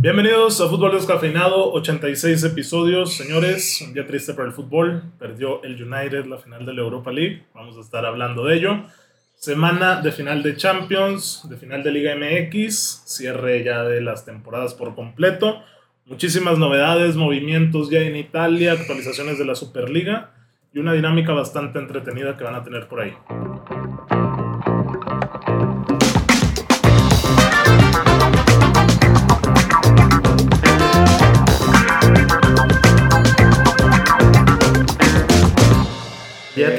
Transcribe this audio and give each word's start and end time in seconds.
Bienvenidos 0.00 0.60
a 0.60 0.68
Fútbol 0.68 0.92
Descafeinado, 0.92 1.72
86 1.72 2.44
episodios. 2.44 3.16
Señores, 3.16 3.82
un 3.84 3.92
día 3.92 4.06
triste 4.06 4.32
para 4.32 4.46
el 4.46 4.54
fútbol. 4.54 5.02
Perdió 5.18 5.60
el 5.64 5.74
United 5.74 6.26
la 6.26 6.38
final 6.38 6.64
de 6.64 6.72
la 6.72 6.82
Europa 6.82 7.10
League. 7.10 7.42
Vamos 7.52 7.76
a 7.76 7.80
estar 7.80 8.06
hablando 8.06 8.44
de 8.44 8.58
ello. 8.58 8.84
Semana 9.34 10.00
de 10.00 10.12
final 10.12 10.44
de 10.44 10.54
Champions, 10.54 11.48
de 11.50 11.56
final 11.56 11.82
de 11.82 11.90
Liga 11.90 12.14
MX, 12.14 13.02
cierre 13.06 13.64
ya 13.64 13.82
de 13.82 14.00
las 14.00 14.24
temporadas 14.24 14.72
por 14.72 14.94
completo. 14.94 15.64
Muchísimas 16.06 16.58
novedades, 16.58 17.16
movimientos 17.16 17.90
ya 17.90 17.98
en 17.98 18.14
Italia, 18.14 18.74
actualizaciones 18.74 19.36
de 19.36 19.46
la 19.46 19.56
Superliga 19.56 20.30
y 20.72 20.78
una 20.78 20.92
dinámica 20.92 21.32
bastante 21.32 21.80
entretenida 21.80 22.36
que 22.36 22.44
van 22.44 22.54
a 22.54 22.62
tener 22.62 22.86
por 22.86 23.00
ahí. 23.00 23.14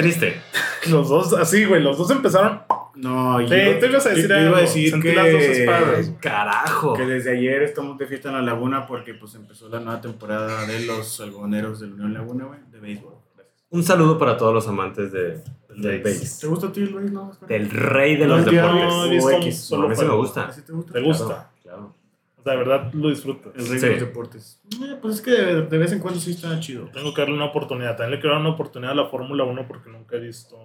Triste. 0.04 0.42
Los 0.90 1.10
dos, 1.10 1.34
así, 1.34 1.66
güey, 1.66 1.82
los 1.84 1.98
dos 1.98 2.10
empezaron. 2.10 2.62
No, 2.96 3.40
yo 3.42 3.48
Sí, 3.48 3.54
te 3.80 3.88
ibas 3.88 4.06
a 4.06 4.10
decir 4.10 4.32
algo. 4.34 4.48
iba 4.50 4.58
a 4.58 4.62
decir 4.62 4.90
Sentí 4.92 5.10
que, 5.10 5.16
las 5.16 5.32
dos 5.32 5.42
espadas. 5.42 6.12
Carajo. 6.22 6.94
que 6.94 7.06
desde 7.06 7.32
ayer 7.38 7.64
estamos 7.64 7.98
de 7.98 8.08
fiesta 8.08 8.30
en 8.30 8.36
la 8.36 8.42
Laguna 8.42 8.88
porque 8.88 9.14
pues 9.14 9.36
empezó 9.36 9.68
la 9.70 9.80
nueva 9.82 10.00
temporada 10.02 10.66
de 10.66 10.86
los 10.86 11.20
algodoneros 11.20 11.82
de 11.82 11.88
la 11.88 11.94
Unión 11.96 12.14
Laguna, 12.14 12.46
güey, 12.46 12.60
de 12.72 12.80
béisbol. 12.80 13.14
Un 13.72 13.84
saludo 13.84 14.18
para 14.18 14.36
todos 14.38 14.54
los 14.54 14.68
amantes 14.68 15.12
de, 15.12 15.42
del. 15.76 16.02
¿Te 16.02 16.48
gusta 16.48 16.68
a 16.68 16.72
ti 16.72 16.80
el? 16.82 17.14
No? 17.14 17.32
Del 17.48 17.70
rey 17.70 18.16
de 18.16 18.26
No 18.26 18.38
los 18.38 18.46
entiendo. 18.46 19.04
deportes. 19.10 19.46
No, 19.46 19.52
solo 19.52 19.86
a 19.86 19.90
mí 19.90 19.96
sí 19.96 20.06
me 20.06 20.16
gusta. 20.16 20.46
¿Así 20.46 20.62
te 20.62 20.72
gusta? 21.02 21.49
O 22.40 22.44
sea, 22.44 22.54
de 22.54 22.60
verdad 22.60 22.94
lo 22.94 23.10
disfrutas. 23.10 23.52
El 23.56 23.68
rey 23.70 23.80
Sí. 23.80 23.86
de 23.86 23.92
los 23.92 24.00
deportes. 24.00 24.62
Eh, 24.82 24.96
pues 25.02 25.16
es 25.16 25.22
que 25.22 25.32
de, 25.32 25.62
de 25.64 25.78
vez 25.78 25.92
en 25.92 26.00
cuando 26.00 26.20
sí 26.20 26.32
está 26.32 26.58
chido. 26.60 26.86
Tengo 26.94 27.14
que 27.14 27.22
darle 27.22 27.36
una 27.36 27.46
oportunidad. 27.46 27.98
También 27.98 28.12
le 28.12 28.20
quiero 28.20 28.36
dar 28.36 28.42
una 28.42 28.52
oportunidad 28.54 28.94
a 28.94 28.96
la 28.96 29.06
Fórmula 29.08 29.44
1 29.44 29.68
porque 29.68 29.90
nunca 29.90 30.16
he 30.16 30.20
visto 30.20 30.58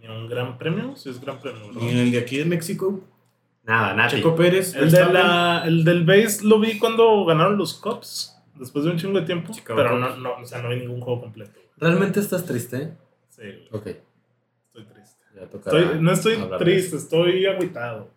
ni 0.00 0.08
un 0.08 0.28
gran 0.28 0.58
premio. 0.58 0.96
Si 0.96 1.08
es 1.08 1.20
gran 1.20 1.40
premio. 1.40 1.62
Y 1.80 1.88
en 1.88 1.96
el 1.98 2.10
de 2.12 2.18
aquí 2.18 2.36
de 2.38 2.44
México, 2.44 3.00
Nada, 3.64 3.94
Nati. 3.94 4.16
Checo 4.16 4.34
Pérez, 4.34 4.74
El, 4.74 4.90
de 4.90 5.04
la, 5.12 5.62
el 5.64 5.84
del 5.84 6.04
base 6.04 6.44
lo 6.44 6.58
vi 6.58 6.78
cuando 6.78 7.24
ganaron 7.24 7.56
los 7.56 7.74
Cups. 7.74 8.36
Después 8.56 8.84
de 8.84 8.90
un 8.90 8.98
chingo 8.98 9.18
de 9.20 9.24
tiempo. 9.26 9.52
Chicago 9.52 9.76
pero 9.80 9.98
no, 9.98 10.16
no, 10.16 10.34
o 10.34 10.44
sea, 10.44 10.60
no 10.60 10.68
vi 10.68 10.76
ningún 10.76 11.00
juego 11.00 11.20
completo. 11.22 11.58
¿Realmente 11.78 12.20
estás 12.20 12.44
triste? 12.44 12.92
Sí, 13.28 13.42
Ok. 13.70 13.86
estoy 14.66 14.84
triste. 14.92 15.24
Ya 15.34 15.42
Estoy- 15.42 16.00
no 16.00 16.12
estoy 16.12 16.36
triste, 16.58 16.96
estoy 16.96 17.46
agüitado. 17.46 18.10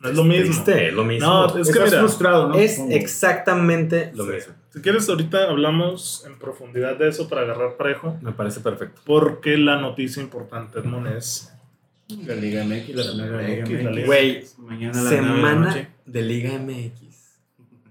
No 0.00 0.08
es 0.08 0.16
lo 0.16 0.24
mismo. 0.24 0.44
Triste, 0.44 0.88
es 0.88 0.94
lo 0.94 1.04
mismo. 1.04 1.26
No, 1.28 1.46
es 1.46 1.52
que 1.52 1.60
Estás 1.72 1.84
mira, 1.90 1.98
frustrado, 2.00 2.48
¿no? 2.48 2.54
es 2.54 2.78
exactamente 2.90 4.10
lo 4.14 4.24
Sí. 4.24 4.30
mismo. 4.32 4.54
Si 4.70 4.80
quieres, 4.80 5.08
ahorita 5.08 5.48
hablamos 5.50 6.24
en 6.26 6.38
profundidad 6.38 6.96
de 6.96 7.08
eso 7.08 7.28
para 7.28 7.42
agarrar 7.42 7.76
parejo. 7.76 8.18
Me 8.22 8.32
parece 8.32 8.60
perfecto. 8.60 9.00
Porque 9.04 9.56
la 9.56 9.80
noticia 9.80 10.22
importante, 10.22 10.78
Edmond, 10.80 11.06
es 11.16 11.52
La 12.26 12.34
Liga 12.34 12.64
MX, 12.64 12.88
la 12.94 13.04
Liga 13.42 13.64
MX, 13.64 14.06
Güey, 14.06 14.40
de 14.42 14.94
semana 14.94 15.88
de 16.04 16.22
Liga 16.22 16.58
MX. 16.58 17.38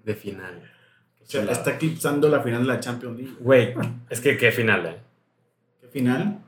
De 0.04 0.16
final. 0.16 0.62
O 1.22 1.26
sea, 1.26 1.44
está 1.52 1.72
eclipsando 1.76 2.28
la 2.30 2.42
final 2.42 2.62
de 2.62 2.68
la 2.68 2.80
Champions 2.80 3.18
League. 3.18 3.34
Güey, 3.40 3.74
es 4.10 4.20
que 4.20 4.38
qué 4.38 4.52
final, 4.52 4.86
eh. 4.86 4.98
¿Qué 5.82 5.88
final? 5.88 6.43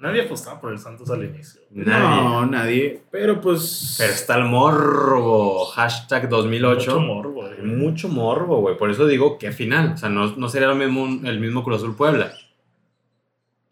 Nadie 0.00 0.22
apostaba 0.22 0.60
por 0.60 0.72
el 0.72 0.78
Santos 0.78 1.10
al 1.10 1.24
inicio. 1.24 1.60
Nadie. 1.70 2.22
No, 2.22 2.46
nadie. 2.46 3.02
Pero 3.10 3.40
pues. 3.40 3.96
Pero 3.98 4.12
está 4.12 4.36
el 4.36 4.44
morbo. 4.46 5.66
Hashtag 5.66 6.28
2008. 6.28 6.90
Mucho 6.92 7.00
morbo, 7.00 7.32
güey. 7.42 7.52
Hay 7.52 7.62
mucho 7.62 8.08
morbo, 8.08 8.60
güey. 8.60 8.78
Por 8.78 8.90
eso 8.90 9.06
digo, 9.06 9.36
¿qué 9.38 9.52
final? 9.52 9.92
O 9.92 9.96
sea, 9.98 10.08
no, 10.08 10.34
no 10.36 10.48
sería 10.48 10.68
lo 10.68 10.74
mismo, 10.74 11.06
el 11.28 11.38
mismo 11.38 11.62
Cruz 11.62 11.76
Azul 11.78 11.94
Puebla. 11.96 12.32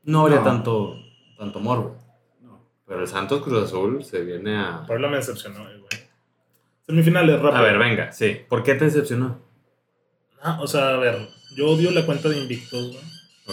No 0.04 0.20
habría 0.22 0.38
No. 0.38 0.44
tanto, 0.44 0.96
tanto 1.38 1.60
morbo. 1.60 1.96
No. 2.42 2.60
Pero 2.86 3.00
el 3.00 3.08
Santos 3.08 3.42
Cruz 3.42 3.64
Azul 3.64 4.04
se 4.04 4.22
viene 4.22 4.58
a... 4.58 4.84
Puebla 4.86 5.08
me 5.08 5.16
decepcionó, 5.16 5.60
güey. 5.64 5.78
Semifinales, 6.86 7.40
rápido. 7.40 7.56
A 7.56 7.62
ver, 7.62 7.78
venga, 7.78 8.12
sí. 8.12 8.36
¿Por 8.48 8.62
qué 8.62 8.74
te 8.74 8.84
decepcionó? 8.86 9.38
Ah, 10.42 10.58
o 10.62 10.66
sea, 10.66 10.90
a 10.90 10.96
ver, 10.98 11.28
yo 11.56 11.68
odio 11.68 11.90
la 11.90 12.06
cuenta 12.06 12.28
de 12.28 12.38
Invictos, 12.38 12.88
güey. 12.92 13.02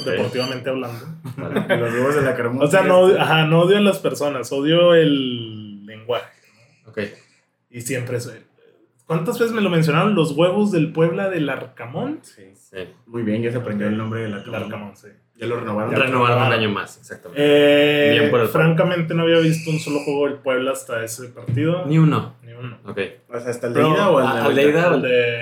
Deportivamente 0.03 0.69
hablando. 0.69 1.05
Vale. 1.37 1.77
Los 1.77 1.93
huevos 1.93 2.15
de 2.15 2.21
la 2.21 2.35
Carmona. 2.35 2.65
O 2.65 2.67
sea, 2.67 2.83
no, 2.83 3.05
ajá, 3.07 3.45
no 3.45 3.61
odio 3.61 3.77
a 3.77 3.81
las 3.81 3.99
personas, 3.99 4.51
odio 4.51 4.93
el 4.93 5.85
lenguaje. 5.85 6.25
Ok. 6.87 6.99
Y 7.69 7.81
siempre 7.81 8.19
soy. 8.19 8.35
¿Cuántas 9.05 9.37
veces 9.37 9.53
me 9.53 9.61
lo 9.61 9.69
mencionaron? 9.69 10.15
Los 10.15 10.31
huevos 10.31 10.71
del 10.71 10.91
Puebla 10.91 11.29
del 11.29 11.47
Arcamón. 11.49 12.19
Sí. 12.23 12.51
Sí. 12.55 12.77
Muy 13.05 13.21
bien, 13.23 13.41
ya 13.43 13.51
se 13.51 13.57
aprendió 13.57 13.87
el 13.87 13.97
nombre 13.97 14.21
de 14.23 14.29
la 14.29 14.37
El 14.37 14.43
Carmona. 14.43 14.65
Arcamón, 14.65 14.97
sí. 14.97 15.07
Ya 15.37 15.47
lo 15.47 15.59
renovaron. 15.59 15.91
Ya 15.91 15.99
Renovaron 15.99 16.47
un 16.47 16.53
año 16.53 16.69
más, 16.69 16.97
exactamente. 16.97 17.41
Eh, 17.43 18.11
Bien 18.19 18.31
por 18.31 18.39
el 18.39 18.47
francamente 18.47 19.13
no 19.13 19.23
había 19.23 19.39
visto 19.39 19.69
un 19.69 19.79
solo 19.79 19.99
juego 19.99 20.27
del 20.27 20.37
Puebla 20.37 20.71
hasta 20.71 21.03
ese 21.03 21.27
partido. 21.27 21.85
Ni 21.85 21.97
uno. 21.99 22.35
Ni 22.41 22.53
uno. 22.53 22.79
Ok. 22.85 22.99
O 23.29 23.39
sea, 23.39 23.49
hasta 23.51 23.67
el 23.67 23.73
de 23.73 23.81
ida 23.81 24.09
o 24.09 24.19
el 24.21 24.25
de 24.25 24.31
a- 24.31 24.45
al 24.45 24.55
de 24.55 24.63
vuelta? 24.63 24.79
ida. 24.79 24.95
El 24.95 25.01
de... 25.01 25.37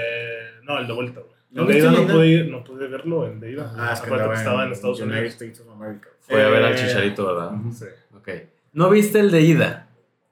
No, 0.64 0.80
el 0.80 0.88
de 0.88 0.94
vuelta. 0.94 1.22
¿No 1.54 1.70
el 1.70 1.84
no 1.84 1.92
de 1.92 2.02
ida? 2.04 2.14
pude, 2.14 2.28
ir- 2.28 2.50
no 2.52 2.64
pude 2.64 2.88
verlo, 2.88 3.28
el 3.28 3.40
de 3.40 3.52
ida. 3.52 3.74
Ah, 3.78 3.92
es 3.94 4.02
que 4.02 4.10
que 4.10 4.16
estaba 4.34 4.66
en 4.66 4.72
Estados 4.72 5.00
United 5.00 5.18
Unidos. 5.20 5.34
States 5.34 5.60
of 5.62 5.70
America. 5.72 6.10
Fue 6.20 6.44
a 6.44 6.50
ver 6.50 6.64
al 6.64 6.74
Eh, 6.74 6.76
Chicharito, 6.76 7.26
¿verdad? 7.28 7.52
Sí. 7.72 7.86
Ok. 8.16 8.30
¿No 8.74 8.90
viste 8.90 9.20
el 9.20 9.30
de 9.32 9.42
ida? 9.42 9.88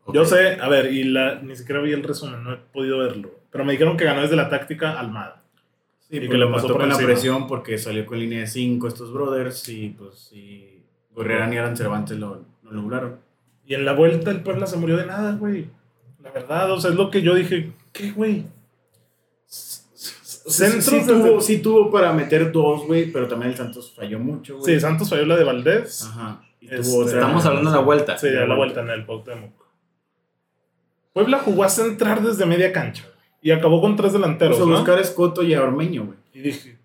Ok. 0.05 0.15
Yo 0.15 0.25
sé, 0.25 0.57
a 0.59 0.67
ver, 0.67 0.91
y 0.91 1.03
la, 1.03 1.35
ni 1.41 1.55
siquiera 1.55 1.79
vi 1.81 1.93
el 1.93 2.01
resumen, 2.03 2.43
no 2.43 2.53
he 2.53 2.57
podido 2.57 2.97
verlo. 2.97 3.29
Pero 3.51 3.63
me 3.65 3.73
dijeron 3.73 3.97
que 3.97 4.05
ganó 4.05 4.21
desde 4.21 4.35
la 4.35 4.49
táctica 4.49 4.99
Almada. 4.99 5.43
Sí, 5.99 6.17
Y 6.17 6.27
que 6.27 6.37
le 6.37 6.47
pasó 6.47 6.67
por 6.69 6.77
con 6.79 6.89
la 6.89 6.97
presión 6.97 7.47
porque 7.47 7.77
salió 7.77 8.05
con 8.05 8.19
línea 8.19 8.39
de 8.39 8.47
5 8.47 8.87
estos 8.87 9.13
brothers 9.13 9.69
y 9.69 9.89
pues 9.89 10.31
y 10.33 10.81
Gorrerán 11.13 11.53
y 11.53 11.57
Alan 11.57 11.77
Cervantes 11.77 12.17
lo, 12.17 12.43
lo 12.63 12.71
lograron. 12.71 13.17
Y 13.65 13.75
en 13.75 13.85
la 13.85 13.93
vuelta 13.93 14.31
el 14.31 14.41
Puebla 14.41 14.65
se 14.65 14.77
murió 14.77 14.97
de 14.97 15.05
nada, 15.05 15.33
güey. 15.35 15.67
La 16.23 16.31
verdad, 16.31 16.71
o 16.71 16.79
sea, 16.81 16.89
es 16.91 16.97
lo 16.97 17.09
que 17.11 17.21
yo 17.21 17.35
dije. 17.35 17.71
¿Qué, 17.93 18.11
güey? 18.11 18.45
Centros 20.47 20.85
sí, 20.85 21.01
tuvo, 21.05 21.41
sí 21.41 21.57
tuvo 21.59 21.91
para 21.91 22.11
meter 22.13 22.51
dos, 22.51 22.85
güey, 22.87 23.11
pero 23.11 23.27
también 23.27 23.51
el 23.51 23.57
Santos 23.57 23.93
falló 23.95 24.19
mucho, 24.19 24.57
güey. 24.57 24.73
Sí, 24.73 24.79
Santos 24.79 25.09
falló 25.09 25.25
la 25.25 25.35
de 25.37 25.43
Valdés. 25.43 26.03
Ajá. 26.03 26.41
Este, 26.61 26.75
Estamos 27.05 27.45
hablando 27.45 27.69
de 27.71 27.75
la 27.77 27.83
vuelta. 27.83 28.17
Sí, 28.17 28.27
a 28.27 28.45
la 28.45 28.55
vuelta 28.55 28.81
en 28.81 28.89
el 28.89 29.05
Cuauhtémoc. 29.05 29.51
Puebla 31.13 31.39
jugó 31.39 31.63
a 31.63 31.69
centrar 31.69 32.21
desde 32.21 32.45
media 32.45 32.71
cancha. 32.71 33.03
güey, 33.03 33.15
Y 33.41 33.51
acabó 33.51 33.81
con 33.81 33.95
tres 33.95 34.13
delanteros, 34.13 34.57
Puso 34.57 34.67
a 34.67 34.71
¿no? 34.71 34.77
buscar 34.77 34.97
a 34.97 35.01
Escoto 35.01 35.43
y 35.43 35.53
a 35.53 35.61
Ormeño, 35.63 36.05
güey. 36.05 36.17
Y 36.33 36.39
dije... 36.41 36.77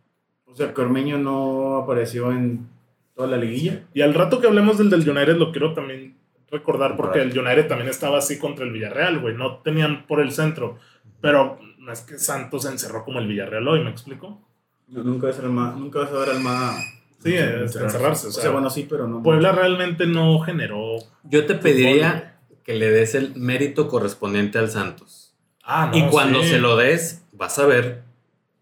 O 0.46 0.54
sea, 0.56 0.72
que 0.72 0.80
Ormeño 0.80 1.18
no 1.18 1.76
apareció 1.76 2.32
en 2.32 2.66
toda 3.14 3.28
la 3.28 3.36
liguilla. 3.36 3.82
Y 3.92 4.00
al 4.00 4.14
rato 4.14 4.40
que 4.40 4.46
hablemos 4.46 4.78
del 4.78 4.88
del 4.88 5.08
United 5.08 5.36
lo 5.36 5.52
quiero 5.52 5.74
también 5.74 6.16
recordar 6.50 6.96
porque 6.96 7.20
Right. 7.22 7.32
el 7.32 7.38
United 7.38 7.68
también 7.68 7.90
estaba 7.90 8.18
así 8.18 8.38
contra 8.38 8.64
el 8.64 8.72
Villarreal, 8.72 9.18
güey. 9.20 9.34
No 9.36 9.56
tenían 9.58 10.06
por 10.06 10.20
el 10.20 10.32
centro. 10.32 10.78
Pero 11.20 11.58
no 11.86 11.92
es 11.92 12.00
que 12.00 12.19
Santos 12.19 12.64
se 12.64 12.69
encerró 12.70 13.04
como 13.04 13.20
el 13.20 13.28
Villarreal 13.28 13.66
hoy, 13.69 13.84
¿me 13.84 13.91
explico? 13.91 14.41
No, 14.88 15.02
nunca, 15.04 15.28
vas 15.28 15.36
a 15.36 15.42
ver 15.42 15.47
al 15.47 15.52
Ma- 15.52 15.74
nunca 15.76 16.00
vas 16.00 16.10
a 16.10 16.19
ver 16.19 16.30
al 16.30 16.41
Ma. 16.41 16.76
Sí, 17.22 17.34
es 17.34 17.74
encerrarse, 17.76 18.26
o 18.26 18.30
O 18.30 18.32
sea, 18.32 18.42
sea, 18.42 18.50
bueno, 18.50 18.69
sí, 18.70 18.86
pero 18.88 19.06
no. 19.08 19.22
Puebla 19.22 19.52
realmente 19.52 20.06
no 20.06 20.38
generó... 20.41 20.97
Yo 21.24 21.47
te 21.47 21.54
pediría 21.54 22.38
que 22.64 22.74
le 22.74 22.91
des 22.91 23.14
el 23.14 23.34
mérito 23.36 23.88
correspondiente 23.88 24.58
al 24.58 24.70
Santos. 24.70 25.34
Ah, 25.64 25.88
no, 25.91 25.97
y 25.97 26.08
cuando 26.08 26.42
sí. 26.42 26.50
se 26.50 26.58
lo 26.58 26.76
des, 26.76 27.24
vas 27.32 27.58
a 27.58 27.66
ver 27.66 28.03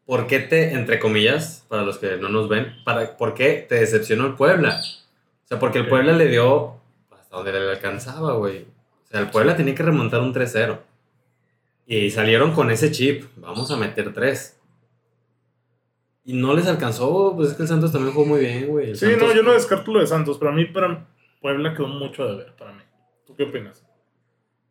por 0.06 0.26
qué 0.26 0.38
te, 0.40 0.72
entre 0.72 0.98
comillas, 0.98 1.64
para 1.68 1.82
los 1.82 1.98
que 1.98 2.16
no 2.18 2.28
nos 2.28 2.48
ven, 2.48 2.74
para, 2.84 3.16
por 3.16 3.34
qué 3.34 3.64
te 3.68 3.76
decepcionó 3.76 4.26
el 4.26 4.34
Puebla. 4.34 4.80
O 5.44 5.48
sea, 5.48 5.58
porque 5.58 5.78
el. 5.80 5.88
Puebla 5.88 6.12
le 6.12 6.28
dio 6.28 6.74
hasta 7.10 7.36
donde 7.36 7.52
le 7.52 7.70
alcanzaba, 7.70 8.34
güey. 8.34 8.62
O 9.04 9.06
sea, 9.10 9.20
el 9.20 9.30
Puebla 9.30 9.56
tenía 9.56 9.74
que 9.74 9.82
remontar 9.82 10.20
un 10.20 10.32
3-0. 10.32 10.78
Y 11.86 12.10
salieron 12.10 12.52
con 12.52 12.70
ese 12.70 12.90
chip, 12.90 13.24
vamos 13.36 13.70
a 13.70 13.76
meter 13.76 14.12
3. 14.12 14.58
Y 16.26 16.32
no 16.32 16.54
les 16.54 16.66
alcanzó, 16.66 17.34
pues 17.36 17.50
es 17.50 17.54
que 17.54 17.62
el 17.64 17.68
Santos 17.68 17.92
también 17.92 18.14
jugó 18.14 18.24
muy 18.26 18.40
bien, 18.40 18.66
güey. 18.68 18.90
El 18.90 18.96
Sí, 18.96 19.06
Santos- 19.10 19.28
no, 19.28 19.34
yo 19.34 19.42
no 19.42 19.52
descarto 19.52 19.92
lo 19.92 20.00
de 20.00 20.06
Santos, 20.06 20.38
pero 20.38 20.50
a 20.50 20.54
mí, 20.54 20.64
para 20.64 21.06
Puebla 21.42 21.74
quedó 21.74 21.88
mucho 21.88 22.24
de 22.26 22.36
ver, 22.36 22.54
para 22.56 22.72
mí. 22.72 22.80
¿Tú 23.26 23.36
qué 23.36 23.42
opinas? 23.44 23.84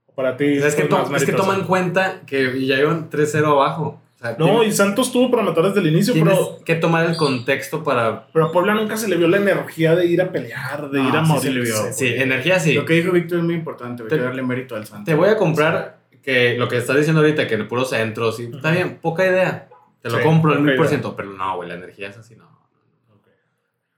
O 0.07 0.13
Para 0.15 0.35
ti... 0.35 0.45
Es 0.45 0.73
que, 0.75 0.85
más 0.85 1.21
es 1.21 1.25
que 1.25 1.33
toma 1.33 1.53
en 1.55 1.63
cuenta 1.65 2.21
que 2.25 2.65
ya 2.65 2.79
iban 2.79 3.09
3-0 3.11 3.45
abajo. 3.45 4.01
O 4.15 4.19
sea, 4.19 4.35
No, 4.39 4.63
y 4.63 4.71
Santos 4.71 5.11
tuvo 5.11 5.29
para 5.29 5.43
matar 5.43 5.65
desde 5.65 5.81
el 5.81 5.87
inicio, 5.93 6.13
tienes 6.13 6.33
pero, 6.35 6.63
que 6.65 6.75
tomar 6.75 7.05
el 7.07 7.15
contexto 7.17 7.83
para... 7.83 8.25
pero 8.33 8.45
a 8.45 8.51
Puebla 8.51 8.73
nunca 8.73 8.97
se 8.97 9.07
le 9.07 9.17
vio 9.17 9.27
la 9.27 9.37
energía 9.37 9.95
de 9.95 10.07
ir 10.07 10.19
a 10.23 10.31
pelear, 10.31 10.89
de 10.89 10.99
No, 11.03 11.09
ir 11.09 11.15
a 11.17 11.23
sí 11.25 11.31
morir. 11.31 11.43
se 11.43 11.51
le 11.51 11.61
vio. 11.61 11.75
Sí, 11.93 12.07
energía 12.07 12.59
sí. 12.59 12.73
Lo 12.73 12.85
que 12.85 12.93
dijo 12.93 13.11
Víctor 13.11 13.37
es 13.39 13.43
muy 13.43 13.53
importante. 13.53 14.03
Te- 14.05 14.15
Hay 14.15 14.19
que 14.21 14.25
darle 14.25 14.41
mérito 14.41 14.75
al 14.75 14.87
Santos. 14.87 15.05
Te 15.05 15.13
voy 15.13 15.29
a 15.29 15.37
comprar 15.37 15.97
que 16.23 16.57
lo 16.57 16.67
que 16.67 16.77
estás 16.77 16.95
diciendo 16.95 17.21
ahorita, 17.21 17.47
que 17.47 17.55
en 17.55 17.67
puros 17.67 17.89
centros, 17.89 18.39
y 18.39 18.45
está 18.45 18.71
bien, 18.71 18.97
poca 19.01 19.25
idea. 19.25 19.67
Te 20.01 20.09
lo 20.09 20.17
Sí, 20.17 20.23
compro 20.23 20.51
al 20.51 20.57
poca 20.57 20.67
mil 20.69 20.75
por 20.77 20.87
ciento, 20.87 21.15
pero 21.15 21.31
no, 21.31 21.55
güey, 21.57 21.69
la 21.69 21.75
energía 21.75 22.09
es 22.09 22.17
así, 22.17 22.35
no. 22.35 22.49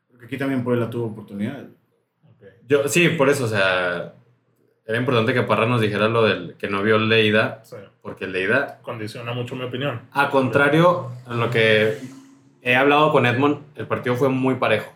Porque 0.10 0.25
aquí 0.25 0.38
también 0.38 0.63
Puebla 0.63 0.89
tuvo 0.89 1.07
oportunidad. 1.07 1.66
Ok. 2.24 2.44
Yo, 2.68 2.88
sí, 2.88 3.10
por 3.10 3.30
eso, 3.30 3.45
o 3.45 3.48
sea, 3.48 4.13
era 4.86 4.98
importante 4.98 5.33
que 5.33 5.44
Parra 5.44 5.66
nos 5.66 5.81
dijera 5.81 6.07
lo 6.07 6.24
del 6.24 6.56
que 6.57 6.68
no 6.68 6.81
vio 6.83 6.95
el 6.98 7.10
de 7.10 7.25
ida, 7.25 7.62
Sí, 7.63 7.75
porque 8.01 8.25
el 8.25 8.33
de 8.33 8.44
ida, 8.44 8.80
condiciona 8.81 9.33
mucho 9.33 9.56
mi 9.56 9.63
opinión. 9.63 10.01
a 10.12 10.30
contrario 10.30 11.12
a 11.25 11.33
lo 11.36 11.50
que 11.50 11.98
he 12.62 12.75
hablado 12.75 13.12
con 13.12 13.25
Edmond, 13.25 13.60
el 13.75 13.88
partido 13.88 14.16
fue 14.16 14.30
muy 14.30 14.56
parejo. 14.56 14.92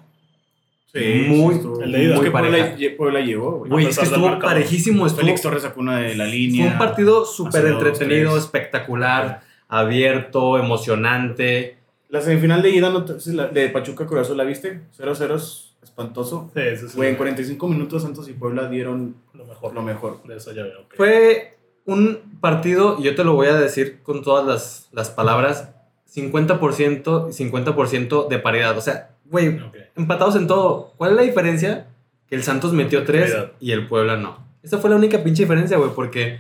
Muy- 0.93 1.55
estuvo- 1.55 1.81
el 1.83 1.91
de 1.91 2.03
ida. 2.03 2.15
Es 2.15 2.19
que 2.21 2.29
muy 2.29 2.29
Puebla, 2.29 3.19
güey. 3.67 3.85
Es 3.85 3.97
que 3.97 4.05
estuvo 4.05 4.25
marcador. 4.27 4.53
parejísimo. 4.55 5.05
Estuvo, 5.05 5.21
Félix 5.21 5.41
Torres 5.41 5.61
sacó 5.63 5.79
una 5.81 5.99
de 5.99 6.15
la 6.15 6.25
línea. 6.25 6.63
fue 6.65 6.71
un 6.73 6.77
partido 6.79 7.25
súper 7.25 7.61
dos, 7.63 7.71
entretenido, 7.71 8.37
espectacular, 8.37 9.41
abierto, 9.67 10.57
emocionante. 10.57 11.77
La 12.09 12.21
semifinal 12.21 12.61
de 12.63 12.71
ida 12.71 13.05
sí, 13.19 13.37
de 13.53 13.69
Pachuca 13.69 14.07
Azul, 14.19 14.35
¿la 14.37 14.43
viste? 14.43 14.81
0-0 14.97 15.35
es 15.35 15.75
espantoso. 15.83 16.49
Sí, 16.55 16.61
sí, 16.75 16.87
sí. 16.89 16.97
Güey, 16.97 17.09
en 17.11 17.15
45 17.17 17.67
minutos 17.67 18.01
Santos 18.01 18.27
y 18.27 18.33
Puebla 18.33 18.67
dieron 18.67 19.15
Lo 19.33 19.45
mejor. 19.45 19.73
lo 19.75 19.81
mejor. 19.83 20.23
De 20.23 20.37
esa 20.37 20.51
llave, 20.53 20.71
ok. 20.75 20.95
Fue 20.95 21.57
un 21.85 22.19
partido, 22.41 22.97
y 22.99 23.03
yo 23.03 23.15
te 23.15 23.23
lo 23.23 23.33
voy 23.33 23.47
a 23.47 23.53
decir 23.55 23.99
con 24.01 24.23
todas 24.23 24.45
las, 24.45 24.89
las 24.91 25.09
palabras, 25.11 25.69
50% 26.07 27.27
y 27.29 27.33
50% 27.33 28.27
de 28.27 28.39
paridad. 28.39 28.75
O 28.77 28.81
sea, 28.81 29.11
güey, 29.29 29.59
empatados 29.95 30.35
en 30.35 30.47
todo. 30.47 30.93
¿Cuál 30.97 31.11
es 31.11 31.15
la 31.17 31.21
diferencia? 31.23 31.87
Que 32.27 32.35
el 32.35 32.43
Santos 32.43 32.73
metió 32.73 33.03
3 33.05 33.23
Efectividad. 33.23 33.51
y 33.59 33.71
el 33.71 33.87
Puebla 33.87 34.17
no. 34.17 34.37
Esa 34.61 34.77
fue 34.77 34.89
la 34.89 34.95
única 34.97 35.23
pinche 35.23 35.43
diferencia, 35.43 35.77
güey, 35.77 35.91
porque 35.95 36.39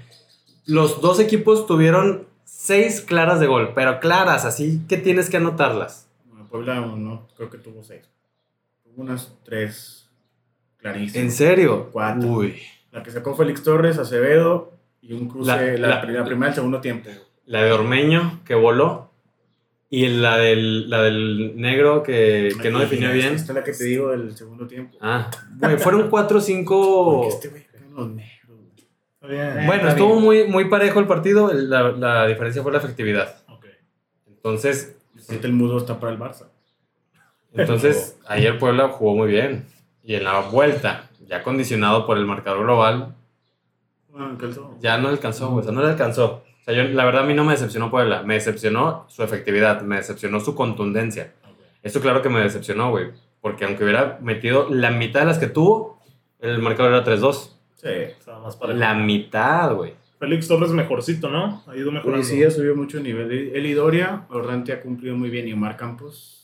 los 0.65 1.01
dos 1.01 1.19
equipos 1.19 1.65
tuvieron 1.65 2.27
6 2.45 3.01
claras 3.01 3.39
de 3.39 3.47
gol, 3.47 3.71
pero 3.73 3.99
claras, 3.99 4.45
así 4.45 4.81
que 4.87 4.97
tienes 4.97 5.29
que 5.29 5.37
anotarlas. 5.37 6.07
Bueno, 6.29 6.47
Puebla 6.49 6.75
no, 6.81 7.27
creo 7.37 7.49
que 7.49 7.57
tuvo 7.57 7.83
6. 7.83 8.01
Tuvo 8.83 9.01
unas 9.03 9.33
3 9.43 10.09
¿En 10.77 10.77
clarísimas. 10.81 11.33
serio? 11.35 11.89
Cuatro. 11.91 12.27
Uy. 12.29 12.61
La 12.91 13.03
que 13.03 13.11
sacó 13.11 13.35
Félix 13.35 13.63
Torres, 13.63 13.97
Acevedo 13.97 14.73
y 15.01 15.13
un 15.13 15.27
cruce, 15.27 15.47
La- 15.51 15.61
la, 15.61 15.77
la- 15.77 15.87
la 16.03 16.25
primera 16.25 16.49
el 16.49 16.55
segundo 16.55 16.81
tiempo. 16.81 17.09
La 17.45 17.63
de 17.63 17.71
Ormeño, 17.71 18.41
que 18.45 18.53
voló. 18.55 19.08
Y 19.91 20.07
la 20.07 20.37
del, 20.37 20.89
la 20.89 21.01
del 21.01 21.59
negro, 21.59 22.03
que, 22.03 22.53
que 22.61 22.69
no 22.69 22.79
definió 22.79 23.11
bien. 23.11 23.33
Esta 23.33 23.53
es 23.53 23.55
la 23.55 23.63
que 23.63 23.71
te 23.73 23.83
digo 23.85 24.09
del 24.11 24.35
segundo 24.37 24.67
tiempo. 24.67 24.97
Ah, 25.01 25.31
güey, 25.59 25.77
fueron 25.77 26.09
4 26.09 26.37
o 26.37 26.41
5. 26.41 27.05
Porque 27.21 27.27
este 27.29 27.47
güey 27.49 27.65
los 27.95 28.09
negros. 28.11 28.59
bien. 29.27 29.65
Bueno, 29.65 29.73
está 29.73 29.89
estuvo 29.89 30.11
bien. 30.13 30.23
muy, 30.23 30.43
muy 30.47 30.65
parejo 30.69 30.99
el 30.99 31.07
partido. 31.07 31.51
La, 31.53 31.91
la 31.91 32.27
diferencia 32.27 32.61
fue 32.61 32.71
la 32.71 32.77
efectividad. 32.77 33.35
Ok. 33.47 33.65
Entonces, 34.27 34.95
Aparte 35.25 35.47
el 35.47 35.53
mudo 35.53 35.77
está 35.79 35.99
para 35.99 36.13
el 36.13 36.19
Barça. 36.19 36.45
entonces 37.53 38.17
ayer 38.27 38.57
Puebla 38.59 38.89
jugó 38.89 39.15
muy 39.15 39.27
bien. 39.29 39.65
Y 40.03 40.15
en 40.15 40.23
la 40.23 40.39
vuelta, 40.41 41.09
ya 41.27 41.41
condicionado 41.43 42.05
por 42.05 42.17
el 42.17 42.25
marcador 42.25 42.63
global, 42.63 43.15
Bueno, 44.09 44.27
alcanzó. 44.27 44.75
ya 44.81 44.97
no 44.97 45.09
alcanzó, 45.09 45.49
güey, 45.49 45.61
o 45.61 45.63
sea, 45.63 45.71
no 45.71 45.81
le 45.81 45.89
alcanzó. 45.89 46.43
O 46.61 46.63
sea, 46.63 46.73
yo, 46.73 46.83
la 46.93 47.05
verdad 47.05 47.23
a 47.23 47.25
mí 47.25 47.33
no 47.33 47.43
me 47.43 47.53
decepcionó 47.53 47.89
Puebla. 47.89 48.23
Me 48.23 48.35
decepcionó 48.35 49.05
su 49.09 49.23
efectividad, 49.23 49.81
me 49.81 49.95
decepcionó 49.97 50.39
su 50.39 50.55
contundencia. 50.55 51.33
ok. 51.43 51.57
Esto 51.83 52.01
claro 52.01 52.21
que 52.21 52.29
me 52.29 52.41
decepcionó, 52.41 52.89
güey. 52.91 53.07
Porque 53.41 53.65
aunque 53.65 53.83
hubiera 53.83 54.19
metido 54.21 54.67
la 54.69 54.91
mitad 54.91 55.21
de 55.21 55.25
las 55.27 55.39
que 55.39 55.47
tuvo, 55.47 56.01
el 56.39 56.59
marcador 56.59 56.93
era 56.93 57.03
3-2. 57.05 57.51
Sí. 57.75 57.87
Estaba 57.87 58.39
más 58.39 58.55
parejo. 58.57 58.77
La 58.77 58.93
mitad, 58.93 59.73
güey. 59.73 59.93
Félix 60.19 60.49
Torres 60.49 60.71
mejorcito, 60.71 61.29
¿no? 61.29 61.63
Ha 61.65 61.77
ido 61.77 61.91
mejorando. 61.93 62.25
Sí, 62.25 62.39
ya 62.39 62.51
subió 62.51 62.75
mucho 62.75 62.97
el 62.97 63.03
nivel. 63.03 63.31
Él 63.55 63.65
y 63.65 63.73
Doria, 63.73 64.25
Orrante 64.29 64.73
ha 64.73 64.81
cumplido 64.81 65.15
muy 65.15 65.29
bien. 65.29 65.47
Y 65.47 65.53
Omar 65.53 65.77
Campos. 65.77 66.35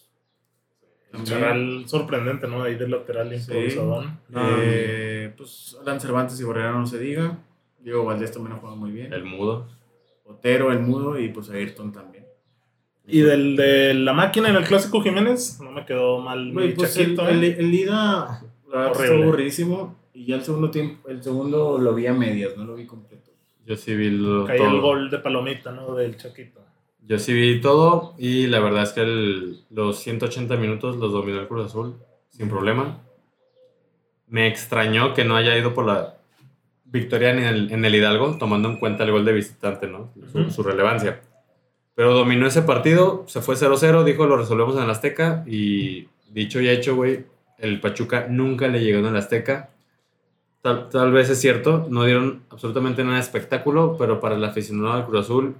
Charal 1.23 1.83
sorprendente, 1.87 2.45
¿no? 2.47 2.63
Ahí 2.63 2.75
del 2.75 2.91
lateral 2.91 3.29
Sí. 3.29 3.35
improvisadón. 3.51 4.19
Eh, 4.35 5.33
pues 5.37 5.77
Alan 5.81 5.99
Cervantes 5.99 6.39
y 6.39 6.43
Borrera 6.43 6.71
no 6.71 6.85
se 6.85 6.97
diga. 6.99 7.37
Diego 7.79 8.03
Valdés 8.03 8.31
también 8.31 8.53
ha 8.55 8.59
jugado 8.59 8.75
muy 8.77 8.91
bien. 8.91 9.13
El 9.13 9.23
mudo. 9.23 9.65
Otero, 10.25 10.71
el 10.71 10.79
mudo 10.79 11.19
y 11.19 11.29
pues 11.29 11.49
Ayrton 11.49 11.91
también. 11.91 12.25
Y 13.07 13.21
del 13.21 13.55
de 13.55 13.93
la 13.93 14.13
máquina 14.13 14.49
en 14.49 14.55
el 14.55 14.63
clásico 14.63 15.01
Jiménez, 15.01 15.59
no 15.61 15.71
me 15.71 15.85
quedó 15.85 16.19
mal 16.19 16.51
mi 16.51 16.69
pues 16.69 16.97
el, 16.97 17.15
Chaquito, 17.15 17.29
el, 17.29 17.43
¿eh? 17.43 17.55
el 17.59 17.73
ida 17.73 18.41
estuvo 18.65 19.23
aburridísimo. 19.23 19.95
Y 20.13 20.25
ya 20.25 20.35
el 20.37 20.43
segundo 20.43 20.71
tiempo, 20.71 21.07
el 21.09 21.21
segundo 21.21 21.77
lo 21.77 21.93
vi 21.93 22.07
a 22.07 22.13
medias, 22.13 22.55
no 22.57 22.63
lo 22.65 22.75
vi 22.75 22.85
completo. 22.85 23.31
Yo 23.65 23.75
sí 23.75 23.95
vi 23.95 24.09
lo- 24.09 24.45
Caí 24.45 24.57
todo. 24.57 24.69
el 24.69 24.81
gol 24.81 25.09
de 25.09 25.19
palomita, 25.19 25.71
¿no? 25.71 25.93
Del 25.95 26.17
Chaquito. 26.17 26.61
Yo 27.05 27.19
sí 27.19 27.33
vi 27.33 27.61
todo 27.61 28.15
y 28.17 28.47
la 28.47 28.59
verdad 28.59 28.83
es 28.83 28.93
que 28.93 29.01
el- 29.01 29.63
los 29.69 29.99
180 29.99 30.55
minutos 30.57 30.95
los 30.97 31.11
dominó 31.11 31.39
el 31.41 31.47
Cruz 31.47 31.65
Azul 31.67 31.95
sin 32.31 32.49
problema. 32.49 33.01
Me 34.27 34.47
extrañó 34.47 35.13
que 35.13 35.23
no 35.25 35.35
haya 35.35 35.55
ido 35.57 35.73
por 35.73 35.85
la 35.85 36.14
victoria 36.95 37.29
en 37.29 37.39
el, 37.39 37.71
en 37.71 37.85
el 37.85 37.93
Hidalgo, 37.93 38.37
tomando 38.37 38.69
en 38.69 38.77
cuenta 38.77 39.03
el 39.03 39.11
gol 39.11 39.23
de 39.25 39.33
visitante, 39.33 39.87
¿no? 39.87 40.11
Su, 40.49 40.63
relevancia. 40.63 41.21
Pero 41.93 42.13
dominó 42.13 42.47
ese 42.47 42.61
partido, 42.63 43.23
se 43.27 43.41
fue 43.41 43.55
0-0, 43.55 44.03
dijo 44.03 44.25
lo 44.25 44.37
resolvemos 44.37 44.75
en 44.77 44.83
el 44.83 44.89
Azteca 44.89 45.43
y 45.47 46.07
dicho 46.31 46.59
y 46.59 46.69
hecho, 46.69 46.95
güey, 46.95 47.25
el 47.59 47.79
Pachuca 47.79 48.27
nunca 48.29 48.67
le 48.67 48.81
llegó 48.83 48.99
en 48.99 49.05
el 49.05 49.15
Azteca. 49.15 49.69
Tal, 50.61 50.89
tal 50.89 51.11
vez 51.11 51.29
es 51.29 51.39
cierto, 51.39 51.85
no 51.89 52.03
dieron 52.05 52.43
absolutamente 52.49 53.03
nada 53.03 53.15
de 53.15 53.21
espectáculo, 53.21 53.95
pero 53.99 54.19
para 54.19 54.35
el 54.35 54.43
aficionado 54.43 54.95
del 54.95 55.05
Cruz 55.05 55.25
Azul 55.25 55.55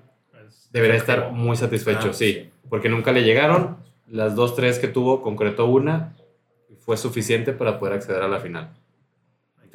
Es- 0.48 0.70
debería 0.72 0.96
estar 0.98 1.32
muy 1.32 1.56
satisfecho, 1.56 2.10
Ah, 2.10 2.14
sí, 2.14 2.34
sí. 2.34 2.50
porque 2.70 2.90
nunca 2.90 3.12
le 3.12 3.24
llegaron. 3.24 3.78
Las 4.10 4.36
dos, 4.36 4.56
tres 4.56 4.80
que 4.80 4.88
tuvo, 4.88 5.22
concretó 5.22 5.66
una 5.68 6.16
y 6.70 6.76
fue 6.76 6.98
suficiente 6.98 7.54
para 7.54 7.80
poder 7.80 7.94
acceder 7.96 8.22
a 8.24 8.28
la 8.28 8.40
final. 8.40 8.72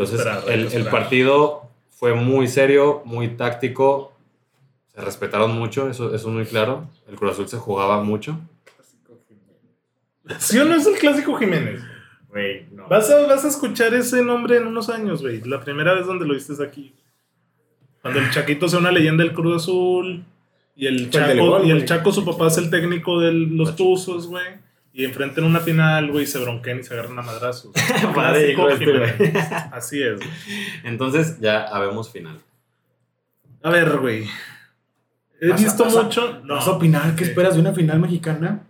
Entonces, 0.01 0.27
el, 0.49 0.73
el 0.73 0.87
partido 0.87 1.69
fue 1.91 2.15
muy 2.15 2.49
serio, 2.49 3.03
muy 3.05 3.29
táctico. 3.29 4.13
Se 4.95 5.01
respetaron 5.03 5.53
mucho, 5.59 5.91
eso, 5.91 6.15
eso 6.15 6.29
es 6.29 6.35
muy 6.35 6.47
claro. 6.47 6.89
El 7.07 7.17
Cruz 7.17 7.33
Azul 7.33 7.49
se 7.49 7.59
jugaba 7.59 8.03
mucho. 8.03 8.39
¿Sí 10.39 10.59
o 10.59 10.65
no 10.65 10.75
es 10.75 10.87
el 10.87 10.95
clásico 10.99 11.37
Jiménez? 11.37 11.83
Güey, 12.31 12.67
no. 12.73 12.87
Vas 12.89 13.11
a, 13.11 13.27
vas 13.27 13.45
a 13.45 13.49
escuchar 13.49 13.93
ese 13.93 14.23
nombre 14.23 14.57
en 14.57 14.67
unos 14.67 14.89
años, 14.89 15.21
güey. 15.21 15.43
La 15.43 15.61
primera 15.61 15.93
vez 15.95 16.07
donde 16.07 16.27
lo 16.27 16.35
viste 16.35 16.53
es 16.53 16.61
aquí. 16.61 16.95
Cuando 18.01 18.21
el 18.21 18.31
Chaquito 18.31 18.69
sea 18.69 18.79
una 18.79 18.93
leyenda 18.93 19.23
del 19.23 19.35
Cruz 19.35 19.63
Azul. 19.63 20.25
Y 20.77 20.87
el 20.87 21.11
Chaco, 21.11 21.45
gol, 21.45 21.67
y 21.67 21.71
el. 21.73 21.85
Chaco, 21.85 22.13
su 22.13 22.25
papá 22.25 22.47
es 22.47 22.57
el 22.57 22.71
técnico 22.71 23.21
de 23.21 23.33
los 23.33 23.77
Tuzos, 23.77 24.29
güey. 24.29 24.47
Y 24.93 25.05
enfrentan 25.05 25.45
una 25.45 25.61
final, 25.61 26.11
güey, 26.11 26.27
se 26.27 26.39
bronquen 26.41 26.81
y 26.81 26.83
se 26.83 26.95
agarran 26.95 27.19
a 27.19 27.23
madrazos. 27.23 27.73
Padre, 28.15 28.55
Clásico 28.55 28.91
hijo, 28.93 29.05
este. 29.05 29.39
Así 29.73 30.03
es, 30.03 30.17
güey. 30.17 30.29
Entonces, 30.85 31.39
ya 31.41 31.63
habemos 31.65 32.11
final. 32.11 32.39
A 33.63 33.71
ver, 33.71 33.99
güey. 33.99 34.27
He 35.41 35.49
¿Vas 35.49 35.61
a- 35.61 35.65
visto 35.65 35.85
vas 35.85 35.97
a- 35.97 36.03
mucho. 36.03 36.43
¿Vas 36.45 36.67
a 36.67 36.73
opinar? 36.73 37.15
¿Qué 37.15 37.25
Sí. 37.25 37.31
esperas 37.31 37.55
de 37.55 37.61
una 37.61 37.73
final 37.73 38.01
mexicana? 38.01 38.63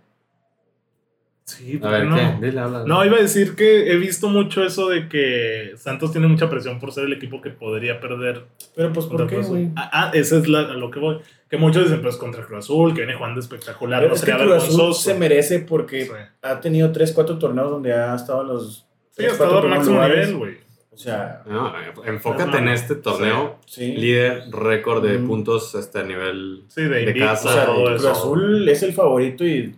Sí, 1.57 1.77
A 1.77 1.81
¿por 1.81 1.91
ver, 1.91 2.05
no? 2.05 2.15
¿qué? 2.15 2.45
Dile, 2.47 2.59
habla. 2.59 2.83
No, 2.85 3.05
iba 3.05 3.17
a 3.17 3.21
decir 3.21 3.55
que 3.55 3.91
he 3.91 3.95
visto 3.97 4.29
mucho 4.29 4.63
eso 4.63 4.89
de 4.89 5.07
que 5.09 5.71
Santos 5.77 6.11
tiene 6.11 6.27
mucha 6.27 6.49
presión 6.49 6.79
por 6.79 6.91
ser 6.91 7.05
el 7.05 7.13
equipo 7.13 7.41
que 7.41 7.49
podría 7.49 7.99
perder. 7.99 8.45
Pero 8.75 8.91
pues, 8.93 9.05
¿por 9.07 9.27
qué, 9.27 9.37
güey? 9.37 9.69
Ah, 9.75 9.89
ah, 9.93 10.11
esa 10.13 10.37
es 10.37 10.47
la, 10.47 10.59
a 10.61 10.73
lo 10.73 10.89
que 10.91 10.99
voy. 10.99 11.17
Que 11.49 11.57
muchos 11.57 11.83
dicen, 11.83 12.01
pues 12.01 12.15
contra 12.17 12.45
Cruz 12.45 12.59
Azul, 12.65 12.93
que 12.93 13.01
viene 13.01 13.15
jugando 13.15 13.39
espectacular, 13.39 13.99
Pero 13.99 14.09
no 14.09 14.15
es 14.15 14.21
que 14.21 14.31
sería 14.31 14.45
Cruz 14.45 14.63
Azul 14.63 14.93
se 14.95 15.13
merece 15.15 15.59
porque 15.59 16.05
Sí. 16.05 16.11
ha 16.41 16.59
tenido 16.61 16.91
3, 16.91 17.11
4 17.11 17.37
torneos 17.37 17.69
donde 17.71 17.93
ha 17.93 18.15
estado 18.15 18.41
en 18.43 18.47
los. 18.47 18.85
Sí, 19.11 19.25
ha 19.25 19.27
estado 19.27 19.57
al 19.59 19.67
máximo 19.67 19.95
lugares. 19.95 20.27
nivel, 20.29 20.37
güey. 20.37 20.71
O 20.93 20.97
sea, 20.97 21.41
No, 21.47 21.73
enfócate 22.05 22.57
en 22.57 22.67
este 22.69 22.95
torneo. 22.95 23.57
sí. 23.65 23.93
Líder, 23.95 24.43
récord 24.51 25.03
de 25.03 25.17
Mm. 25.19 25.27
puntos 25.27 25.73
este, 25.75 25.99
a 25.99 26.03
nivel 26.03 26.63
Sí, 26.67 26.83
de, 26.83 27.05
De 27.05 27.13
casa, 27.17 27.49
O 27.49 27.53
sea, 27.53 27.65
todo 27.65 27.85
Cruz 27.85 27.99
eso. 28.01 28.11
Azul 28.11 28.69
es 28.69 28.83
el 28.83 28.93
favorito 28.93 29.45
y 29.45 29.75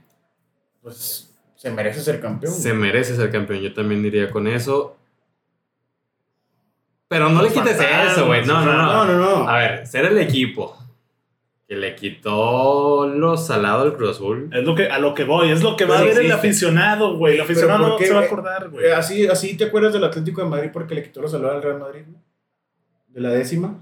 pues 0.81 1.32
se 1.63 1.71
merece 1.71 2.01
ser 2.01 2.19
campeón. 2.19 2.53
se 2.53 2.73
merece 2.73 3.15
ser 3.15 3.31
campeón. 3.31 3.61
Yo 3.61 3.73
también 3.73 4.03
diría 4.03 4.29
con 4.29 4.47
eso. 4.47 4.97
Pero 7.07 7.29
no 7.29 7.41
le 7.41 7.53
quites 7.53 7.79
eso, 7.79 8.25
güey. 8.25 8.45
No, 8.45 8.65
no, 8.65 8.73
no, 8.73 9.05
no. 9.05 9.05
no, 9.05 9.17
no. 9.17 9.47
A 9.47 9.59
ver, 9.59 9.87
ser 9.87 10.03
el 10.03 10.17
equipo 10.17 10.77
que 11.65 11.77
le 11.77 11.95
quitó 11.95 13.07
lo 13.07 13.37
salado 13.37 13.83
al 13.83 13.95
Cruz 13.95 14.17
Azul. 14.17 14.49
Es 14.51 14.65
lo 14.65 14.75
que, 14.75 14.87
a 14.87 14.99
lo 14.99 15.13
que 15.13 15.23
voy, 15.23 15.51
es 15.51 15.63
lo 15.63 15.77
que 15.77 15.85
va 15.85 15.99
a 15.99 16.03
ver 16.03 16.17
el 16.17 16.33
aficionado, 16.33 17.15
güey. 17.15 17.35
El 17.35 17.41
aficionado 17.43 17.79
¿por 17.83 17.89
no 17.91 17.97
qué, 17.97 18.07
se 18.07 18.13
va 18.13 18.19
a 18.19 18.23
acordar, 18.23 18.69
güey. 18.69 18.85
Eh, 18.87 18.93
Así, 18.93 19.25
así 19.27 19.55
te 19.55 19.63
acuerdas 19.63 19.93
del 19.93 20.03
Atlético 20.03 20.41
de 20.41 20.49
Madrid 20.49 20.69
porque 20.73 20.95
le 20.95 21.03
quitó 21.03 21.21
la 21.21 21.29
salud 21.29 21.47
al 21.47 21.63
Real 21.63 21.79
Madrid, 21.79 22.01
¿no? 22.11 22.21
De 23.07 23.21
la 23.21 23.29
décima. 23.29 23.79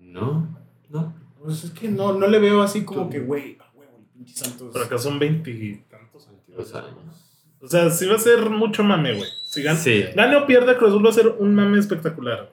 No, 0.00 0.48
no. 0.88 1.14
Pues 1.40 1.62
es 1.62 1.70
que 1.70 1.86
no, 1.86 2.12
no 2.12 2.26
le 2.26 2.40
veo 2.40 2.60
así 2.60 2.84
como 2.84 3.08
que, 3.08 3.20
güey, 3.20 3.56
a 3.60 3.70
huevo, 3.78 3.98
el 4.00 4.06
pinche 4.06 4.13
Santos. 4.26 4.70
Pero 4.72 4.84
acá 4.84 4.98
son 4.98 5.18
veintitantos 5.18 6.28
años. 6.28 6.40
22 6.46 6.74
años. 6.74 7.30
O 7.60 7.66
sea, 7.68 7.88
sí 7.90 8.06
va 8.06 8.16
a 8.16 8.18
ser 8.18 8.50
mucho 8.50 8.84
mame, 8.84 9.14
güey. 9.14 9.28
Si 9.46 9.62
gan- 9.62 9.76
Sí. 9.76 10.04
gane 10.14 10.36
o 10.36 10.46
pierda 10.46 10.76
Cruz 10.76 10.90
Azul 10.90 11.04
va 11.06 11.10
a 11.10 11.14
ser 11.14 11.28
un 11.38 11.54
mame 11.54 11.78
espectacular. 11.78 12.52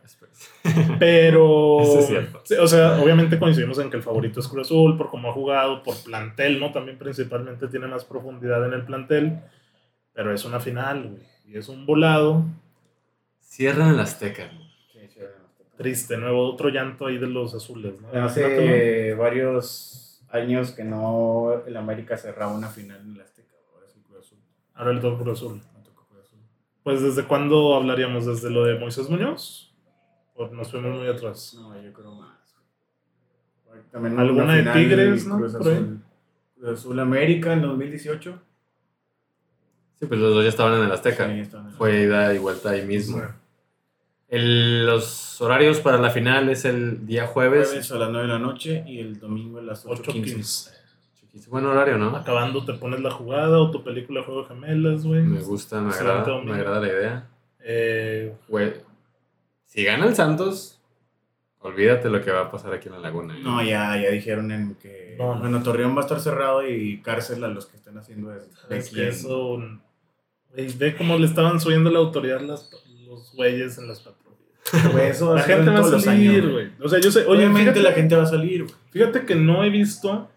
Pero. 0.99 1.81
Eso 1.83 1.99
es 1.99 2.07
cierto. 2.07 2.41
Sí, 2.45 2.53
o 2.55 2.67
sea, 2.67 3.01
obviamente 3.01 3.37
coincidimos 3.37 3.77
en 3.79 3.89
que 3.89 3.97
el 3.97 4.03
favorito 4.03 4.39
es 4.39 4.47
Cruz 4.47 4.67
Azul 4.67 4.97
por 4.97 5.09
cómo 5.09 5.29
ha 5.29 5.33
jugado, 5.33 5.83
por 5.83 5.95
plantel, 6.03 6.59
¿no? 6.59 6.71
También 6.71 6.97
principalmente 6.97 7.67
tiene 7.67 7.87
más 7.87 8.05
profundidad 8.05 8.65
en 8.65 8.73
el 8.73 8.85
plantel. 8.85 9.39
Pero 10.13 10.33
es 10.33 10.45
una 10.45 10.59
final, 10.59 11.03
güey. 11.09 11.23
Y 11.45 11.57
es 11.57 11.67
un 11.69 11.85
volado. 11.85 12.45
Cierran 13.39 13.89
el 13.93 13.99
Azteca. 13.99 14.45
güey. 14.45 15.07
Sí. 15.09 15.19
Triste, 15.77 16.15
nuevo, 16.17 16.47
otro 16.49 16.69
llanto 16.69 17.07
ahí 17.07 17.17
de 17.17 17.27
los 17.27 17.53
azules, 17.55 17.93
¿no? 17.99 18.23
Hace 18.23 19.13
varios 19.15 20.10
años 20.31 20.71
que 20.71 20.83
no 20.83 21.63
el 21.65 21.77
América 21.77 22.17
cerraba 22.17 22.53
una 22.53 22.67
final 22.67 23.01
en 23.01 23.15
el 23.15 23.21
Azteca. 23.21 23.55
Ahora 23.73 23.88
es 23.88 23.95
el 23.95 24.01
Cruz 24.03 24.19
Azul. 24.19 24.38
Ahora 24.73 24.91
el 24.91 25.00
Cruz 25.00 25.38
Azul. 25.38 25.61
Cruz. 25.61 25.71
Pues, 26.83 27.01
¿desde 27.01 27.25
cuándo 27.25 27.75
hablaríamos? 27.75 28.25
¿Desde 28.25 28.50
lo 28.50 28.63
de 28.65 28.79
Moisés 28.79 29.09
Muñoz? 29.09 29.73
¿O 30.35 30.47
nos 30.47 30.71
fuimos 30.71 30.97
muy 30.97 31.07
atrás? 31.07 31.53
No, 31.55 31.79
yo 31.79 31.93
creo 31.93 32.15
más. 32.15 32.31
También 33.91 34.19
¿Alguna 34.19 34.43
una 34.43 34.55
de 34.55 34.71
Tigres, 34.71 35.27
no? 35.27 35.38
Cruz. 35.38 35.55
Azul. 35.55 36.01
Cruz 36.55 36.79
Azul 36.79 37.00
América 37.00 37.53
en 37.53 37.61
2018. 37.61 38.41
Sí, 40.00 40.05
pues 40.07 40.19
los 40.19 40.33
dos 40.33 40.43
ya 40.43 40.50
estaban 40.50 40.79
en 40.79 40.85
el 40.85 40.91
Azteca. 40.91 41.27
Sí, 41.27 41.39
estaban 41.39 41.67
en 41.67 41.71
el 41.73 41.77
Fue 41.77 42.01
ida 42.01 42.33
y 42.33 42.39
vuelta 42.39 42.71
ahí 42.71 42.85
mismo. 42.85 43.19
Sí. 43.19 43.23
El- 44.31 44.85
los 44.85 45.39
horarios 45.41 45.79
para 45.81 45.97
la 45.97 46.09
final 46.09 46.50
es 46.50 46.63
el 46.65 47.05
día 47.05 47.27
jueves. 47.27 47.67
Jueves 47.67 47.91
a 47.91 47.95
las 47.97 48.09
9 48.09 48.27
de 48.27 48.33
la 48.33 48.39
noche 48.39 48.83
y 48.88 49.00
el 49.00 49.19
domingo 49.19 49.59
a 49.59 49.61
las 49.61 49.85
8.15. 49.85 50.71
8.15. 51.33 51.47
Buen 51.50 51.65
horario, 51.65 51.97
¿no? 51.97 52.15
Acabando 52.15 52.63
te 52.65 52.73
pones 52.73 53.01
la 53.01 53.11
jugada 53.11 53.59
o 53.59 53.69
tu 53.71 53.83
película 53.83 54.23
Juego 54.23 54.43
de 54.43 54.47
Gemelas, 54.50 55.05
güey. 55.05 55.21
Me 55.21 55.41
gusta, 55.41 55.81
me 55.81 55.93
agrada, 55.93 56.41
me 56.41 56.53
agrada 56.53 56.79
la 56.79 56.88
idea. 56.88 57.27
Eh, 57.63 58.33
Güey, 58.47 58.73
si 59.65 59.83
gana 59.83 60.05
el 60.05 60.15
Santos, 60.15 60.79
olvídate 61.59 62.09
lo 62.09 62.21
que 62.23 62.31
va 62.31 62.41
a 62.43 62.51
pasar 62.51 62.73
aquí 62.73 62.88
en 62.88 62.93
la 62.95 63.00
laguna. 63.00 63.38
¿eh? 63.38 63.41
No, 63.43 63.61
ya, 63.61 63.95
ya 64.01 64.09
dijeron 64.11 64.51
en 64.51 64.75
que. 64.75 65.15
No, 65.19 65.35
no. 65.35 65.41
Bueno, 65.41 65.61
Torreón 65.61 65.93
va 65.95 66.00
a 66.00 66.05
estar 66.05 66.19
cerrado 66.21 66.67
y 66.67 67.01
cárcel 67.01 67.43
a 67.43 67.50
los 67.50 67.65
que 67.65 67.77
estén 67.77 67.97
haciendo 67.97 68.33
eso. 68.33 68.47
es 68.69 68.89
que 68.89 69.07
eso. 69.09 69.61
güey, 70.53 70.67
ve 70.77 70.95
cómo 70.97 71.17
le 71.17 71.25
estaban 71.27 71.59
subiendo 71.59 71.89
la 71.91 72.00
autoridad 72.00 72.39
las- 72.41 72.69
los 73.07 73.33
güeyes 73.35 73.77
en 73.77 73.88
las 73.89 74.00
patrullas. 74.00 74.20
Eso 75.01 75.29
va 75.29 75.35
La 75.35 75.41
gente 75.43 75.69
va 75.71 75.79
a 75.79 75.99
salir, 75.99 76.49
güey. 76.49 76.69
O 76.81 76.87
sea, 76.87 76.99
yo 76.99 77.11
sé. 77.11 77.21
Oye, 77.25 77.37
Obviamente 77.39 77.61
fíjate, 77.71 77.81
la 77.81 77.91
gente 77.93 78.15
va 78.15 78.23
a 78.23 78.27
salir, 78.27 78.63
güey. 78.63 78.75
fíjate 78.91 79.25
que 79.25 79.35
no 79.35 79.63
he 79.63 79.69
visto 79.69 80.29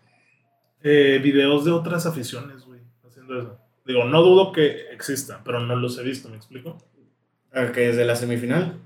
eh, 0.82 1.20
videos 1.22 1.64
de 1.64 1.70
otras 1.70 2.06
aficiones, 2.06 2.64
güey, 2.64 2.80
haciendo 3.06 3.38
eso. 3.38 3.58
Digo, 3.86 4.04
no 4.04 4.22
dudo 4.22 4.52
que 4.52 4.88
existan, 4.92 5.40
pero 5.44 5.60
no 5.60 5.76
los 5.76 5.98
he 5.98 6.02
visto, 6.02 6.28
¿me 6.30 6.36
explico? 6.36 6.78
Que 7.52 7.80
desde 7.88 8.04
la 8.04 8.16
semifinal. 8.16 8.78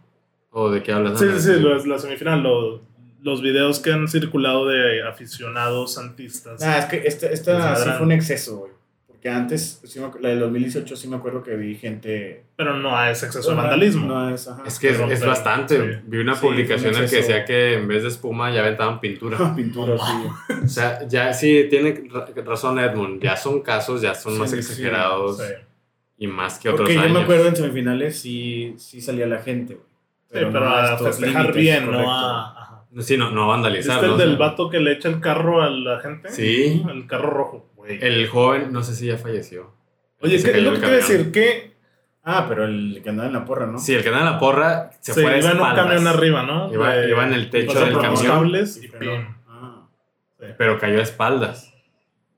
¿O 0.50 0.70
de 0.70 0.82
qué 0.82 0.92
hablas? 0.92 1.18
Sí, 1.18 1.26
sí, 1.36 1.40
sí, 1.54 1.60
lo- 1.60 1.82
la 1.86 1.98
semifinal, 1.98 2.42
lo- 2.42 2.82
los 3.22 3.40
videos 3.42 3.80
que 3.80 3.92
han 3.92 4.06
circulado 4.08 4.66
de 4.66 5.02
aficionados 5.02 5.94
santistas. 5.94 6.62
Ah, 6.62 6.78
es 6.78 6.84
que 6.86 6.96
esta, 7.06 7.26
esta 7.28 7.76
sí 7.76 7.90
fue 7.96 8.06
un 8.06 8.12
exceso, 8.12 8.58
güey. 8.58 8.72
Porque 9.18 9.30
antes, 9.30 9.80
sí 9.84 9.98
me 9.98 10.08
la 10.20 10.28
del 10.28 10.38
2018, 10.38 10.94
sí 10.94 11.08
me 11.08 11.16
acuerdo 11.16 11.42
que 11.42 11.56
vi 11.56 11.74
gente. 11.74 12.44
Pero 12.54 12.76
no 12.76 12.96
a 12.96 13.10
ese 13.10 13.26
exceso 13.26 13.50
de 13.50 13.56
vandalismo. 13.56 14.06
No 14.06 14.30
es, 14.32 14.46
ajá. 14.46 14.62
Es 14.64 14.78
que 14.78 14.90
es, 14.90 15.00
es 15.00 15.26
bastante. 15.26 15.76
sí. 15.94 16.00
Vi 16.06 16.18
una 16.18 16.36
Sí, 16.36 16.40
publicación 16.46 16.94
en 16.94 17.10
que 17.10 17.16
decía 17.16 17.44
que 17.44 17.74
en 17.74 17.88
vez 17.88 18.02
de 18.04 18.10
espuma 18.10 18.52
ya 18.52 18.60
aventaban 18.60 19.00
pintura. 19.00 19.36
pintura, 19.56 19.96
sí. 19.98 20.52
o 20.64 20.68
sea, 20.68 21.04
ya 21.08 21.32
sí, 21.32 21.66
tiene 21.68 22.04
ra- 22.12 22.26
razón 22.46 22.78
Edmund. 22.78 23.20
Ya 23.20 23.36
son 23.36 23.60
casos, 23.60 24.02
ya 24.02 24.14
son 24.14 24.34
Sí, 24.34 24.38
más 24.38 24.52
exagerados 24.52 25.38
Sí. 25.38 25.44
y 26.18 26.26
más 26.28 26.60
que 26.60 26.68
otros 26.68 26.82
Porque 26.86 26.94
yo 26.94 27.00
años. 27.00 27.14
me 27.14 27.22
acuerdo 27.24 27.48
en 27.48 27.56
semifinales 27.56 28.20
sí, 28.20 28.74
sí 28.78 29.00
salía 29.00 29.26
la 29.26 29.38
gente, 29.40 29.74
güey. 29.74 29.86
Sí, 30.28 30.28
pero, 30.34 30.50
no 30.52 30.64
a 30.64 30.96
festejar 30.96 31.40
límites, 31.46 31.56
bien, 31.60 31.84
correcto. 31.86 32.02
no 32.06 32.12
a. 32.16 32.50
ajá. 32.62 32.84
Sí, 33.00 33.16
no, 33.16 33.30
no 33.32 33.48
vandalizar. 33.48 33.96
¿Viste 33.96 34.06
el 34.06 34.12
¿no? 34.12 34.16
del 34.18 34.36
vato 34.36 34.70
que 34.70 34.78
le 34.78 34.92
echa 34.92 35.08
el 35.08 35.18
carro 35.20 35.60
a 35.60 35.68
la 35.70 35.98
gente? 36.00 36.30
Sí. 36.30 36.82
El 36.88 37.06
carro 37.08 37.30
rojo. 37.30 37.67
El 37.96 38.28
joven, 38.28 38.72
no 38.72 38.82
sé 38.82 38.94
si 38.94 39.06
ya 39.06 39.16
falleció. 39.18 39.72
Oye, 40.20 40.32
que 40.32 40.38
se 40.40 40.44
¿qué 40.44 40.50
es 40.50 40.56
cayó 40.58 40.70
lo 40.70 40.74
que 40.76 40.80
te 40.80 40.86
iba 40.88 40.96
a 40.96 41.00
camión. 41.00 41.16
decir? 41.18 41.32
Que 41.32 41.68
Ah, 42.30 42.44
pero 42.46 42.64
el 42.66 43.00
que 43.02 43.08
andaba 43.08 43.28
en 43.28 43.32
la 43.34 43.44
porra, 43.46 43.66
¿no? 43.66 43.78
Sí, 43.78 43.94
el 43.94 44.02
que 44.02 44.08
anda 44.08 44.20
en 44.20 44.26
la 44.26 44.38
porra 44.38 44.90
se, 45.00 45.14
se, 45.14 45.22
fue 45.22 45.32
de 45.32 45.38
iba 45.38 45.50
en 45.52 45.60
un 45.60 45.74
camión 45.74 46.06
arriba, 46.06 46.42
¿no? 46.42 46.70
Iba- 46.72 46.94
De- 46.94 47.08
iba 47.08 47.26
en 47.26 47.32
el 47.32 47.48
techo 47.48 47.78
del 47.80 47.92
por 47.94 48.02
camión. 48.02 48.26
cables 48.26 48.76
y 48.76 48.86
Y 48.86 48.88
pim. 48.88 48.98
peló. 48.98 49.12
Ah. 49.48 49.86
Sí. 50.38 50.46
pero 50.58 50.78
cayó 50.78 50.98
a 50.98 51.02
espaldas. 51.02 51.72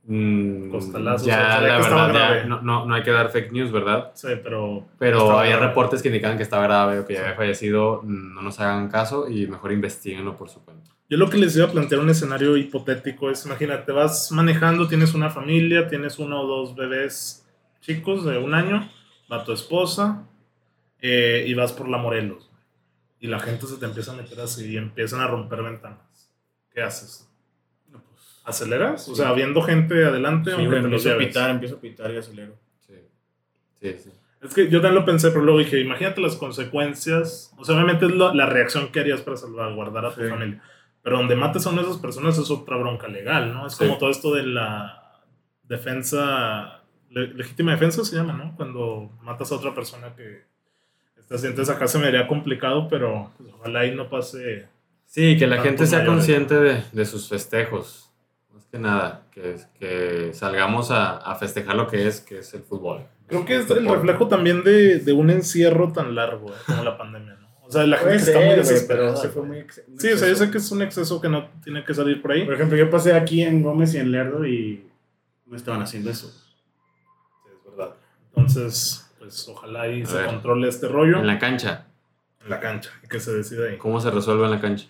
Mm, 0.04 0.70
Costalazos, 0.70 1.26
ya, 1.26 1.34
o 1.34 1.38
sea, 1.38 1.60
la 1.60 1.76
que 1.76 1.82
verdad, 1.82 2.34
ya 2.42 2.44
no, 2.46 2.62
no, 2.62 2.86
no 2.86 2.94
hay 2.94 3.02
que 3.02 3.10
dar 3.10 3.30
fake 3.30 3.52
news, 3.52 3.70
¿verdad? 3.72 4.12
Sí, 4.14 4.28
pero. 4.42 4.86
Pero 4.98 5.38
había 5.38 5.56
grave. 5.56 5.66
reportes 5.68 6.02
que 6.02 6.08
indicaban 6.08 6.36
que 6.36 6.42
estaba 6.42 6.62
grave 6.64 7.00
o 7.00 7.06
que 7.06 7.14
ya 7.14 7.20
había 7.22 7.34
fallecido. 7.34 8.02
No 8.04 8.42
nos 8.42 8.58
hagan 8.60 8.88
caso 8.88 9.28
y 9.28 9.46
mejor 9.46 9.72
investiguenlo 9.72 10.36
por 10.36 10.48
su 10.48 10.64
cuenta. 10.64 10.90
Yo 11.10 11.16
lo 11.18 11.28
que 11.28 11.38
les 11.38 11.56
iba 11.56 11.66
a 11.66 11.72
plantear 11.72 12.00
un 12.00 12.08
escenario 12.08 12.56
hipotético 12.56 13.30
es, 13.30 13.44
imagínate, 13.44 13.90
vas 13.90 14.30
manejando, 14.30 14.86
tienes 14.86 15.12
una 15.12 15.28
familia, 15.28 15.88
tienes 15.88 16.18
uno 16.20 16.40
o 16.42 16.46
dos 16.46 16.76
bebés 16.76 17.44
chicos 17.80 18.24
de 18.24 18.38
un 18.38 18.54
año, 18.54 18.88
va 19.30 19.44
tu 19.44 19.52
esposa 19.52 20.24
eh, 21.02 21.44
y 21.48 21.54
vas 21.54 21.72
por 21.72 21.88
la 21.88 21.98
Morelos. 21.98 22.48
Y 23.18 23.26
la 23.26 23.40
gente 23.40 23.66
se 23.66 23.76
te 23.76 23.86
empieza 23.86 24.12
a 24.12 24.16
meter 24.16 24.40
así 24.40 24.70
y 24.70 24.76
empiezan 24.76 25.20
a 25.20 25.26
romper 25.26 25.62
ventanas. 25.62 26.30
¿Qué 26.72 26.80
haces? 26.80 27.28
No, 27.90 28.00
pues, 28.00 28.40
¿Aceleras? 28.44 29.08
O 29.08 29.14
sea, 29.16 29.32
viendo 29.32 29.62
gente 29.62 30.04
adelante, 30.04 30.52
sí, 30.54 30.62
los 30.62 30.74
empiezo 30.84 31.12
a 31.12 31.18
pitar, 31.18 31.50
empiezo 31.50 31.74
a 31.76 31.80
pitar 31.80 32.10
y 32.12 32.16
acelero. 32.18 32.54
Sí, 32.86 32.94
sí, 33.82 33.96
sí. 34.04 34.10
Es 34.42 34.54
que 34.54 34.70
yo 34.70 34.80
también 34.80 34.94
lo 35.00 35.04
pensé, 35.04 35.30
pero 35.30 35.42
luego 35.42 35.58
dije, 35.58 35.80
imagínate 35.80 36.20
las 36.22 36.36
consecuencias. 36.36 37.52
O 37.58 37.64
sea, 37.64 37.74
obviamente 37.74 38.06
es 38.06 38.12
lo- 38.12 38.32
la 38.32 38.46
reacción 38.46 38.90
que 38.92 39.00
harías 39.00 39.20
para 39.20 39.36
salvaguardar 39.36 40.06
a 40.06 40.14
tu 40.14 40.22
Sí. 40.22 40.28
familia. 40.28 40.62
Pero 41.02 41.16
donde 41.18 41.34
mates 41.36 41.66
a 41.66 41.70
una 41.70 41.82
de 41.82 41.88
esas 41.88 42.00
personas 42.00 42.36
es 42.38 42.50
otra 42.50 42.76
bronca 42.76 43.08
legal, 43.08 43.52
¿no? 43.54 43.66
Es 43.66 43.74
Sí. 43.74 43.84
como 43.86 43.98
todo 43.98 44.10
esto 44.10 44.34
de 44.34 44.42
la 44.44 45.20
defensa, 45.80 46.80
le- 47.10 47.28
legítima 47.34 47.72
defensa 47.72 48.04
se 48.04 48.16
llama, 48.16 48.32
¿no? 48.34 48.54
Cuando 48.56 49.10
matas 49.22 49.50
a 49.52 49.56
otra 49.56 49.74
persona 49.74 50.14
que 50.14 50.42
estás 51.18 51.44
entonces 51.44 51.74
acá 51.74 51.86
se 51.86 51.98
me 51.98 52.08
haría 52.08 52.26
complicado, 52.26 52.88
pero 52.88 53.30
pues, 53.38 53.50
ojalá 53.54 53.80
ahí 53.80 53.94
no 53.94 54.08
pase. 54.10 54.68
Sí, 55.06 55.36
que 55.38 55.46
la 55.46 55.60
gente 55.62 55.86
sea 55.86 56.00
mayores. 56.00 56.18
consciente 56.18 56.54
de, 56.56 56.82
de 56.92 57.04
sus 57.06 57.28
festejos. 57.28 58.12
Más 58.52 58.64
que 58.66 58.78
nada, 58.78 59.22
que, 59.32 59.56
que 59.78 60.30
salgamos 60.34 60.90
a, 60.90 61.16
a 61.16 61.34
festejar 61.36 61.76
lo 61.76 61.86
que 61.88 62.06
es, 62.06 62.20
que 62.20 62.38
es 62.38 62.52
el 62.54 62.62
fútbol. 62.62 63.06
Creo 63.26 63.44
que 63.44 63.56
es 63.56 63.70
el 63.70 63.88
reflejo 63.88 64.26
también 64.28 64.62
de, 64.64 64.98
de 64.98 65.12
un 65.12 65.30
encierro 65.30 65.92
tan 65.92 66.14
largo 66.14 66.50
¿eh? 66.50 66.56
como 66.66 66.82
la 66.84 66.98
pandemia. 66.98 67.36
O 67.70 67.72
sea, 67.72 67.86
la 67.86 67.96
gente 67.98 68.08
Puede 68.10 68.16
está 68.18 68.32
ser, 68.32 68.46
muy 68.46 68.56
desesperada. 68.56 69.08
pero 69.14 69.20
se 69.22 69.28
fue 69.28 69.40
güey. 69.42 69.52
muy 69.52 69.58
ex- 69.60 69.82
un 69.86 70.00
Sí, 70.00 70.08
o 70.08 70.18
sea, 70.18 70.28
yo 70.28 70.34
sé 70.36 70.50
que 70.50 70.58
es 70.58 70.70
un 70.72 70.82
exceso 70.82 71.20
que 71.20 71.28
no 71.28 71.48
tiene 71.62 71.84
que 71.84 71.94
salir 71.94 72.20
por 72.20 72.32
ahí. 72.32 72.44
Por 72.44 72.54
ejemplo, 72.54 72.76
yo 72.76 72.90
pasé 72.90 73.12
aquí 73.14 73.42
en 73.42 73.62
Gómez 73.62 73.94
y 73.94 73.98
en 73.98 74.10
Lerdo 74.10 74.44
y 74.46 74.84
no 75.46 75.56
estaban 75.56 75.80
haciendo 75.80 76.10
eso. 76.10 76.28
Sí, 76.28 77.50
es 77.56 77.64
verdad. 77.70 77.94
Entonces, 78.28 79.08
pues 79.18 79.48
ojalá 79.48 79.82
ahí 79.82 80.02
A 80.02 80.06
se 80.06 80.16
ver. 80.16 80.26
controle 80.26 80.68
este 80.68 80.88
rollo 80.88 81.18
En 81.20 81.26
la 81.26 81.38
cancha, 81.38 81.86
en 82.42 82.50
la 82.50 82.58
cancha 82.60 82.90
y 83.04 83.08
que 83.08 83.20
se 83.20 83.32
decida 83.32 83.66
ahí. 83.68 83.76
¿cómo 83.78 84.00
se 84.00 84.10
resuelve 84.10 84.44
en 84.46 84.50
la 84.50 84.60
cancha? 84.60 84.86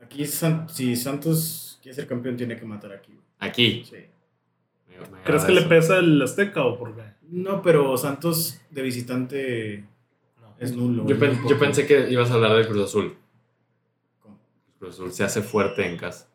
Aquí, 0.00 0.24
si 0.24 0.94
Santos 0.96 1.78
quiere 1.82 1.94
ser 1.96 2.06
campeón, 2.06 2.36
tiene 2.36 2.56
que 2.56 2.64
matar 2.64 2.92
aquí. 2.92 3.12
Aquí. 3.40 3.84
Sí. 3.88 3.96
Me- 4.88 4.96
me 4.98 5.04
agrada 5.04 5.24
¿Crees 5.24 5.44
que 5.44 5.52
le 5.52 5.62
pesa 5.62 5.98
el 5.98 6.22
Azteca 6.22 6.64
o 6.64 6.78
por 6.78 6.94
qué? 6.94 7.02
No, 7.30 7.60
pero 7.60 7.96
Santos 7.98 8.60
de 8.70 8.82
visitante. 8.82 9.84
Es 10.58 10.76
nulo. 10.76 11.06
Yo, 11.06 11.18
pen- 11.18 11.40
yo 11.48 11.58
pensé 11.58 11.86
que 11.86 12.10
ibas 12.10 12.30
a 12.30 12.34
hablar 12.34 12.54
del 12.54 12.66
Cruz 12.68 12.84
Azul. 12.84 13.16
¿Cómo? 14.20 14.38
El 14.68 14.74
Cruz 14.78 14.94
Azul 14.94 15.12
se 15.12 15.24
hace 15.24 15.42
fuerte 15.42 15.86
en 15.86 15.96
casa. 15.96 16.28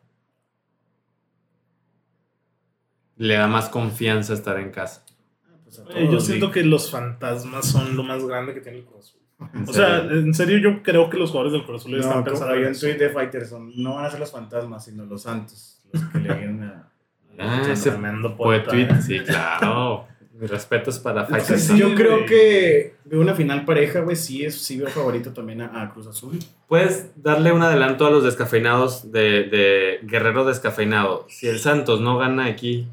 Le 3.16 3.34
da 3.34 3.46
más 3.46 3.68
confianza 3.68 4.34
estar 4.34 4.58
en 4.58 4.70
casa. 4.70 5.04
Ah, 5.48 5.52
pues 5.64 5.78
Eh, 5.94 6.08
yo 6.10 6.20
siento 6.20 6.50
que 6.50 6.64
los 6.64 6.90
fantasmas 6.90 7.66
son 7.66 7.96
lo 7.96 8.02
más 8.02 8.24
grande 8.24 8.54
que 8.54 8.60
tiene 8.60 8.78
el 8.78 8.84
Cruz 8.84 9.06
Azul. 9.10 9.20
O 9.68 9.72
sea, 9.72 9.98
en 9.98 10.32
serio 10.34 10.58
yo 10.58 10.82
creo 10.82 11.10
que 11.10 11.16
los 11.16 11.30
jugadores 11.30 11.52
del 11.52 11.64
Cruz 11.64 11.82
Azul 11.82 11.92
No, 11.92 11.98
están 11.98 12.24
pensando 12.24 12.54
en 12.54 12.78
tweet 12.78 12.96
de 12.98 13.10
Fighterson. 13.10 13.72
No 13.76 13.94
van 13.96 14.04
a 14.06 14.10
ser 14.10 14.20
los 14.20 14.30
fantasmas, 14.32 14.84
sino 14.84 15.04
los 15.04 15.22
santos. 15.22 15.82
Los 15.92 16.02
que 16.04 16.18
le 16.18 16.34
vienen 16.34 16.62
a. 16.64 16.90
Ah, 17.38 17.62
ese 17.68 17.90
tremendo 17.90 18.28
fue 18.36 18.62
poeta, 18.62 18.70
tweet. 18.70 18.84
¿eh? 18.90 19.02
Sí, 19.02 19.20
claro. 19.20 20.06
Mis 20.36 20.50
respetos 20.50 20.98
para 20.98 21.24
Faisal. 21.26 21.58
sí, 21.60 21.78
yo 21.78 21.94
creo 21.94 22.26
que 22.26 22.96
veo 23.04 23.20
una 23.20 23.34
final 23.34 23.64
pareja, 23.64 24.00
güey. 24.00 24.16
Sí, 24.16 24.44
es, 24.44 24.60
sí 24.60 24.76
veo 24.78 24.88
favorito 24.88 25.32
también 25.32 25.60
a, 25.62 25.80
a 25.82 25.92
Cruz 25.92 26.08
Azul. 26.08 26.38
¿Puedes 26.66 27.10
darle 27.22 27.52
un 27.52 27.62
adelanto 27.62 28.04
a 28.06 28.10
los 28.10 28.24
descafeinados 28.24 29.12
de, 29.12 29.44
de 29.44 30.00
Guerrero 30.02 30.44
Descafeinado? 30.44 31.24
Si 31.28 31.46
el 31.46 31.60
Santos 31.60 32.00
no 32.00 32.18
gana 32.18 32.46
aquí, 32.46 32.88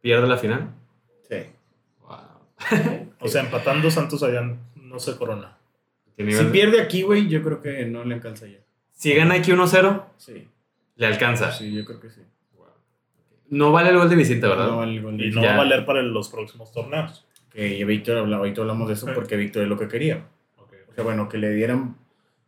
¿pierde 0.00 0.26
la 0.26 0.36
final? 0.36 0.70
Sí. 1.28 1.36
Wow. 2.00 3.12
O 3.20 3.28
sea, 3.28 3.42
empatando 3.42 3.90
Santos 3.90 4.22
allá 4.24 4.42
no 4.74 4.98
se 4.98 5.16
corona. 5.16 5.56
¿Qué 6.16 6.30
Si 6.32 6.44
pierde 6.46 6.80
aquí, 6.80 7.02
güey, 7.02 7.28
yo 7.28 7.42
creo 7.42 7.60
que 7.62 7.84
no 7.86 8.04
le 8.04 8.14
alcanza 8.14 8.46
ya. 8.46 8.58
Si 8.92 9.14
gana 9.14 9.34
aquí 9.34 9.52
1-0, 9.52 10.02
Sí. 10.16 10.48
le 10.96 11.06
alcanza. 11.06 11.52
Sí, 11.52 11.72
yo 11.72 11.84
creo 11.84 12.00
que 12.00 12.10
sí. 12.10 12.22
No 13.50 13.70
vale 13.72 13.90
el 13.90 13.98
gol 13.98 14.08
de 14.10 14.16
visita, 14.16 14.48
¿verdad? 14.48 14.66
No 14.68 14.78
vale 14.78 14.96
el 14.96 15.02
gol 15.02 15.16
de 15.16 15.26
Y 15.26 15.30
no 15.30 15.42
Ya. 15.42 15.48
va 15.50 15.54
a 15.54 15.58
valer 15.58 15.84
para 15.86 16.02
los 16.02 16.28
próximos 16.28 16.72
torneos. 16.72 17.24
Que 17.52 17.84
Víctor 17.84 18.18
hablaba, 18.18 18.40
ahorita 18.44 18.60
hablamos 18.60 18.88
de 18.88 18.94
eso 18.94 19.06
porque 19.14 19.36
Víctor 19.36 19.62
es 19.62 19.68
lo 19.68 19.78
que 19.78 19.88
quería. 19.88 20.26
Ok, 20.58 20.72
O 20.90 20.94
sea, 20.94 21.04
bueno, 21.04 21.28
que 21.28 21.38
le 21.38 21.50
dieran 21.52 21.96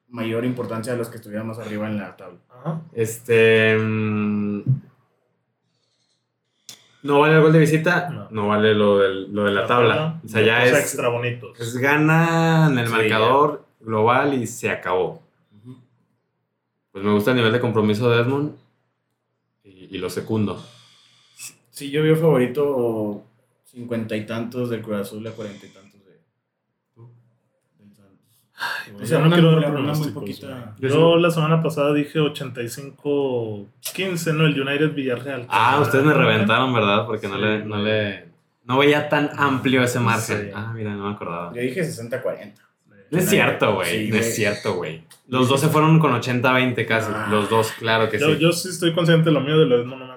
mayor 0.09 0.45
importancia 0.45 0.93
a 0.93 0.97
los 0.97 1.09
que 1.09 1.17
estuvieran 1.17 1.47
más 1.47 1.59
arriba 1.59 1.87
en 1.88 1.99
la 1.99 2.17
tabla. 2.17 2.38
Ajá. 2.50 2.81
Este. 2.95 3.76
mm, 3.78 4.62
No 7.05 7.21
vale 7.21 7.35
el 7.37 7.43
gol 7.43 7.52
de 7.52 7.61
visita, 7.61 8.11
No. 8.11 8.28
no, 8.31 8.49
vale 8.49 8.75
lo, 8.75 8.99
del- 8.99 9.33
lo 9.33 9.45
de 9.45 9.52
la, 9.52 9.67
tabla. 9.67 10.21
O 10.25 10.28
sea, 10.28 10.43
ya 10.43 10.64
es, 10.64 10.73
extra 10.76 11.09
bonitos. 11.09 11.59
es 11.61 11.76
gana 11.76 12.67
en 12.71 12.78
el 12.78 12.87
Sí, 12.88 12.93
marcador 12.93 13.64
global 13.81 14.35
y 14.35 14.47
se 14.49 14.69
acabó. 14.71 15.23
Pues 16.90 17.05
me 17.05 17.12
gusta 17.12 17.31
el 17.31 17.37
nivel 17.37 17.52
de 17.52 17.61
compromiso 17.61 18.11
de 18.11 18.21
Edmond 18.23 18.57
y, 19.62 19.95
y 19.95 19.99
lo 19.99 20.11
secundo. 20.11 20.61
Sí, 21.79 21.91
yo 21.93 22.03
veo 22.03 22.17
favorito 22.17 23.23
cincuenta 23.63 24.17
y 24.17 24.27
tantos 24.27 24.69
del 24.69 24.83
Cruz 24.83 25.03
Azul 25.03 25.25
a 25.29 25.31
cuarenta 25.31 25.65
y 25.65 25.69
tantos 25.69 26.01
de, 26.05 26.11
del 27.79 27.95
Santos. 27.95 28.27
Ay, 28.57 28.95
O 29.01 29.07
sea, 29.07 29.21
no 29.21 29.31
quiero 29.31 29.61
dar 29.61 29.71
muy 29.71 30.09
poquita-. 30.09 30.75
Yo 30.81 31.17
la 31.19 31.31
semana 31.31 31.63
pasada 31.63 31.95
dije 31.95 32.19
85-15, 32.19 34.35
¿no? 34.35 34.47
El 34.47 34.61
United 34.61 34.93
Villarreal. 34.93 35.47
Ah, 35.49 35.79
ustedes 35.81 36.05
me 36.05 36.15
¿no? 36.15 36.19
reventaron, 36.19 36.75
¿verdad? 36.75 37.07
Porque 37.07 37.29
no, 37.29 37.37
Sí, 37.37 37.43
le, 37.43 37.65
no 37.65 37.77
le... 37.77 38.27
No 38.65 38.79
veía 38.79 39.09
tan 39.09 39.31
amplio 39.37 39.85
ese 39.85 40.01
margen. 40.01 40.47
Sí. 40.47 40.51
Ah, 40.53 40.73
mira, 40.75 40.97
no 40.97 41.05
me 41.09 41.15
acordaba. 41.15 41.55
Yo 41.55 41.63
dije 41.63 41.83
60-40. 41.83 42.55
No 43.13 43.19
es 43.21 43.31
cierto, 43.31 43.77
güey. 43.77 44.07
Sí, 44.07 44.11
no 44.11 44.17
es 44.17 44.35
cierto, 44.35 44.75
güey. 44.75 45.05
Los 45.29 45.49
dos 45.49 45.61
se 45.61 45.69
fueron 45.69 46.01
con 46.01 46.11
80-20 46.11 46.87
casi. 46.87 47.13
Ah. 47.15 47.29
Los 47.31 47.49
dos, 47.49 47.71
claro 47.79 48.11
que 48.11 48.19
Yo, 48.19 48.35
sí. 48.35 48.39
yo 48.41 48.51
sí 48.51 48.69
estoy 48.69 48.93
consciente 48.95 49.27
de 49.27 49.33
lo 49.33 49.43
mío, 49.43 49.57
de 49.61 49.67
lo 49.67 49.85
no 49.85 49.95
acuerdo. 49.95 50.08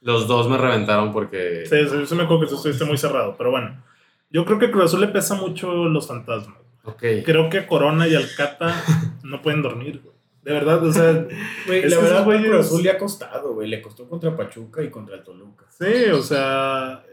Los 0.00 0.26
dos 0.28 0.48
me 0.48 0.56
reventaron 0.58 1.12
porque... 1.12 1.64
Sí, 1.66 1.76
sí, 1.88 2.06
sí 2.06 2.14
me 2.14 2.22
acuerdo 2.24 2.42
que 2.44 2.48
tú 2.50 2.56
estuviste 2.56 2.84
muy 2.84 2.96
cerrado, 2.98 3.34
pero 3.36 3.50
bueno. 3.50 3.82
Yo 4.30 4.44
creo 4.44 4.58
que 4.58 4.66
a 4.66 4.70
Cruz 4.70 4.84
Azul 4.84 5.00
le 5.00 5.08
pesa 5.08 5.34
mucho 5.34 5.72
los 5.86 6.06
fantasmas. 6.06 6.58
Ok. 6.84 7.02
Creo 7.24 7.48
que 7.50 7.66
Corona 7.66 8.06
y 8.06 8.14
Alcata 8.14 8.82
no 9.22 9.42
pueden 9.42 9.62
dormir, 9.62 10.00
güey. 10.02 10.14
De 10.42 10.52
verdad, 10.52 10.82
o 10.84 10.92
sea, 10.92 11.26
Güey, 11.66 11.88
la 11.88 11.98
verdad, 11.98 12.24
güeyes- 12.26 12.48
Cruz 12.48 12.66
Azul 12.66 12.82
le 12.82 12.90
ha 12.90 12.98
costado, 12.98 13.54
güey. 13.54 13.68
Le 13.68 13.82
costó 13.82 14.08
contra 14.08 14.34
Pachuca 14.36 14.82
y 14.82 14.90
contra 14.90 15.16
el 15.16 15.22
Toluca. 15.24 15.64
sí, 15.70 16.10
o 16.12 16.22
sea. 16.22 17.04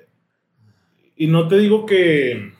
Y 1.17 1.27
no 1.27 1.47
te 1.47 1.57
digo 1.57 1.85
que. 1.85 2.51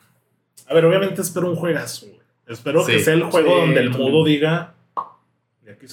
A 0.67 0.73
ver, 0.73 0.85
obviamente 0.85 1.21
espero 1.21 1.49
un 1.49 1.55
juegazo, 1.55 2.07
güey. 2.07 2.19
Espero 2.47 2.85
que 2.85 2.99
sea 2.99 3.13
el 3.13 3.23
juego 3.23 3.49
Sí, 3.55 3.61
donde 3.61 3.79
el 3.81 3.89
mudo 3.91 4.23
diga. 4.25 4.74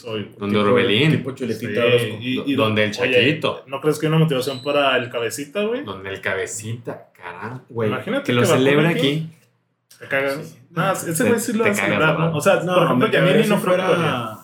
Güey. 0.04 0.30
Donde 0.38 0.58
Orbelín. 0.58 1.10
Tipo 1.12 1.32
chuletita 1.32 1.72
Sí, 1.72 1.78
Orozco. 1.78 2.18
y- 2.20 2.42
y 2.52 2.54
donde 2.54 2.84
el 2.84 2.90
oye, 3.00 3.12
Chaquito. 3.12 3.64
¿No 3.66 3.80
crees 3.80 3.98
que 3.98 4.06
hay 4.06 4.10
una 4.10 4.18
motivación 4.18 4.62
para 4.62 4.96
el 4.96 5.10
cabecita, 5.10 5.62
güey? 5.64 5.84
Donde 5.84 6.10
el 6.10 6.20
cabecita, 6.20 7.10
caramba, 7.12 7.62
güey. 7.68 7.88
Imagínate 7.88 8.24
que 8.24 8.32
lo 8.32 8.42
que 8.42 8.48
va 8.48 8.54
a 8.54 8.58
celebre 8.58 8.82
comer 8.86 8.96
aquí. 8.98 9.30
Te 9.98 10.08
cagas. 10.08 10.34
Sí. 10.46 10.58
Nah, 10.70 10.92
ese 10.92 11.24
güey 11.28 11.38
sí 11.40 11.52
lo 11.52 11.64
te 11.64 11.70
va 11.70 11.74
a 11.74 11.78
cagas, 11.78 11.84
celebrar, 11.88 12.18
¿no? 12.18 12.36
O 12.36 12.40
sea, 12.40 12.60
por 12.60 12.84
ejemplo, 12.84 13.10
cagaría 13.10 13.46
no 13.46 13.58
fuera... 13.58 14.38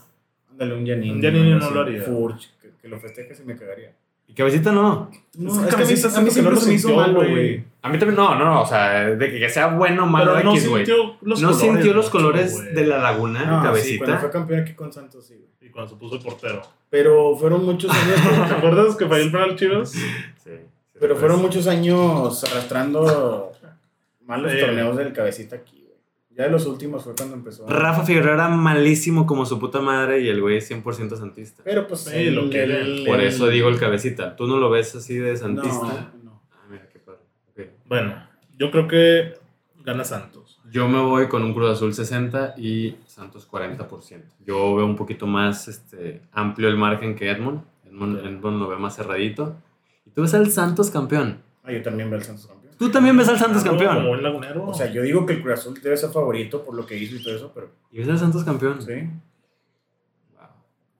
Ándale, 0.51 0.75
un 0.75 0.85
Giannini. 0.85 1.11
Un 1.13 1.21
algo 1.21 1.59
no 1.61 1.71
lo 1.71 1.81
haría. 1.81 2.03
Furch, 2.03 2.51
que, 2.61 2.71
que 2.83 2.89
lo 2.89 2.99
festeje 3.01 3.35
se 3.35 3.45
me 3.45 3.57
cagaría. 3.57 3.93
Y 4.29 4.35
cabecita 4.35 4.71
no. 4.71 5.11
No, 5.37 5.51
Es 5.51 5.57
es 5.57 5.63
que 5.65 5.69
que 5.69 5.75
a 5.75 5.79
mí, 5.79 5.85
Cabecita 5.85 6.19
a 6.19 6.23
mí 6.23 6.31
siempre 6.31 6.55
no 6.55 6.61
se 6.61 6.69
me 6.69 6.75
hizo 6.75 6.89
sintió, 6.89 7.03
malo, 7.07 7.15
güey. 7.31 7.65
A 7.83 7.89
mí 7.89 7.99
también, 7.99 8.17
no, 8.17 8.35
no, 8.35 8.45
no. 8.45 8.63
O 8.63 8.67
sea, 8.67 9.05
de 9.11 9.31
que 9.39 9.49
sea 9.49 9.69
bueno 9.69 10.05
o 10.05 10.07
malo 10.07 10.33
Pero 10.35 10.45
no 10.45 10.51
X, 10.53 10.69
güey. 10.69 10.85
sintió 10.87 11.17
los 11.23 11.41
No 11.41 11.49
colores. 11.51 11.71
sintió 11.75 11.95
los 11.95 12.11
colores 12.11 12.75
de 12.75 12.87
la 12.87 12.99
laguna, 12.99 13.41
No, 13.41 13.45
sí, 13.47 13.49
cuando 13.49 13.67
cabecita. 13.69 14.19
fue 14.19 14.31
campeón 14.31 14.61
aquí 14.61 14.75
con 14.75 14.93
Santos, 14.93 15.25
sí, 15.27 15.35
güey. 15.35 15.49
Y 15.61 15.71
cuando 15.73 15.91
se 15.91 15.97
puso 15.97 16.17
el 16.17 16.23
portero. 16.23 16.63
Pero 16.91 17.37
fueron 17.37 17.65
muchos 17.65 17.91
¿Te 17.93 17.99
años... 17.99 18.51
acuerdas 18.53 18.97
que 18.97 19.07
falló 19.07 19.23
el 19.25 19.33
penal 19.33 19.57
Chivas? 19.57 19.91
Sí, 19.91 20.01
sí, 20.45 20.51
pero 21.01 21.15
pues. 21.15 21.21
fueron 21.21 21.41
muchos 21.41 21.67
años 21.67 22.45
arrastrando 22.45 23.53
malos 24.27 24.53
Sí. 24.53 24.59
torneos 24.61 24.97
del 24.97 25.13
cabecita 25.13 25.57
aquí. 25.57 25.78
Ya 26.39 26.45
de 26.45 26.51
los 26.51 26.67
últimos 26.67 27.03
fue 27.03 27.15
cuando 27.17 27.35
empezó. 27.35 27.67
Rafa 27.69 28.05
Figueroa 28.05 28.35
era 28.35 28.49
malísimo 28.49 29.27
como 29.27 29.45
su 29.45 29.59
puta 29.59 29.81
madre 29.81 30.21
y 30.21 30.29
el 30.29 30.41
güey 30.41 30.61
100% 30.61 31.17
santista. 31.17 31.63
Pero 31.65 31.89
pues 31.89 32.03
Sí, 32.03 32.15
el- 32.15 32.35
lo 32.37 32.49
que- 32.49 32.63
el- 32.63 33.05
Por 33.05 33.21
eso 33.21 33.49
digo 33.49 33.69
el 33.69 33.77
cabecita. 33.79 34.37
¿Tú 34.37 34.47
no 34.47 34.57
lo 34.59 34.71
ves 34.71 34.95
así 34.95 35.17
de 35.17 35.33
No, 35.33 35.37
santista? 35.39 36.13
no. 36.23 36.41
Ah, 36.53 36.65
mira, 36.71 36.89
qué 36.93 37.01
padre. 37.01 37.19
Ok. 37.51 37.61
Bueno, 37.87 38.15
yo 38.57 38.71
creo 38.71 38.87
que 38.87 39.35
gana 39.85 40.05
Santos. 40.05 40.61
Yo 40.71 40.87
me 40.89 41.01
voy 41.01 41.27
con 41.27 41.43
un 41.43 41.55
Cruz 41.55 41.71
Azul 41.71 41.93
60 41.93 42.55
y 42.57 42.95
Santos 43.07 43.45
40%. 43.51 44.33
Yo 44.47 44.77
veo 44.77 44.87
un 44.87 44.95
poquito 44.95 45.27
más 45.27 45.67
este, 45.67 46.23
amplio 46.31 46.69
el 46.69 46.77
margen 46.77 47.17
que 47.17 47.31
Edmond. 47.31 47.63
Edmond, 47.85 48.19
Ok. 48.19 48.25
Edmond 48.27 48.61
lo 48.61 48.69
ve 48.69 48.77
más 48.77 48.95
cerradito. 48.95 49.57
Y 50.07 50.11
tú 50.11 50.23
ves 50.23 50.35
al 50.35 50.49
Santos 50.53 50.91
campeón. 50.91 51.39
Ah, 51.65 51.73
yo 51.73 51.83
también 51.83 52.09
veo 52.11 52.19
al 52.21 52.25
Santos 52.25 52.47
campeón. 52.47 52.58
Tú 52.79 52.91
también 52.91 53.17
ves 53.17 53.29
al 53.29 53.39
Santos 53.39 53.65
Como 53.65 53.79
campeón. 53.79 54.07
buen 54.07 54.23
lagunero. 54.23 54.65
O 54.67 54.75
sea, 54.75 54.87
yo 54.93 55.03
digo 55.03 55.27
que 55.27 55.33
el 55.35 55.43
Cruz 55.43 55.55
Azul 55.61 55.81
debe 55.83 55.97
ser 55.97 56.11
favorito 56.11 56.63
por 56.65 56.75
lo 56.75 56.87
que 56.87 56.97
hizo 56.97 57.17
y 57.17 57.23
todo 57.23 57.35
eso, 57.37 57.51
pero 57.55 57.71
Y 57.91 57.99
ves 57.99 58.09
al 58.09 58.19
Santos 58.19 58.45
campeón. 58.45 58.81
sí. 58.81 58.93
Wow. 60.35 60.47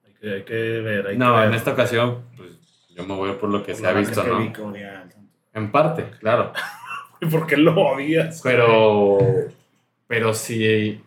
hay, 0.05 0.13
que, 0.19 0.33
hay 0.33 0.43
que 0.43 0.53
ver. 0.81 1.07
Hay 1.07 1.17
No, 1.17 1.33
que 1.33 1.39
ver. 1.39 1.47
en 1.49 1.53
esta 1.53 1.71
ocasión, 1.71 2.23
pues 2.35 2.49
yo 2.95 3.05
me 3.05 3.15
voy 3.15 3.31
por 3.33 3.49
lo 3.49 3.63
que 3.63 3.73
se 3.75 3.87
ha 3.87 3.93
visto, 3.93 4.23
¿no? 4.23 4.39
vi. 4.39 4.51
En 5.53 5.71
parte, 5.71 6.09
claro. 6.19 6.51
¿Y 7.21 7.25
por 7.27 7.47
qué 7.47 7.57
lo 7.57 7.73
odias? 7.75 8.41
Pero, 8.43 9.17
pero 10.07 10.33
si 10.33 11.01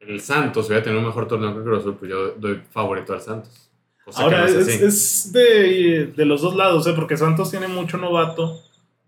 el 0.00 0.20
Santos 0.20 0.66
hubiera 0.66 0.82
tenido 0.82 1.00
un 1.00 1.06
mejor 1.06 1.28
torneo 1.28 1.52
que 1.52 1.58
el 1.58 1.64
Cruz 1.64 1.80
Azul, 1.80 1.96
pues 1.96 2.10
yo 2.10 2.32
doy 2.32 2.60
favorito 2.70 3.12
al 3.12 3.20
Santos. 3.20 3.70
Ahora, 4.16 4.46
que 4.46 4.52
no 4.54 4.58
es 4.58 4.68
es, 4.68 4.74
así. 4.74 4.84
es 4.84 5.32
de, 5.32 6.12
de 6.16 6.24
los 6.24 6.42
dos 6.42 6.56
lados, 6.56 6.86
¿eh? 6.88 6.92
Porque 6.94 7.16
Santos 7.16 7.50
tiene 7.50 7.68
mucho 7.68 7.96
novato 7.98 8.60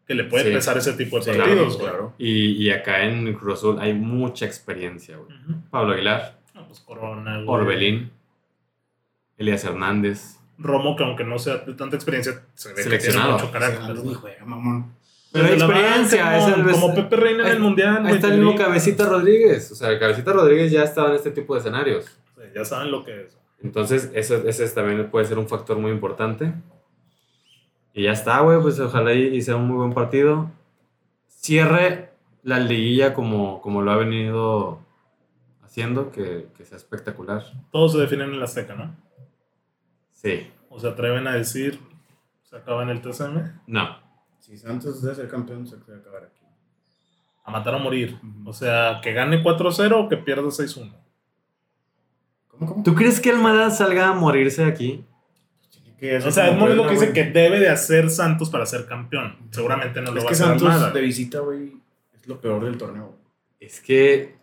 que 0.07 0.15
le 0.15 0.25
puede 0.25 0.45
Sí. 0.45 0.51
pesar 0.53 0.77
ese 0.79 0.93
tipo 0.95 1.17
de 1.19 1.23
Sí, 1.33 1.39
partidos, 1.39 1.77
claro. 1.79 2.13
Y, 2.19 2.53
y 2.63 2.71
acá 2.71 3.05
en 3.05 3.27
el 3.29 3.37
Cruz 3.37 3.59
Azul 3.59 3.79
hay 3.81 3.95
mucha 3.95 4.45
experiencia, 4.47 5.17
güey. 5.17 5.31
Pablo 5.71 5.95
Aguilar, 5.95 6.39
No, 6.55 6.67
pues 6.67 6.81
Corona, 6.81 7.37
güey. 7.37 7.49
Orbelín, 7.49 8.11
Elías 9.39 9.65
Hernández. 9.65 10.39
Romo, 10.59 10.95
que 10.97 11.03
aunque 11.03 11.25
no 11.25 11.39
sea 11.39 11.57
de 11.59 11.75
tanta 11.75 11.97
experiencia, 11.97 12.43
se 12.55 12.69
ve 12.69 12.75
que 12.77 12.83
tiene 12.83 13.01
Seleccionado. 13.01 13.33
mucho 13.33 13.51
carácter. 13.51 13.97
Juega, 13.97 14.45
mamón. 14.45 14.93
Pero 15.33 15.47
Desde 15.49 15.59
la 15.59 15.65
experiencia, 15.65 16.25
banca, 16.25 16.37
es 16.39 16.45
como, 16.55 16.69
el- 16.69 16.73
como 16.75 16.95
Pepe 16.95 17.17
Reina 17.17 17.41
en 17.43 17.47
ahí- 17.47 17.53
el 17.57 17.59
Mundial. 17.61 17.97
Ahí 17.97 18.03
güey, 18.03 18.15
está 18.15 18.29
el 18.29 18.39
mismo. 18.41 18.55
Cabecita 18.57 19.07
Rodríguez. 19.07 19.73
O 19.73 19.75
sea, 19.75 19.99
Cabecita 19.99 20.33
Rodríguez 20.33 20.71
ya 20.71 20.85
estaba 20.85 21.09
en 21.09 21.17
este 21.17 21.33
tipo 21.33 21.55
de 21.55 21.61
escenarios. 21.61 22.05
Sí, 22.37 22.43
ya 22.55 22.65
saben 22.65 22.93
lo 22.93 23.05
que 23.05 23.23
es. 23.23 23.37
Entonces, 23.65 24.11
ese, 24.15 24.49
ese 24.49 24.69
también 24.69 25.11
puede 25.11 25.25
ser 25.25 25.39
un 25.39 25.49
factor 25.49 25.77
muy 25.79 25.91
importante. 25.91 26.53
Y 27.95 28.03
ya 28.03 28.13
está, 28.13 28.41
güey, 28.41 28.61
pues 28.61 28.79
ojalá 28.81 29.15
y, 29.15 29.37
y 29.37 29.41
sea 29.43 29.57
un 29.57 29.69
muy 29.69 29.77
buen 29.77 29.95
partido. 29.95 30.51
Cierre 31.29 32.11
la 32.43 32.59
liguilla 32.59 33.15
como, 33.15 33.61
como 33.63 33.83
lo 33.83 33.93
ha 33.93 33.97
venido 33.97 34.81
haciendo, 35.63 36.11
que, 36.11 36.49
que 36.57 36.65
sea 36.65 36.77
espectacular. 36.77 37.43
Todos 37.71 37.93
se 37.93 37.99
definen 37.99 38.31
en 38.31 38.39
la 38.41 38.45
Azteca, 38.47 38.75
¿no? 38.75 38.95
Sí, 40.13 40.51
O 40.71 40.79
se 40.81 40.89
atreven 40.89 41.27
a 41.27 41.35
decir, 41.35 41.79
se 42.43 42.57
acaba 42.57 42.83
en 42.83 42.89
el 42.91 43.01
TSM, 43.01 43.61
no. 43.67 43.97
Si 44.41 44.57
Santos 44.59 45.01
debe 45.03 45.15
ser 45.15 45.29
campeón, 45.29 45.67
se 45.67 45.77
puede 45.77 45.99
acabar 45.99 46.25
aquí. 46.25 46.41
a 47.45 47.51
matar 47.51 47.75
o 47.75 47.79
morir. 47.79 48.19
O 48.45 48.53
sea, 48.53 49.01
que 49.03 49.13
gane 49.13 49.43
4-0 49.43 49.93
o 50.05 50.09
que 50.09 50.17
pierda 50.17 50.43
6-1. 50.49 50.93
¿Cómo, 52.49 52.67
cómo? 52.67 52.83
¿Tú 52.83 52.95
crees 52.95 53.21
que 53.21 53.31
Almada 53.31 53.71
salga 53.71 54.09
a 54.09 54.15
morirse 54.15 54.65
aquí? 54.65 55.05
Que 55.99 56.17
O 56.19 56.31
sea, 56.31 56.51
es 56.51 56.57
muy 56.57 56.75
lo 56.75 56.87
que 56.87 56.93
dice 56.95 57.13
que 57.13 57.25
debe 57.25 57.61
de 57.61 57.69
hacer 57.69 58.11
Santos 58.11 58.51
para 58.51 58.67
ser 58.67 58.87
campeón. 58.87 59.37
Seguramente 59.51 60.01
no 60.03 60.11
lo 60.11 60.19
Es 60.19 60.25
va 60.25 60.29
a 60.29 60.29
que 60.29 60.35
hacer 60.35 60.47
Santos 60.47 60.69
Almada. 60.69 60.91
de 60.91 61.01
visita, 61.01 61.41
güey, 61.41 61.73
es 62.15 62.27
lo 62.27 62.41
peor 62.41 62.65
del 62.65 62.77
torneo. 62.77 63.15
Es 63.61 63.81
que 63.81 64.35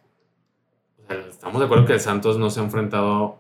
o 1.04 1.08
sea, 1.08 1.18
estamos 1.28 1.60
de 1.60 1.66
acuerdo 1.66 1.86
que 1.86 1.94
el 1.94 2.00
Santos 2.00 2.38
no 2.38 2.50
se 2.50 2.60
ha 2.60 2.64
enfrentado 2.64 3.38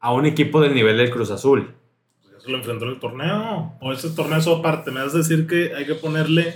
a 0.00 0.12
un 0.12 0.26
equipo 0.26 0.60
del 0.60 0.74
nivel 0.74 0.96
del 0.96 1.10
Cruz 1.10 1.30
Azul. 1.30 1.74
Pues 2.22 2.34
ya 2.34 2.40
se 2.40 2.50
lo 2.50 2.58
enfrentó 2.58 2.84
en 2.84 2.92
el 2.92 3.00
torneo. 3.00 3.74
O 3.80 3.92
ese 3.92 4.10
torneo 4.10 4.38
es 4.38 4.46
aparte. 4.46 4.90
Me 4.90 5.02
vas 5.02 5.14
a 5.14 5.18
decir 5.18 5.46
que 5.46 5.74
hay 5.74 5.86
que 5.86 5.94
ponerle, 5.94 6.54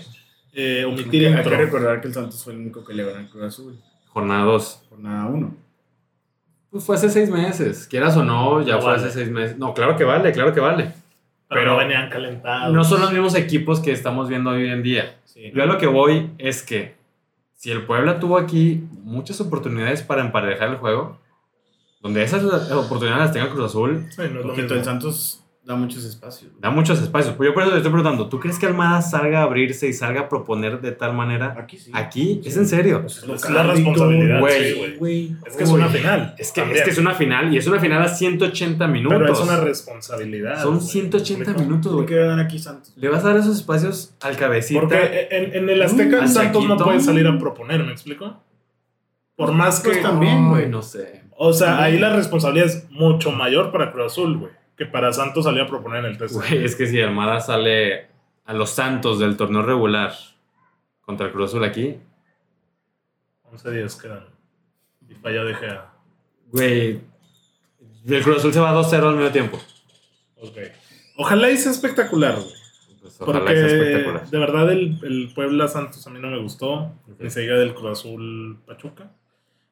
eh, 0.53 0.79
Hay 0.81 0.85
omitir 0.85 1.23
que, 1.23 1.35
hay 1.35 1.43
que 1.43 1.51
recordar 1.51 2.01
que 2.01 2.09
el 2.09 2.15
Santos 2.15 2.45
fue 2.45 2.53
el 2.53 2.61
único 2.61 2.85
que 2.85 2.95
le 2.95 3.05
ganó 3.05 3.19
al 3.19 3.29
Cruz 3.29 3.45
Azul. 3.45 3.79
Jornada 4.09 4.45
2. 4.45 4.87
Por 4.89 4.99
nada 5.01 5.27
uno. 5.27 5.55
Pues 6.71 6.85
fue 6.85 6.97
hace 6.97 7.09
seis 7.09 7.31
meses. 7.31 7.87
Quieras 7.89 8.17
o 8.17 8.23
no, 8.25 8.61
ya 8.63 8.75
No 8.75 8.83
fue 8.83 8.93
vale. 8.93 9.03
hace 9.03 9.11
seis 9.13 9.31
meses. 9.31 9.57
No, 9.59 9.73
claro 9.75 9.97
que 9.97 10.05
vale, 10.05 10.33
claro 10.33 10.53
que 10.53 10.61
vale. 10.61 10.85
Pero, 10.85 11.63
pero- 11.63 11.71
no 11.73 11.77
venían 11.79 12.11
calentados. 12.11 12.75
No 12.75 12.85
son 12.85 13.01
los 13.01 13.11
mismos 13.13 13.35
equipos 13.35 13.81
que 13.81 13.93
estamos 13.93 14.29
viendo 14.29 14.51
hoy 14.51 14.69
en 14.69 14.83
día. 14.83 15.17
Sí. 15.25 15.51
Yo 15.55 15.63
a 15.63 15.67
lo 15.67 15.79
que 15.79 15.87
voy 15.87 16.31
es 16.39 16.63
que 16.63 16.95
si 17.55 17.71
el 17.71 17.87
Puebla 17.87 18.21
tuvo 18.21 18.37
aquí 18.39 18.85
muchas 19.03 19.41
oportunidades 19.41 20.03
para 20.03 20.21
emparejar 20.21 20.69
el 20.69 20.77
juego, 20.77 21.19
donde 22.03 22.23
esas 22.23 22.45
oportunidades 22.73 23.25
las 23.25 23.33
tenga 23.33 23.49
Cruz 23.51 23.65
Azul, 23.65 24.07
Sí, 24.11 24.23
no 24.31 24.41
es 24.41 24.47
lo 24.47 24.55
mismo. 24.55 24.75
el 24.75 24.85
Santos 24.85 25.43
da 25.69 25.77
muchos 25.77 26.03
espacios. 26.05 26.51
güey. 26.51 26.61
da 26.63 26.71
muchos 26.71 27.01
espacios. 27.01 27.35
Pues 27.37 27.47
yo 27.49 27.53
por 27.55 27.63
eso 27.63 27.73
te 27.73 27.77
estoy 27.77 27.93
preguntando, 27.93 28.29
¿tú 28.31 28.41
crees 28.41 28.59
que 28.59 28.65
Almada 28.67 29.03
salga 29.03 29.41
a 29.41 29.43
abrirse 29.43 29.87
y 29.87 29.93
salga 29.93 30.23
a 30.23 30.29
proponer 30.29 30.81
de 30.81 30.93
tal 30.93 31.13
manera? 31.13 31.55
Aquí 31.59 31.77
sí. 31.77 31.91
Aquí, 31.95 32.41
¿es 32.45 32.57
en 32.57 32.67
serio? 32.67 33.03
Pues 33.03 33.19
Es 33.23 33.51
la 33.51 33.63
responsabilidad, 33.65 34.41
güey. 34.41 35.29
sí. 35.29 35.37
Es 35.47 35.57
que 35.57 35.65
es 35.65 35.71
una 35.71 35.89
final. 35.89 36.35
Es 36.39 36.53
que, 36.53 36.63
es 36.73 36.83
que 36.83 36.91
es 36.91 36.99
una 36.99 37.15
final 37.15 37.53
y 37.53 37.59
es 37.59 37.67
una 37.67 37.79
final 37.79 38.03
a 38.03 38.09
180 38.09 38.87
minutos. 38.89 39.19
Pero 39.21 39.33
es 39.33 39.41
una 39.41 39.57
responsabilidad. 39.61 40.63
Son 40.63 40.77
güey. 40.79 40.87
180 40.89 41.39
¿Me 41.39 41.45
explico? 41.45 41.69
minutos, 41.71 41.93
güey. 41.93 42.07
que 42.07 42.17
ganar 42.17 42.41
aquí 42.41 42.59
Santos. 42.59 42.93
Le 42.97 43.09
vas 43.11 43.23
a 43.25 43.29
dar 43.29 43.37
esos 43.37 43.57
espacios 43.59 44.15
al 44.23 44.37
cabecita. 44.37 44.81
Porque 44.81 45.29
en, 45.31 45.55
en 45.55 45.69
el 45.69 45.83
Azteca 45.83 46.23
Mm, 46.23 46.29
Santos 46.29 46.67
no 46.67 46.77
puede 46.79 47.01
salir 47.01 47.27
a 47.27 47.39
proponer, 47.39 47.85
¿me 47.85 47.93
explico? 47.93 48.43
Por 49.37 49.53
más 49.53 49.81
que... 49.81 49.91
Pues 49.91 50.03
también, 50.03 50.49
güey. 50.49 50.69
No 50.69 50.83
sé. 50.83 51.23
O 51.37 51.53
sea, 51.53 51.83
ahí 51.83 51.99
la 51.99 52.13
responsabilidad 52.17 52.67
es 52.69 52.91
mucho 52.91 53.31
mayor 53.31 53.71
para 53.71 53.93
Cruz 53.93 54.07
Azul, 54.13 54.39
güey, 54.39 54.51
que 54.79 54.87
para 54.87 55.13
Santos 55.13 55.45
salir 55.45 55.61
a 55.63 55.67
proponer 55.67 56.05
en 56.05 56.13
el 56.13 56.19
TSM. 56.19 56.35
Güey, 56.39 56.65
es 56.65 56.77
que 56.77 56.87
si 56.87 57.01
Almada 57.03 57.41
sale 57.41 58.07
a 58.47 58.55
los 58.55 58.71
Santos 58.71 59.19
del 59.19 59.37
torneo 59.37 59.61
regular 59.63 60.13
contra 61.03 61.27
el 61.27 61.33
Cruz 61.33 61.51
Azul 61.51 61.65
aquí, 61.65 61.97
11 63.51 63.71
días 63.73 63.97
quedan. 63.97 64.25
Y 65.09 65.15
falla 65.15 65.43
de 65.45 65.55
Gea. 65.55 65.91
güey, 66.53 67.01
el 68.07 68.23
Cruz 68.23 68.39
Azul 68.39 68.53
se 68.53 68.61
va 68.61 68.73
2-0 68.73 69.09
al 69.09 69.17
medio 69.17 69.33
tiempo. 69.33 69.59
Ok. 70.41 70.57
Ojalá 71.17 71.51
y 71.51 71.57
sea 71.57 71.73
espectacular, 71.73 72.37
güey. 72.37 72.53
Pues 73.01 73.21
ojalá 73.21 73.39
Porque 73.41 73.67
espectacular. 73.67 74.29
de 74.31 74.39
verdad 74.39 74.73
el, 74.73 74.99
el 75.03 75.33
Puebla 75.35 75.67
Santos 75.69 76.07
a 76.07 76.11
mí 76.11 76.21
no 76.21 76.29
me 76.29 76.39
gustó. 76.39 76.73
Ok. 77.11 77.19
Ni 77.21 77.31
se 77.31 77.41
diga 77.41 77.57
del 77.57 77.75
Cruz 77.75 77.99
Azul 77.99 78.59
Pachuca. 78.67 79.11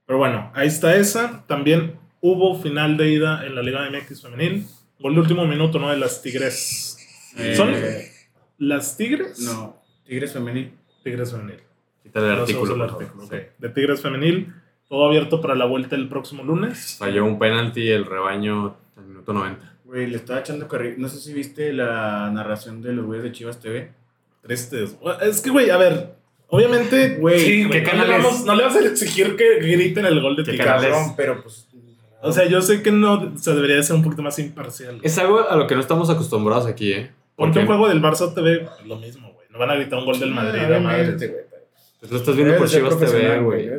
Pero 0.06 0.18
bueno, 0.18 0.50
ahí 0.54 0.68
está 0.68 0.96
esa. 0.96 1.44
También 1.46 1.98
hubo 2.20 2.58
final 2.60 2.96
de 2.96 3.10
ida 3.10 3.46
en 3.46 3.54
la 3.54 3.62
Liga 3.62 3.88
MX 3.90 4.22
femenil. 4.22 4.66
Gol 4.98 5.14
de 5.14 5.20
último 5.20 5.46
minuto, 5.46 5.78
¿no? 5.78 5.90
De 5.90 5.96
las 5.96 6.22
Tigres. 6.22 6.96
Eh, 7.36 7.54
¿Son 7.56 7.72
las 8.58 8.96
Tigres? 8.96 9.38
No, 9.40 9.82
Tigres 10.06 10.32
femenil. 10.32 10.72
Tigres 11.04 11.30
femenil. 11.32 11.60
Quítale 12.02 12.28
el 12.28 12.34
No 12.36 12.40
artículo. 12.42 12.72
el 12.74 12.80
por 12.90 13.02
artículo. 13.02 13.28
De 13.58 13.68
Tigres 13.68 14.00
femenil. 14.00 14.52
Todo 14.88 15.06
abierto 15.06 15.40
para 15.40 15.54
la 15.56 15.64
vuelta 15.64 15.96
el 15.96 16.08
próximo 16.08 16.44
lunes. 16.44 16.96
Falló 16.98 17.24
un 17.24 17.38
penalti 17.38 17.88
el 17.90 18.04
rebaño 18.06 18.76
al 18.96 19.04
minuto 19.04 19.32
90. 19.32 19.74
Güey, 19.84 20.06
le 20.06 20.16
estaba 20.16 20.40
echando 20.40 20.68
carril. 20.68 20.94
No 20.98 21.08
sé 21.08 21.18
si 21.18 21.32
viste 21.32 21.72
la 21.72 22.30
narración 22.32 22.80
de 22.82 22.92
los 22.92 23.04
güeyes 23.04 23.24
de 23.24 23.32
Chivas 23.32 23.60
TV. 23.60 23.90
Tristes. 24.42 24.96
Es 25.22 25.40
que, 25.40 25.50
güey, 25.50 25.70
a 25.70 25.76
ver. 25.76 26.14
Obviamente, 26.48 27.16
Güey, 27.16 27.40
sí, 27.40 27.46
¿qué 27.46 27.66
güey, 27.66 27.82
no, 27.82 27.84
le 27.84 27.90
canales? 27.90 28.22
vamos, 28.24 28.44
no 28.44 28.54
le 28.54 28.62
vas 28.62 28.76
a 28.76 28.86
exigir 28.86 29.34
que 29.34 29.56
griten 29.58 30.06
el 30.06 30.20
gol 30.22 30.36
de. 30.36 30.56
Cabrón, 30.56 31.14
pero 31.16 31.42
pues. 31.42 31.66
O 32.22 32.32
sea, 32.32 32.46
yo 32.48 32.60
sé 32.62 32.82
que 32.82 32.90
no 32.90 33.36
se 33.36 33.54
debería 33.54 33.76
de 33.76 33.82
ser 33.82 33.94
un 33.96 34.02
poquito 34.02 34.22
más 34.22 34.38
imparcial. 34.38 34.98
Es 35.02 35.16
algo 35.18 35.48
a 35.48 35.54
lo 35.56 35.66
que 35.66 35.74
no 35.74 35.80
estamos 35.80 36.10
acostumbrados 36.10 36.66
aquí, 36.66 36.92
¿eh? 36.92 37.10
Porque 37.36 37.58
un 37.60 37.66
juego 37.66 37.88
del 37.88 38.00
Barça 38.02 38.32
TV 38.34 38.62
es 38.80 38.86
lo 38.86 38.96
mismo, 38.96 39.32
güey. 39.32 39.46
No 39.50 39.58
van 39.58 39.70
a 39.70 39.74
gritar 39.76 39.98
un 39.98 40.06
gol 40.06 40.18
del 40.18 40.30
Madrid. 40.32 40.60
Ah, 40.62 40.66
obviamente, 40.66 41.26
güey, 41.28 41.40
pero- 41.50 41.62
pues 42.00 42.10
lo 42.12 42.18
estás 42.18 42.36
viendo 42.36 42.56
por 42.56 42.68
Chivas 42.68 42.98
TV, 42.98 43.40
güey. 43.40 43.70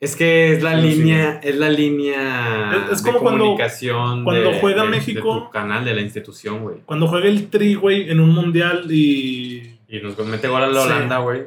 Es 0.00 0.16
que 0.16 0.54
es 0.54 0.62
la 0.62 0.80
Sí, 0.80 0.92
sí, 0.92 0.98
línea, 0.98 1.40
es 1.42 1.56
la 1.56 1.68
línea 1.68 2.72
Es- 2.86 2.92
es 2.92 3.02
de 3.04 3.10
como 3.10 3.22
cuando- 3.22 3.44
comunicación 3.44 4.24
cuando 4.24 4.50
de- 4.52 4.58
juega 4.60 4.84
de- 4.84 4.88
México- 4.88 5.34
de 5.34 5.40
tu 5.42 5.50
canal, 5.50 5.84
de 5.84 5.94
la 5.94 6.00
institución, 6.00 6.62
güey. 6.62 6.76
Cuando 6.86 7.06
juega 7.06 7.26
el 7.28 7.50
Tri, 7.50 7.74
güey, 7.74 8.10
en 8.10 8.20
un 8.20 8.30
mundial 8.30 8.86
y. 8.90 9.76
Y 9.88 10.00
nos 10.00 10.16
mete 10.26 10.48
gol 10.48 10.62
a 10.62 10.68
la 10.68 10.80
Sí. 10.82 10.86
Holanda, 10.86 11.18
güey. 11.18 11.40
sí, 11.40 11.46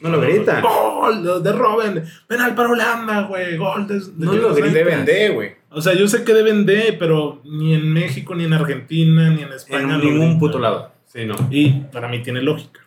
No 0.00 0.08
lo 0.08 0.20
grita. 0.20 0.60
¡Gol! 0.60 1.42
De 1.42 1.52
Robin. 1.52 2.02
Penal 2.26 2.54
para 2.54 2.70
Holanda, 2.70 3.22
güey. 3.22 3.56
Gol 3.56 3.86
de. 3.86 4.00
de 4.00 4.26
No 4.26 4.32
lo 4.32 4.54
grita. 4.54 4.72
Deben 4.72 5.04
de, 5.04 5.28
güey. 5.30 5.56
O 5.70 5.80
sea, 5.80 5.94
yo 5.94 6.08
sé 6.08 6.24
que 6.24 6.32
deben 6.32 6.64
de, 6.64 6.96
pero 6.98 7.40
ni 7.44 7.74
en 7.74 7.92
México, 7.92 8.34
ni 8.34 8.44
en 8.44 8.52
Argentina, 8.54 9.30
ni 9.30 9.42
en 9.42 9.52
España. 9.52 9.96
En 9.96 10.00
ningún 10.00 10.38
puto 10.38 10.58
lado. 10.58 10.92
Sí, 11.06 11.24
no. 11.24 11.34
Y 11.50 11.70
para 11.92 12.08
mí 12.08 12.22
tiene 12.22 12.42
lógica. 12.42 12.80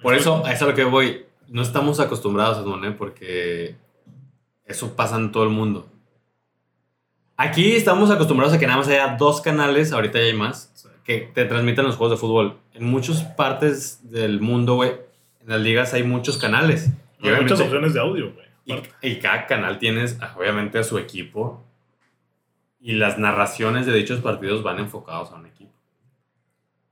Por 0.00 0.14
eso, 0.14 0.44
a 0.44 0.52
eso 0.52 0.56
es 0.56 0.62
a 0.62 0.66
lo 0.66 0.74
que 0.74 0.84
voy. 0.84 1.26
No 1.48 1.62
estamos 1.62 2.00
acostumbrados 2.00 2.58
a 2.58 2.60
eso, 2.62 2.84
¿eh? 2.84 2.94
Porque 2.96 3.76
eso 4.64 4.96
pasa 4.96 5.16
en 5.16 5.30
todo 5.30 5.44
el 5.44 5.50
mundo. 5.50 5.88
Aquí 7.36 7.72
estamos 7.72 8.10
acostumbrados 8.10 8.54
a 8.54 8.58
que 8.58 8.66
nada 8.66 8.78
más 8.78 8.88
haya 8.88 9.16
dos 9.18 9.40
canales, 9.40 9.92
ahorita 9.92 10.18
ya 10.18 10.26
hay 10.26 10.34
más, 10.34 10.72
que 11.04 11.30
te 11.34 11.44
transmitan 11.44 11.84
los 11.84 11.96
juegos 11.96 12.16
de 12.16 12.20
fútbol. 12.20 12.56
En 12.72 12.84
muchas 12.84 13.22
partes 13.22 14.10
del 14.10 14.40
mundo, 14.40 14.76
güey, 14.76 14.92
en 15.42 15.48
las 15.48 15.60
ligas 15.60 15.94
hay 15.94 16.02
muchos 16.02 16.38
canales. 16.38 16.90
Y, 17.20 17.28
Hay 17.28 17.42
muchas 17.42 17.60
opciones 17.60 17.94
de 17.94 18.00
audio, 18.00 18.32
güey. 18.32 18.46
y, 19.02 19.08
y 19.08 19.18
cada 19.20 19.46
canal 19.46 19.78
tienes, 19.78 20.18
ah, 20.20 20.34
obviamente, 20.36 20.78
a 20.78 20.84
su 20.84 20.98
equipo. 20.98 21.64
Y 22.80 22.94
las 22.94 23.16
narraciones 23.18 23.86
de 23.86 23.92
dichos 23.92 24.20
partidos 24.20 24.62
van 24.64 24.80
enfocados 24.80 25.30
a 25.30 25.36
un 25.36 25.46
equipo. 25.46 25.72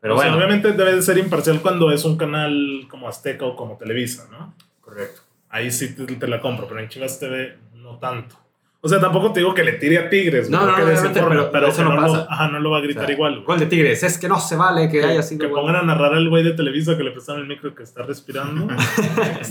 Pero 0.00 0.14
O 0.14 0.18
sea, 0.18 0.30
bueno, 0.30 0.38
obviamente 0.38 0.72
debe 0.72 0.94
de 0.94 1.02
ser 1.02 1.18
imparcial 1.18 1.60
cuando 1.60 1.90
es 1.90 2.04
un 2.04 2.16
canal 2.16 2.86
como 2.88 3.08
Azteca 3.08 3.44
o 3.44 3.56
como 3.56 3.76
Televisa, 3.76 4.28
¿no? 4.30 4.54
Correcto. 4.80 5.22
Ahí 5.48 5.70
sí 5.70 5.94
te, 5.94 6.06
te 6.06 6.28
la 6.28 6.40
compro, 6.40 6.68
pero 6.68 6.80
en 6.80 6.88
Chivas 6.88 7.18
TV 7.18 7.58
no 7.74 7.98
tanto. 7.98 8.36
O 8.82 8.88
sea, 8.88 8.98
tampoco 8.98 9.30
te 9.32 9.40
digo 9.40 9.52
que 9.52 9.62
le 9.62 9.72
tire 9.74 9.98
a 9.98 10.08
Tigres, 10.08 10.48
No, 10.48 10.64
no, 10.66 10.74
que 10.74 10.80
no, 10.80 10.86
desinforme, 10.88 11.20
obviamente, 11.26 11.50
pero 11.52 11.66
eso 11.68 11.76
que 11.78 11.84
no 11.84 11.96
lo- 11.96 12.00
pasa. 12.02 12.26
ajá, 12.30 12.48
no 12.48 12.60
lo 12.60 12.70
va 12.70 12.78
a 12.78 12.80
gritar 12.80 13.02
o 13.04 13.06
sea, 13.06 13.14
igual. 13.14 13.42
Gol 13.44 13.58
de 13.58 13.66
Tigres, 13.66 14.02
es 14.02 14.16
que 14.18 14.26
no 14.28 14.40
se 14.40 14.56
vale 14.56 14.88
que 14.88 15.04
haya 15.04 15.22
sido. 15.22 15.40
que 15.40 15.46
gol. 15.52 15.60
pongan 15.60 15.76
a 15.76 15.82
narrar 15.82 16.14
al 16.14 16.28
güey 16.30 16.42
de 16.42 16.52
Televisa 16.52 16.96
que 16.96 17.04
le 17.04 17.10
prestaron 17.10 17.42
el 17.42 17.48
micro 17.48 17.74
que 17.74 17.82
está 17.82 18.02
respirando. 18.02 18.66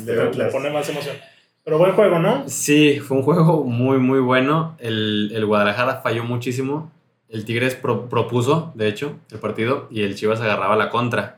De 0.04 0.16
le, 0.16 0.22
Atlas. 0.24 0.52
pone 0.52 0.72
más 0.72 0.90
emoción. 0.90 1.16
Pero 1.64 1.78
buen 1.78 1.92
juego, 1.92 2.18
¿no? 2.18 2.44
Sí, 2.48 3.00
fue 3.00 3.18
un 3.18 3.24
juego 3.24 3.64
muy, 3.64 4.00
muy 4.00 4.20
bueno. 4.20 4.76
El, 4.80 5.32
el 5.36 5.46
Guadalajara 5.46 6.02
falló 6.02 6.24
muchísimo. 6.24 6.92
El 7.30 7.46
Tigres 7.46 7.76
pro- 7.76 8.10
propuso, 8.10 8.72
de 8.74 8.88
hecho, 8.88 9.16
el 9.30 9.38
partido 9.38 9.88
y 9.92 10.02
el 10.02 10.16
Chivas 10.16 10.42
agarraba 10.42 10.76
la 10.76 10.90
contra. 10.90 11.38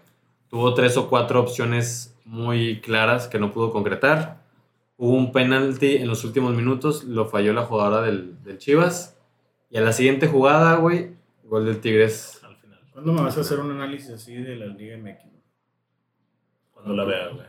Tuvo 0.49 0.73
tres 0.73 0.95
o 0.95 1.09
cuatro 1.09 1.41
opciones 1.41 2.15
muy 2.23 2.79
claras 2.79 3.27
que 3.27 3.39
no 3.39 3.51
pudo 3.51 3.71
concretar. 3.71 4.37
Hubo 5.03 5.15
un 5.17 5.31
penalti 5.31 5.95
en 5.95 6.07
los 6.07 6.23
últimos 6.23 6.53
minutos, 6.55 7.05
lo 7.05 7.25
falló 7.25 7.53
la 7.53 7.63
jugadora 7.63 8.03
del, 8.05 8.41
del 8.43 8.59
Chivas. 8.59 9.17
Y 9.71 9.77
a 9.77 9.81
la 9.81 9.93
siguiente 9.93 10.27
jugada, 10.27 10.75
güey, 10.75 11.15
gol 11.43 11.65
del 11.65 11.79
Tigres. 11.81 12.39
Al 12.43 12.55
final, 12.57 12.79
¿Cuándo 12.91 13.11
me 13.13 13.21
vas 13.23 13.35
a 13.35 13.41
hacer 13.41 13.59
un 13.59 13.71
análisis 13.71 14.11
así 14.11 14.35
de 14.35 14.55
la 14.57 14.67
Liga 14.67 14.97
MX? 14.97 15.25
cuando 16.71 16.93
la 16.95 17.03
vea, 17.05 17.27
güey. 17.29 17.45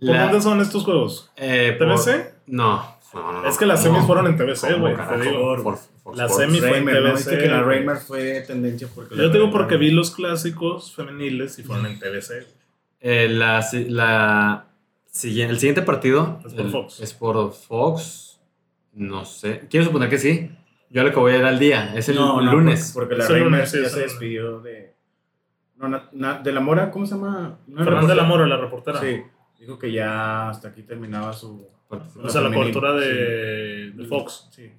¿Por 0.00 0.08
La- 0.08 0.24
dónde 0.24 0.40
son 0.40 0.60
estos 0.60 0.82
juegos? 0.84 1.30
eh, 1.36 1.76
por- 1.78 1.86
¿TBC? 1.88 2.34
No, 2.46 2.76
no, 3.14 3.32
no, 3.32 3.42
no. 3.42 3.48
Es 3.48 3.56
que 3.58 3.66
las 3.66 3.82
semis 3.82 4.04
fueron 4.04 4.26
en 4.26 4.36
TBC, 4.36 4.72
¿Cómo, 4.72 4.80
güey, 4.80 4.92
te 4.94 4.98
carajo? 5.02 5.22
digo. 5.22 5.40
Por- 5.40 5.62
por 5.62 5.76
Fox 5.76 6.16
La 6.18 6.26
Sports. 6.26 6.44
semi- 6.52 6.58
fue 6.60 6.78
en. 6.78 6.84
TBC, 6.86 7.12
Viste 7.16 7.38
que 7.38 7.46
la 7.48 7.62
güey. 7.62 7.76
Reimer 7.78 7.96
fue 7.98 8.40
tendencia 8.46 8.88
porque 8.94 9.14
la 9.14 9.22
Yo 9.24 9.28
digo 9.30 9.50
porque 9.50 9.76
vi 9.76 9.90
los 9.90 10.10
clásicos 10.12 10.92
femeniles 10.94 11.58
y 11.58 11.62
fueron 11.62 11.86
en 11.86 11.98
TBC. 12.00 12.46
Eh, 13.00 13.28
la, 13.28 13.64
la, 13.88 14.66
el 15.12 15.58
siguiente 15.58 15.82
partido 15.82 16.40
Es 16.46 16.52
por 16.54 16.64
el- 16.66 16.70
Fox. 16.70 17.00
es 17.00 17.14
por 17.14 17.52
Fox. 17.52 18.40
No 18.92 19.24
sé. 19.24 19.66
Quiero 19.70 19.86
suponer 19.86 20.08
que 20.08 20.18
sí. 20.18 20.50
Yo 20.90 21.02
lo 21.04 21.10
que 21.12 21.18
voy 21.20 21.32
a 21.32 21.38
ir 21.38 21.44
al 21.44 21.58
día. 21.58 21.92
Es 21.94 22.08
el 22.08 22.16
No, 22.16 22.40
no, 22.40 22.52
lunes. 22.52 22.90
Porque, 22.92 23.14
porque 23.16 23.32
la 23.32 23.66
sí, 23.66 23.78
ya 23.82 23.88
se 23.88 24.00
despidió 24.00 24.60
de. 24.60 24.94
No, 25.76 25.88
na- 25.88 26.08
na- 26.12 26.38
de 26.40 26.52
la 26.52 26.60
Mora, 26.60 26.90
¿cómo 26.90 27.06
se 27.06 27.14
llama? 27.14 27.58
No, 27.66 27.84
Fernanda 27.84 28.14
no, 28.14 28.20
Lamoro, 28.22 28.46
la 28.46 28.56
reportera. 28.56 29.00
Sí, 29.00 29.22
dijo 29.58 29.78
que 29.78 29.92
ya 29.92 30.50
hasta 30.50 30.68
aquí 30.68 30.82
terminaba 30.82 31.32
su. 31.32 31.66
O 32.22 32.28
sea, 32.28 32.40
la 32.42 32.52
cobertura 32.54 32.92
de, 32.92 33.90
sí. 33.92 33.96
de 33.98 34.04
Fox. 34.06 34.48
Sí. 34.50 34.70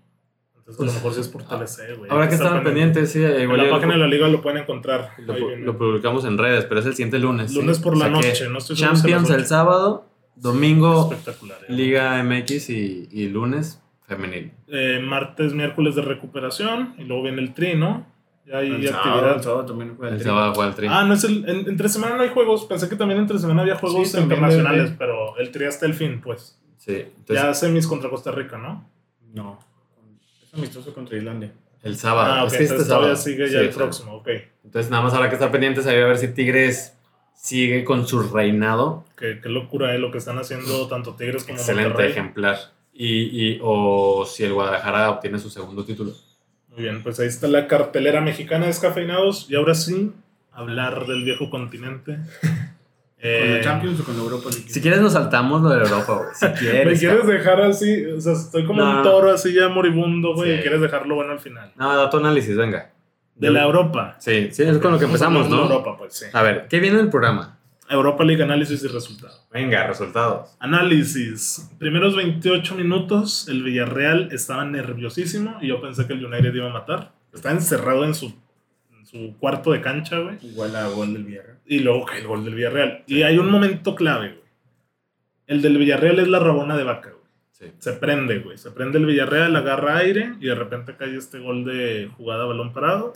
Entonces, 0.57 0.81
a 0.81 0.85
lo 0.85 0.93
mejor 0.93 1.13
sí 1.13 1.21
es 1.21 1.27
por 1.27 1.43
TLC, 1.43 1.97
güey. 1.97 2.11
Ahora 2.11 2.27
que 2.29 2.35
están 2.35 2.63
pendientes, 2.63 3.11
sí. 3.11 3.23
En 3.23 3.41
igual 3.41 3.57
la 3.57 3.63
yo 3.65 3.71
página 3.71 3.93
de 3.93 3.99
la 3.99 4.07
liga 4.07 4.27
lo 4.27 4.41
pueden 4.41 4.59
encontrar. 4.61 5.13
lo- 5.17 5.77
publicamos 5.77 6.23
en 6.25 6.37
redes, 6.37 6.65
pero 6.65 6.79
es 6.81 6.85
el 6.85 6.93
siguiente 6.93 7.19
lunes. 7.19 7.51
sí. 7.51 7.57
Lunes 7.59 7.79
por 7.79 7.97
la 7.97 8.05
O 8.07 8.09
sea 8.11 8.21
que 8.21 8.27
noche, 8.27 8.49
no 8.49 8.57
estoy 8.59 8.75
Champions 8.75 9.29
el 9.31 9.45
sábado, 9.45 10.05
domingo 10.41 11.09
Espectacular. 11.11 11.57
eh. 11.67 11.73
Liga 11.73 12.21
MX 12.23 12.69
y, 12.69 13.07
y 13.11 13.29
lunes 13.29 13.81
femenil. 14.07 14.51
Eh, 14.67 14.99
martes, 15.01 15.53
miércoles 15.53 15.95
de 15.95 16.01
recuperación 16.01 16.95
y 16.97 17.03
luego 17.03 17.23
viene 17.23 17.41
el 17.41 17.53
tri, 17.53 17.75
¿no? 17.75 18.05
Ya 18.45 18.57
hay 18.57 18.71
El 18.71 18.87
sábado, 18.89 19.09
actividad. 19.11 19.35
el 19.37 19.43
sábado 19.43 19.65
también 19.67 19.95
juega 19.95 20.07
el 20.09 20.13
El 20.15 20.19
Tri. 20.21 20.29
sábado 20.29 20.53
juega 20.55 20.69
el 20.69 20.75
tri. 20.75 20.87
Ah, 20.89 21.03
no 21.05 21.13
es 21.13 21.23
el. 21.23 21.47
en- 21.47 21.69
entre 21.69 21.87
semana 21.87 22.15
no 22.17 22.23
hay 22.23 22.29
juegos. 22.29 22.65
Pensé 22.65 22.89
que 22.89 22.95
también 22.95 23.19
entre 23.19 23.37
semana 23.39 23.61
había 23.61 23.75
juegos 23.75 24.09
Sí, 24.11 24.17
internacionales, 24.17 24.93
pero 24.97 25.37
el 25.37 25.51
tri 25.51 25.65
hasta 25.65 25.85
el 25.85 25.93
fin, 25.93 26.19
pues. 26.21 26.59
Sí. 26.77 26.95
Entonces, 26.95 27.35
ya 27.45 27.53
semis 27.53 27.85
contra 27.87 28.09
Costa 28.09 28.31
Rica, 28.31 28.57
¿no? 28.57 28.89
No. 29.33 29.59
Es 30.43 30.53
amistoso 30.55 30.93
contra 30.93 31.15
Islandia. 31.17 31.53
el 31.83 31.95
sábado. 31.95 32.33
Ah, 32.33 32.43
ok, 32.43 32.51
Es 32.51 32.57
que 32.57 32.63
este 32.65 32.79
sábado. 32.83 33.15
sigue 33.15 33.47
Sí, 33.47 33.53
ya 33.53 33.59
el 33.61 33.69
próximo, 33.69 34.15
ok. 34.15 34.29
Entonces 34.65 34.91
nada 34.91 35.03
más 35.03 35.13
habrá 35.13 35.29
que 35.29 35.35
estar 35.35 35.51
pendientes 35.51 35.85
ahí 35.87 35.99
a 36.01 36.05
ver 36.05 36.17
si 36.17 36.27
Tigres 36.33 36.97
sigue 37.41 37.83
con 37.83 38.07
su 38.07 38.21
reinado. 38.21 39.03
Qué, 39.17 39.39
qué 39.41 39.49
locura, 39.49 39.95
eh, 39.95 39.99
lo 39.99 40.11
que 40.11 40.19
están 40.19 40.37
haciendo 40.37 40.87
tanto 40.87 41.15
Tigres 41.15 41.43
como 41.43 41.57
Excelente 41.57 41.89
Monterrey. 41.89 42.11
ejemplar. 42.11 42.57
Y, 42.93 43.53
y- 43.53 43.59
o 43.63 44.25
si 44.25 44.43
el 44.43 44.53
Guadalajara 44.53 45.09
obtiene 45.09 45.39
su 45.39 45.49
segundo 45.49 45.83
título. 45.83 46.11
Muy 46.69 46.83
bien, 46.83 47.01
pues 47.03 47.19
ahí 47.19 47.27
está 47.27 47.47
la 47.47 47.67
cartelera 47.67 48.21
mexicana 48.21 48.61
de 48.61 48.67
descafeinados. 48.67 49.47
Y 49.49 49.55
ahora 49.55 49.73
sí, 49.73 50.11
hablar 50.51 51.07
del 51.07 51.23
viejo 51.23 51.49
continente. 51.49 52.17
¿Con 53.21 53.29
Eh, 53.29 53.55
la 53.57 53.61
Champions 53.63 53.99
o 53.99 54.03
con 54.03 54.17
la 54.17 54.23
Europa 54.23 54.49
League? 54.51 54.69
Si 54.69 54.81
quieres 54.81 54.99
nos 55.01 55.13
saltamos 55.13 55.61
lo 55.61 55.69
de 55.69 55.77
Europa, 55.83 56.13
güey. 56.13 56.29
Si 56.33 56.45
¿Me 56.47 56.53
quieres. 56.53 56.99
quieres 56.99 57.19
cabrón. 57.21 57.37
dejar 57.37 57.61
así? 57.61 58.05
O 58.05 58.21
sea, 58.21 58.33
estoy 58.33 58.65
como 58.65 58.81
No. 58.83 58.97
un 58.97 59.03
toro 59.03 59.31
así 59.31 59.53
ya 59.53 59.67
moribundo, 59.69 60.33
güey, 60.35 60.53
Sí. 60.53 60.57
y 60.59 60.61
quieres 60.61 60.81
dejarlo 60.81 61.15
bueno 61.15 61.31
al 61.33 61.39
final. 61.39 61.71
No, 61.75 61.95
da 61.95 62.09
tu 62.09 62.17
análisis, 62.17 62.55
venga. 62.55 62.91
De 63.35 63.49
la 63.49 63.63
Europa. 63.63 64.15
Sí, 64.19 64.49
sí, 64.51 64.63
es 64.63 64.77
con 64.77 64.91
lo 64.91 64.99
que 64.99 65.05
empezamos, 65.05 65.49
¿no? 65.49 65.63
Europa, 65.63 65.97
pues 65.97 66.13
sí. 66.13 66.25
A 66.31 66.43
ver, 66.43 66.67
¿qué 66.69 66.79
viene 66.79 66.99
en 66.99 67.05
el 67.05 67.09
programa? 67.09 67.57
Europa 67.91 68.23
League, 68.23 68.41
análisis 68.41 68.83
y 68.83 68.87
resultado. 68.87 69.33
Venga, 69.51 69.85
resultados. 69.85 70.55
Análisis. 70.59 71.69
Primeros 71.77 72.15
28 72.15 72.75
minutos, 72.75 73.47
el 73.49 73.63
Villarreal 73.63 74.29
estaba 74.31 74.63
nerviosísimo 74.63 75.57
y 75.61 75.67
yo 75.67 75.81
pensé 75.81 76.07
que 76.07 76.13
el 76.13 76.25
United 76.25 76.53
iba 76.53 76.69
a 76.69 76.73
matar. 76.73 77.11
Está 77.33 77.51
encerrado 77.51 78.05
en 78.05 78.15
su, 78.15 78.33
en 78.97 79.05
su 79.05 79.35
cuarto 79.39 79.71
de 79.71 79.81
cancha, 79.81 80.19
güey. 80.19 80.37
Igual 80.41 80.75
a 80.75 80.87
gol 80.87 81.13
del 81.13 81.25
Villarreal. 81.25 81.59
Y 81.65 81.79
luego 81.79 82.05
cae 82.05 82.21
el 82.21 82.27
gol 82.27 82.45
del 82.45 82.55
Villarreal. 82.55 83.03
Y 83.07 83.23
hay 83.23 83.37
un 83.37 83.51
momento 83.51 83.95
clave, 83.95 84.29
güey. 84.29 84.51
El 85.47 85.61
del 85.61 85.77
Villarreal 85.77 86.19
es 86.19 86.29
la 86.29 86.39
rabona 86.39 86.77
de 86.77 86.83
vaca, 86.85 87.09
güey. 87.09 87.20
Sí. 87.61 87.71
Se 87.77 87.93
prende, 87.93 88.39
güey. 88.39 88.57
Se 88.57 88.71
prende 88.71 88.97
el 88.97 89.05
Villarreal, 89.05 89.55
agarra 89.55 89.97
aire 89.97 90.33
y 90.39 90.47
de 90.47 90.55
repente 90.55 90.95
cae 90.97 91.15
este 91.15 91.37
gol 91.37 91.63
de 91.63 92.09
jugada 92.17 92.45
balón 92.45 92.73
parado. 92.73 93.13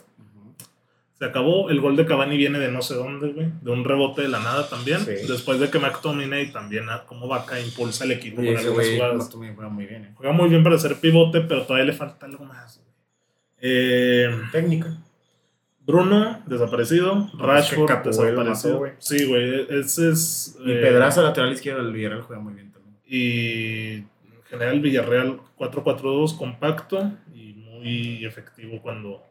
Se 1.18 1.26
acabó. 1.26 1.72
El 1.72 1.82
gol 1.82 1.96
de 1.96 2.06
Cavani 2.06 2.38
viene 2.38 2.60
de 2.60 2.72
no 2.72 2.84
sé 2.84 2.94
dónde, 2.94 3.30
güey. 3.30 3.48
De 3.62 3.72
un 3.72 3.84
rebote 3.84 4.22
de 4.22 4.28
la 4.28 4.40
nada 4.40 4.70
también. 4.70 5.00
Sí. 5.00 5.14
Después 5.28 5.60
de 5.60 5.72
que 5.72 5.80
McTominay 5.80 6.52
también, 6.52 6.90
ah, 6.90 7.06
como 7.08 7.28
vaca, 7.28 7.60
impulsa 7.60 8.04
el 8.04 8.12
equipo 8.12 8.38
con 8.38 8.48
algunas 8.56 8.90
jugadas. 8.90 9.16
McTominay 9.16 9.56
juega 9.56 9.70
muy 9.70 9.86
bien, 9.88 10.04
¿eh? 10.04 10.12
Juega 10.16 10.34
muy 10.34 10.50
bien 10.50 10.64
para 10.64 10.78
ser 10.78 10.96
pivote, 10.98 11.42
pero 11.42 11.64
todavía 11.64 11.86
le 11.86 11.94
falta 11.94 12.28
algo 12.28 12.46
más. 12.46 12.80
Eh, 13.60 14.30
Técnica. 14.52 14.96
Bruno, 15.88 16.44
desaparecido. 16.46 17.32
Rashford, 17.38 18.04
desaparecido. 18.04 18.44
mató, 18.44 18.78
güey. 18.78 18.92
sí, 19.00 19.26
güey. 19.26 19.66
Ese 19.70 20.12
es. 20.12 20.58
Y 20.64 20.72
eh, 20.72 20.76
Pedraza, 20.82 21.24
lateral 21.24 21.52
izquierdo 21.54 21.84
del 21.84 21.94
Villarreal, 21.94 22.22
juega 22.22 22.42
muy 22.42 22.54
bien 22.54 22.72
también. 22.72 22.96
Y 23.08 24.04
general 24.50 24.80
Villarreal 24.80 25.40
4-4-2 25.58 26.38
compacto 26.38 27.12
y 27.34 27.54
muy 27.54 28.26
efectivo 28.26 28.82
cuando, 28.82 29.24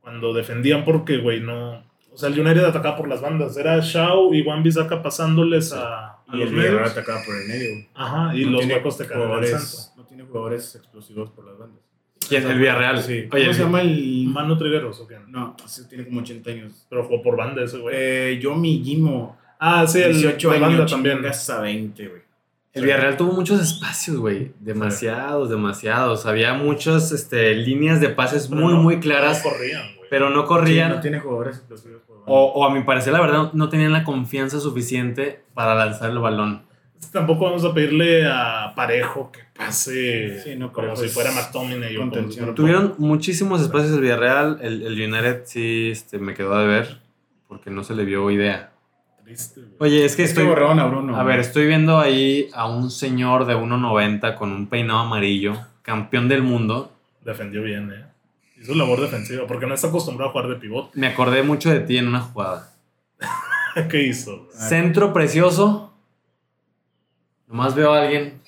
cuando 0.00 0.32
defendían 0.32 0.84
porque, 0.84 1.18
güey, 1.18 1.40
no... 1.40 1.82
O 2.12 2.16
sea, 2.16 2.28
el 2.28 2.38
United 2.38 2.64
atacaba 2.64 2.96
por 2.96 3.08
las 3.08 3.20
bandas. 3.20 3.56
Era 3.56 3.80
Shaw 3.80 4.32
y 4.34 4.42
Wan 4.42 4.62
Bissaka 4.62 5.02
pasándoles 5.02 5.72
a, 5.72 6.10
a 6.10 6.22
Y 6.32 6.36
los 6.36 6.48
el 6.48 6.54
Villarreal 6.54 6.74
medios. 6.76 6.92
atacaba 6.92 7.20
por 7.26 7.34
el 7.34 7.48
medio. 7.48 7.70
güey. 7.70 7.88
Ajá, 7.94 8.36
y 8.36 8.44
No 8.44 8.50
los 8.52 8.66
huecos 8.66 8.98
te 8.98 9.04
jugadores, 9.06 9.92
No 9.96 10.04
tiene 10.04 10.22
jugadores 10.22 10.76
explosivos 10.76 11.30
por 11.30 11.44
las 11.46 11.58
bandas. 11.58 11.80
¿Quién? 12.28 12.46
El 12.48 12.58
Villarreal. 12.60 13.02
Sí. 13.02 13.28
Oye, 13.32 13.42
¿Cómo 13.42 13.52
se 13.54 13.62
llama 13.64 13.80
el...? 13.82 14.26
Mano 14.28 14.56
Trigueros, 14.56 15.00
¿o 15.00 15.08
qué? 15.08 15.16
No, 15.26 15.56
ese 15.64 15.84
tiene 15.86 16.04
como 16.06 16.20
80 16.20 16.50
años. 16.50 16.86
Pero 16.88 17.02
jugó 17.04 17.20
por 17.20 17.36
banda 17.36 17.64
ese, 17.64 17.78
güey. 17.78 17.94
Eh, 17.98 18.38
yo, 18.40 18.54
mi 18.54 18.80
Gimo, 18.84 19.36
ah, 19.58 19.84
sí, 19.86 20.00
el 20.00 20.12
18 20.12 20.50
de 20.52 20.58
banda 20.60 20.76
años, 20.78 20.90
también. 20.92 21.18
a 21.26 21.60
20, 21.60 22.08
güey. 22.08 22.22
El 22.74 22.82
Villarreal 22.84 23.16
tuvo 23.16 23.32
muchos 23.32 23.60
espacios, 23.60 24.16
güey. 24.18 24.52
Demasiados, 24.60 25.48
demasiados. 25.48 26.26
Había 26.26 26.54
muchas 26.54 27.12
este, 27.12 27.54
líneas 27.54 28.00
de 28.00 28.08
pases 28.10 28.48
Pero 28.48 28.60
muy, 28.60 28.74
no- 28.74 28.82
muy 28.82 28.98
claras, 29.00 29.42
No 29.44 29.50
corrían, 29.50 29.82
güey. 29.96 30.08
pero 30.10 30.30
no 30.30 30.42
Sí, 30.42 30.46
corrían. 30.48 30.90
no 30.90 31.00
tiene 31.00 31.20
jugadores 31.20 31.56
explosivos 31.58 32.02
o, 32.26 32.44
o 32.46 32.64
a 32.64 32.72
mi 32.74 32.82
parecer, 32.82 33.12
la 33.12 33.20
verdad, 33.20 33.52
no 33.52 33.68
tenían 33.68 33.92
la 33.92 34.02
confianza 34.02 34.58
suficiente 34.58 35.44
para 35.52 35.74
lanzar 35.74 36.08
el 36.10 36.18
balón. 36.18 36.62
Tampoco 37.12 37.44
vamos 37.44 37.64
a 37.66 37.74
pedirle 37.74 38.26
a 38.26 38.72
Parejo 38.74 39.30
que 39.30 39.40
pase 39.56 40.40
Sí, 40.42 40.56
no, 40.56 40.72
como 40.72 40.96
si 40.96 41.08
fuera 41.08 41.30
McTominay 41.32 41.94
contención. 41.96 42.54
Tuvieron 42.54 42.94
muchísimos 42.98 43.60
espacios 43.60 43.92
el 43.92 44.00
Villarreal. 44.00 44.58
El, 44.62 44.82
el 44.82 44.94
United 45.12 45.42
sí 45.44 45.90
este, 45.92 46.18
me 46.18 46.32
quedó 46.34 46.58
de 46.58 46.66
ver 46.66 47.00
porque 47.46 47.70
no 47.70 47.84
se 47.84 47.94
le 47.94 48.04
vio 48.06 48.30
idea. 48.30 48.72
Triste, 49.24 49.60
güey. 49.60 49.74
Oye, 49.92 50.04
es 50.04 50.16
que 50.16 50.22
Es 50.24 50.30
que 50.34 50.40
estoy. 50.40 50.46
borraron 50.46 50.78
a 50.80 50.86
Bruno. 50.86 51.16
A 51.16 51.22
ver, 51.24 51.36
güey. 51.36 51.46
estoy 51.46 51.66
viendo 51.66 51.98
ahí 51.98 52.48
a 52.54 52.68
un 52.68 52.90
señor 52.90 53.46
de 53.46 53.56
1.90 53.56 54.36
con 54.36 54.52
un 54.52 54.66
peinado 54.68 55.00
amarillo, 55.00 55.56
campeón 55.82 56.28
del 56.28 56.42
mundo. 56.42 56.92
Defendió 57.24 57.62
bien, 57.62 57.90
eh. 57.92 58.04
Hizo 58.60 58.74
labor 58.74 59.00
defensiva, 59.00 59.46
porque 59.46 59.66
no 59.66 59.74
está 59.74 59.88
acostumbrado 59.88 60.30
a 60.30 60.32
jugar 60.32 60.48
de 60.48 60.56
pivote. 60.56 60.98
Me 60.98 61.06
acordé 61.08 61.42
mucho 61.42 61.70
de 61.70 61.80
ti 61.80 61.96
en 61.98 62.08
una 62.08 62.20
jugada. 62.20 62.70
¿Qué 63.90 64.02
hizo? 64.04 64.44
güey? 64.44 64.50
Centro 64.56 65.12
precioso. 65.12 65.92
Nomás 67.46 67.74
veo 67.74 67.92
a 67.92 68.02
alguien 68.02 68.40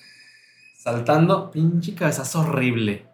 saltando. 0.77 1.51
Pinche 1.51 1.95
cabezazo 1.95 2.41
horrible. 2.41 3.07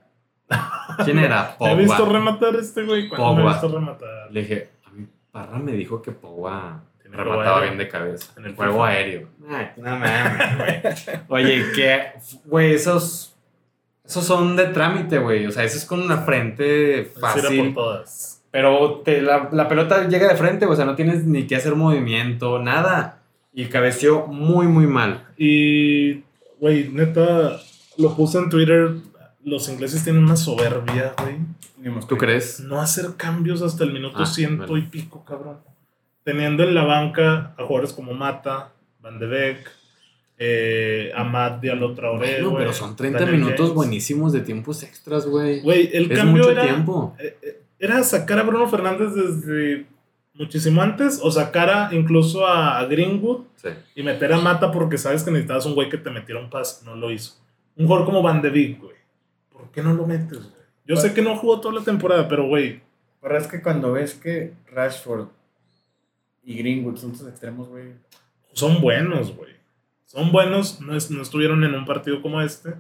¿Quién 1.05 1.19
era? 1.19 1.57
¿Me 1.61 1.73
he 1.73 1.77
visto 1.77 1.97
Pogba. 1.99 2.13
rematar 2.13 2.57
este 2.57 2.85
güey? 2.85 3.09
¿Cuándo 3.09 3.35
me 3.35 3.41
he 3.41 3.45
Pogba. 3.45 3.53
visto 3.53 3.69
rematar? 3.79 4.09
Le 4.31 4.41
dije, 4.43 4.71
a 4.87 4.91
mi 4.91 5.07
parra 5.31 5.59
me 5.59 5.73
dijo 5.73 6.03
que 6.03 6.13
Pogba 6.13 6.83
remataba 7.17 7.57
aéreo. 7.57 7.63
bien 7.63 7.79
de 7.79 7.89
cabeza. 7.89 8.33
En 8.37 8.45
el 8.47 8.55
juego 8.55 8.73
FIFA. 8.75 8.87
aéreo. 8.89 9.29
Ay, 9.51 9.67
no 9.77 9.91
mames, 9.99 10.57
güey. 10.57 11.17
Oye, 11.29 11.65
que, 11.75 12.01
güey, 12.45 12.75
esos, 12.75 13.37
esos 14.05 14.25
son 14.25 14.57
de 14.57 14.67
trámite, 14.67 15.19
güey. 15.19 15.47
O 15.47 15.51
sea, 15.53 15.65
eso 15.65 15.77
es 15.79 15.85
con 15.85 16.01
una 16.01 16.19
frente 16.19 17.11
Pues 17.13 17.33
por 17.35 17.43
fácil. 17.43 17.75
todas. 17.75 18.43
Pero 18.51 19.01
te- 19.05 19.23
la, 19.23 19.49
la 19.53 19.67
pelota 19.69 20.07
llega 20.09 20.29
de 20.29 20.37
frente, 20.37 20.67
o 20.67 20.77
sea, 20.77 20.85
no 20.85 20.95
tienes 20.95 21.25
ni 21.25 21.47
que 21.47 21.57
hacer 21.57 21.75
movimiento, 21.75 22.59
nada. 22.59 23.19
Y 23.55 23.67
cabeció 23.67 24.27
muy, 24.27 24.67
muy 24.67 24.87
mal. 24.87 25.27
Y, 25.37 26.23
güey, 26.61 26.89
neta, 26.89 27.59
lo 27.99 28.15
puse 28.17 28.39
en 28.39 28.49
Twitter. 28.51 28.93
Los 29.45 29.69
ingleses 29.69 30.05
tienen 30.05 30.23
una 30.25 30.37
soberbia, 30.37 31.15
güey. 31.21 31.37
¿Tú 32.09 32.17
crees? 32.17 32.61
No 32.61 32.81
hacer 32.81 33.17
cambios 33.17 33.61
hasta 33.61 33.83
el 33.85 33.93
minuto 33.93 34.19
Ah, 34.21 34.27
ciento 34.27 34.67
bueno. 34.69 34.77
y 34.87 34.89
pico, 34.89 35.25
cabrón. 35.25 35.59
Teniendo 36.25 36.63
en 36.63 36.75
la 36.75 36.85
banca 36.85 37.55
a 37.59 37.65
jugadores 37.65 37.93
como 37.93 38.13
Mata, 38.15 38.73
Van 39.01 39.19
de 39.19 39.27
Beek, 39.27 39.71
eh, 40.39 41.13
Amad 41.15 41.53
Diallo 41.53 41.93
Traoré, 41.95 42.43
Bueno, 42.43 42.59
pero 42.59 42.73
son 42.73 42.97
30 42.97 43.19
Daniel 43.21 43.37
minutos 43.39 43.59
James. 43.61 43.75
buenísimos 43.75 44.33
de 44.33 44.41
tiempos 44.41 44.83
extras, 44.83 45.27
güey. 45.27 45.61
Güey, 45.61 45.91
el 45.93 46.11
Es 46.11 46.19
cambio 46.19 46.43
mucho 46.45 46.51
era, 46.53 46.63
tiempo. 46.65 47.15
eh, 47.19 47.37
eh, 47.43 47.61
era 47.79 48.03
sacar 48.05 48.39
a 48.39 48.43
Bruno 48.45 48.69
Fernández 48.69 49.15
desde 49.15 49.87
muchísimo 50.35 50.81
antes 50.83 51.21
o 51.23 51.31
sacar 51.31 51.69
a, 51.71 51.95
incluso 51.95 52.47
a, 52.47 52.79
a 52.79 52.85
Greenwood 52.87 53.43
Sí. 53.57 53.69
y 53.97 54.03
meter 54.03 54.33
a 54.33 54.39
Mata 54.41 54.71
porque 54.73 54.99
sabes 54.99 55.23
que 55.23 55.31
necesitabas 55.31 55.67
un 55.67 55.75
güey 55.75 55.89
que 55.89 55.99
te 55.99 56.11
metiera 56.11 56.41
un 56.41 56.51
pase. 56.51 56.85
No 56.85 56.97
lo 56.97 57.11
hizo. 57.13 57.35
Un 57.77 57.87
jugador 57.87 58.07
como 58.07 58.23
Van 58.23 58.41
de 58.43 58.51
Beek, 58.51 58.81
güey. 58.81 58.97
¿Por 59.53 59.71
qué 59.71 59.83
no 59.83 59.93
lo 59.95 60.07
metes, 60.07 60.39
güey? 60.39 60.63
Yo 60.87 60.97
sé 60.97 61.13
que 61.15 61.23
no 61.23 61.37
jugó 61.37 61.61
toda 61.61 61.75
la 61.75 61.85
temporada, 61.85 62.27
pero, 62.29 62.47
güey, 62.47 62.81
Pero 63.21 63.39
es 63.39 63.47
que 63.47 63.63
cuando 63.63 63.93
ves 63.93 64.15
que 64.15 64.53
Rashford 64.73 65.29
y 66.45 66.55
Greenwood 66.57 66.97
son 66.97 67.13
tus 67.13 67.27
extremos, 67.29 67.69
güey. 67.69 67.93
son 68.53 68.81
buenos, 68.81 69.35
güey. 69.37 69.53
Son 70.05 70.31
buenos, 70.33 70.81
no, 70.81 70.95
es- 70.95 71.11
no 71.11 71.23
estuvieron 71.23 71.65
en 71.65 71.75
un 71.75 71.85
partido 71.87 72.21
como 72.21 72.41
este. 72.43 72.75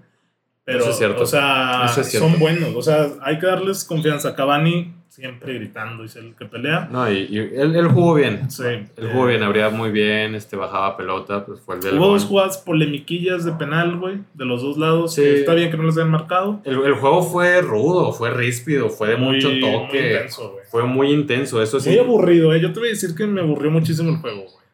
Pero, 0.64 0.78
Eso 0.78 0.90
es 0.90 0.96
cierto. 0.98 1.22
o 1.22 1.26
sea, 1.26 1.82
Eso 1.86 2.00
es 2.02 2.10
cierto. 2.10 2.28
son 2.28 2.38
buenos. 2.38 2.74
O 2.76 2.82
sea, 2.82 3.08
hay 3.22 3.38
que 3.38 3.46
darles 3.46 3.84
confianza. 3.84 4.34
Cavani 4.36 4.92
siempre 5.08 5.54
gritando, 5.54 6.04
es 6.04 6.16
el 6.16 6.34
que 6.36 6.46
pelea. 6.46 6.88
No, 6.90 7.10
y, 7.10 7.26
y 7.28 7.38
él, 7.38 7.76
él 7.76 7.88
jugó 7.88 8.14
bien. 8.14 8.50
Sí. 8.50 8.62
Él 8.64 9.10
jugó 9.12 9.26
bien, 9.26 9.42
abría 9.42 9.68
muy 9.68 9.90
bien, 9.90 10.34
este, 10.34 10.56
bajaba 10.56 10.96
pelota, 10.96 11.44
pues 11.44 11.60
fue 11.60 11.74
el 11.74 11.80
del 11.82 11.94
Hubo 11.98 12.06
gol. 12.06 12.12
dos 12.14 12.24
jugadas 12.24 12.58
polemiquillas 12.58 13.44
de 13.44 13.52
penal, 13.52 13.98
güey, 13.98 14.20
de 14.32 14.44
los 14.46 14.62
dos 14.62 14.78
lados. 14.78 15.14
Sí. 15.16 15.22
Está 15.22 15.52
bien 15.54 15.70
que 15.70 15.76
no 15.76 15.82
les 15.82 15.96
hayan 15.98 16.10
marcado. 16.10 16.60
El, 16.64 16.80
el 16.82 16.94
juego 16.94 17.22
fue 17.24 17.60
rudo, 17.60 18.12
fue 18.12 18.30
ríspido, 18.30 18.88
fue 18.88 19.08
de 19.08 19.16
Muy- 19.16 19.34
mucho 19.34 19.50
muy 19.50 19.60
toque. 19.60 20.12
intenso, 20.12 20.52
güey. 20.52 20.64
fue 20.70 20.84
muy 20.86 21.10
intenso, 21.12 21.60
eso 21.60 21.78
sí. 21.80 21.90
Muy 21.90 21.98
aburrido, 21.98 22.54
¿eh? 22.54 22.60
Yo 22.60 22.72
te 22.72 22.78
voy 22.78 22.88
a 22.88 22.92
decir 22.92 23.14
que 23.14 23.26
me 23.26 23.40
aburrió 23.42 23.70
muchísimo 23.70 24.10
el 24.10 24.16
juego, 24.16 24.42
güey. 24.42 24.64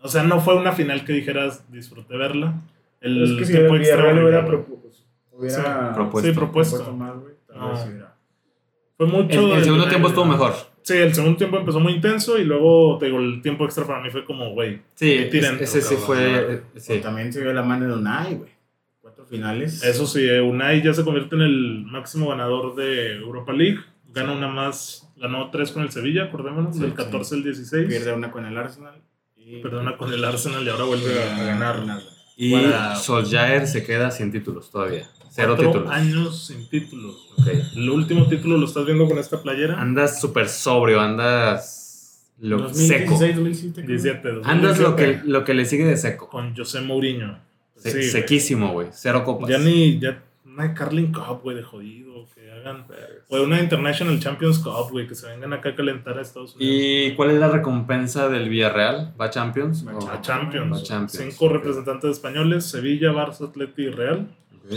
O 0.00 0.08
sea, 0.08 0.24
no 0.24 0.40
fue 0.40 0.56
una 0.56 0.72
final 0.72 1.04
que 1.04 1.12
dijeras 1.12 1.70
disfruté 1.70 2.16
verla. 2.16 2.54
El 3.00 3.22
es 3.22 3.38
que 3.38 3.44
si 3.44 3.56
el 3.56 3.70
Villarreal 3.70 4.18
hubiera, 4.22 4.38
horrible. 4.40 4.64
Hubiera 5.32 5.88
Sí, 5.88 5.94
propuesto. 5.94 6.28
Sí, 6.30 6.34
propuesto. 6.36 6.76
propuesto 6.76 6.96
más, 6.96 7.20
güey, 7.20 7.34
tal 7.46 7.70
vez 7.70 7.86
hubiera. 7.88 8.14
Fue 8.96 9.06
mucho. 9.06 9.54
El, 9.56 9.64
segundo 9.64 9.88
tiempo 9.88 10.08
estuvo 10.08 10.24
mejor. 10.26 10.54
Sí, 10.82 10.94
el 10.96 11.14
segundo 11.14 11.36
tiempo 11.36 11.58
empezó 11.58 11.80
muy 11.80 11.92
intenso 11.94 12.38
y 12.38 12.44
luego, 12.44 12.98
te 12.98 13.06
digo, 13.06 13.18
el 13.20 13.40
tiempo 13.42 13.64
extra 13.64 13.86
para 13.86 14.00
mí 14.02 14.10
fue 14.10 14.24
como, 14.24 14.50
güey. 14.50 14.80
Sí, 14.94 15.16
Qué 15.16 15.24
tirento, 15.26 15.62
ese 15.64 15.80
sí 15.80 15.94
fue. 15.96 16.54
eh, 16.54 16.62
sí. 16.76 16.98
También 17.00 17.32
se 17.32 17.40
vio 17.40 17.52
la 17.52 17.62
mano 17.62 17.86
de 17.86 17.94
Unai, 17.94 18.34
güey. 18.36 18.50
Cuatro 19.00 19.24
finales. 19.24 19.82
Eso 19.82 20.06
sí, 20.06 20.28
eh, 20.28 20.40
Unai 20.40 20.82
ya 20.82 20.92
se 20.92 21.04
convierte 21.04 21.34
en 21.36 21.42
el 21.42 21.84
máximo 21.84 22.28
ganador 22.30 22.74
de 22.74 23.16
Europa 23.16 23.52
League. 23.52 23.78
Gana 24.12 24.32
una 24.32 24.48
más, 24.48 25.08
ganó 25.16 25.50
tres 25.50 25.70
con 25.72 25.82
el 25.82 25.90
Sevilla, 25.90 26.24
acordémonos, 26.24 26.74
Sí, 26.74 26.82
del 26.82 26.90
sí. 26.90 26.96
14 26.96 27.34
al 27.36 27.42
16. 27.44 27.88
Pierde 27.88 28.12
una 28.12 28.30
con 28.30 28.44
el 28.44 28.58
Arsenal. 28.58 29.00
Y 29.36 29.60
Perdona 29.60 29.96
con 29.96 30.12
el 30.12 30.24
Arsenal 30.24 30.64
y 30.64 30.68
ahora 30.68 30.84
vuelve 30.84 31.22
a, 31.22 31.36
a 31.36 31.44
ganar. 31.44 31.76
Y 32.36 32.52
Para- 32.52 32.96
Solskjaer 32.96 33.66
se 33.66 33.84
queda 33.84 34.10
sin 34.10 34.30
títulos 34.32 34.70
todavía. 34.70 35.08
Cero 35.34 35.54
Cuatro 35.56 35.72
títulos. 35.72 35.90
años 35.92 36.46
sin 36.46 36.68
títulos. 36.68 37.28
güey. 37.38 37.56
Ok. 37.58 37.64
El 37.76 37.90
último 37.90 38.28
título 38.28 38.58
lo 38.58 38.66
estás 38.66 38.84
viendo 38.84 39.06
con 39.08 39.18
esta 39.18 39.42
playera. 39.42 39.80
Andas 39.80 40.20
súper 40.20 40.48
sobrio, 40.48 41.00
andas 41.00 42.30
lo 42.38 42.58
2016, 42.58 43.00
seco. 43.00 43.12
2017, 43.12 43.74
creo. 43.84 43.86
17. 43.86 44.28
Andas 44.44 44.78
lo 44.78 44.90
2017, 44.90 45.22
que, 45.24 45.28
lo 45.30 45.44
que 45.44 45.54
le 45.54 45.64
sigue 45.64 45.84
de 45.86 45.96
seco. 45.96 46.28
Con 46.28 46.54
José 46.56 46.80
Mourinho. 46.82 47.38
Se- 47.76 47.90
Sí, 47.90 47.96
güey. 47.98 48.08
sequísimo, 48.10 48.72
güey. 48.72 48.88
Cero 48.92 49.24
copas. 49.24 49.48
Ya 49.48 49.58
ni. 49.58 49.98
Ya, 49.98 50.22
una 50.44 50.74
Carling 50.74 51.12
Cup, 51.12 51.40
güey, 51.42 51.56
de 51.56 51.62
jodido. 51.62 52.12
Que 52.34 52.50
hagan. 52.52 52.84
O 53.28 53.40
una 53.42 53.58
International 53.60 54.18
Champions 54.20 54.58
Cup, 54.58 54.90
güey. 54.90 55.06
Que 55.08 55.14
se 55.14 55.26
vengan 55.28 55.52
acá 55.54 55.70
a 55.70 55.74
calentar 55.74 56.18
a 56.18 56.22
Estados 56.22 56.54
Unidos. 56.56 56.74
¿Y 56.76 57.14
cuál 57.14 57.30
es 57.30 57.38
la 57.40 57.48
recompensa 57.48 58.28
del 58.28 58.48
Villarreal? 58.50 59.14
¿Va 59.20 59.24
a 59.26 59.30
Champions? 59.30 59.86
Va 59.86 59.94
¿O- 59.96 60.08
A 60.10 60.20
Champions. 60.20 60.78
Va 60.78 60.82
Champions. 60.82 61.34
Cinco 61.34 61.48
representantes 61.48 62.10
españoles: 62.10 62.64
Sevilla, 62.66 63.12
Barça, 63.12 63.48
Atleti 63.48 63.82
y 63.84 63.88
Real. 63.88 64.28
Ok. 64.64 64.72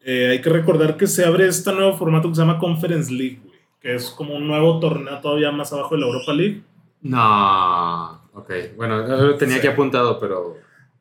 Eh, 0.00 0.28
hay 0.30 0.40
que 0.40 0.48
recordar 0.50 0.96
que 0.96 1.06
se 1.06 1.24
abre 1.24 1.46
este 1.48 1.72
nuevo 1.72 1.96
formato 1.96 2.28
que 2.28 2.34
se 2.36 2.40
llama 2.40 2.58
Conference 2.58 3.12
League, 3.12 3.40
güey. 3.44 3.58
Que 3.80 3.94
es 3.94 4.10
como 4.10 4.34
un 4.34 4.46
nuevo 4.46 4.78
torneo 4.80 5.18
todavía 5.20 5.50
más 5.52 5.72
abajo 5.72 5.94
de 5.94 6.00
la 6.00 6.06
Europa 6.06 6.32
League. 6.32 6.62
No. 7.02 8.20
Ok. 8.34 8.50
Bueno, 8.76 9.06
lo 9.06 9.34
tenía 9.36 9.54
Sí. 9.54 9.58
aquí 9.60 9.68
apuntado, 9.68 10.18
pero. 10.20 10.56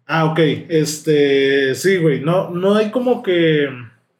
Ah, 0.07 0.25
ok. 0.25 0.39
Este. 0.69 1.75
Sí, 1.75 1.97
güey. 1.97 2.21
No, 2.21 2.49
no 2.49 2.75
hay 2.75 2.91
como 2.91 3.21
que. 3.23 3.67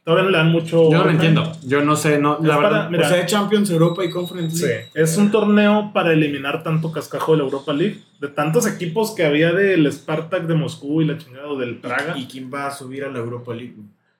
Todavía 0.03 0.23
no 0.23 0.29
le 0.29 0.37
dan 0.37 0.51
mucho. 0.53 0.89
Yo 0.89 0.97
no 0.99 1.03
lo 1.03 1.09
entiendo. 1.11 1.51
Yo 1.65 1.83
no 1.83 1.95
sé, 1.97 2.17
no. 2.17 2.37
Es 2.37 2.43
La 2.45 2.55
para- 2.55 2.69
verdad. 2.69 2.89
Mira. 2.89 3.07
O 3.07 3.09
sea, 3.09 3.25
Champions, 3.25 3.69
Europa 3.69 4.05
y 4.05 4.09
Conference 4.09 4.55
Sí, 4.57 4.65
League. 4.65 4.85
es 4.93 5.17
un 5.17 5.31
torneo 5.31 5.91
para 5.93 6.13
eliminar 6.13 6.63
tanto 6.63 6.91
cascajo 6.93 7.33
de 7.33 7.39
la 7.39 7.43
Europa 7.43 7.73
League. 7.73 7.99
De 8.21 8.29
tantos 8.29 8.65
equipos 8.67 9.11
que 9.11 9.25
había 9.25 9.51
del 9.51 9.85
Spartak 9.91 10.43
de 10.47 10.55
Moscú 10.55 11.01
y 11.01 11.05
la 11.05 11.17
chingada 11.17 11.47
o 11.47 11.57
del 11.57 11.77
Praga. 11.77 12.17
¿Y 12.17 12.25
quién 12.25 12.49
va 12.53 12.67
a 12.67 12.71
subir 12.71 13.03
a 13.03 13.11
la 13.11 13.19
Europa 13.19 13.53
League? 13.53 13.75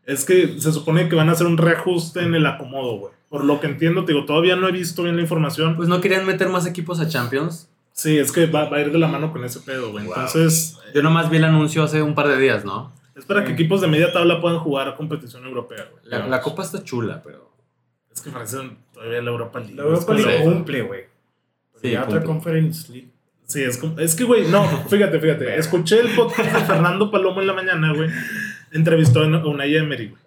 Es 0.08 0.26
que 0.26 0.60
se 0.60 0.72
supone 0.72 1.08
que 1.10 1.16
van 1.16 1.30
a 1.30 1.34
hacer 1.34 1.46
un 1.46 1.58
reajuste 1.58 2.22
en 2.22 2.34
el 2.34 2.46
acomodo, 2.48 2.98
güey. 2.98 3.14
Por 3.30 3.44
lo 3.44 3.60
que 3.60 3.68
entiendo, 3.68 4.06
te 4.06 4.14
digo, 4.14 4.26
todavía 4.26 4.56
no 4.56 4.68
he 4.68 4.72
visto 4.72 5.04
bien 5.04 5.16
la 5.18 5.22
información. 5.22 5.76
Pues 5.76 5.88
no 5.90 6.02
querían 6.02 6.26
meter 6.26 6.50
más 6.50 6.66
equipos 6.66 7.00
a 7.00 7.08
Champions. 7.08 7.70
Sí, 7.92 8.18
es 8.18 8.32
que 8.32 8.46
va, 8.48 8.70
va 8.70 8.78
a 8.78 8.82
ir 8.82 8.92
de 8.92 8.98
la 9.00 9.08
mano 9.08 9.32
con 9.34 9.44
ese 9.44 9.60
pedo, 9.60 9.92
güey. 9.92 10.06
Wow. 10.06 10.14
Entonces, 10.16 10.80
Yo 10.96 11.04
nomás 11.04 11.30
vi 11.30 11.38
el 11.38 11.44
anuncio 11.44 11.84
hace 11.84 12.02
un 12.02 12.16
par 12.16 12.28
de 12.30 12.40
días, 12.40 12.64
¿no? 12.66 12.92
es 13.16 13.26
para 13.26 13.44
que 13.44 13.52
equipos 13.54 13.82
de 13.82 13.88
media 13.88 14.14
tabla 14.14 14.40
puedan 14.40 14.60
jugar 14.60 14.96
competición 14.96 15.44
europea, 15.44 15.88
güey. 15.92 16.04
La, 16.06 16.28
la 16.28 16.40
copa 16.42 16.62
está 16.64 16.84
chula, 16.84 17.22
pero. 17.24 17.52
Es 18.14 18.22
que 18.22 18.30
parece 18.30 18.58
todavía 18.94 19.22
la 19.22 19.32
Europa 19.32 19.60
League. 19.60 19.76
La 19.76 19.84
Europa 19.84 20.14
League 20.14 20.44
cumple, 20.44 20.82
güey. 20.84 21.02
Sí, 21.82 21.92
ya 21.92 22.04
otra. 22.04 22.24
Conference 22.24 22.92
League. 22.92 23.10
Sí, 23.46 23.64
es, 23.64 23.78
como- 23.78 24.00
es 24.00 24.14
que, 24.16 24.24
güey, 24.24 24.48
no, 24.48 24.64
fíjate, 24.88 25.20
fíjate. 25.20 25.56
Escuché 25.58 26.00
el 26.00 26.10
podcast 26.16 26.54
de 26.54 26.62
Fernando 26.66 27.10
Palomo 27.10 27.42
en 27.42 27.48
la 27.48 27.54
mañana, 27.54 27.94
güey. 27.94 28.10
Entrevistó 28.78 29.22
a 29.22 29.48
Unai 29.48 29.76
Emery, 29.76 30.08
güey. 30.10 30.22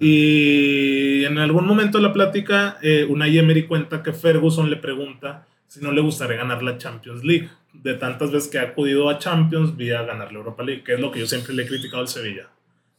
Y 0.00 1.24
en 1.24 1.38
algún 1.38 1.66
momento 1.66 1.98
de 1.98 2.04
la 2.04 2.12
plática, 2.12 2.78
eh, 2.82 3.06
Unai 3.08 3.38
Emery 3.38 3.66
cuenta 3.66 4.02
que 4.02 4.12
Ferguson 4.12 4.68
le 4.68 4.76
pregunta 4.76 5.46
si 5.68 5.80
no 5.80 5.92
le 5.92 6.00
gustaría 6.00 6.36
ganar 6.36 6.62
la 6.64 6.78
Champions 6.78 7.22
League. 7.22 7.48
De 7.72 7.94
tantas 7.94 8.32
veces 8.32 8.50
que 8.50 8.58
ha 8.58 8.62
acudido 8.62 9.08
a 9.08 9.18
Champions, 9.18 9.76
vía 9.76 10.02
ganar 10.02 10.32
la 10.32 10.38
Europa 10.38 10.64
League, 10.64 10.82
que 10.82 10.94
es 10.94 11.00
lo 11.00 11.12
que 11.12 11.20
yo 11.20 11.26
siempre 11.26 11.54
le 11.54 11.62
he 11.62 11.66
criticado 11.68 12.02
al 12.02 12.08
Sevilla. 12.08 12.48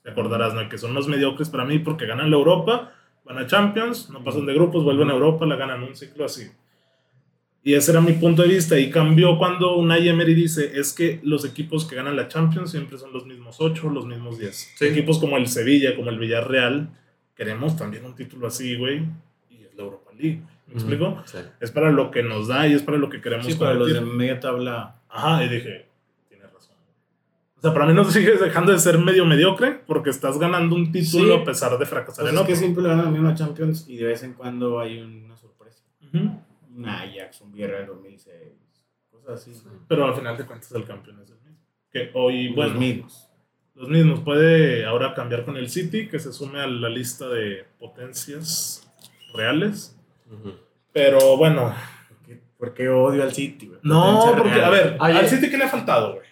Te 0.03 0.11
acordarás, 0.11 0.53
¿no? 0.53 0.69
Que 0.69 0.77
son 0.77 0.93
los 0.93 1.09
mediocres 1.09 1.49
para 1.49 1.65
mí 1.65 1.79
porque 1.79 2.05
ganan 2.05 2.31
la 2.31 2.37
Europa, 2.37 2.93
van 3.25 3.37
a 3.37 3.45
Champions, 3.45 4.09
no 4.09 4.23
pasan 4.23 4.45
de 4.45 4.53
grupos, 4.53 4.85
vuelven 4.85 5.09
a 5.09 5.13
Europa, 5.13 5.45
la 5.45 5.57
ganan 5.57 5.83
un 5.83 5.95
ciclo 5.95 6.23
así. 6.23 6.49
Y 7.63 7.75
ese 7.75 7.91
era 7.91 8.01
mi 8.01 8.13
punto 8.13 8.41
de 8.41 8.47
vista. 8.47 8.79
Y 8.79 8.89
cambió 8.89 9.37
cuando 9.37 9.75
Unai 9.77 10.09
Emery 10.09 10.33
dice: 10.33 10.71
es 10.79 10.93
que 10.93 11.19
los 11.23 11.45
equipos 11.45 11.85
que 11.85 11.95
ganan 11.95 12.15
la 12.15 12.27
Champions 12.27 12.71
siempre 12.71 12.97
son 12.97 13.13
los 13.13 13.25
mismos 13.25 13.57
8, 13.59 13.89
los 13.89 14.05
mismos 14.07 14.39
10. 14.39 14.73
Sí. 14.75 14.85
Equipos 14.85 15.19
como 15.19 15.37
el 15.37 15.47
Sevilla, 15.47 15.95
como 15.95 16.09
el 16.09 16.17
Villarreal, 16.17 16.89
queremos 17.35 17.77
también 17.77 18.03
un 18.05 18.15
título 18.15 18.47
así, 18.47 18.75
güey. 18.77 19.03
Y 19.49 19.63
es 19.63 19.75
la 19.75 19.83
Europa 19.83 20.11
League. 20.17 20.41
¿Me 20.67 20.73
explico? 20.75 21.21
Sí. 21.25 21.37
Es 21.59 21.69
para 21.69 21.91
lo 21.91 22.09
que 22.11 22.23
nos 22.23 22.47
da 22.47 22.67
y 22.67 22.73
es 22.73 22.81
para 22.81 22.97
lo 22.97 23.09
que 23.09 23.21
queremos 23.21 23.45
Sí, 23.45 23.53
para 23.55 23.73
los 23.75 23.93
de 23.93 24.01
media 24.01 24.39
tabla. 24.39 24.95
Ajá, 25.09 25.43
y 25.45 25.49
dije: 25.49 25.85
tienes 26.29 26.51
razón. 26.51 26.75
O 27.57 27.61
sea, 27.61 27.73
para 27.73 27.85
mí 27.85 27.93
no 27.93 28.03
sigues 28.09 28.39
dejando 28.41 28.71
de 28.71 28.79
ser 28.79 28.97
medio 28.97 29.23
mediocre 29.25 29.81
porque 29.85 30.09
estás 30.09 30.39
ganando 30.39 30.75
un 30.75 30.91
título 30.91 31.35
Sí. 31.35 31.41
a 31.41 31.45
pesar 31.45 31.77
de 31.77 31.85
fracasar 31.85 32.23
Pues 32.23 32.33
en 32.33 32.39
es 32.39 32.45
que 32.47 32.53
otro. 32.53 32.59
siempre 32.59 32.83
le 32.83 32.89
dan 32.89 33.03
la 33.03 33.11
misma 33.11 33.35
Champions 33.35 33.85
y 33.87 33.97
de 33.97 34.05
vez 34.05 34.23
en 34.23 34.33
cuando 34.33 34.79
hay 34.79 34.99
una 34.99 35.37
sorpresa. 35.37 35.83
Ujú. 36.11 36.41
Un 36.75 36.87
Ajax, 36.87 37.41
un 37.41 37.51
Villarreal 37.51 37.87
2006, 37.87 38.33
cosas 39.09 39.29
así. 39.41 39.53
Pero 39.87 40.05
al 40.05 40.15
final 40.15 40.37
de 40.37 40.45
cuentas, 40.45 40.71
el 40.71 40.85
campeón 40.85 41.19
es 41.21 41.29
el 41.31 41.37
mismo. 41.41 41.57
Que 41.91 42.11
hoy, 42.13 42.49
bueno. 42.53 42.71
los 42.71 42.79
mismos. 42.79 43.27
Los 43.75 43.89
mismos. 43.89 44.19
Puede 44.21 44.85
ahora 44.85 45.13
cambiar 45.13 45.43
con 45.45 45.57
el 45.57 45.69
City, 45.69 46.07
que 46.07 46.19
se 46.19 46.31
sume 46.31 46.59
a 46.61 46.67
la 46.67 46.89
lista 46.89 47.27
de 47.27 47.65
potencias 47.79 48.89
reales. 49.33 49.97
Pero 50.93 51.35
bueno, 51.37 51.73
¿Por 52.07 52.17
qué, 52.25 52.41
por 52.57 52.73
qué 52.73 52.89
odio 52.89 53.23
al 53.23 53.33
City, 53.33 53.67
güey? 53.67 53.79
no, 53.83 54.19
Potencia 54.19 54.37
porque, 54.37 54.53
real. 54.55 54.63
a 54.65 54.69
ver, 54.69 54.97
Oye. 54.99 55.13
al 55.19 55.27
City, 55.27 55.49
¿qué 55.49 55.57
le 55.57 55.63
ha 55.65 55.69
faltado, 55.69 56.13
güey? 56.15 56.27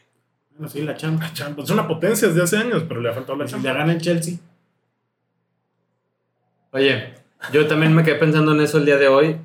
Bueno, 0.52 0.67
sí, 0.69 0.82
la 0.82 0.95
Champions. 0.95 1.32
La 1.32 1.34
Champions. 1.34 1.69
Es 1.69 1.73
una 1.73 1.88
potencia 1.88 2.28
desde 2.28 2.43
hace 2.43 2.58
años, 2.58 2.84
pero 2.88 3.02
le 3.02 3.10
ha 3.10 3.13
faltado 3.13 3.38
la 3.38 3.45
Champions. 3.45 3.78
gana 3.78 3.93
el 3.93 4.02
Chelsea. 4.02 4.36
Oye, 6.71 7.13
yo 7.52 7.67
también 7.67 7.93
me 7.93 8.04
quedé 8.04 8.15
pensando 8.15 8.54
en 8.54 8.62
eso 8.62 8.78
el 8.78 8.86
día 8.86 8.97
de 8.97 9.08
hoy. 9.08 9.38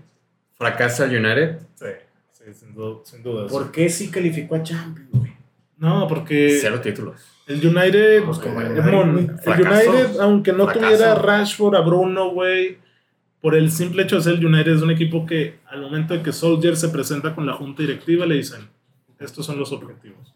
Fracasa 0.68 1.05
el 1.05 1.24
United. 1.24 1.59
Sí, 1.74 1.87
sí, 2.33 2.44
sin, 2.55 2.74
du- 2.74 3.03
sin 3.05 3.22
duda. 3.22 3.46
¿Por 3.48 3.70
qué 3.70 3.88
sí 3.88 4.11
calificó 4.11 4.55
a 4.57 4.62
Champions, 4.62 5.11
güey? 5.12 5.33
No, 5.79 6.07
porque 6.09 6.57
Cero 6.61 6.81
títulos. 6.81 7.20
el 7.46 7.57
United, 7.66 8.22
Pues 8.24 8.38
como 8.38 8.61
el 8.61 8.72
Mon. 8.83 9.09
United, 9.18 10.20
aunque 10.20 10.53
no 10.53 10.64
Fracaso. 10.64 10.81
tuviera 10.87 11.12
a 11.12 11.14
Rashford, 11.16 11.74
a 11.74 11.81
Bruno, 11.81 12.31
güey, 12.31 12.79
por 13.42 13.55
el 13.55 13.70
simple 13.70 14.05
hecho 14.05 14.16
de 14.16 14.22
ser 14.22 14.35
el 14.35 14.46
United, 14.46 14.77
es 14.77 14.83
un 14.83 14.90
equipo 14.90 15.27
que 15.27 15.59
al 15.66 15.83
momento 15.83 16.14
de 16.14 16.22
que 16.22 16.33
Soldier 16.33 16.77
se 16.77 16.88
presenta 16.88 17.35
con 17.35 17.44
la 17.44 17.53
junta 17.55 17.83
directiva, 17.83 18.24
le 18.24 18.37
dicen, 18.37 18.68
estos 19.18 19.44
son 19.44 19.59
los 19.59 19.70
objetivos. 19.72 20.33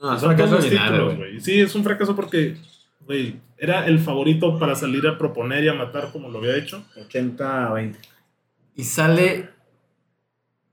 No, 0.00 0.14
es 0.14 0.20
Son 0.20 0.30
fracaso 0.34 0.56
títulos, 0.58 1.04
güey. 1.04 1.16
güey. 1.16 1.40
Sí, 1.40 1.60
es 1.60 1.74
un 1.74 1.84
fracaso 1.84 2.16
porque, 2.16 2.56
güey, 3.04 3.36
era 3.58 3.86
el 3.86 3.98
favorito 3.98 4.58
para 4.58 4.74
salir 4.74 5.06
a 5.06 5.18
proponer 5.18 5.64
y 5.64 5.68
a 5.68 5.74
matar 5.74 6.10
como 6.10 6.30
lo 6.30 6.38
había 6.38 6.56
hecho. 6.56 6.82
80 6.98 7.66
a 7.68 7.72
20. 7.74 7.98
Y 8.74 8.84
sale 8.84 9.50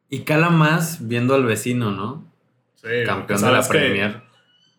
y 0.09 0.19
cala 0.21 0.49
más 0.49 1.07
viendo 1.07 1.35
al 1.35 1.45
vecino, 1.45 1.91
¿no? 1.91 2.31
Sí, 2.75 2.87
Campeón 3.05 3.41
de 3.41 3.51
la 3.51 3.67
Premier. 3.67 4.21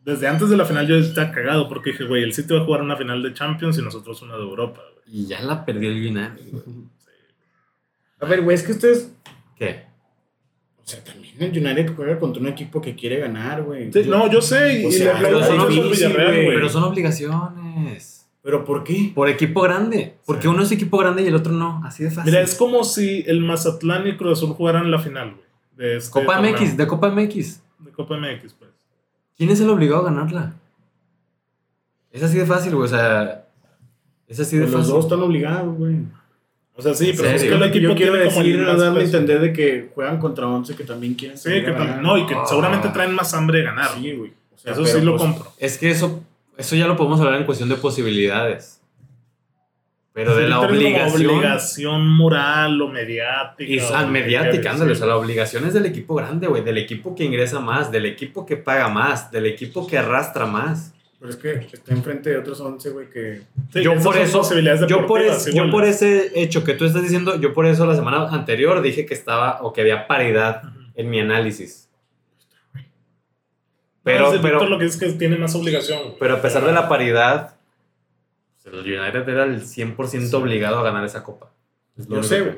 Desde 0.05 0.27
antes 0.27 0.49
de 0.49 0.57
la 0.57 0.65
final 0.65 0.87
yo 0.87 0.97
estaba 0.97 1.31
cagado 1.31 1.69
porque 1.69 1.91
dije, 1.91 2.05
güey, 2.05 2.23
el 2.23 2.33
City 2.33 2.55
va 2.55 2.61
a 2.61 2.65
jugar 2.65 2.81
una 2.83 2.97
final 2.97 3.23
de 3.23 3.35
Champions 3.35 3.79
y 3.79 3.83
nosotros 3.83 4.23
una 4.23 4.37
de 4.37 4.43
Europa, 4.43 4.81
güey. 4.95 5.21
Y 5.21 5.27
ya 5.27 5.43
la 5.43 5.65
perdió 5.65 5.91
el 5.91 5.97
United. 5.97 6.51
güey. 6.51 6.65
A 8.21 8.27
ver, 8.27 8.43
güey, 8.43 8.55
es 8.55 8.63
que 8.63 8.73
ustedes. 8.73 9.13
¿Qué? 9.57 9.85
O 10.83 10.87
sea, 10.87 11.05
también 11.05 11.35
el 11.41 11.51
United 11.51 11.95
juega 11.95 12.19
contra 12.19 12.41
un 12.41 12.49
equipo 12.49 12.81
que 12.81 12.95
quiere 12.95 13.19
ganar, 13.19 13.63
güey. 13.63 13.93
Sí, 13.93 14.05
no, 14.07 14.31
yo 14.33 14.41
sé, 14.41 14.81
y, 14.81 14.99
pero 15.21 15.45
son 15.45 15.69
difícil, 15.69 16.09
Villarreal, 16.09 16.45
güey. 16.45 16.55
Pero 16.55 16.69
son 16.69 16.85
obligaciones. 16.85 18.18
¿Pero 18.49 18.65
por 18.65 18.83
qué? 18.83 19.13
Por 19.15 19.29
equipo 19.29 19.61
grande. 19.61 20.15
Porque 20.25 20.45
Sí. 20.45 20.49
uno 20.49 20.63
es 20.63 20.73
equipo 20.73 20.97
grande 20.97 21.23
y 21.23 21.27
el 21.27 21.35
otro 21.35 21.53
no. 21.53 21.83
Así 21.85 22.03
de 22.05 22.11
fácil. 22.11 22.33
Mira, 22.33 22.43
es 22.43 22.55
como 22.55 22.83
si 22.83 23.23
el 23.27 23.41
Mazatlán 23.43 24.07
y 24.09 24.17
Cruz 24.17 24.39
Azul 24.39 24.55
jugaran 24.55 24.91
la 24.91 24.99
final, 24.99 25.33
güey. 25.35 25.45
De 25.77 25.97
este 25.99 26.11
Copa 26.11 26.37
torneo. 26.37 26.53
MX, 26.57 26.77
de 26.79 26.87
Copa 26.87 27.11
MX. 27.11 27.61
De 27.81 27.91
Copa 27.93 28.17
MX, 28.17 28.55
pues. 28.55 28.71
¿Quién 29.37 29.51
es 29.51 29.61
el 29.61 29.69
obligado 29.69 30.01
a 30.01 30.05
ganarla? 30.11 30.55
Es 32.11 32.23
así 32.23 32.39
de 32.39 32.47
fácil, 32.47 32.75
güey. 32.75 32.87
O 32.87 32.89
sea, 32.89 33.45
es 34.27 34.41
así 34.41 34.57
de 34.57 34.63
Pues 34.63 34.73
los 34.73 34.81
fácil. 34.81 34.95
dos 34.95 35.05
están 35.05 35.21
obligados, 35.21 35.77
güey. 35.77 35.97
O 36.75 36.81
sea, 36.81 36.95
sí, 36.95 37.11
¿En 37.11 37.17
pero 37.19 37.29
es 37.29 37.43
que 37.43 37.49
el 37.49 37.63
equipo 37.65 37.89
yo 37.91 37.95
quiero 37.97 38.13
tiene 38.13 38.25
decir 38.31 38.65
darme 38.65 38.87
a 38.87 38.95
peso. 38.95 39.05
entender 39.19 39.41
de 39.43 39.53
que 39.53 39.91
juegan 39.95 40.19
contra 40.19 40.47
11 40.47 40.75
que 40.75 40.85
también 40.85 41.15
quieren 41.15 41.37
Sí, 41.37 41.51
que 41.51 41.67
a 41.67 41.75
tam- 41.77 41.79
ganar. 41.87 42.03
no, 42.03 42.17
y 42.17 42.25
que 42.25 42.35
Ah. 42.35 42.45
seguramente 42.47 42.89
traen 42.89 43.15
más 43.15 43.35
hambre 43.35 43.59
de 43.59 43.65
ganar. 43.65 43.91
Sí, 43.95 44.13
güey. 44.13 44.33
O 44.55 44.59
sea, 44.59 44.73
Eso 44.73 44.87
sí 44.87 45.01
lo 45.03 45.17
pues, 45.17 45.23
compro. 45.23 45.53
Es 45.59 45.77
que 45.77 45.91
eso, 45.91 46.23
eso 46.59 46.77
ya 46.77 46.87
lo 46.87 46.97
podemos 46.97 47.19
hablar 47.21 47.41
en 47.41 47.47
cuestión 47.47 47.69
de 47.71 47.77
posibilidades. 47.77 48.75
Pero 50.13 50.35
de 50.35 50.49
la 50.49 50.61
obligación. 50.61 51.27
obligación 51.31 52.09
moral 52.09 52.83
o 52.83 52.89
mediática. 52.89 53.71
Y 53.71 53.79
o 53.79 53.95
ah, 53.95 54.05
mediática, 54.05 54.73
ándale, 54.73 54.93
o 54.93 54.95
sea, 54.97 55.07
la 55.07 55.17
obligación 55.17 55.65
es 55.65 55.75
del 55.75 55.87
equipo 55.87 56.17
grande, 56.17 56.49
güey, 56.49 56.65
del 56.65 56.77
equipo 56.79 57.15
que 57.15 57.23
ingresa 57.25 57.61
más, 57.61 57.93
del 57.93 58.05
equipo 58.07 58.45
que 58.45 58.57
paga 58.57 58.89
más, 58.89 59.31
del 59.31 59.47
equipo 59.47 59.87
que 59.87 59.97
arrastra 59.97 60.45
más. 60.45 60.93
Pero 61.21 61.31
es 61.31 61.37
que 61.37 61.53
está 61.73 61.93
enfrente 61.93 62.31
de 62.31 62.39
otros 62.39 62.61
11, 62.61 62.91
güey, 62.91 63.11
que... 63.11 63.43
Sí, 63.73 63.83
yo 63.83 63.95
por 64.01 64.17
eso, 64.17 64.43
yo 64.89 65.07
por, 65.07 65.21
deportivas, 65.21 65.47
es- 65.47 65.55
yo 65.55 65.71
por 65.71 65.85
ese 65.85 66.33
hecho 66.35 66.65
que 66.65 66.75
tú 66.75 66.85
estás 66.85 67.03
diciendo, 67.03 67.41
yo 67.41 67.53
por 67.55 67.67
eso 67.67 67.87
la 67.87 67.95
semana 67.95 68.29
anterior 68.29 68.83
dije 68.83 69.07
que 69.07 69.15
estaba 69.15 69.63
o 69.63 69.73
que 69.73 69.81
había 69.83 70.09
paridad 70.09 70.63
Ujú. 70.65 70.75
en 70.97 71.11
mi 71.11 71.21
análisis. 71.21 71.88
Pero, 74.13 74.43
Pero, 74.43 74.69
lo 74.69 74.79
que 74.79 74.85
es 74.87 74.97
que 74.97 75.13
tiene 75.13 75.37
más 75.37 75.55
obligación. 75.55 76.15
pero 76.19 76.37
a 76.37 76.43
pesar 76.43 76.65
de 76.65 76.73
la 76.73 76.89
paridad, 76.89 77.57
pues, 78.63 78.75
el 78.75 78.81
United 79.01 79.29
era 79.29 79.45
el 79.45 79.63
100% 79.63 80.35
obligado 80.35 80.79
a 80.79 80.83
ganar 80.83 81.05
esa 81.05 81.23
copa. 81.23 81.51
Es 81.97 82.09
lo 82.09 82.17
Yo 82.17 82.23
sé, 82.23 82.41
güey. 82.41 82.57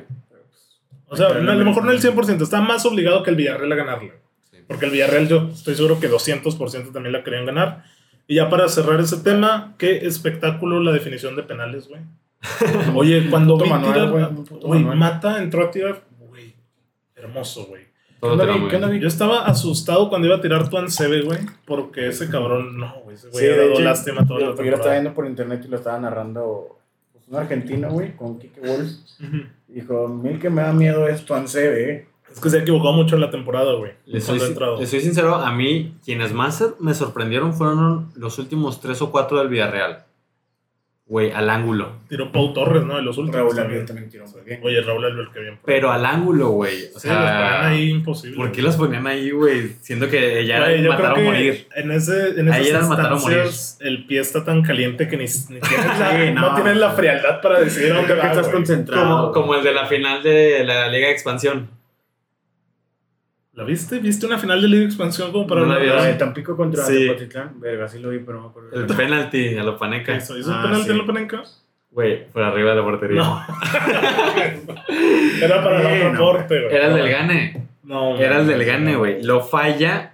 O 1.07 1.17
sea, 1.17 1.27
a 1.27 1.33
lo 1.33 1.65
mejor 1.65 1.83
no 1.83 1.91
el 1.91 1.99
100%, 1.99 2.41
está 2.43 2.61
más 2.61 2.85
obligado 2.85 3.21
que 3.23 3.31
el 3.31 3.35
Villarreal 3.35 3.71
a 3.71 3.75
ganarle. 3.75 4.13
Sí. 4.49 4.57
Porque 4.65 4.85
el 4.85 4.91
Villarreal 4.91 5.27
yo 5.27 5.49
estoy 5.53 5.75
seguro 5.75 5.99
que 5.99 6.09
200% 6.09 6.91
también 6.93 7.11
la 7.11 7.23
querían 7.23 7.45
ganar. 7.45 7.83
Y 8.27 8.35
ya 8.35 8.49
para 8.49 8.69
cerrar 8.69 8.99
ese 9.01 9.17
tema, 9.17 9.75
qué 9.77 10.05
espectáculo 10.05 10.79
la 10.81 10.93
definición 10.93 11.35
de 11.35 11.43
penales, 11.43 11.89
güey. 11.89 12.01
Oye, 12.95 13.29
cuando 13.29 13.57
vi 13.57 13.69
manual, 13.69 13.93
tirar- 13.93 14.09
güey, 14.61 14.79
manual. 14.79 14.97
Mata 14.97 15.43
entró 15.43 15.65
a 15.65 15.71
tirar, 15.71 16.01
güey, 16.17 16.55
hermoso, 17.15 17.65
güey. 17.65 17.90
Todo 18.21 18.37
¿Qué 18.37 18.43
onda, 18.43 18.53
vi? 18.53 18.67
¿Qué 18.67 18.75
onda? 18.75 18.95
Yo 18.95 19.07
estaba 19.07 19.45
asustado 19.45 20.07
cuando 20.07 20.27
iba 20.27 20.37
a 20.37 20.41
tirar 20.41 20.69
tu 20.69 20.77
Ansebe, 20.77 21.23
güey, 21.23 21.39
porque 21.65 22.09
ese 22.09 22.29
cabrón, 22.29 22.77
no, 22.77 22.93
güey, 23.03 23.15
ese 23.15 23.29
güey 23.29 23.43
Sí, 23.43 23.49
dado 23.49 23.71
hecho, 23.71 23.81
lástima 23.81 24.27
toda 24.27 24.39
yo, 24.39 24.53
lo 24.53 24.75
estaba 24.75 24.91
viendo 24.91 25.13
por 25.15 25.25
internet 25.25 25.63
y 25.65 25.67
lo 25.67 25.77
estaba 25.77 25.97
narrando 25.99 26.77
pues, 27.13 27.27
un 27.27 27.35
argentino, 27.35 27.89
güey, 27.89 28.15
con 28.15 28.37
Kike 28.37 28.61
Wolf. 28.61 28.91
Dijo, 29.67 30.07
mil 30.07 30.39
que 30.39 30.51
me 30.51 30.61
da 30.61 30.71
miedo 30.71 31.07
esto, 31.07 31.33
Ansebe, 31.33 31.91
eh. 31.91 32.07
Es 32.31 32.39
que 32.39 32.49
se 32.51 32.59
ha 32.59 32.61
equivocado 32.61 32.93
mucho 32.93 33.15
en 33.15 33.21
la 33.21 33.31
temporada, 33.31 33.73
güey. 33.73 33.93
Les 34.05 34.23
soy, 34.23 34.39
les 34.39 34.89
soy 34.89 35.01
sincero, 35.01 35.35
a 35.35 35.51
mí 35.51 35.95
quienes 36.05 36.31
más 36.31 36.63
me 36.79 36.93
sorprendieron 36.93 37.55
fueron 37.55 38.11
los 38.15 38.37
últimos 38.37 38.79
tres 38.79 39.01
o 39.01 39.11
cuatro 39.11 39.39
del 39.39 39.49
Villarreal. 39.49 40.05
Güey, 41.11 41.29
al 41.29 41.49
ángulo. 41.49 41.97
Tiró 42.07 42.31
Pau 42.31 42.53
Torres, 42.53 42.85
¿no? 42.85 42.95
De 42.95 43.01
los 43.01 43.17
últimos. 43.17 43.35
Raúl 43.41 43.53
también. 43.53 43.85
También 43.85 44.09
tiró 44.09 44.25
muy 44.27 44.39
bien. 44.45 44.61
Oye, 44.63 44.79
Raúl 44.79 45.03
Albiol, 45.03 45.29
qué 45.33 45.41
bien. 45.41 45.59
Pero 45.65 45.91
al 45.91 46.05
ángulo, 46.05 46.51
güey. 46.51 46.85
O 46.95 46.99
Sí, 47.01 47.09
los 47.09 47.17
ponían 47.17 47.27
sea, 47.27 47.67
ahí 47.67 47.89
imposible. 47.89 48.37
¿por 48.37 48.51
qué 48.53 48.61
los 48.61 48.77
ponían 48.77 49.05
ahí, 49.07 49.29
güey? 49.31 49.73
Siendo 49.81 50.07
que 50.07 50.45
ya 50.45 50.59
Güey, 50.59 50.73
era 50.75 50.81
yo 50.83 50.89
matar 50.91 51.11
o 51.11 51.13
creo 51.15 51.25
que 51.25 51.31
morir. 51.31 51.67
En, 51.75 51.91
ese, 51.91 52.39
en 52.39 52.49
Ahí 52.49 52.61
esas 52.61 52.79
era 52.83 52.87
matar 52.87 53.11
o 53.11 53.15
instancias, 53.17 53.77
el 53.81 54.05
pie 54.05 54.21
está 54.21 54.45
tan 54.45 54.61
caliente 54.61 55.09
que 55.09 55.17
ni, 55.17 55.25
ni 55.25 55.59
tienes 55.59 55.99
la, 55.99 56.11
Sí, 56.17 56.31
no, 56.33 56.41
no. 56.49 56.55
tienes 56.55 56.77
la 56.77 56.91
frialdad 56.91 57.41
para 57.41 57.59
decir 57.59 57.89
Yo 57.89 57.95
dónde 57.95 58.07
que 58.13 58.13
va, 58.19 58.27
estás 58.27 58.43
güey. 58.43 58.53
concentrado. 58.55 59.03
Como, 59.03 59.31
como 59.33 59.55
el 59.55 59.63
de 59.65 59.73
la 59.73 59.85
final 59.87 60.23
de 60.23 60.63
la 60.63 60.87
Liga 60.87 61.07
de 61.07 61.11
Expansión. 61.13 61.69
¿La 63.53 63.63
viste? 63.65 63.99
¿Viste 63.99 64.25
una 64.25 64.37
final 64.37 64.61
de 64.61 64.67
Liga 64.69 64.79
de 64.81 64.85
Expansión 64.85 65.31
como 65.31 65.45
para 65.45 65.61
No 65.61 65.67
la 65.73 65.79
vi, 65.79 65.87
de 65.87 65.93
La? 65.93 66.17
Tampico 66.17 66.55
contra 66.55 66.85
Sí. 66.85 67.07
Tepatitlán. 67.07 67.59
Verga, 67.59 67.87
sí 67.89 67.99
lo 67.99 68.09
vi, 68.09 68.19
pero 68.19 68.37
no 68.37 68.43
me 68.45 68.49
acuerdo. 68.49 68.69
El 68.73 68.85
penalti 68.87 69.57
a 69.57 69.63
lo 69.63 69.77
paneca. 69.77 70.15
¿Hizo, 70.15 70.37
hizo 70.37 70.51
Ah, 70.53 70.57
un 70.57 70.61
penalti 70.63 70.85
sí. 70.85 70.91
en 70.91 70.97
la 70.97 71.05
Panenca? 71.05 71.43
Güey, 71.91 72.29
por 72.29 72.41
arriba 72.43 72.69
de 72.69 72.75
la 72.77 72.83
portería. 72.83 73.19
No. 73.21 73.45
Era 75.41 75.63
para 75.63 75.81
el 75.81 75.87
Sí, 75.87 75.93
otro 76.07 76.13
no, 76.13 76.19
porte, 76.19 76.61
güey. 76.61 76.75
Era 76.75 76.87
el 76.87 76.93
del 76.95 77.09
gane. 77.09 77.67
No, 77.83 78.17
Era 78.17 78.39
el 78.39 78.47
del 78.47 78.63
gane, 78.63 78.95
güey. 78.95 79.21
Lo 79.23 79.41
falla, 79.41 80.13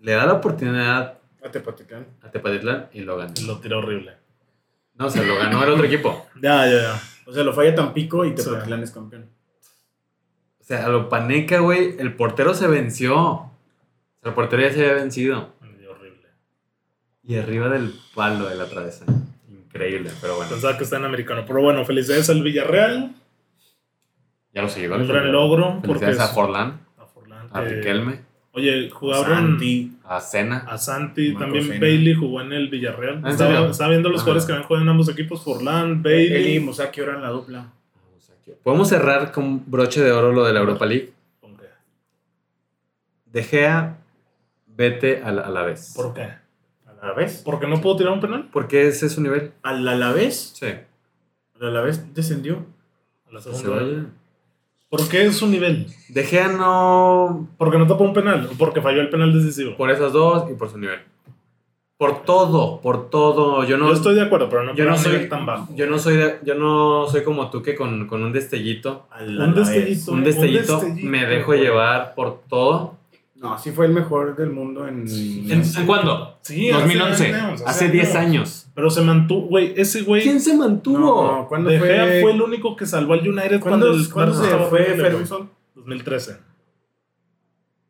le 0.00 0.12
da 0.12 0.26
la 0.26 0.34
oportunidad 0.34 1.18
A 1.44 1.50
Tepatitlán. 1.50 2.06
a 2.22 2.30
Tepatitlán 2.30 2.86
y 2.92 3.00
lo 3.00 3.16
gana. 3.16 3.32
Lo 3.46 3.58
tiró 3.58 3.78
horrible. 3.78 4.12
No, 4.94 5.10
se 5.10 5.24
lo 5.26 5.36
ganó 5.36 5.64
el 5.64 5.70
otro 5.70 5.84
equipo. 5.84 6.26
Ya, 6.40 6.66
ya, 6.66 6.82
ya. 6.82 7.00
O 7.26 7.32
sea, 7.32 7.42
lo 7.42 7.52
falla 7.52 7.74
Tampico 7.74 8.24
y. 8.24 8.34
Tepatitlán 8.34 8.82
es 8.84 8.90
campeón. 8.92 9.26
O 10.62 10.64
sea, 10.64 10.86
a 10.86 10.88
lo 10.88 11.08
paneca, 11.08 11.58
güey, 11.58 11.96
el 11.98 12.14
portero 12.14 12.54
se 12.54 12.68
venció. 12.68 13.16
O 13.18 13.50
sea, 14.22 14.30
el 14.30 14.34
portero 14.34 14.62
ya 14.62 14.72
se 14.72 14.80
había 14.88 15.02
vencido. 15.02 15.52
Dio 15.78 15.90
horrible. 15.90 16.28
Y 17.24 17.34
arriba 17.36 17.68
del 17.68 17.92
palo 18.14 18.48
de 18.48 18.54
la 18.56 18.66
travesa. 18.66 19.04
Increíble, 19.50 20.10
pero 20.20 20.36
bueno. 20.36 20.50
Pensaba 20.50 20.78
que 20.78 20.84
está 20.84 20.96
en 20.98 21.04
americano. 21.04 21.44
Pero 21.46 21.60
bueno, 21.62 21.84
felicidades 21.84 22.30
al 22.30 22.42
Villarreal. 22.42 23.12
Ya 24.54 24.62
lo 24.62 24.68
siguió. 24.68 24.94
Un 24.94 25.08
gran 25.08 25.32
logro. 25.32 25.80
Porque 25.84 26.00
Felicidades 26.06 26.20
a 26.20 26.24
es- 26.26 26.30
Forlán, 26.32 26.80
a 26.98 27.06
Forlán, 27.06 27.48
a 27.52 27.62
que- 27.64 27.68
Riquelme, 27.70 28.20
Oye, 28.52 28.90
jugaron 28.90 29.24
Santi. 29.52 29.92
a 30.04 30.20
Cena. 30.20 30.58
a 30.68 30.76
Santi. 30.78 31.28
Marco 31.32 31.40
También 31.46 31.64
Sena. 31.68 31.80
Bailey 31.80 32.14
jugó 32.14 32.40
en 32.42 32.52
el 32.52 32.68
Villarreal. 32.68 33.16
¿Ah, 33.24 33.28
en 33.28 33.32
Estaba, 33.32 33.88
viendo 33.88 34.10
los 34.10 34.18
Ajá. 34.20 34.24
jugadores 34.24 34.44
que 34.44 34.52
habían 34.52 34.66
jugado 34.68 34.82
en 34.84 34.88
ambos 34.90 35.08
equipos. 35.08 35.42
Forlán, 35.42 36.02
Eli 36.04 36.22
y 36.26 36.30
Bailey. 36.32 36.60
Musaki 36.60 37.00
ahora 37.00 37.14
en 37.16 37.22
la 37.22 37.30
dupla. 37.30 37.72
Podemos 38.62 38.88
cerrar 38.88 39.32
con 39.32 39.70
broche 39.70 40.00
de 40.02 40.12
oro 40.12 40.32
lo 40.32 40.44
de 40.44 40.52
la 40.52 40.60
Europa 40.60 40.86
League. 40.86 41.12
¿Por 41.40 41.56
qué? 41.56 41.66
De 43.26 43.42
Gea, 43.42 43.98
vete 44.66 45.22
a 45.22 45.32
la, 45.32 45.42
a 45.42 45.50
la 45.50 45.62
vez. 45.62 45.92
¿Por 45.94 46.12
qué? 46.14 46.22
¿Al 46.86 46.98
Alavés? 47.00 47.42
¿Porque 47.44 47.66
no 47.66 47.80
puedo 47.80 47.96
tirar 47.96 48.12
un 48.12 48.20
penal? 48.20 48.48
Porque 48.52 48.86
ese 48.88 49.06
es 49.06 49.12
su 49.12 49.20
nivel. 49.22 49.52
¿Al 49.62 49.86
Alavés? 49.88 50.52
Sí. 50.54 50.66
¿Al 51.60 51.66
Alavés 51.68 52.14
descendió? 52.14 52.64
A 53.28 53.32
la 53.34 53.40
Se 53.40 53.52
segunda. 53.54 53.82
vaya. 53.82 54.06
¿Por 54.88 55.08
qué 55.08 55.24
es 55.24 55.36
su 55.36 55.46
nivel? 55.46 55.86
De 56.10 56.22
Gea 56.22 56.48
no. 56.48 57.48
¿Porque 57.56 57.78
no 57.78 57.86
tapó 57.86 58.04
un 58.04 58.12
penal? 58.12 58.48
¿O 58.52 58.58
porque 58.58 58.82
falló 58.82 59.00
el 59.00 59.08
penal 59.10 59.32
decisivo? 59.32 59.76
Por 59.76 59.90
esas 59.90 60.12
dos 60.12 60.50
y 60.50 60.54
por 60.54 60.70
su 60.70 60.78
nivel. 60.78 61.00
Por 62.02 62.24
todo, 62.24 62.80
por 62.80 63.10
todo. 63.10 63.62
Yo 63.62 63.78
no. 63.78 63.86
Yo 63.86 63.92
estoy 63.94 64.16
de 64.16 64.22
acuerdo, 64.22 64.48
pero 64.50 64.64
no 64.64 64.74
yo 64.74 64.84
no 64.84 64.96
soy 64.98 65.28
tan 65.28 65.46
bajo. 65.46 65.68
Yo 65.76 65.86
no 65.86 66.00
soy 66.00 66.16
de- 66.16 66.40
yo 66.42 66.56
no 66.56 67.06
soy 67.08 67.22
como 67.22 67.48
tú 67.48 67.62
que 67.62 67.76
con, 67.76 68.08
con 68.08 68.24
un 68.24 68.32
destellito. 68.32 69.06
Un 69.20 69.54
destellito. 69.54 70.10
Un 70.10 70.24
destellito, 70.24 70.78
destellito, 70.80 71.06
me 71.08 71.24
dejo 71.26 71.54
llevar 71.54 72.14
por 72.16 72.40
todo. 72.48 72.96
No, 73.36 73.56
sí 73.56 73.70
fue 73.70 73.86
el 73.86 73.92
mejor 73.92 74.34
del 74.34 74.50
mundo 74.50 74.86
en... 74.88 75.04
¿En, 75.08 75.62
en 75.62 75.86
cuándo? 75.86 76.38
Sí, 76.42 76.70
2011. 76.70 77.12
hace 77.12 77.34
años, 77.34 77.62
hace 77.66 77.88
10 77.88 78.14
años. 78.16 78.66
Pero 78.74 78.90
se 78.90 79.02
mantuvo, 79.02 79.46
güey, 79.46 79.72
ese 79.76 80.02
güey. 80.02 80.22
¿Quién 80.22 80.40
se 80.40 80.56
mantuvo? 80.56 80.98
No, 80.98 81.46
¿cuándo 81.48 81.70
De 81.70 81.78
fue? 81.78 81.88
Gea 81.88 82.20
fue 82.22 82.32
el 82.32 82.42
único 82.42 82.74
que 82.74 82.84
salvó 82.84 83.12
al 83.12 83.20
United 83.20 83.60
¿Cuándo, 83.60 83.86
cuando 83.86 83.92
el 83.92 84.10
¿cuándo 84.12 84.34
se 84.34 84.48
fue. 84.70 84.84
Ferguson? 84.96 85.50
2013. 85.76 86.36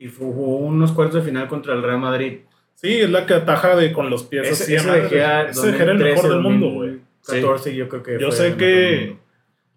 Y 0.00 0.08
jugó 0.08 0.56
unos 0.58 0.92
cuartos 0.92 1.22
de 1.24 1.30
final 1.30 1.48
contra 1.48 1.74
el 1.74 1.82
Real 1.82 1.98
Madrid. 1.98 2.40
Sí, 2.82 3.00
es 3.00 3.10
la 3.10 3.26
que 3.26 3.34
ataja 3.34 3.76
de, 3.76 3.92
con 3.92 4.10
los 4.10 4.24
pies 4.24 4.48
Ese, 4.48 4.64
así. 4.64 4.74
ese 4.74 4.86
madre. 4.86 5.06
Ese 5.50 5.68
era 5.82 5.92
el 5.92 5.98
mejor 5.98 6.28
del 6.28 6.40
mundo, 6.40 6.70
güey. 6.70 6.98
14 7.26 7.74
yo 7.76 7.88
creo 7.88 8.02
que 8.02 8.18
Yo 8.18 8.28
fue 8.32 8.36
sé 8.50 8.56
que. 8.56 9.16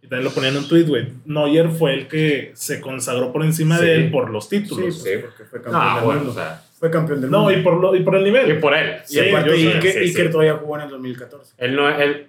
Y 0.02 0.08
también 0.08 0.24
lo 0.26 0.32
ponía 0.32 0.50
en 0.50 0.58
un 0.58 0.68
tweet, 0.68 0.84
güey. 0.84 1.08
Neuer 1.26 1.70
fue 1.70 1.94
el 1.94 2.08
que 2.08 2.52
se 2.56 2.80
consagró 2.82 3.32
por 3.32 3.44
encima 3.44 3.78
Sí. 3.78 3.86
de 3.86 3.96
él 3.96 4.12
por 4.12 4.30
los 4.30 4.48
Sí, 4.50 4.60
títulos. 4.62 5.00
pues, 5.04 5.20
porque 5.26 5.44
fue 5.46 5.62
campeón 5.62 5.82
Ah, 5.84 5.96
del 5.96 6.04
bueno, 6.06 6.20
mundo. 6.22 6.32
o 6.32 6.36
sea. 6.36 6.62
Fue 6.80 6.92
campeón 6.92 7.22
del 7.22 7.32
No, 7.32 7.42
mundo. 7.44 7.58
y 7.58 7.62
por, 7.64 7.78
lo, 7.80 7.96
y 7.96 8.02
por 8.04 8.16
el 8.16 8.24
nivel. 8.24 8.52
Y 8.52 8.60
por 8.60 8.74
él. 8.76 8.98
Y 9.08 9.14
Sí, 9.14 9.30
aparte, 9.30 9.50
yo 9.50 9.56
sé, 9.72 9.78
Iker, 9.78 9.92
sí, 9.94 10.00
Iker 10.00 10.26
sí. 10.26 10.32
todavía 10.32 10.56
jugó 10.56 10.76
en 10.78 10.82
el 10.84 10.90
2014. 10.90 11.54
Él 11.58 11.76
no, 11.76 11.90
él. 11.90 12.28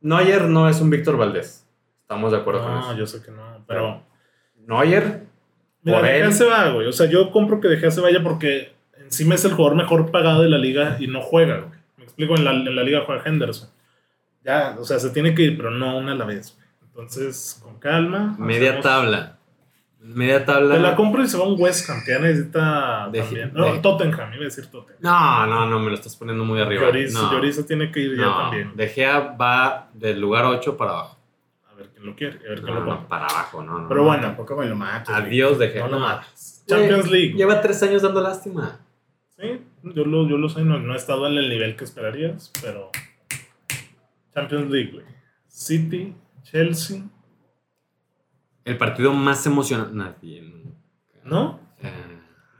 Neuer 0.00 0.42
no 0.44 0.68
es 0.68 0.80
un 0.80 0.90
Víctor 0.90 1.16
Valdés. 1.16 1.66
Estamos 2.02 2.32
de 2.32 2.38
acuerdo 2.38 2.62
con 2.62 2.72
No, 2.74 2.80
eso. 2.90 2.98
yo 2.98 3.06
sé 3.06 3.22
que 3.22 3.30
no. 3.30 3.64
Pero. 3.66 4.02
Neuer, 4.66 5.22
Mira, 5.82 5.98
por 5.98 6.08
él. 6.08 6.32
se 6.32 6.44
va, 6.44 6.70
güey. 6.70 6.86
O 6.86 6.92
sea, 6.92 7.06
yo 7.06 7.30
compro 7.30 7.60
que 7.60 7.68
De 7.68 7.76
Gea 7.78 7.90
se 7.90 8.00
vaya 8.00 8.22
porque 8.22 8.72
encima 8.98 9.34
es 9.34 9.44
el 9.44 9.52
jugador 9.52 9.76
mejor 9.76 10.10
pagado 10.10 10.42
de 10.42 10.48
la 10.48 10.58
liga 10.58 10.96
y 11.00 11.06
no 11.06 11.20
juega, 11.20 11.58
güey. 11.58 11.78
Me 11.98 12.04
explico, 12.04 12.36
en 12.36 12.44
la, 12.44 12.52
en 12.52 12.74
la 12.76 12.82
liga 12.82 13.02
juega 13.06 13.22
Henderson. 13.24 13.68
Ya, 14.44 14.76
o 14.78 14.84
sea, 14.84 14.98
se 14.98 15.10
tiene 15.10 15.34
que 15.34 15.42
ir, 15.42 15.56
pero 15.56 15.70
no 15.70 15.96
una 15.98 16.12
a 16.12 16.14
la 16.16 16.24
vez, 16.24 16.54
güey. 16.56 16.68
Entonces, 16.88 17.60
con 17.62 17.78
calma. 17.78 18.34
media 18.38 18.70
hacemos- 18.70 18.82
tabla. 18.84 19.38
Media 20.04 20.44
tabla. 20.44 20.74
Te 20.74 20.80
la 20.80 20.96
compro 20.96 21.22
y 21.22 21.28
se 21.28 21.38
va 21.38 21.44
un 21.46 21.54
West 21.60 21.88
Ham, 21.88 22.02
que 22.04 22.10
ya 22.10 22.18
necesita 22.18 23.08
De- 23.12 23.20
también. 23.20 23.52
No, 23.54 23.72
de- 23.72 23.78
Tottenham, 23.78 24.32
iba 24.34 24.42
a 24.42 24.44
decir 24.46 24.66
Tottenham. 24.66 24.98
No, 25.00 25.46
no, 25.46 25.66
no, 25.66 25.78
me 25.78 25.90
lo 25.90 25.94
estás 25.94 26.16
poniendo 26.16 26.44
muy 26.44 26.60
arriba. 26.60 26.82
Lloris, 26.86 27.14
no. 27.14 27.30
Lloris 27.32 27.54
se 27.54 27.62
tiene 27.62 27.92
que 27.92 28.00
ir 28.00 28.16
ya 28.16 28.22
No, 28.24 28.36
también. 28.42 28.72
De 28.76 28.88
Gea 28.88 29.20
va 29.40 29.88
del 29.94 30.20
lugar 30.20 30.44
8 30.44 30.76
para 30.76 30.90
abajo. 30.90 31.18
A 31.70 31.74
ver 31.76 31.88
quién 31.90 32.04
lo 32.04 32.16
quiere, 32.16 32.36
a 32.44 32.48
ver 32.50 32.62
quién 32.62 32.74
No, 32.74 32.80
lo 32.80 32.80
no, 32.80 32.86
compra. 32.96 33.08
para 33.08 33.26
abajo, 33.26 33.62
no, 33.62 33.78
no. 33.78 33.88
Pero 33.88 34.00
no. 34.00 34.06
bueno, 34.08 34.22
Tampoco 34.24 34.56
me 34.56 34.66
lo 34.66 34.74
mates. 34.74 35.08
Adiós 35.14 35.58
de 35.60 35.68
Gea. 35.68 35.82
no 35.84 35.88
lo 35.90 35.98
No, 36.00 36.06
mates. 36.06 36.64
Champions 36.66 37.08
League. 37.10 37.34
Lleva 37.34 37.60
tres 37.60 37.80
años 37.84 38.02
dando 38.02 38.20
lástima. 38.20 38.80
Sí, 39.38 39.60
yo 39.94 40.04
lo, 40.04 40.28
yo 40.28 40.36
lo 40.38 40.48
sé, 40.48 40.62
no, 40.62 40.78
no 40.78 40.92
he 40.94 40.96
estado 40.96 41.26
en 41.26 41.34
el 41.38 41.48
nivel 41.48 41.74
que 41.76 41.84
esperarías, 41.84 42.52
pero. 42.62 42.90
Champions 44.34 44.70
League, 44.70 44.92
güey. 44.92 45.04
City, 45.48 46.14
Chelsea, 46.42 47.02
El 48.64 48.78
partido 48.78 49.12
más 49.12 49.44
emocionante. 49.46 50.42
¿no? 51.24 51.60
Eh, 51.82 51.90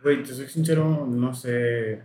Güey, 0.03 0.23
te 0.23 0.35
soy 0.35 0.49
sincero, 0.49 1.07
no 1.09 1.33
sé. 1.35 2.03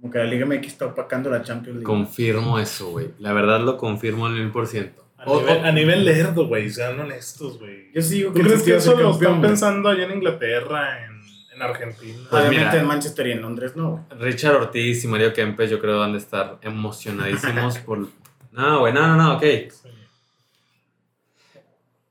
Como 0.00 0.12
que 0.12 0.18
la 0.18 0.24
Liga 0.24 0.46
MX 0.46 0.66
está 0.68 0.86
opacando 0.86 1.28
la 1.28 1.42
Champions 1.42 1.78
League. 1.78 1.84
confirmo 1.84 2.58
eso, 2.60 2.90
güey. 2.90 3.10
La 3.18 3.32
verdad 3.32 3.60
lo 3.60 3.76
confirmo 3.76 4.26
al 4.26 4.34
mil 4.34 4.50
por 4.52 4.66
ciento. 4.68 5.04
A, 5.16 5.26
nivel, 5.26 5.48
o- 5.58 5.64
a 5.64 5.72
nivel 5.72 6.04
lerdo, 6.04 6.46
güey, 6.46 6.70
sean 6.70 6.98
honestos, 7.00 7.58
güey. 7.58 7.90
Yo 7.92 8.00
sí 8.00 8.18
digo 8.18 8.28
¿Tú 8.30 8.34
que 8.36 8.40
el 8.42 8.46
crees 8.46 8.62
que 8.62 8.76
eso 8.76 8.96
lo 8.96 9.10
están 9.10 9.40
pensando 9.42 9.88
allá 9.88 10.04
en 10.04 10.12
Inglaterra, 10.12 11.04
en, 11.06 11.17
en 11.58 11.62
Argentina? 11.70 12.18
Pues 12.30 12.42
Obviamente 12.42 12.70
mira. 12.70 12.80
en 12.80 12.86
Manchester 12.86 13.26
y 13.26 13.32
en 13.32 13.42
Londres 13.42 13.76
no. 13.76 14.06
Richard 14.18 14.54
Ortiz 14.56 15.04
y 15.04 15.08
Mario 15.08 15.32
Kempes 15.32 15.70
yo 15.70 15.78
creo 15.80 15.98
van 15.98 16.14
a 16.14 16.18
estar 16.18 16.58
emocionadísimos 16.62 17.78
por... 17.86 18.08
No, 18.52 18.80
güey, 18.80 18.92
no, 18.92 19.06
no, 19.06 19.16
no, 19.16 19.36
ok. 19.36 19.42
Sí. 19.42 19.88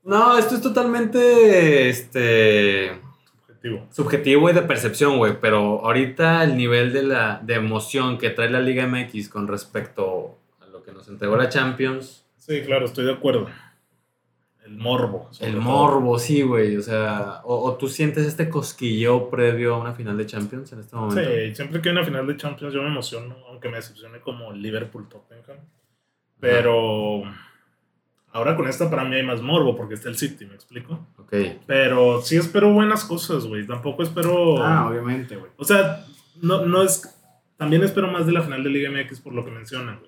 No, 0.04 0.38
esto 0.38 0.54
es 0.54 0.62
totalmente, 0.62 1.88
este... 1.88 3.00
Objetivo. 3.48 3.86
subjetivo 3.90 4.50
y 4.50 4.52
de 4.52 4.62
percepción, 4.62 5.18
güey, 5.18 5.40
pero 5.40 5.84
ahorita 5.84 6.44
el 6.44 6.56
nivel 6.56 6.92
de 6.92 7.02
la 7.02 7.40
de 7.42 7.54
emoción 7.54 8.16
que 8.16 8.30
trae 8.30 8.48
la 8.48 8.60
Liga 8.60 8.86
MX 8.86 9.28
con 9.28 9.48
respecto 9.48 10.38
a 10.60 10.66
lo 10.66 10.82
que 10.84 10.92
nos 10.92 11.08
entregó 11.08 11.36
la 11.36 11.48
Champions, 11.48 12.24
Sí, 12.36 12.62
claro, 12.62 12.86
estoy 12.86 13.04
de 13.04 13.12
acuerdo. 13.12 13.46
El 14.68 14.76
morbo. 14.76 15.30
el 15.40 15.52
todo. 15.52 15.62
morbo, 15.62 16.18
sí, 16.18 16.42
güey, 16.42 16.76
o 16.76 16.82
sea, 16.82 17.40
o, 17.44 17.64
o 17.64 17.76
tú 17.76 17.88
sientes 17.88 18.26
este 18.26 18.48
cosquilleo 18.48 19.30
previo 19.30 19.74
a 19.74 19.78
una 19.78 19.94
final 19.94 20.16
de 20.16 20.26
Champions 20.26 20.72
en 20.72 20.80
este 20.80 20.94
momento. 20.94 21.20
Sí, 21.20 21.54
siempre 21.54 21.80
que 21.80 21.88
hay 21.88 21.94
una 21.94 22.04
final 22.04 22.26
de 22.26 22.36
Champions 22.36 22.74
yo 22.74 22.82
me 22.82 22.88
emociono, 22.88 23.36
aunque 23.48 23.68
me 23.68 23.76
decepcione 23.76 24.20
como 24.20 24.52
el 24.52 24.60
Liverpool 24.60 25.08
Tottenham. 25.08 25.58
Pero 26.40 27.22
ahora 28.32 28.56
con 28.56 28.68
esta 28.68 28.88
para 28.90 29.04
mí 29.04 29.16
hay 29.16 29.22
más 29.22 29.42
morbo 29.42 29.74
porque 29.76 29.94
está 29.94 30.08
el 30.08 30.16
City, 30.16 30.46
¿me 30.46 30.54
explico? 30.54 31.06
Ok, 31.16 31.34
Pero 31.66 32.22
sí 32.22 32.36
espero 32.36 32.72
buenas 32.72 33.04
cosas, 33.04 33.46
güey. 33.46 33.66
Tampoco 33.66 34.02
espero. 34.02 34.62
Ah, 34.62 34.88
obviamente, 34.88 35.36
güey. 35.36 35.50
O 35.56 35.64
sea, 35.64 36.04
no, 36.40 36.64
no 36.64 36.82
es. 36.82 37.14
También 37.56 37.82
espero 37.82 38.06
más 38.08 38.26
de 38.26 38.32
la 38.32 38.42
final 38.42 38.62
de 38.62 38.70
Liga 38.70 38.90
MX 38.90 39.20
por 39.20 39.34
lo 39.34 39.44
que 39.44 39.50
mencionan, 39.50 39.98
güey. 39.98 40.07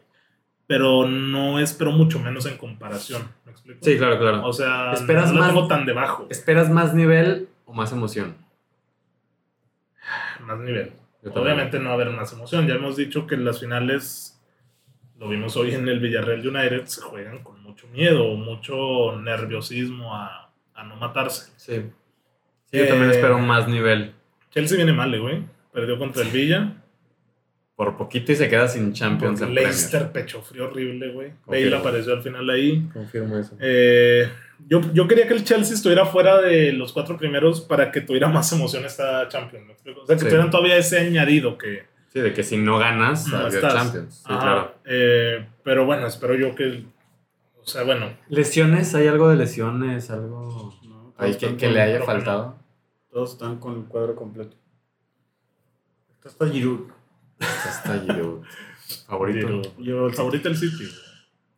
Pero 0.71 1.05
no 1.09 1.59
espero 1.59 1.91
mucho 1.91 2.21
menos 2.21 2.47
en 2.47 2.57
comparación, 2.57 3.23
¿me 3.45 3.51
explico? 3.51 3.81
sí, 3.83 3.99
claro, 3.99 4.21
claro. 4.21 4.47
O 4.47 4.53
sea, 4.53 4.93
Esperas 4.93 5.33
no 5.33 5.35
la 5.35 5.41
más- 5.41 5.49
tengo 5.49 5.67
tan 5.67 5.85
debajo. 5.85 6.29
¿Esperas 6.31 6.71
más 6.71 6.95
nivel 6.95 7.49
o 7.65 7.73
más 7.73 7.91
emoción? 7.91 8.37
Más 10.47 10.59
nivel. 10.61 10.93
Yo 11.25 11.33
también. 11.33 11.55
Obviamente 11.55 11.79
no 11.81 11.87
va 11.87 11.91
a 11.91 11.95
haber 11.95 12.11
más 12.11 12.33
emoción. 12.33 12.69
Ya 12.69 12.75
hemos 12.75 12.97
dicho 12.97 13.27
que 13.27 13.35
en 13.35 13.45
las 13.45 13.59
finales, 13.59 14.41
lo 15.19 15.29
vimos 15.29 15.57
hoy 15.57 15.75
en 15.75 15.89
el 15.89 15.99
Villarreal 15.99 16.47
United, 16.47 16.87
se 16.87 17.01
juegan 17.01 17.43
con 17.43 17.61
mucho 17.65 17.89
miedo, 17.89 18.35
mucho 18.37 19.17
nerviosismo 19.21 20.15
a, 20.15 20.53
a 20.75 20.85
no 20.85 20.95
matarse. 20.95 21.51
Sí. 21.57 21.83
Sí, 22.71 22.79
yo 22.79 22.87
también 22.87 23.11
Eh, 23.11 23.15
espero 23.15 23.41
más 23.41 23.67
nivel. 23.67 24.15
Chelsea 24.51 24.77
viene 24.77 24.93
mal, 24.93 25.13
eh, 25.13 25.19
güey. 25.19 25.43
Perdió 25.73 25.99
contra 25.99 26.23
el 26.23 26.29
Villa. 26.31 26.75
Por 27.81 27.97
poquito 27.97 28.31
y 28.31 28.37
se 28.37 28.47
queda 28.51 28.69
sin 28.69 28.93
Champions 28.93 29.41
en 29.41 29.55
Leicester 29.55 30.13
pecho 30.13 30.43
frío 30.43 30.67
horrible, 30.67 31.13
güey. 31.15 31.31
Confirmo. 31.43 31.71
Bale 31.71 31.77
apareció 31.77 32.13
al 32.13 32.23
final 32.23 32.51
ahí. 32.51 32.87
Confirmo 32.93 33.39
eso. 33.39 33.57
Eh, 33.59 34.29
yo, 34.69 34.83
yo 34.93 35.09
quería 35.09 35.27
que 35.27 35.33
el 35.33 35.45
Chelsea 35.45 35.75
estuviera 35.77 36.05
fuera 36.05 36.43
de 36.43 36.73
los 36.73 36.93
cuatro 36.93 37.17
primeros 37.17 37.63
para 37.63 37.91
que 37.91 38.03
tuviera 38.03 38.29
más 38.29 38.53
emoción 38.53 38.85
esta 38.85 39.27
Champions. 39.29 39.65
¿me? 39.67 39.93
O 39.93 40.07
sea, 40.07 40.15
que 40.15 40.21
Sí. 40.21 40.27
tuvieran 40.27 40.51
todavía 40.51 40.77
ese 40.77 40.99
añadido 40.99 41.57
que... 41.57 41.85
Sí, 42.09 42.21
de 42.21 42.35
que 42.35 42.43
si 42.43 42.59
no 42.59 42.77
ganas, 42.79 43.27
No 43.29 43.47
estás. 43.47 43.73
Champions. 43.73 44.15
Sí, 44.15 44.25
Ajá, 44.27 44.41
claro. 44.43 44.75
eh, 44.85 45.47
pero 45.65 45.87
bueno, 45.87 46.07
espero 46.07 46.35
yo 46.35 46.55
que... 46.55 46.85
O 47.63 47.67
sea, 47.67 47.85
bueno, 47.85 48.11
¿Lesiones? 48.29 48.95
¿Hay 48.95 49.07
algo 49.07 49.31
de 49.31 49.37
lesiones? 49.37 50.11
¿Algo 50.11 50.77
No, 50.83 51.15
ahí 51.17 51.33
todos 51.33 51.55
que, 51.55 51.71
le 51.71 51.81
haya 51.81 52.03
faltado? 52.03 52.59
Todos 53.11 53.33
están 53.33 53.57
con 53.57 53.79
el 53.79 53.85
cuadro 53.85 54.15
completo. 54.15 54.55
Está 56.19 56.29
hasta 56.29 56.47
Giroud. 56.47 57.00
Está 57.41 57.99
Giroud. 58.01 58.45
Favorito. 59.07 59.63
Yo 59.79 60.07
el 60.07 60.15
Favorito 60.15 60.49
el 60.49 60.57
City. 60.57 60.77
güey. 60.85 61.11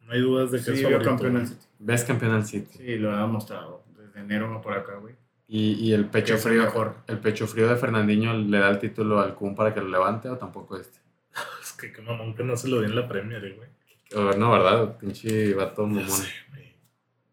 No 0.07 0.13
hay 0.13 0.21
dudas 0.21 0.51
de 0.53 0.59
que 0.59 0.65
Sí, 0.65 0.71
es 0.73 0.83
favorito. 0.83 1.11
campeón 1.11 1.37
al. 1.39 1.47
City. 1.49 1.67
Ves 1.79 2.05
campeón 2.05 2.33
al 2.33 2.45
City. 2.47 2.69
Sí, 2.79 2.97
lo 2.97 3.13
ha 3.15 3.27
mostrado. 3.27 3.85
Desde 3.97 4.21
enero 4.21 4.61
por 4.63 4.73
acá, 4.75 4.95
güey. 4.97 5.15
Y, 5.49 5.73
y 5.75 5.93
el 5.93 6.07
pecho 6.07 6.35
es 6.35 6.43
frío. 6.43 6.63
mejor. 6.63 6.95
¿El 7.09 7.19
pecho 7.19 7.47
frío 7.47 7.69
de 7.69 7.77
Fernandinho 7.77 8.33
le 8.35 8.59
da 8.59 8.71
el 8.71 8.79
título 8.79 9.21
al 9.21 9.35
Kun 9.35 9.55
para 9.55 9.75
que 9.75 9.81
lo 9.81 9.89
levante 9.89 10.29
o 10.29 10.37
tampoco 10.39 10.77
este? 10.79 10.99
Es 11.63 11.73
que 11.73 11.93
qué 11.93 12.01
mamón 12.03 12.35
que 12.35 12.45
no 12.45 12.57
se 12.57 12.69
lo 12.69 12.81
di 12.81 12.87
en 12.87 12.97
la 12.97 13.09
Premier, 13.09 13.55
güey. 13.57 13.69
O 14.15 14.37
no, 14.37 14.51
¿verdad? 14.53 14.97
Pinche 14.99 15.55
vato 15.55 15.87
mamón. 15.87 16.09
sé, 16.09 16.29
güey. 16.51 16.73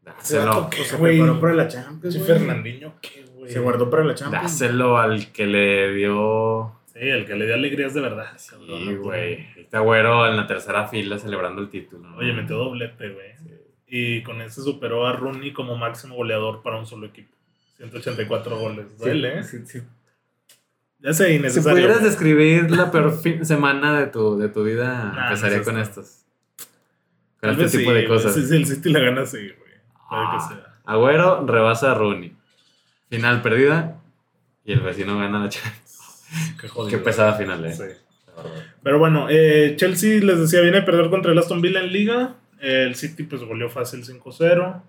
Dáselo. 0.02 0.70
¿Qué, 0.70 0.84
se 0.86 0.98
preparó 0.98 1.40
para 1.40 1.54
la 1.54 1.68
Champions, 1.68 2.16
Sí. 2.16 2.22
Fernandinho, 2.22 2.94
¿qué, 3.02 3.26
güey? 3.36 3.52
Se 3.52 3.60
guardó 3.60 3.90
para 3.90 4.04
la 4.06 4.16
Champions. 4.16 4.44
Dáselo 4.44 4.98
al 4.98 5.32
que 5.32 5.46
le 5.46 5.94
dio. 5.94 6.79
Sí, 7.00 7.08
el 7.08 7.26
que 7.26 7.36
le 7.36 7.46
dio 7.46 7.56
alegrías 7.56 7.94
de 7.94 8.02
verdad. 8.02 8.34
Sí, 8.38 8.56
güey. 9.02 9.48
Este 9.56 9.80
güero 9.80 10.28
en 10.28 10.36
la 10.36 10.46
tercera 10.48 10.88
fila 10.88 11.18
celebrando 11.18 11.62
el 11.62 11.70
título. 11.70 12.10
¿no? 12.10 12.18
Oye, 12.18 12.34
metió 12.34 12.58
doblete, 12.58 13.10
güey. 13.10 13.30
Y 13.88 14.22
con 14.24 14.42
ese 14.42 14.62
superó 14.62 15.08
a 15.08 15.14
Rooney 15.14 15.54
como 15.54 15.78
máximo 15.78 16.16
goleador 16.16 16.62
para 16.62 16.78
un 16.78 16.86
solo 16.86 17.08
equipo. 17.08 17.34
184 17.78 18.58
goles. 18.58 18.98
Duele, 19.00 19.40
¿eh? 19.40 19.44
Sí, 19.44 19.60
sí. 19.66 19.82
Ya 21.00 21.14
sé, 21.14 21.28
Si 21.28 21.34
innecesario. 21.36 21.72
pudieras 21.78 22.00
güey. 22.00 22.10
describir 22.10 22.72
la 22.72 22.92
peor 22.92 23.18
fin- 23.18 23.46
semana 23.46 23.98
de 23.98 24.08
tu, 24.08 24.38
de 24.38 24.50
tu 24.50 24.64
vida, 24.66 25.12
Nah, 25.16 25.28
empezaría 25.28 25.60
no 25.60 25.64
con 25.64 25.78
esto. 25.80 26.02
estos. 26.02 26.26
Con 27.40 27.56
Tal 27.56 27.62
este 27.66 27.78
tipo 27.78 27.92
sí, 27.92 27.96
de 27.96 28.06
cosas. 28.08 28.36
Sí, 28.36 28.46
sí, 28.46 28.56
el 28.58 28.66
City 28.66 28.90
la 28.92 29.00
gana 29.00 29.22
así, 29.22 29.38
güey. 29.38 29.54
Puede 29.58 29.72
Ah, 30.12 30.38
que 30.50 30.54
sea. 30.56 30.76
Agüero 30.86 31.46
rebasa 31.48 31.92
a 31.92 31.96
Rooney. 31.96 32.36
Final 33.10 33.42
perdida. 33.42 33.96
Y 34.66 34.74
el 34.74 34.82
vecino 34.82 35.18
gana 35.18 35.40
la 35.40 35.48
Champions. 35.50 35.89
Qué 36.60 36.68
jodido. 36.68 36.98
Qué 36.98 37.04
pesada 37.04 37.34
final, 37.34 37.66
eh. 37.66 37.74
Sí. 37.74 37.84
Pero 38.84 39.00
bueno, 39.00 39.28
eh, 39.30 39.74
Chelsea 39.76 40.22
les 40.24 40.40
decía, 40.40 40.62
viene 40.62 40.80
a 40.80 40.86
perder 40.86 41.10
contra 41.10 41.32
el 41.32 41.38
Aston 41.38 41.62
Villa 41.62 41.82
en 41.82 41.92
Liga. 41.92 42.36
El 42.60 42.96
City 42.96 43.24
pues 43.24 43.42
goleó 43.44 43.70
fácil 43.70 44.04
5-0 44.04 44.82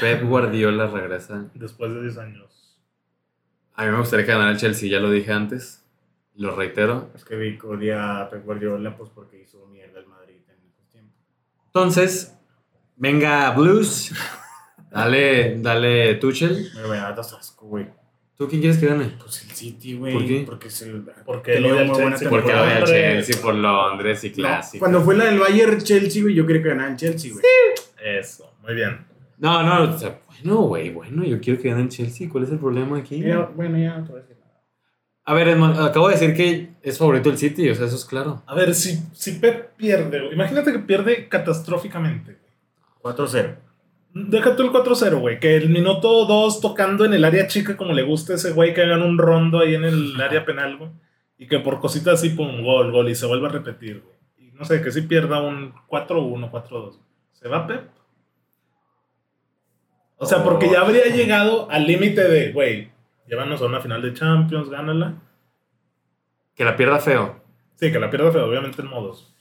Pep 0.00 0.22
Guardiola 0.24 0.86
regresa. 0.86 1.50
después 1.54 1.92
de 1.92 2.02
10 2.02 2.18
años. 2.18 2.78
A 3.74 3.84
mí 3.84 3.90
me 3.90 3.98
gustaría 3.98 4.24
que 4.24 4.32
ganara 4.32 4.50
el 4.50 4.56
Chelsea, 4.56 4.88
ya 4.88 5.00
lo 5.00 5.10
dije 5.10 5.32
antes. 5.32 5.84
Lo 6.36 6.54
reitero. 6.54 7.10
Es 7.14 7.24
que 7.24 7.36
Vic 7.36 7.64
odia 7.64 8.20
a 8.20 8.30
Pep 8.30 8.44
Guardiola 8.44 8.96
pues 8.96 9.10
porque 9.14 9.40
hizo 9.40 9.66
mierda 9.66 10.00
el 10.00 10.06
Madrid 10.06 10.40
en 10.48 10.66
esos 10.68 10.88
tiempos. 10.90 11.16
Entonces, 11.66 12.36
venga 12.96 13.50
Blues. 13.52 14.12
Dale, 14.90 15.60
dale 15.60 16.14
Tuchel. 16.16 16.70
Me 16.76 16.86
voy 16.86 16.98
a 16.98 17.10
dar 17.10 17.18
asco, 17.18 17.66
güey. 17.66 17.88
¿Tú 18.36 18.48
quién 18.48 18.60
quieres 18.62 18.78
que 18.78 18.86
gane? 18.86 19.12
Pues 19.18 19.44
el 19.44 19.50
City, 19.50 19.94
güey. 19.94 20.12
¿Por 20.12 20.26
qué? 20.26 20.42
Porque 20.44 20.68
es 20.68 20.82
el. 20.82 21.04
Porque 21.24 21.52
tenía 21.52 21.68
lo 21.68 21.74
odia 21.74 21.82
el 21.82 21.88
muy 21.88 21.94
buena 21.96 22.10
Chelsea, 22.16 22.30
Porque 22.30 22.52
lo 22.52 22.62
hombre. 22.62 22.84
Chelsea 22.86 23.42
por 23.42 23.54
Londres 23.54 24.24
y 24.24 24.28
No, 24.30 24.34
clásico. 24.34 24.78
cuando 24.80 25.00
fue 25.02 25.16
la 25.16 25.24
del 25.26 25.38
Bayern 25.38 25.80
Chelsea, 25.80 26.22
güey, 26.22 26.34
yo 26.34 26.44
quería 26.46 26.62
que 26.62 26.68
ganara 26.70 26.90
en 26.90 26.96
Chelsea, 26.96 27.32
güey. 27.32 27.44
Eso, 28.04 28.52
muy 28.62 28.74
bien. 28.74 29.06
No, 29.38 29.62
no, 29.62 29.94
o 29.94 29.98
sea, 29.98 30.20
bueno, 30.26 30.62
güey, 30.62 30.90
bueno, 30.90 31.24
yo 31.24 31.40
quiero 31.40 31.60
que 31.62 31.68
gane 31.70 31.82
el 31.82 31.88
Chelsea. 31.88 32.28
¿Cuál 32.28 32.44
es 32.44 32.50
el 32.50 32.58
problema 32.58 32.98
aquí? 32.98 33.22
Bueno, 33.54 33.78
ya 33.78 33.98
no 33.98 34.04
te 34.04 34.10
voy 34.12 34.18
a 34.20 34.22
decir 34.22 34.36
nada. 34.40 34.62
A 35.26 35.34
ver, 35.34 35.48
Edmond, 35.48 35.78
acabo 35.80 36.08
de 36.08 36.14
decir 36.14 36.34
que 36.34 36.70
es 36.82 36.98
favorito 36.98 37.30
el 37.30 37.38
City, 37.38 37.70
o 37.70 37.74
sea, 37.74 37.86
eso 37.86 37.96
es 37.96 38.04
claro. 38.04 38.42
A 38.46 38.54
ver, 38.56 38.74
si, 38.74 38.98
si 39.12 39.32
Pep 39.32 39.76
pierde, 39.76 40.18
güey, 40.20 40.34
imagínate 40.34 40.72
que 40.72 40.80
pierde 40.80 41.28
catastróficamente. 41.28 42.36
4-0. 43.00 43.56
Deja 44.14 44.54
tú 44.54 44.62
el 44.62 44.70
4-0, 44.70 45.18
güey. 45.18 45.40
Que 45.40 45.56
el 45.56 45.68
minuto 45.70 46.24
2 46.24 46.60
tocando 46.60 47.04
en 47.04 47.14
el 47.14 47.24
área 47.24 47.48
chica 47.48 47.76
como 47.76 47.92
le 47.92 48.02
gusta 48.02 48.32
a 48.32 48.36
ese 48.36 48.52
güey 48.52 48.72
que 48.72 48.82
hagan 48.82 49.02
un 49.02 49.18
rondo 49.18 49.58
ahí 49.58 49.74
en 49.74 49.84
el 49.84 50.20
área 50.20 50.44
penal, 50.44 50.76
güey. 50.76 50.90
Y 51.36 51.48
que 51.48 51.58
por 51.58 51.80
cositas 51.80 52.14
así, 52.14 52.30
pum, 52.30 52.62
gol, 52.62 52.92
gol. 52.92 53.08
Y 53.08 53.14
se 53.16 53.26
vuelva 53.26 53.48
a 53.48 53.52
repetir, 53.52 54.02
güey. 54.02 54.14
Y 54.48 54.52
no 54.52 54.64
sé, 54.64 54.80
que 54.82 54.92
si 54.92 55.02
pierda 55.02 55.40
un 55.42 55.74
4-1, 55.88 56.48
4-2. 56.50 56.98
¿Se 57.32 57.48
va 57.48 57.66
Pep? 57.66 57.88
O 60.16 60.26
sea, 60.26 60.42
porque 60.44 60.70
ya 60.70 60.80
habría 60.82 61.06
llegado 61.06 61.68
al 61.70 61.86
límite 61.86 62.22
de, 62.28 62.52
güey, 62.52 62.90
llévanos 63.26 63.60
a 63.60 63.66
una 63.66 63.80
final 63.80 64.00
de 64.00 64.14
Champions, 64.14 64.70
gánala. 64.70 65.16
Que 66.54 66.64
la 66.64 66.76
pierda 66.76 67.00
feo. 67.00 67.40
Sí, 67.74 67.90
que 67.90 67.98
la 67.98 68.08
pierda 68.10 68.30
feo, 68.30 68.46
obviamente 68.46 68.80
en 68.80 68.88
modos. 68.88 69.34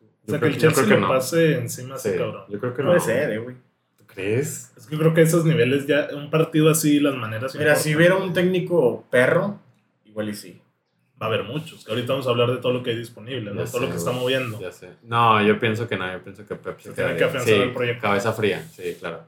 O 0.00 0.04
Yo 0.26 0.30
sea, 0.32 0.40
que 0.40 0.46
el 0.46 0.58
Chelsea 0.58 0.86
que 0.86 0.96
no. 0.98 1.08
pase 1.08 1.56
encima 1.56 1.96
Sí, 1.96 2.10
ese 2.10 2.18
cabrón. 2.18 2.44
yo 2.50 2.60
creo 2.60 2.74
que 2.74 2.82
no. 2.82 2.88
Puede 2.90 3.00
ser, 3.00 3.30
eh, 3.32 3.38
güey. 3.38 3.56
Es 4.16 4.86
que 4.88 4.96
creo 4.98 5.14
que 5.14 5.22
esos 5.22 5.44
niveles 5.44 5.86
ya, 5.86 6.08
un 6.14 6.30
partido 6.30 6.70
así, 6.70 7.00
las 7.00 7.14
maneras. 7.14 7.54
Mira, 7.54 7.76
si 7.76 7.94
hubiera 7.96 8.16
un 8.16 8.32
técnico 8.32 9.04
perro, 9.10 9.58
igual 10.04 10.28
y 10.28 10.34
sí. 10.34 10.60
Va 11.20 11.26
a 11.26 11.28
haber 11.28 11.44
muchos, 11.44 11.84
que 11.84 11.92
ahorita 11.92 12.12
vamos 12.14 12.26
a 12.26 12.30
hablar 12.30 12.50
de 12.50 12.56
todo 12.56 12.72
lo 12.72 12.82
que 12.82 12.90
hay 12.90 12.96
disponible, 12.96 13.52
¿no? 13.52 13.64
Ya 13.64 13.70
todo 13.70 13.82
lo 13.82 13.90
que 13.90 13.96
está 13.96 14.10
moviendo. 14.10 14.60
Ya 14.60 14.72
sé. 14.72 14.88
No, 15.04 15.40
yo 15.40 15.58
pienso 15.60 15.86
que 15.88 15.96
no, 15.96 16.10
yo 16.12 16.20
pienso 16.22 16.44
que 16.44 16.56
Pep 16.56 16.80
se 16.80 16.88
Se 16.90 16.94
tiene 16.96 17.16
que 17.16 17.24
afianzar 17.24 17.54
Sí, 17.54 17.60
el 17.60 17.72
proyecto. 17.72 18.02
Cabeza 18.02 18.32
fría, 18.32 18.66
sí, 18.74 18.96
claro. 18.98 19.22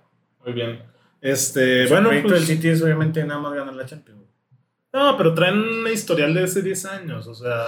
Muy 0.45 0.53
bien. 0.55 0.82
Este, 1.20 1.82
El 1.85 1.89
bueno, 1.89 2.09
proyecto 2.09 2.30
pues, 2.30 2.47
del 2.49 2.57
City 2.57 2.68
es 2.70 2.82
obviamente 2.82 3.24
nada 3.24 3.41
más 3.41 3.55
ganar 3.55 3.74
la 3.74 3.87
Champions. 3.87 4.20
no, 4.93 5.16
pero 5.16 5.35
traen 5.35 5.57
un 5.59 5.87
historial 5.87 6.35
de 6.35 6.43
hace 6.43 6.62
10 6.62 6.85
años, 6.85 7.26
o 7.28 7.35
sea, 7.35 7.64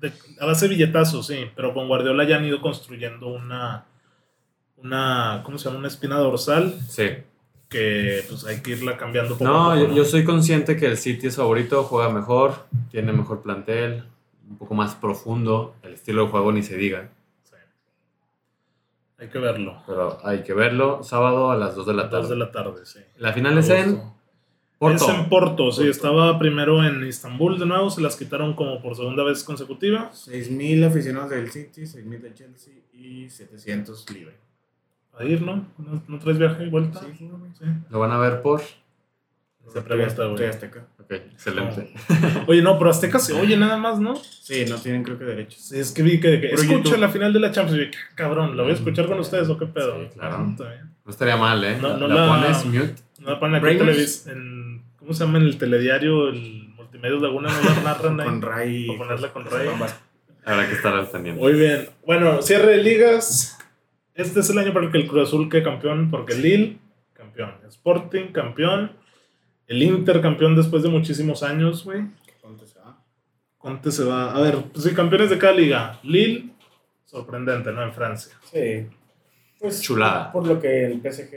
de- 0.00 0.12
a 0.40 0.46
base 0.46 0.66
de 0.68 0.74
billetazos, 0.74 1.26
sí, 1.26 1.46
pero 1.54 1.72
con 1.72 1.86
Guardiola 1.88 2.24
ya 2.24 2.36
han 2.38 2.44
ido 2.44 2.60
construyendo 2.60 3.28
una, 3.28 3.86
una, 4.84 5.42
¿cómo 5.44 5.58
se 5.58 5.64
llama? 5.64 5.78
Una 5.78 5.88
espina 5.88 6.16
dorsal 6.18 6.78
Sí. 6.88 7.08
que 7.68 8.22
pues 8.28 8.44
hay 8.44 8.60
que 8.60 8.72
irla 8.72 8.96
cambiando 8.96 9.36
poco 9.36 9.50
a 9.50 9.52
No, 9.52 9.64
poco, 9.80 9.88
yo, 9.90 9.96
yo 9.96 10.04
soy 10.04 10.24
consciente 10.24 10.76
que 10.76 10.86
el 10.86 10.96
City 10.98 11.26
es 11.28 11.36
favorito, 11.36 11.82
juega 11.84 12.08
mejor, 12.10 12.66
tiene 12.90 13.12
mejor 13.12 13.42
plantel, 13.42 14.04
un 14.48 14.58
poco 14.58 14.74
más 14.74 14.94
profundo, 14.94 15.74
el 15.82 15.94
estilo 15.94 16.24
de 16.26 16.30
juego 16.30 16.52
ni 16.52 16.62
se 16.62 16.76
diga, 16.76 17.08
Sí. 17.44 17.56
Hay 19.18 19.28
que 19.28 19.38
verlo. 19.38 19.82
pero 19.86 20.18
hay 20.24 20.42
que 20.42 20.52
verlo 20.54 21.02
sábado 21.02 21.50
a 21.50 21.56
las 21.56 21.74
2 21.74 21.86
de 21.86 21.94
la 21.94 22.02
Dos 22.04 22.28
de 22.28 22.36
tarde. 22.36 22.36
la 22.36 22.52
tarde, 22.52 22.86
sí. 22.86 23.00
La 23.18 23.32
final 23.32 23.56
es 23.58 23.68
en. 23.70 24.00
Porto. 24.78 25.04
Es 25.08 25.08
en 25.16 25.28
Porto, 25.30 25.72
sí. 25.72 25.78
Porto. 25.78 25.90
Estaba 25.90 26.38
primero 26.38 26.84
en 26.84 27.06
Istambul 27.06 27.58
de 27.58 27.64
nuevo, 27.64 27.88
se 27.90 28.02
las 28.02 28.16
quitaron 28.16 28.54
como 28.54 28.82
por 28.82 28.94
segunda 28.96 29.22
vez 29.22 29.42
consecutiva. 29.44 30.10
6.000 30.12 30.84
aficionados 30.84 31.30
del 31.30 31.50
City, 31.50 31.82
6.000 31.86 32.20
del 32.20 32.34
Chelsea 32.34 32.74
y 32.92 33.30
700 33.30 34.10
libre. 34.10 34.34
A 35.18 35.24
ir, 35.24 35.42
¿no? 35.42 35.66
¿No, 35.78 36.02
no 36.08 36.18
traes 36.18 36.38
viaje 36.38 36.64
y 36.64 36.70
vuelta? 36.70 37.00
Sí, 37.00 37.06
sí. 37.18 37.30
Sí. 37.58 37.64
Lo 37.90 37.98
van 38.00 38.10
a 38.12 38.18
ver 38.18 38.42
por... 38.42 38.60
Se 39.72 39.80
pregunta, 39.80 40.26
güey. 40.26 40.44
Azteca. 40.46 40.86
Ok, 41.00 41.10
excelente. 41.12 41.92
Oye, 42.46 42.60
no, 42.62 42.76
pero 42.78 42.90
Azteca 42.90 43.18
se 43.18 43.32
oye 43.32 43.56
nada 43.56 43.76
más, 43.78 43.98
¿no? 43.98 44.14
Sí, 44.16 44.64
no 44.68 44.76
tienen 44.76 45.02
creo 45.02 45.18
que 45.18 45.24
derechos. 45.24 45.60
Sí, 45.60 45.78
es 45.78 45.90
que 45.92 46.02
vi 46.02 46.20
que, 46.20 46.38
que 46.40 46.50
YouTube. 46.68 46.98
la 46.98 47.08
final 47.08 47.32
de 47.32 47.40
la 47.40 47.50
Champions. 47.50 47.80
Y 47.80 47.86
dije, 47.86 47.98
"Ah, 48.10 48.12
cabrón, 48.14 48.56
¿la 48.56 48.62
voy 48.62 48.72
a 48.72 48.74
escuchar 48.74 49.06
con 49.06 49.18
ustedes 49.18 49.48
o 49.48 49.58
qué 49.58 49.66
pedo? 49.66 50.00
Sí, 50.02 50.08
claro. 50.18 50.36
Ah. 50.60 50.82
No 51.04 51.10
estaría 51.10 51.36
mal, 51.36 51.64
¿eh? 51.64 51.78
No, 51.80 51.96
no 51.96 52.08
la, 52.08 52.14
la- 52.14 52.28
pones 52.42 52.64
mute. 52.66 52.94
No 53.20 53.30
la 53.30 53.40
ponen 53.40 53.56
aquí 53.64 53.76
televis- 53.78 54.30
en 54.30 54.82
¿Cómo 54.98 55.12
se 55.14 55.24
llama? 55.24 55.38
En 55.38 55.44
el 55.44 55.56
telediario, 55.58 56.28
el 56.28 56.68
Multimedios 56.76 57.22
Laguna, 57.22 57.48
no 57.50 57.70
la 57.70 57.82
narran 57.82 58.20
ahí. 58.20 58.26
Con 58.26 58.42
Ray. 58.42 58.86
Para 58.86 58.98
ponerla 58.98 59.32
con 59.32 59.44
Ray. 59.46 59.68
Habrá 60.46 60.66
que 60.68 60.74
estar 60.74 60.94
al 60.94 61.08
pendiente. 61.08 61.40
Muy 61.40 61.52
bien. 61.54 61.88
Bueno, 62.06 62.42
cierre 62.42 62.76
de 62.76 62.82
ligas. 62.82 63.53
Este 64.14 64.40
es 64.40 64.50
el 64.50 64.58
año 64.58 64.72
para 64.72 64.86
el 64.86 64.92
que 64.92 64.98
el 64.98 65.08
Cruz 65.08 65.28
Azul 65.28 65.48
quede 65.48 65.62
campeón, 65.62 66.10
porque 66.10 66.34
Lille, 66.34 66.78
campeón. 67.12 67.52
Sporting, 67.68 68.28
campeón. 68.32 68.92
El 69.66 69.82
Inter, 69.82 70.20
campeón 70.20 70.54
después 70.56 70.82
de 70.82 70.88
muchísimos 70.88 71.42
años, 71.42 71.84
güey. 71.84 72.02
Conte 73.58 73.90
se 73.90 74.04
va. 74.04 74.34
A 74.34 74.40
ver, 74.42 74.56
pues 74.72 74.84
sí, 74.84 74.94
campeones 74.94 75.30
de 75.30 75.38
cada 75.38 75.54
liga. 75.54 75.98
Lille, 76.02 76.50
sorprendente, 77.06 77.72
¿no? 77.72 77.82
En 77.82 77.92
Francia. 77.94 78.34
Sí. 78.52 78.86
Pues, 79.58 79.80
Chulada. 79.80 80.30
Por 80.30 80.46
lo 80.46 80.60
que 80.60 80.84
el 80.84 81.00
PSG 81.00 81.30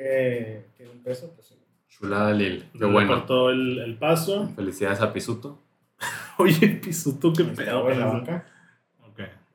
tiene 0.75 0.91
un 0.91 1.01
peso, 1.03 1.31
pues 1.33 1.47
sí. 1.47 1.55
Chulada 1.87 2.33
Lil. 2.33 2.65
Qué 2.73 2.79
Le 2.79 2.85
bueno. 2.85 3.07
cortó 3.15 3.49
el, 3.49 3.79
el 3.79 3.95
paso. 3.97 4.51
Felicidades 4.55 4.99
a 5.01 5.13
Pisuto. 5.13 5.63
Oye, 6.37 6.67
Pisuto, 6.83 7.31
qué 7.31 7.45
pedo. 7.45 7.85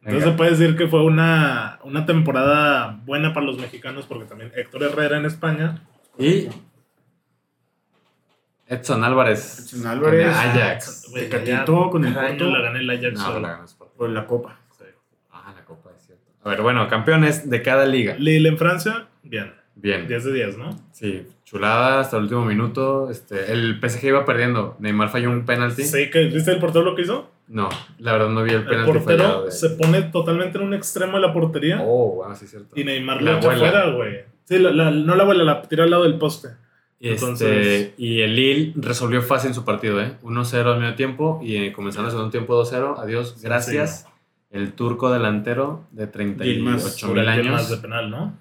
Entonces 0.05 0.30
se 0.30 0.36
puede 0.36 0.50
decir 0.50 0.76
que 0.76 0.88
fue 0.88 1.05
una, 1.05 1.78
una 1.84 2.05
temporada 2.07 3.00
buena 3.05 3.32
para 3.32 3.46
los 3.46 3.59
mexicanos, 3.59 4.07
porque 4.07 4.24
también 4.24 4.53
Héctor 4.57 4.82
Herrera 4.82 5.16
en 5.16 5.26
España. 5.26 5.82
Y 6.18 6.48
Edson 8.66 9.05
Álvarez. 9.05 9.61
Edson 9.61 9.86
Álvarez. 9.86 10.26
con 10.26 10.34
el 10.34 10.50
Ajax. 10.50 11.09
Güey, 11.11 11.28
Tecatito 11.28 11.90
con 11.90 12.05
el 12.05 12.14
Porto. 12.14 12.50
la 12.50 12.62
gané 12.62 12.80
el 12.80 12.90
Ajax. 12.90 13.18
No, 13.18 13.40
la. 13.40 13.64
Por 13.96 14.11
la 14.11 14.26
copa. 14.26 14.59
Sí. 14.76 14.84
Ah, 15.30 15.53
la 15.55 15.64
copa, 15.64 15.90
es 15.96 16.07
cierto. 16.07 16.24
A 16.42 16.48
ver, 16.48 16.62
bueno, 16.62 16.88
campeones 16.88 17.48
de 17.48 17.62
cada 17.62 17.86
liga. 17.86 18.16
Lille 18.18 18.48
en 18.48 18.59
Francia, 18.59 19.07
bien. 19.22 19.53
Bien. 19.74 20.07
10 20.07 20.24
de 20.24 20.32
10, 20.32 20.59
¿no? 20.59 20.78
Sí, 20.92 21.26
chulada 21.44 22.00
hasta 22.00 22.16
el 22.16 22.24
último 22.24 22.44
minuto. 22.44 23.11
Este, 23.11 23.53
el 23.53 23.80
PSG 23.80 24.05
iba 24.05 24.24
perdiendo. 24.24 24.76
Neymar 24.80 25.09
falló 25.09 25.30
un 25.30 25.44
penalti. 25.44 25.82
Sí, 25.82 26.11
que 26.11 26.24
¿viste 26.26 26.50
el 26.53 26.59
portero 26.59 26.84
lo 26.84 26.94
que 26.94 27.03
hizo? 27.03 27.30
No, 27.53 27.68
la 27.98 28.12
verdad 28.12 28.30
no 28.30 28.42
vi 28.42 28.50
el 28.50 28.57
El 28.62 28.64
penalti 28.66 28.98
fallado. 29.00 29.32
portero 29.42 29.50
se 29.50 29.70
pone 29.70 30.03
totalmente 30.05 30.57
en 30.59 30.64
un 30.64 30.72
extremo 30.74 31.18
de 31.18 31.26
la 31.26 31.32
portería 31.34 31.80
Oh, 31.82 32.14
wow, 32.24 32.34
sí 32.34 32.46
es 32.46 32.50
cierto. 32.50 32.74
y 32.74 32.82
Neymar 32.84 33.20
La 33.20 33.38
echa 33.38 33.50
fuera, 33.53 33.90
güey. 33.90 34.20
Sí, 34.44 34.59
la- 34.59 34.70
la- 34.72 34.90
no 34.90 35.14
la 35.14 35.22
abuela, 35.22 35.44
la 35.44 35.61
tira 35.62 35.84
al 35.84 35.90
lado 35.90 36.05
del 36.05 36.16
poste. 36.18 36.48
Este, 36.98 37.12
Entonces- 37.12 37.92
y 37.98 38.20
el 38.20 38.36
Lille 38.36 38.72
resolvió 38.76 39.20
fácil 39.22 39.53
su 39.55 39.64
partido, 39.64 40.00
¿eh? 40.00 40.14
1-0 40.22 40.72
al 40.72 40.80
medio 40.80 40.94
tiempo 40.94 41.40
y 41.42 41.57
eh, 41.57 41.72
comenzando 41.72 42.09
el 42.09 42.12
segundo 42.12 42.30
tiempo 42.30 42.55
2-0. 42.55 42.96
Adiós, 42.98 43.36
gracias. 43.42 44.07
El 44.50 44.72
turco 44.74 45.11
delantero 45.12 45.84
de 45.92 46.07
38 46.07 46.44
Yilmaz, 46.55 47.03
mil 47.05 47.14
Durante 47.14 47.42
más 47.50 47.61
años. 47.61 47.70
de 47.70 47.76
penal, 47.78 48.11
¿no? 48.11 48.34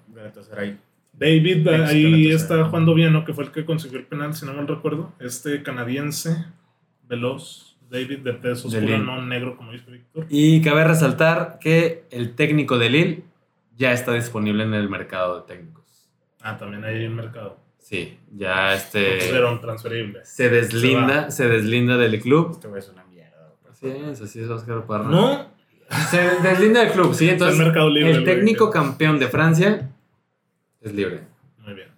David 1.14 1.66
Ex 1.68 1.90
ahí 1.90 2.30
está 2.30 2.64
jugando 2.64 2.94
bien, 2.94 3.12
¿no? 3.12 3.24
Que 3.24 3.34
fue 3.34 3.44
el 3.44 3.50
que 3.52 3.64
consiguió 3.64 3.98
el 3.98 4.06
penal, 4.06 4.34
si 4.34 4.46
no 4.46 4.54
mal 4.54 4.66
recuerdo. 4.66 5.12
Este 5.20 5.62
canadiense, 5.62 6.44
veloz, 7.08 7.71
David 7.92 8.20
de 8.20 8.50
oscura, 8.52 8.80
Lille. 8.80 8.98
no 8.98 9.20
negro 9.20 9.54
como 9.54 9.70
dice 9.70 9.90
Víctor. 9.90 10.24
Y 10.30 10.62
cabe 10.62 10.82
resaltar 10.82 11.58
que 11.60 12.04
el 12.10 12.34
técnico 12.34 12.78
de 12.78 12.88
Lille 12.88 13.22
ya 13.76 13.92
está 13.92 14.14
disponible 14.14 14.64
en 14.64 14.72
el 14.72 14.88
mercado 14.88 15.40
de 15.40 15.54
técnicos. 15.54 16.08
Ah, 16.40 16.56
también 16.56 16.84
hay 16.84 17.04
un 17.04 17.14
mercado. 17.14 17.58
Sí, 17.78 18.18
ya 18.34 18.74
este 18.74 19.20
Fueron 19.28 19.60
transferibles. 19.60 20.26
se 20.26 20.48
deslinda, 20.48 21.30
se, 21.30 21.48
deslinda 21.48 21.98
del 21.98 22.18
club. 22.20 22.52
Este 22.52 22.68
güey 22.68 22.80
es 22.80 22.88
una 22.88 23.04
mierda. 23.04 23.52
Así 23.70 23.88
es, 23.88 24.22
así 24.22 24.40
es 24.40 24.48
Oscar 24.48 24.86
Parra. 24.86 25.04
No, 25.04 25.50
Se 26.10 26.40
deslinda 26.40 26.80
del 26.80 26.92
club, 26.92 27.14
sí. 27.14 27.28
Entonces, 27.28 27.58
el 27.58 27.64
mercado 27.66 27.90
libre. 27.90 28.12
el 28.12 28.22
güey, 28.22 28.34
técnico 28.34 28.70
campeón 28.70 29.18
de 29.18 29.28
Francia 29.28 29.90
es 30.80 30.94
libre. 30.94 31.20
Muy 31.58 31.74
bien. 31.74 31.88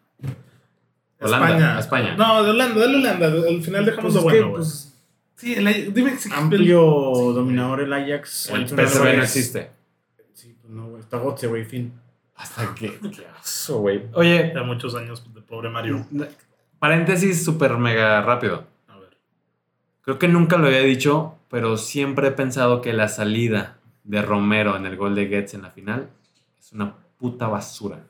Holanda, 1.21 1.79
España. 1.79 1.79
España. 1.79 2.17
No, 2.17 2.43
de 2.43 2.51
Holanda, 2.51 2.81
de 2.81 2.97
Holanda. 2.97 3.27
Al 3.27 3.63
final 3.63 3.85
dejamos 3.85 4.13
Pues 4.13 4.15
lo 4.15 4.23
bueno, 4.23 4.47
que, 4.47 4.57
pues, 4.57 4.94
Sí, 5.37 5.55
el, 5.55 5.93
dime 5.93 6.17
si 6.17 6.33
amplio 6.33 6.81
dominador 6.81 7.81
el 7.81 7.93
Ajax. 7.93 8.51
El 8.51 8.69
PSV 8.69 9.17
no 9.17 9.23
existe. 9.23 9.71
Sí, 10.33 10.57
pues 10.61 10.73
no, 10.73 10.89
güey. 10.89 11.01
Está 11.01 11.19
Gotze, 11.19 11.47
güey, 11.49 11.65
fin. 11.65 11.93
Hasta 12.37 12.75
que. 12.75 12.99
qué 13.15 13.27
oso, 13.41 13.79
güey. 13.81 14.05
Oye, 14.15 14.53
Ya 14.55 14.63
muchos 14.63 14.95
años 14.95 15.23
de 15.35 15.41
pobre 15.41 15.71
Mario. 15.71 16.07
paréntesis 16.79 17.45
súper 17.45 17.77
mega 17.79 18.21
rápido. 18.23 18.67
A 18.89 18.99
ver. 18.99 19.17
Creo 20.03 20.19
que 20.19 20.29
nunca 20.29 20.57
lo 20.57 20.67
había 20.67 20.81
dicho, 20.81 21.39
pero 21.49 21.77
siempre 21.77 22.29
he 22.29 22.33
pensado 22.33 22.81
que 22.81 22.93
la 22.93 23.09
salida 23.09 23.79
de 24.05 24.23
Romero 24.23 24.77
en 24.77 24.87
el 24.87 24.97
gol 24.97 25.15
de 25.15 25.27
Getz 25.27 25.55
en 25.55 25.63
la 25.63 25.71
final 25.71 26.11
es 26.59 26.73
una 26.73 26.95
puta 27.19 27.49
basura. 27.49 28.07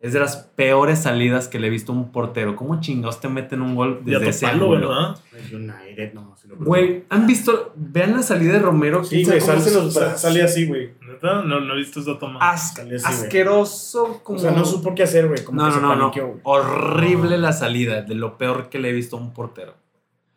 Es 0.00 0.14
de 0.14 0.20
las 0.20 0.36
peores 0.38 1.00
salidas 1.00 1.46
que 1.46 1.60
le 1.60 1.66
he 1.66 1.70
visto 1.70 1.92
a 1.92 1.94
un 1.94 2.10
portero. 2.10 2.56
¿Cómo 2.56 2.80
chingados 2.80 3.20
te 3.20 3.28
meten 3.28 3.60
un 3.60 3.74
gol 3.74 4.00
Ya 4.06 4.18
desde 4.18 4.30
ese 4.30 4.46
ángulo? 4.46 4.88
¿verdad? 4.88 5.18
El 5.34 5.54
United, 5.56 6.14
no, 6.14 6.34
lo 6.48 6.56
Güey, 6.56 7.04
¿han 7.10 7.26
visto? 7.26 7.74
Vean 7.76 8.12
la 8.12 8.22
salida 8.22 8.54
de 8.54 8.60
Romero. 8.60 9.04
Sí, 9.04 9.16
¿quién 9.16 9.26
güey, 9.26 9.40
sale, 9.42 10.42
así, 10.42 10.66
güey. 10.66 10.94
¿Neta? 11.06 11.42
No, 11.42 11.60
no 11.60 11.74
he 11.74 11.76
visto 11.76 12.00
esa 12.00 12.18
toma. 12.18 12.38
As- 12.40 12.78
así, 12.78 12.94
asqueroso 13.04 14.22
como... 14.24 14.38
O 14.38 14.40
sea, 14.40 14.52
no 14.52 14.64
supo 14.64 14.94
qué 14.94 15.02
hacer, 15.02 15.28
güey. 15.28 15.40
No, 15.52 15.68
no, 15.80 15.94
no. 15.94 16.12
Horrible 16.44 17.36
la 17.36 17.52
salida, 17.52 18.00
de 18.00 18.14
lo 18.14 18.38
peor 18.38 18.70
que 18.70 18.78
le 18.78 18.88
he 18.88 18.92
visto 18.92 19.18
a 19.18 19.20
un 19.20 19.34
portero. 19.34 19.74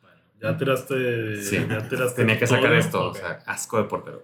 Bueno, 0.01 0.17
ya 0.41 0.57
tiraste. 0.57 1.41
Sí, 1.41 1.55
ya 1.69 1.87
tiraste 1.87 2.21
Tenía 2.21 2.37
que 2.37 2.47
sacar 2.47 2.63
todo. 2.69 2.73
esto, 2.79 3.01
o 3.01 3.09
Ok. 3.11 3.15
sea, 3.17 3.39
asco 3.47 3.77
de 3.77 3.85
portero. 3.85 4.23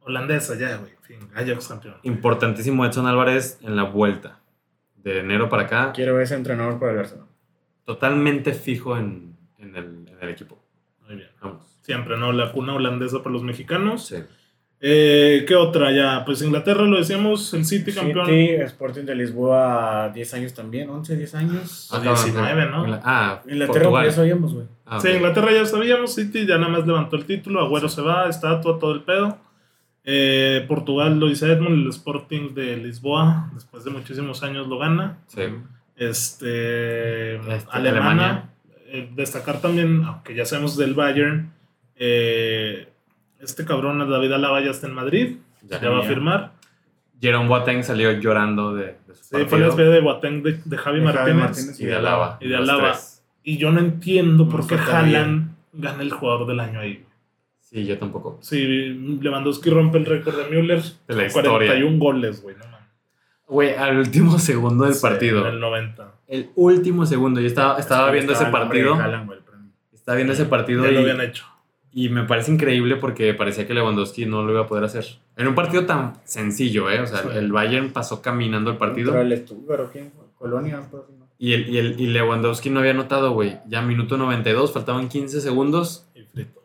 Holandesa, 0.00 0.54
ya, 0.56 0.76
güey. 0.76 0.92
Fin, 1.02 1.18
Ajax 1.34 1.66
campeón. 1.68 1.96
Importantísimo 2.04 2.84
Edson 2.86 3.06
Álvarez 3.08 3.58
en 3.62 3.74
la 3.74 3.82
vuelta. 3.82 4.38
De 5.04 5.18
enero 5.20 5.48
para 5.48 5.64
acá, 5.64 5.92
Quiero 5.94 6.20
ese 6.20 6.34
entrenador 6.34 6.78
para 6.80 6.92
el 6.92 6.98
Arsenal. 7.00 7.26
totalmente 7.84 8.52
fijo 8.54 8.96
en, 8.96 9.36
en 9.58 9.76
el, 9.76 9.84
en 10.08 10.16
el 10.20 10.28
equipo. 10.30 10.58
Muy 11.06 11.16
bien. 11.16 11.28
Vamos. 11.42 11.78
Siempre, 11.82 12.16
¿no? 12.16 12.32
La 12.32 12.50
cuna 12.52 12.74
holandesa 12.74 13.18
para 13.18 13.32
los 13.34 13.42
mexicanos. 13.42 14.06
Sí. 14.06 14.16
Eh, 14.86 15.44
¿Qué 15.48 15.54
otra 15.54 15.92
ya? 15.92 16.24
Pues 16.26 16.42
Inglaterra, 16.42 16.82
lo 16.82 16.98
decíamos, 16.98 17.54
el 17.54 17.64
City 17.64 17.92
campeón. 17.92 18.26
City, 18.26 18.48
Sporting 18.64 19.04
de 19.04 19.14
Lisboa, 19.14 20.10
10 20.14 20.34
años 20.34 20.54
también, 20.54 20.90
11, 20.90 21.16
10 21.16 21.34
años. 21.36 21.88
Ah, 21.92 22.00
cabrón, 22.02 22.24
19, 22.24 22.66
¿no? 22.70 22.86
Ingla- 22.86 23.00
Ah, 23.04 23.42
Inglaterra, 23.46 23.80
Portugal. 23.82 24.04
ya 24.06 24.12
sabíamos, 24.12 24.54
güey. 24.54 24.66
Ah, 24.84 25.00
Sí. 25.00 25.08
Inglaterra 25.10 25.52
ya 25.52 25.64
sabíamos, 25.66 26.14
City 26.14 26.46
ya 26.46 26.58
nada 26.58 26.68
más 26.68 26.86
levantó 26.86 27.16
el 27.16 27.24
título, 27.24 27.60
Agüero 27.62 27.88
se 27.88 28.02
va, 28.02 28.28
estatua, 28.28 28.78
todo 28.78 28.92
el 28.92 29.02
pedo. 29.02 29.38
Eh, 30.04 30.64
Portugal 30.68 31.18
lo 31.18 31.28
dice 31.28 31.50
Edmund, 31.50 31.84
el 31.84 31.88
Sporting 31.88 32.54
de 32.54 32.76
Lisboa, 32.76 33.50
después 33.54 33.84
de 33.84 33.90
muchísimos 33.90 34.42
años 34.42 34.66
lo 34.68 34.78
gana. 34.78 35.18
Sí. 35.28 35.42
Este, 35.96 37.36
Este, 37.36 37.68
Alemania. 37.70 37.70
Alemania. 37.72 38.50
Eh, 38.88 39.10
destacar 39.14 39.60
también, 39.60 40.02
aunque 40.04 40.34
ya 40.34 40.44
sabemos 40.44 40.76
del 40.76 40.94
Bayern, 40.94 41.52
eh, 41.96 42.88
este 43.40 43.64
cabrón 43.64 43.98
David 44.08 44.32
Alaba 44.32 44.60
ya 44.62 44.70
está 44.70 44.86
en 44.86 44.94
Madrid, 44.94 45.36
Ya. 45.62 45.80
ya 45.80 45.90
va 45.90 46.00
a 46.00 46.02
firmar. 46.02 46.52
Jerome 47.20 47.48
Boateng 47.48 47.82
salió 47.82 48.12
llorando 48.12 48.74
de, 48.74 48.96
de 49.06 49.14
su 49.14 49.24
Sí, 49.24 49.28
fue 49.30 49.38
la 49.40 49.46
partido. 49.48 49.66
despedida 49.68 49.90
de 49.94 50.00
Boateng 50.00 50.42
de, 50.42 50.60
de 50.64 50.76
Javi 50.76 50.98
De 50.98 51.04
Martínez. 51.04 51.34
Martínez. 51.36 51.80
y 51.80 51.86
de 51.86 51.94
Alaba. 51.96 52.38
Y 52.40 52.48
de 52.48 52.56
los 52.58 52.68
Alaba. 52.68 52.92
tres. 52.92 53.22
Y 53.42 53.56
yo 53.58 53.70
no 53.72 53.80
entiendo 53.80 54.48
por 54.48 54.66
qué. 54.66 54.74
Haaland 54.74 55.54
gana 55.72 56.02
el 56.02 56.10
jugador 56.12 56.46
del 56.46 56.60
año 56.60 56.80
ahí. 56.80 57.04
Sí, 57.74 57.84
yo 57.86 57.98
tampoco. 57.98 58.38
Sí, 58.40 58.56
Lewandowski 59.20 59.68
rompe 59.68 59.98
el 59.98 60.06
récord 60.06 60.36
de 60.36 60.48
Müller. 60.48 60.80
De 61.08 61.14
la 61.16 61.26
historia. 61.26 61.50
41 61.50 61.98
goles, 61.98 62.40
güey. 62.40 62.54
No 62.56 62.64
mames. 62.66 62.88
Güey, 63.48 63.74
al 63.74 63.98
último 63.98 64.38
segundo 64.38 64.84
del 64.84 64.94
Sí, 64.94 65.02
partido. 65.02 65.40
en 65.48 65.54
el 65.54 65.60
90. 65.60 66.14
El 66.28 66.50
último 66.54 67.04
segundo. 67.04 67.40
Yo 67.40 67.48
estaba, 67.48 67.76
estaba 67.80 68.12
viendo 68.12 68.32
ese 68.32 68.44
Estaba 68.44 68.64
partido. 68.66 68.94
Güey. 68.94 69.38
Estaba 69.92 70.14
viendo 70.16 70.32
ese 70.34 70.44
partido 70.44 70.84
Ya 70.84 70.92
lo 70.92 71.00
y, 71.00 71.02
habían 71.02 71.20
hecho. 71.20 71.46
y 71.90 72.10
me 72.10 72.22
parece 72.22 72.52
increíble 72.52 72.94
porque 72.94 73.34
parecía 73.34 73.66
que 73.66 73.74
Lewandowski 73.74 74.24
no 74.26 74.44
lo 74.44 74.52
iba 74.52 74.60
a 74.62 74.66
poder 74.68 74.84
hacer. 74.84 75.04
En 75.36 75.48
un 75.48 75.56
partido 75.56 75.84
tan 75.84 76.12
sencillo, 76.24 76.88
¿eh? 76.90 77.00
O 77.00 77.06
sea, 77.08 77.22
Sí. 77.22 77.28
el 77.34 77.50
Bayern 77.50 77.90
pasó 77.90 78.22
caminando 78.22 78.70
el 78.70 78.76
partido. 78.76 79.10
Contra 79.12 79.22
el 79.34 79.36
Stuttgart, 79.42 79.80
¿o 79.80 79.90
quién 79.90 80.12
fue? 80.12 80.26
Colonia, 80.38 80.80
¿no? 80.92 81.04
Y, 81.38 81.54
el, 81.54 81.68
y, 81.68 81.78
el, 81.78 82.00
y 82.00 82.06
Lewandowski 82.06 82.70
no 82.70 82.78
había 82.78 82.92
anotado, 82.92 83.32
güey. 83.32 83.56
Ya 83.66 83.82
minuto 83.82 84.16
92, 84.16 84.72
faltaban 84.72 85.08
15 85.08 85.40
segundos. 85.40 86.08
Y 86.14 86.22
frito. 86.22 86.62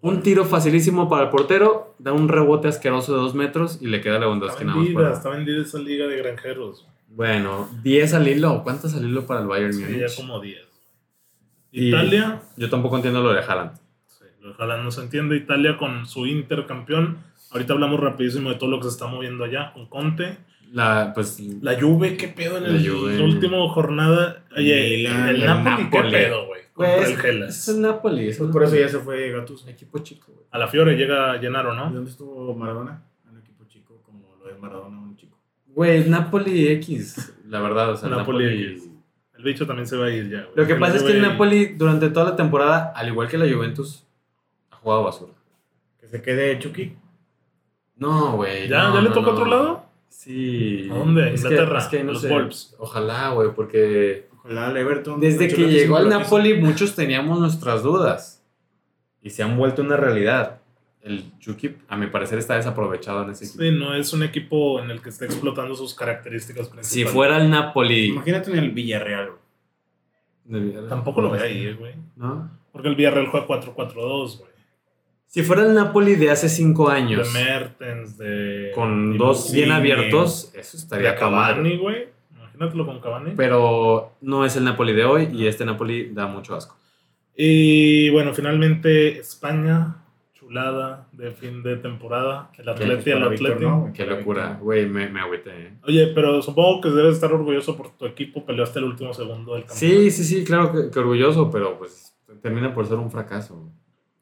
Un 0.00 0.22
tiro 0.22 0.44
facilísimo 0.44 1.08
para 1.08 1.24
el 1.24 1.30
portero, 1.30 1.94
da 1.98 2.12
un 2.12 2.28
rebote 2.28 2.68
asqueroso 2.68 3.14
de 3.14 3.20
dos 3.20 3.34
metros 3.34 3.78
y 3.82 3.88
le 3.88 4.00
queda 4.00 4.18
Lewandowski 4.20 4.58
Está 4.62 4.64
nada 4.64 4.76
más. 4.76 4.84
vendida, 4.86 5.00
fuera. 5.02 5.16
está 5.16 5.28
vendida 5.30 5.62
esa 5.62 5.78
liga 5.78 6.06
de 6.06 6.16
granjeros. 6.18 6.86
Bueno, 7.08 7.68
10 7.82 8.14
al 8.14 8.28
hilo. 8.28 8.62
¿Cuántos 8.62 8.94
al 8.94 9.04
hilo 9.08 9.26
para 9.26 9.40
el 9.40 9.46
Bayern 9.48 9.72
Sí, 9.72 9.82
Múnich? 9.82 9.98
ya 10.08 10.14
como 10.16 10.40
10. 10.40 10.60
Y- 11.72 11.88
Italia, 11.88 12.42
Yo 12.56 12.70
tampoco 12.70 12.96
entiendo 12.96 13.22
lo 13.22 13.32
de 13.32 13.40
Haaland. 13.40 13.72
sí, 14.06 14.24
ojalá 14.48 14.76
no 14.82 14.90
se 14.90 15.00
entiende. 15.02 15.36
Italia 15.36 15.76
con 15.76 16.06
su 16.06 16.26
Inter 16.26 16.66
campeón. 16.66 17.18
Ahorita 17.50 17.72
hablamos 17.72 17.98
rapidísimo 17.98 18.50
de 18.50 18.56
todo 18.56 18.70
lo 18.70 18.78
que 18.78 18.84
se 18.84 18.90
está 18.90 19.06
moviendo 19.06 19.42
allá 19.44 19.72
con 19.72 19.86
Conte. 19.86 20.36
La, 20.70 21.12
pues, 21.14 21.40
La 21.62 21.80
Juve, 21.80 22.16
qué 22.18 22.28
pedo 22.28 22.58
en 22.58 22.64
La 22.64 22.68
el 22.68 22.88
Juve. 22.88 23.16
la 23.18 23.24
última 23.24 23.56
jornada. 23.70 24.44
Oye, 24.54 24.96
Milan, 24.98 25.28
el, 25.30 25.36
el 25.42 25.46
Napoli, 25.46 25.90
qué 25.90 26.02
pedo, 26.10 26.46
güey. 26.46 26.60
Güey, 26.78 27.12
el 27.12 27.16
Gelas. 27.18 27.58
es 27.58 27.68
el 27.68 27.80
Napoli. 27.82 28.28
es 28.28 28.38
Pues 28.38 28.46
el 28.48 28.52
por 28.52 28.62
eso 28.64 28.76
ya 28.76 28.88
se 28.88 28.98
fue 29.00 29.30
Gattuso. 29.30 29.68
Equipo 29.68 29.98
chico, 29.98 30.32
güey. 30.32 30.46
A 30.50 30.58
la 30.58 30.68
Fiore 30.68 30.96
llega 30.96 31.36
Llenaro, 31.40 31.74
¿Y 31.74 31.76
¿no? 31.76 31.90
dónde 31.90 32.10
estuvo 32.10 32.54
Maradona? 32.54 33.02
En 33.24 33.34
un 33.34 33.40
equipo 33.40 33.64
chico, 33.66 34.00
como 34.04 34.36
lo 34.42 34.48
es 34.50 34.58
Maradona, 34.58 34.98
un 35.00 35.16
chico. 35.16 35.36
Güey, 35.66 36.08
Napoli 36.08 36.68
X, 36.68 37.34
la 37.48 37.60
verdad, 37.60 37.90
o 37.92 37.96
sea, 37.96 38.08
Napoli 38.08 38.44
Napoli... 38.46 38.72
X. 38.72 38.88
El 39.36 39.44
bicho 39.44 39.66
también 39.66 39.86
se 39.86 39.96
va 39.96 40.06
a 40.06 40.10
ir 40.10 40.28
ya, 40.28 40.42
güey. 40.42 40.52
Lo 40.56 40.66
que 40.66 40.74
pasa 40.74 40.96
es 40.96 41.02
que 41.04 41.12
el 41.12 41.22
Napoli 41.22 41.66
durante 41.76 42.10
toda 42.10 42.30
la 42.30 42.36
temporada, 42.36 42.92
al 42.96 43.06
igual 43.08 43.28
que 43.28 43.38
la 43.38 43.52
Juventus, 43.52 44.04
ha 44.70 44.76
jugado 44.76 45.04
basura. 45.04 45.32
Que 46.00 46.08
se 46.08 46.20
quede 46.22 46.58
Chucky. 46.58 46.96
No, 47.96 48.36
güey. 48.36 48.68
¿Ya, 48.68 48.88
no, 48.88 48.94
¿ya 48.94 49.00
le 49.02 49.08
no, 49.08 49.14
tocó 49.14 49.26
no. 49.30 49.32
otro 49.32 49.44
lado? 49.46 49.84
Sí. 50.08 50.88
¿A 50.90 50.94
dónde? 50.94 51.32
Es 51.34 51.42
que- 51.42 51.48
Inglaterra, 51.48 51.78
es 51.78 51.86
que 51.86 52.04
no 52.04 52.12
los 52.12 52.22
sé. 52.22 52.28
Wolves. 52.28 52.74
Ojalá, 52.78 53.30
güey, 53.30 53.50
porque 53.54 54.27
Ojalá 54.48 54.70
el 54.70 54.76
Everton. 54.78 55.20
desde 55.20 55.48
que 55.48 55.68
llegó 55.68 55.96
al. 55.98 56.08
Napoli 56.08 56.54
muchos 56.60 56.94
teníamos 56.94 57.38
nuestras 57.38 57.82
dudas 57.82 58.42
y 59.22 59.30
se 59.30 59.42
han 59.42 59.56
vuelto 59.56 59.82
una 59.82 59.96
realidad. 59.96 60.60
El 61.02 61.38
Chucky, 61.38 61.76
a 61.88 61.96
mi 61.96 62.08
parecer, 62.08 62.38
está 62.38 62.56
desaprovechado 62.56 63.22
en 63.24 63.30
ese 63.30 63.44
equipo. 63.44 63.62
Sí, 63.62 63.70
no 63.70 63.94
es 63.94 64.12
un 64.12 64.22
equipo 64.24 64.80
en 64.82 64.90
el 64.90 65.00
que 65.00 65.10
está 65.10 65.26
explotando 65.26 65.74
sus 65.74 65.94
características 65.94 66.68
principales. 66.68 66.88
Si 66.88 67.04
fuera 67.04 67.36
el 67.40 67.48
Napoli... 67.48 68.06
Imagínate 68.06 68.50
en 68.50 68.58
el 68.58 68.70
Villarreal, 68.72 69.30
güey. 70.48 70.88
Tampoco 70.88 71.22
lo 71.22 71.30
ve 71.30 71.40
ahí, 71.40 71.72
güey. 71.74 71.94
¿No? 72.16 72.50
Porque 72.72 72.88
el 72.88 72.96
Villarreal 72.96 73.28
juega 73.28 73.46
4-4-2, 73.46 74.38
güey. 74.38 74.50
Si 75.28 75.42
fuera 75.42 75.62
el 75.62 75.74
Napoli 75.74 76.16
de 76.16 76.30
hace 76.30 76.48
cinco 76.48 76.88
De 76.90 76.96
años, 76.96 77.32
Mertens, 77.32 78.16
de. 78.16 78.72
con 78.74 79.12
de 79.12 79.18
dos 79.18 79.52
bien 79.52 79.70
abiertos, 79.72 80.50
eso 80.54 80.76
De 80.76 80.82
estaría 80.82 81.10
acabado. 81.10 81.62
Güey. 81.62 82.08
Imagínatelo 82.58 82.86
con 82.86 83.00
Cavani. 83.00 83.32
Pero 83.36 84.14
no 84.20 84.44
es 84.44 84.56
el 84.56 84.64
Napoli 84.64 84.92
de 84.92 85.04
hoy 85.04 85.28
y 85.32 85.46
este 85.46 85.64
Napoli 85.64 86.10
da 86.12 86.26
mucho 86.26 86.56
asco. 86.56 86.76
Y 87.36 88.10
bueno, 88.10 88.34
finalmente 88.34 89.20
España, 89.20 90.02
chulada 90.34 91.06
de 91.12 91.30
fin 91.30 91.62
de 91.62 91.76
temporada. 91.76 92.50
El 92.58 92.68
Atleti, 92.68 93.12
Víctor, 93.12 93.32
Atleti. 93.32 93.64
¿no? 93.64 93.92
Qué 93.94 94.04
locura, 94.04 94.58
güey, 94.60 94.86
me, 94.86 95.08
me 95.08 95.20
agüité. 95.20 95.50
¿eh? 95.50 95.72
Oye, 95.84 96.08
pero 96.08 96.42
supongo 96.42 96.80
que 96.80 96.88
debes 96.88 97.14
estar 97.14 97.32
orgulloso 97.32 97.76
por 97.76 97.90
tu 97.90 98.06
equipo. 98.06 98.44
Peleó 98.44 98.64
hasta 98.64 98.80
el 98.80 98.86
último 98.86 99.14
segundo 99.14 99.54
del 99.54 99.64
campeonato. 99.64 100.00
Sí, 100.00 100.10
sí, 100.10 100.24
sí, 100.24 100.44
claro 100.44 100.72
que, 100.72 100.90
que 100.90 100.98
orgulloso, 100.98 101.48
pero 101.48 101.78
pues 101.78 102.12
termina 102.42 102.74
por 102.74 102.86
ser 102.86 102.96
un 102.96 103.10
fracaso. 103.10 103.70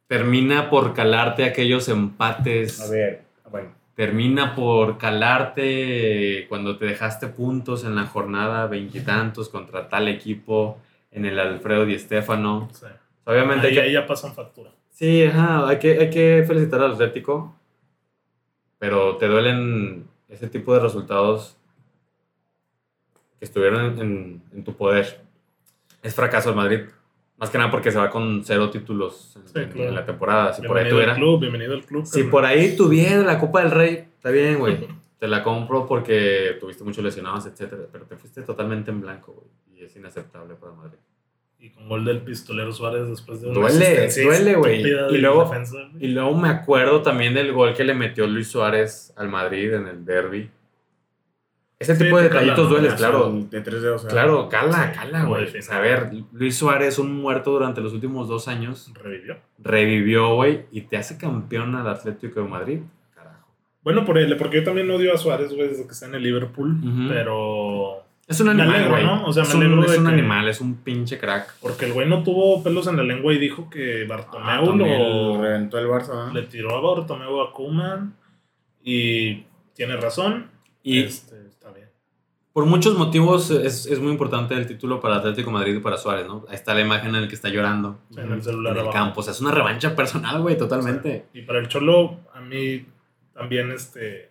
Termina 0.08 0.68
por 0.68 0.92
calarte 0.92 1.44
aquellos 1.44 1.88
empates. 1.88 2.82
A 2.82 2.90
ver, 2.90 3.22
bueno. 3.50 3.70
Termina 3.96 4.54
por 4.54 4.98
calarte 4.98 6.46
cuando 6.48 6.76
te 6.76 6.84
dejaste 6.84 7.26
puntos 7.28 7.82
en 7.84 7.96
la 7.96 8.04
jornada, 8.06 8.66
veintitantos 8.66 9.48
contra 9.48 9.88
tal 9.88 10.06
equipo 10.08 10.78
en 11.10 11.24
el 11.24 11.40
Alfredo 11.40 11.84
Di 11.86 11.98
Stéfano. 11.98 12.68
Sí. 12.72 12.86
Obviamente 13.24 13.66
Ahí, 13.68 13.74
que- 13.74 13.80
ahí 13.80 13.92
ya 13.94 14.06
pasan 14.06 14.34
factura. 14.34 14.70
Sí, 14.90 15.24
ajá, 15.24 15.66
hay 15.66 15.78
que, 15.78 15.98
hay 15.98 16.10
que 16.10 16.44
felicitar 16.46 16.80
al 16.82 16.92
Atlético, 16.92 17.56
pero 18.78 19.16
te 19.16 19.26
duelen 19.28 20.06
ese 20.28 20.46
tipo 20.48 20.74
de 20.74 20.80
resultados 20.80 21.56
que 23.38 23.46
estuvieron 23.46 23.84
en, 23.94 23.98
en- 24.00 24.42
en 24.52 24.64
tu 24.64 24.74
poder. 24.76 25.20
Es 26.02 26.14
fracaso 26.14 26.50
el 26.50 26.56
Madrid, 26.56 26.80
más 27.38 27.50
que 27.50 27.58
nada 27.58 27.70
porque 27.70 27.90
se 27.90 27.98
va 27.98 28.08
con 28.10 28.42
cero 28.44 28.70
títulos 28.70 29.36
en, 29.36 29.46
Sí, 29.46 29.70
claro. 29.72 29.88
en 29.90 29.94
la 29.94 30.04
temporada. 30.06 30.52
Si 30.52 30.62
por 30.62 30.76
ahí 30.78 30.84
Bienvenido 30.84 30.98
al 31.10 31.14
tuviera, 31.14 31.14
club, 31.14 31.40
bienvenido 31.40 31.74
al 31.74 31.84
club. 31.84 32.06
si 32.06 32.22
por 32.24 32.44
ahí 32.44 32.76
tuviera 32.76 33.22
la 33.22 33.38
Copa 33.38 33.62
del 33.62 33.70
Rey, 33.70 33.92
está 34.16 34.30
bien, 34.30 34.58
güey. 34.58 34.86
Te 35.18 35.28
la 35.28 35.42
compro 35.42 35.86
porque 35.86 36.56
tuviste 36.60 36.84
muchos 36.84 37.02
lesionados, 37.02 37.46
etcétera, 37.46 37.84
pero 37.90 38.04
te 38.04 38.16
fuiste 38.16 38.42
totalmente 38.42 38.90
en 38.90 39.00
blanco, 39.00 39.32
güey, 39.32 39.80
y 39.80 39.84
es 39.84 39.96
inaceptable 39.96 40.54
para 40.56 40.72
Madrid. 40.74 40.98
Y 41.58 41.70
con 41.70 41.88
gol 41.88 42.04
del 42.04 42.20
pistolero 42.20 42.70
Suárez 42.70 43.08
después 43.08 43.40
de 43.40 43.48
una 43.48 43.60
Duele, 43.60 44.08
duele, 44.22 44.54
güey. 44.56 44.82
Y 44.82 45.16
luego-. 45.18 45.50
Y 45.98 46.08
luego 46.08 46.36
me 46.36 46.50
acuerdo 46.50 47.00
también 47.00 47.32
del 47.32 47.52
gol 47.54 47.72
que 47.72 47.82
le 47.82 47.94
metió 47.94 48.26
Luis 48.26 48.48
Suárez 48.48 49.14
al 49.16 49.30
Madrid 49.30 49.72
en 49.72 49.86
el 49.88 50.04
derby. 50.04 50.50
Ese 51.78 51.94
Sí, 51.94 52.04
tipo 52.04 52.18
de 52.18 52.28
cala, 52.28 52.40
detallitos 52.40 52.64
¿no? 52.70 52.70
duele, 52.78 52.94
claro. 52.96 53.32
De 53.50 53.60
tres 53.60 53.82
dedos. 53.82 54.04
Claro, 54.06 54.48
cala, 54.48 54.92
Sí, 54.92 54.98
cala, 54.98 55.24
güey. 55.24 55.44
O 55.58 55.62
sea, 55.62 55.76
a 55.76 55.80
ver, 55.80 56.10
Luis 56.32 56.56
Suárez, 56.56 56.98
un 56.98 57.14
muerto 57.20 57.50
durante 57.50 57.82
los 57.82 57.92
últimos 57.92 58.28
dos 58.28 58.48
años, 58.48 58.90
Revivió. 58.94 59.36
revivió, 59.58 60.34
güey, 60.36 60.64
y 60.72 60.82
te 60.82 60.96
hace 60.96 61.18
campeón 61.18 61.74
al 61.74 61.86
Atlético 61.88 62.40
de 62.42 62.48
Madrid. 62.48 62.78
Carajo. 63.14 63.46
Bueno, 63.82 64.06
por 64.06 64.16
él, 64.16 64.34
porque 64.38 64.56
yo 64.58 64.64
también 64.64 64.90
odio 64.90 65.12
a 65.12 65.18
Suárez, 65.18 65.52
güey, 65.54 65.68
desde 65.68 65.84
que 65.86 65.92
está 65.92 66.06
en 66.06 66.14
el 66.14 66.22
Liverpool. 66.22 66.76
Pero. 67.08 68.02
Es 68.26 68.40
un 68.40 68.46
Me 68.46 68.60
animal, 68.62 68.88
güey. 68.88 69.04
¿no? 69.04 69.24
O 69.26 69.32
sea, 69.32 69.42
me 69.44 69.48
es 69.50 69.54
un, 69.54 69.62
alegro 69.62 69.84
es 69.84 69.98
un 69.98 70.06
animal, 70.08 70.48
es 70.48 70.60
un 70.62 70.74
pinche 70.76 71.16
crack. 71.18 71.54
Porque 71.60 71.84
el 71.84 71.92
güey 71.92 72.08
no 72.08 72.22
tuvo 72.24 72.60
pelos 72.62 72.86
en 72.88 72.96
la 72.96 73.04
lengua 73.04 73.32
y 73.34 73.38
dijo 73.38 73.68
que 73.70 74.02
Ah, 74.04 74.06
Bartomeu 74.08 74.66
también 74.66 74.98
lo. 74.98 75.40
reventó 75.42 75.78
el 75.78 75.86
Barça. 75.86 76.32
Le 76.32 76.42
tiró 76.42 76.74
a 76.74 76.80
Bartomeu 76.80 77.40
a 77.42 77.52
Kuman. 77.52 78.16
Y 78.82 79.44
tiene 79.74 79.96
razón. 79.96 80.46
Y 80.82 81.02
Este. 81.04 81.36
Por 82.56 82.64
muchos 82.64 82.96
motivos 82.96 83.50
es, 83.50 83.84
es 83.84 83.98
muy 83.98 84.10
importante 84.10 84.54
el 84.54 84.66
título 84.66 84.98
para 84.98 85.16
Atlético 85.16 85.50
de 85.50 85.52
Madrid 85.52 85.74
y 85.76 85.80
para 85.80 85.98
Suárez, 85.98 86.26
¿no? 86.26 86.46
Ahí 86.48 86.54
está 86.54 86.72
la 86.72 86.80
imagen 86.80 87.14
en 87.14 87.20
la 87.20 87.28
que 87.28 87.34
está 87.34 87.50
llorando. 87.50 87.98
Sí, 88.08 88.18
en 88.18 88.32
el 88.32 88.42
celular 88.42 88.72
en 88.72 88.78
el 88.78 88.84
abajo. 88.84 88.96
campo. 88.96 89.20
O 89.20 89.22
sea, 89.22 89.34
es 89.34 89.42
una 89.42 89.50
revancha 89.50 89.94
personal, 89.94 90.40
güey, 90.40 90.56
totalmente. 90.56 91.26
Y 91.34 91.42
para 91.42 91.58
el 91.58 91.68
Cholo, 91.68 92.20
a 92.32 92.40
mí 92.40 92.86
también 93.34 93.72
este. 93.72 94.30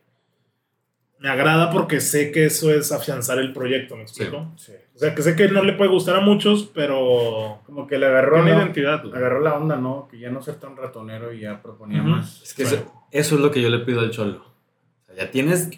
Me 1.19 1.29
agrada 1.29 1.69
porque 1.69 2.01
sé 2.01 2.31
que 2.31 2.45
eso 2.45 2.73
es 2.73 2.91
afianzar 2.91 3.37
el 3.37 3.53
proyecto, 3.53 3.95
¿me 3.95 4.01
explico? 4.01 4.51
Sí. 4.55 4.71
O 4.95 4.97
sea, 4.97 5.13
que 5.13 5.21
sé 5.21 5.35
que 5.35 5.47
no 5.49 5.61
le 5.61 5.73
puede 5.73 5.91
gustar 5.91 6.15
a 6.15 6.21
muchos, 6.21 6.67
pero. 6.73 7.59
Como 7.67 7.85
que 7.85 7.99
le 7.99 8.07
agarró, 8.07 8.41
¿no? 8.41 8.49
identidad. 8.49 9.03
güey. 9.03 9.15
agarró 9.15 9.39
la 9.41 9.53
onda, 9.53 9.75
¿no? 9.75 10.07
Que 10.09 10.17
ya 10.17 10.31
no 10.31 10.41
ser 10.41 10.55
tan 10.55 10.75
ratonero 10.75 11.31
y 11.31 11.41
ya 11.41 11.61
proponía 11.61 12.01
más. 12.01 12.41
Es 12.41 12.55
que 12.55 12.63
eso, 12.63 12.91
eso 13.11 13.35
es 13.35 13.41
lo 13.41 13.51
que 13.51 13.61
yo 13.61 13.69
le 13.69 13.85
pido 13.85 13.99
al 13.99 14.09
Cholo. 14.09 14.43
O 15.03 15.05
sea, 15.05 15.25
ya 15.25 15.29
tienes 15.29 15.69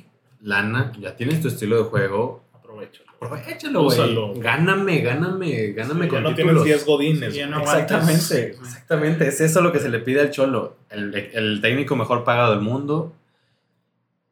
lana, 0.47 0.91
ya 0.99 1.15
tienes 1.15 1.41
tu 1.41 1.47
estilo 1.49 1.77
de 1.77 1.83
juego. 1.83 2.43
Aprovechalo. 2.53 3.07
Aprovechalo, 3.19 3.81
Úsalo. 3.83 4.27
güey. 4.29 4.39
Gáname, 4.41 5.01
gáname, 5.01 5.71
gáname 5.73 6.05
Sí, 6.05 6.09
con 6.09 6.23
ya 6.23 6.29
no 6.29 6.35
títulos. 6.35 6.63
tienes 6.63 6.63
10 6.63 6.85
godines. 6.85 7.33
Sí, 7.33 7.41
no 7.49 7.59
Exactamente. 7.61 8.47
Exactamente, 8.51 9.27
es 9.27 9.41
eso 9.41 9.61
lo 9.61 9.71
que 9.71 9.79
se 9.79 9.89
le 9.89 9.99
pide 9.99 10.21
al 10.21 10.31
Cholo. 10.31 10.77
El, 10.89 11.13
el 11.33 11.59
técnico 11.61 11.95
mejor 11.95 12.23
pagado 12.23 12.51
del 12.51 12.61
mundo. 12.61 13.13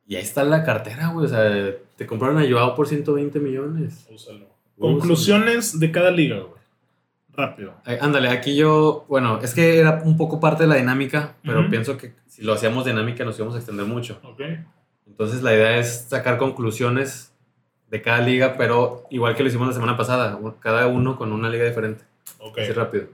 Y 0.07 0.15
ahí 0.15 0.21
está 0.21 0.43
la 0.43 0.63
cartera, 0.63 1.07
güey. 1.09 1.25
O 1.25 1.29
sea, 1.29 1.73
te 1.97 2.05
compraron 2.05 2.37
a 2.37 2.47
Joao 2.47 2.75
por 2.75 2.87
120 2.87 3.39
millones. 3.39 4.07
Úsalo. 4.13 4.45
Conclusiones 4.79 5.79
de 5.79 5.91
cada 5.91 6.11
liga, 6.11 6.37
güey. 6.37 6.55
Rápido. 7.33 7.73
Eh, 7.85 7.97
ándale, 7.99 8.29
aquí 8.29 8.55
yo, 8.55 9.03
bueno, 9.09 9.39
es 9.41 9.53
que 9.53 9.79
era 9.79 10.01
un 10.05 10.15
poco 10.15 10.39
parte 10.39 10.63
de 10.63 10.69
la 10.69 10.75
dinámica, 10.75 11.35
pero 11.43 11.69
pienso 11.69 11.97
que 11.97 12.13
si 12.27 12.43
lo 12.43 12.53
hacíamos 12.53 12.85
dinámica 12.85 13.25
nos 13.25 13.35
íbamos 13.37 13.55
a 13.55 13.57
extender 13.57 13.85
mucho. 13.85 14.19
Ok. 14.23 14.41
Entonces 15.15 15.41
la 15.43 15.53
idea 15.53 15.77
es 15.77 16.07
sacar 16.09 16.37
conclusiones 16.37 17.31
de 17.89 18.01
cada 18.01 18.19
liga, 18.19 18.55
pero 18.57 19.05
igual 19.09 19.33
que 19.33 19.43
lo 19.43 19.47
hicimos 19.49 19.67
la 19.69 19.73
semana 19.73 19.95
pasada, 19.95 20.37
cada 20.59 20.87
uno 20.87 21.15
con 21.15 21.31
una 21.31 21.47
liga 21.49 21.63
diferente. 21.63 22.03
Ok. 22.39 22.59
Así 22.59 22.73
rápido. 22.73 23.07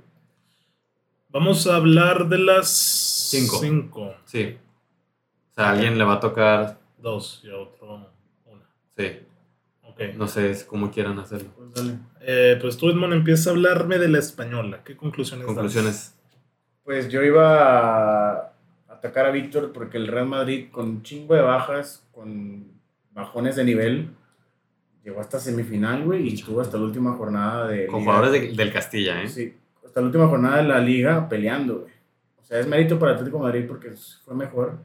Vamos 1.30 1.68
a 1.68 1.76
hablar 1.76 2.28
de 2.28 2.40
las 2.40 2.70
Cinco. 2.70 3.60
cinco. 3.62 4.14
Sí. 4.26 4.58
O 5.52 5.54
sea, 5.54 5.68
a 5.68 5.72
alguien 5.74 5.98
le 6.00 6.04
va 6.04 6.14
a 6.16 6.20
tocar, 6.20 6.80
Dos 6.98 7.42
y 7.44 7.52
a 7.52 7.58
otro 7.58 7.96
una. 8.46 8.66
sí, 8.98 9.20
Ok. 9.84 10.02
no 10.16 10.28
sé 10.28 10.66
cómo 10.66 10.90
quieran 10.92 11.20
hacerlo. 11.20 11.50
Pues 11.56 11.72
dale. 11.74 12.00
Eh, 12.22 12.58
pues 12.60 12.78
tú, 12.78 12.90
Edmond, 12.90 13.14
empieza 13.14 13.50
a 13.52 13.54
hablarme 13.54 14.00
de 14.00 14.08
la 14.08 14.18
española. 14.18 14.82
¿Qué 14.84 14.98
conclusiones 14.98 15.46
das? 15.46 15.54
Conclusiones. 15.54 16.16
Pues 16.84 17.10
yo 17.10 17.22
iba 17.22 18.32
a 18.48 18.51
atacar 19.02 19.26
a 19.26 19.32
Víctor 19.32 19.72
porque 19.74 19.98
el 19.98 20.08
Real 20.08 20.28
Madrid 20.28 20.68
con 20.72 20.88
un 20.88 21.02
chingo 21.04 21.34
de 21.34 21.42
bajas, 21.42 22.08
con 22.12 22.66
bajones 23.12 23.56
de 23.56 23.64
nivel, 23.64 24.10
llegó 25.04 25.20
hasta 25.20 25.40
semifinal, 25.40 26.04
güey, 26.04 26.30
y 26.30 26.34
estuvo 26.36 26.62
hasta 26.62 26.78
la 26.78 26.84
última 26.84 27.14
jornada 27.14 27.68
de... 27.68 27.88
Con 27.88 28.02
liga. 28.02 28.12
jugadores 28.14 28.42
de- 28.42 28.56
del 28.56 28.72
Castilla, 28.72 29.24
¿eh? 29.24 29.28
Sí, 29.28 29.54
hasta 29.84 30.00
la 30.02 30.06
última 30.08 30.28
jornada 30.28 30.58
de 30.58 30.64
la 30.64 30.80
liga 30.80 31.28
peleando, 31.28 31.80
güey. 31.82 31.94
O 32.40 32.44
sea, 32.44 32.60
es 32.60 32.68
mérito 32.68 33.00
para 33.00 33.14
Atlético 33.14 33.38
de 33.38 33.44
Madrid 33.44 33.66
porque 33.68 33.90
fue 34.24 34.36
mejor. 34.36 34.78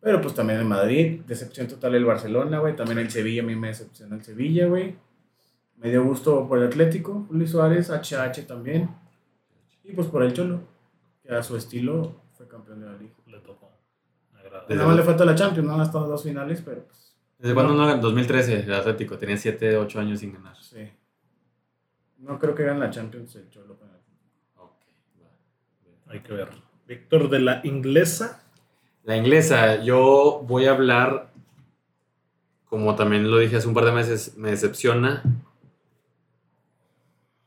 Pero 0.00 0.20
pues 0.20 0.34
también 0.34 0.58
el 0.58 0.66
Madrid, 0.66 1.22
decepción 1.26 1.66
total 1.66 1.94
el 1.94 2.04
Barcelona, 2.04 2.58
güey. 2.58 2.76
También 2.76 2.98
el 2.98 3.10
Sevilla, 3.10 3.42
a 3.42 3.46
mí 3.46 3.56
me 3.56 3.68
decepcionó 3.68 4.16
el 4.16 4.22
Sevilla, 4.22 4.66
güey. 4.66 4.96
Me 5.78 5.88
dio 5.90 6.04
gusto 6.04 6.46
por 6.46 6.58
el 6.58 6.66
Atlético, 6.66 7.26
Luis 7.30 7.50
Suárez, 7.50 7.88
HH 7.90 8.46
también. 8.46 8.90
Y 9.82 9.92
pues 9.94 10.08
por 10.08 10.22
el 10.22 10.34
Cholo, 10.34 10.60
que 11.22 11.34
a 11.34 11.42
su 11.42 11.56
estilo 11.56 12.20
fue 12.36 12.46
campeón 12.46 12.80
de 12.80 12.86
la 12.86 12.92
liga. 12.98 13.13
Le 13.34 13.40
tocó. 13.40 13.70
Desde 14.32 14.74
Nada 14.76 14.86
más 14.86 14.90
el- 14.92 14.96
le 14.96 15.02
falta 15.02 15.24
la 15.24 15.34
Champions, 15.34 15.66
no 15.68 15.74
han 15.74 15.80
estado 15.82 16.04
en 16.04 16.10
dos 16.10 16.22
finales, 16.22 16.62
pero 16.64 16.84
pues 16.84 17.16
¿Desde 17.38 17.54
cuándo 17.54 17.74
no? 17.74 17.96
2013, 17.98 18.60
el 18.60 18.72
Atlético. 18.74 19.18
Tenía 19.18 19.36
7, 19.36 19.76
8 19.76 20.00
años 20.00 20.20
sin 20.20 20.32
ganar. 20.32 20.56
sí. 20.62 20.88
No 22.18 22.38
creo 22.38 22.54
que 22.54 22.62
gane 22.64 22.80
la 22.80 22.88
Champions 22.90 23.34
el 23.36 23.50
Cholo 23.50 23.76
con 23.78 23.88
el 23.88 23.96
Atlético. 23.96 24.62
Ok, 24.62 24.80
va. 25.22 26.12
Hay 26.12 26.20
que 26.20 26.32
ver. 26.32 26.48
Víctor, 26.86 27.28
de 27.28 27.40
la 27.40 27.60
inglesa. 27.64 28.42
La 29.02 29.16
inglesa, 29.16 29.82
yo 29.82 30.42
voy 30.46 30.64
a 30.66 30.70
hablar, 30.72 31.30
como 32.64 32.94
también 32.94 33.30
lo 33.30 33.38
dije 33.38 33.56
hace 33.56 33.68
un 33.68 33.74
par 33.74 33.84
de 33.84 33.92
meses, 33.92 34.36
me 34.38 34.50
decepciona 34.50 35.22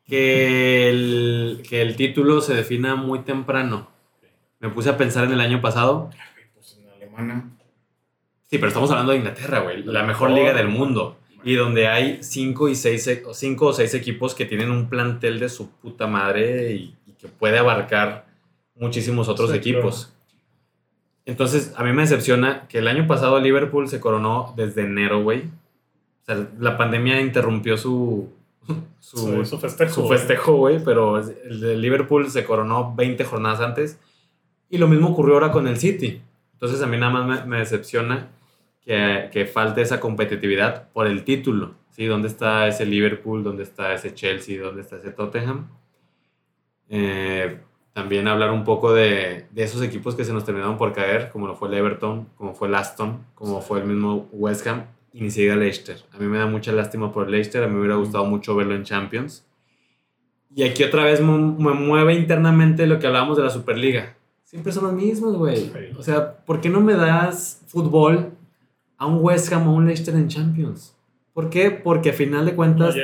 que 0.05 0.89
el, 0.89 1.63
que 1.67 1.81
el 1.81 1.95
título 1.95 2.41
se 2.41 2.53
defina 2.53 2.95
muy 2.95 3.19
temprano. 3.19 3.89
Me 4.59 4.69
puse 4.69 4.89
a 4.89 4.97
pensar 4.97 5.25
en 5.25 5.31
el 5.33 5.41
año 5.41 5.61
pasado. 5.61 6.09
Pues 6.55 6.77
en 6.81 6.89
alemana. 6.89 7.49
Sí, 8.49 8.57
pero 8.57 8.67
estamos 8.69 8.89
hablando 8.91 9.11
de 9.11 9.19
Inglaterra, 9.19 9.59
güey. 9.59 9.83
La 9.83 10.03
mejor 10.03 10.31
liga 10.31 10.53
del 10.53 10.67
mundo. 10.69 11.17
Y 11.43 11.55
donde 11.55 11.87
hay 11.87 12.19
cinco, 12.23 12.67
y 12.67 12.75
seis, 12.75 13.07
e- 13.07 13.23
o 13.25 13.33
cinco 13.33 13.67
o 13.67 13.73
seis 13.73 13.93
equipos 13.93 14.33
que 14.35 14.45
tienen 14.45 14.71
un 14.71 14.89
plantel 14.89 15.39
de 15.39 15.49
su 15.49 15.69
puta 15.69 16.07
madre 16.07 16.71
y, 16.73 16.95
y 17.05 17.11
que 17.13 17.27
puede 17.27 17.57
abarcar 17.57 18.25
muchísimos 18.75 19.27
otros 19.29 19.51
Sí, 19.51 19.57
equipos. 19.57 20.13
Entonces, 21.25 21.73
a 21.75 21.83
mí 21.83 21.91
me 21.93 22.01
decepciona 22.03 22.67
que 22.67 22.79
el 22.79 22.87
año 22.87 23.05
pasado 23.05 23.39
Liverpool 23.39 23.87
se 23.89 23.99
coronó 23.99 24.53
desde 24.55 24.81
enero, 24.83 25.21
güey. 25.23 25.41
O 25.41 26.25
sea, 26.25 26.47
la 26.59 26.77
pandemia 26.77 27.21
interrumpió 27.21 27.77
su, 27.77 28.29
su, 28.99 29.17
Su, 29.17 29.45
su 29.45 29.59
festejo. 29.59 29.93
su 29.93 30.01
güey. 30.03 30.17
festejo, 30.17 30.53
güey, 30.55 30.83
pero 30.83 31.17
el 31.19 31.59
de 31.59 31.77
Liverpool 31.77 32.29
se 32.29 32.43
coronó 32.45 32.95
20 32.95 33.23
jornadas 33.25 33.59
antes. 33.61 33.99
Y 34.69 34.77
lo 34.77 34.87
mismo 34.87 35.09
ocurrió 35.09 35.35
ahora 35.35 35.51
con 35.51 35.67
el 35.67 35.77
City. 35.77 36.21
Entonces 36.53 36.81
a 36.81 36.87
mí 36.87 36.97
nada 36.97 37.11
más 37.11 37.45
me, 37.45 37.45
me 37.49 37.59
decepciona 37.59 38.29
que, 38.81 39.29
que 39.31 39.45
falte 39.45 39.81
esa 39.81 39.99
competitividad 39.99 40.89
por 40.91 41.07
el 41.07 41.23
título. 41.23 41.75
¿sí? 41.91 42.05
¿Dónde 42.05 42.27
está 42.27 42.67
ese 42.67 42.85
Liverpool? 42.85 43.43
¿Dónde 43.43 43.63
está 43.63 43.93
ese 43.93 44.13
Chelsea? 44.13 44.61
¿Dónde 44.61 44.81
está 44.81 44.97
ese 44.97 45.11
Tottenham? 45.11 45.67
Eh, 46.89 47.59
también 47.93 48.27
hablar 48.27 48.51
un 48.51 48.63
poco 48.63 48.93
de, 48.93 49.47
de 49.51 49.63
esos 49.63 49.81
equipos 49.81 50.15
que 50.15 50.23
se 50.23 50.31
nos 50.31 50.45
terminaron 50.45 50.77
por 50.77 50.93
caer, 50.93 51.29
como 51.31 51.47
lo 51.47 51.55
fue 51.55 51.69
el 51.69 51.73
Everton, 51.73 52.29
como 52.35 52.53
fue 52.53 52.67
el 52.67 52.75
Aston, 52.75 53.25
como 53.33 53.61
fue 53.61 53.79
el 53.79 53.85
mismo 53.85 54.29
West 54.31 54.67
Ham 54.67 54.85
y 55.11 55.21
ni 55.21 55.31
siquiera 55.31 55.55
Leicester. 55.55 55.97
A 56.13 56.19
mí 56.19 56.27
me 56.27 56.37
da 56.37 56.45
mucha 56.45 56.71
lástima 56.71 57.11
por 57.11 57.27
Leicester, 57.27 57.63
a 57.63 57.67
mí 57.67 57.73
me 57.73 57.79
hubiera 57.79 57.95
gustado 57.95 58.25
mucho 58.25 58.55
verlo 58.55 58.75
en 58.75 58.83
Champions. 58.83 59.47
Y 60.55 60.63
aquí 60.63 60.83
otra 60.83 61.03
vez 61.03 61.21
me, 61.21 61.37
me 61.37 61.73
mueve 61.73 62.13
internamente 62.13 62.85
lo 62.85 62.99
que 62.99 63.07
hablábamos 63.07 63.37
de 63.37 63.43
la 63.43 63.49
Superliga. 63.49 64.16
Siempre 64.47 64.71
son 64.71 64.85
los 64.85 64.93
mismos, 64.93 65.35
güey. 65.35 65.69
O 65.97 66.01
sea, 66.01 66.37
¿por 66.37 66.61
qué 66.61 66.69
no 66.69 66.79
me 66.79 66.93
das 66.93 67.61
fútbol 67.67 68.31
a 68.97 69.05
un 69.05 69.19
West 69.21 69.51
Ham 69.51 69.67
o 69.67 69.73
un 69.73 69.85
Leicester 69.85 70.15
en 70.15 70.29
Champions? 70.29 70.95
¿Por 71.33 71.49
qué? 71.49 71.69
Porque 71.69 72.11
a 72.11 72.13
final 72.13 72.45
de 72.45 72.55
cuentas 72.55 72.95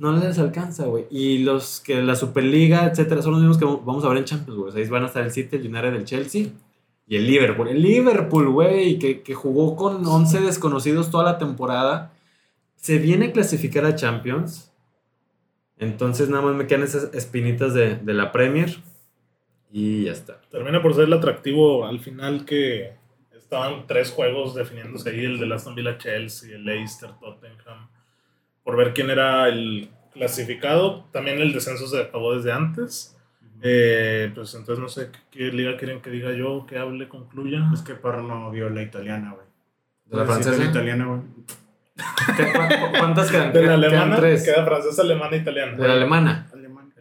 no 0.00 0.16
les 0.16 0.36
alcanza, 0.40 0.86
güey. 0.86 1.06
Y 1.10 1.38
los 1.38 1.78
que 1.78 2.02
la 2.02 2.16
Superliga, 2.16 2.86
etcétera, 2.86 3.22
son 3.22 3.34
los 3.34 3.40
mismos 3.40 3.56
que 3.56 3.64
vamos 3.64 4.04
a 4.04 4.08
ver 4.08 4.18
en 4.18 4.24
Champions, 4.24 4.58
güey. 4.58 4.68
O 4.70 4.72
sea, 4.72 4.82
ahí 4.82 4.88
van 4.88 5.04
a 5.04 5.06
estar 5.06 5.22
el 5.22 5.30
City, 5.30 5.54
el 5.54 5.68
United, 5.68 5.94
el 5.94 6.04
Chelsea 6.04 6.48
y 7.06 7.14
el 7.14 7.24
Liverpool. 7.24 7.68
El 7.68 7.80
Liverpool, 7.80 8.48
güey, 8.48 8.98
que, 8.98 9.22
que 9.22 9.32
jugó 9.32 9.76
con 9.76 10.04
11 10.04 10.40
desconocidos 10.40 11.08
toda 11.08 11.22
la 11.22 11.38
temporada, 11.38 12.10
se 12.74 12.98
viene 12.98 13.26
a 13.26 13.32
clasificar 13.32 13.84
a 13.84 13.94
Champions 13.94 14.72
Entonces 15.78 16.28
nada 16.28 16.42
más 16.42 16.56
me 16.56 16.66
quedan 16.66 16.82
esas 16.82 17.14
espinitas 17.14 17.74
de, 17.74 17.94
de 17.94 18.12
la 18.12 18.32
Premier 18.32 18.76
y 19.76 20.04
ya 20.04 20.12
está. 20.12 20.40
Termina 20.50 20.80
por 20.80 20.94
ser 20.94 21.04
el 21.04 21.12
atractivo 21.12 21.84
al 21.84 21.98
final 21.98 22.44
que 22.44 22.92
estaban 23.36 23.86
tres 23.88 24.10
juegos 24.12 24.54
definiéndose 24.54 25.10
ahí, 25.10 25.24
el 25.24 25.38
de 25.40 25.52
Aston 25.52 25.74
Villa 25.74 25.98
Chelsea, 25.98 26.54
el 26.54 26.64
Leicester 26.64 27.10
Tottenham, 27.20 27.88
por 28.62 28.76
ver 28.76 28.94
quién 28.94 29.10
era 29.10 29.48
el 29.48 29.88
clasificado. 30.12 31.04
También 31.12 31.40
el 31.40 31.52
descenso 31.52 31.86
se 31.88 32.00
acabó 32.02 32.36
desde 32.36 32.52
antes. 32.52 33.16
Eh, 33.62 34.30
pues 34.34 34.54
entonces 34.54 34.78
no 34.80 34.88
sé 34.88 35.10
qué, 35.30 35.44
liga 35.50 35.76
quieren 35.76 36.00
que 36.02 36.10
diga 36.10 36.32
yo, 36.32 36.66
que 36.66 36.78
hable, 36.78 37.08
concluya. 37.08 37.68
Es 37.72 37.80
que 37.82 37.94
Parra 37.94 38.22
no 38.22 38.50
vio 38.50 38.68
la 38.70 38.82
italiana, 38.82 39.32
güey. 39.32 39.46
¿De 40.04 40.16
la 40.18 40.24
francesa? 40.26 40.62
La 40.62 40.70
italiana, 40.70 41.06
güey. 41.06 41.20
¿Qué- 42.36 42.52
cu- 42.52 42.98
¿Cuántas 42.98 43.30
quedan? 43.30 43.52
De 43.52 43.60
la 43.62 43.66
Quedan 43.68 43.84
alemana, 43.84 44.16
tres. 44.16 44.44
queda 44.44 44.64
francesa, 44.64 45.02
alemana, 45.02 45.36
italiana. 45.36 45.76
De 45.76 45.86
la 45.88 45.94
alemana. 45.94 46.50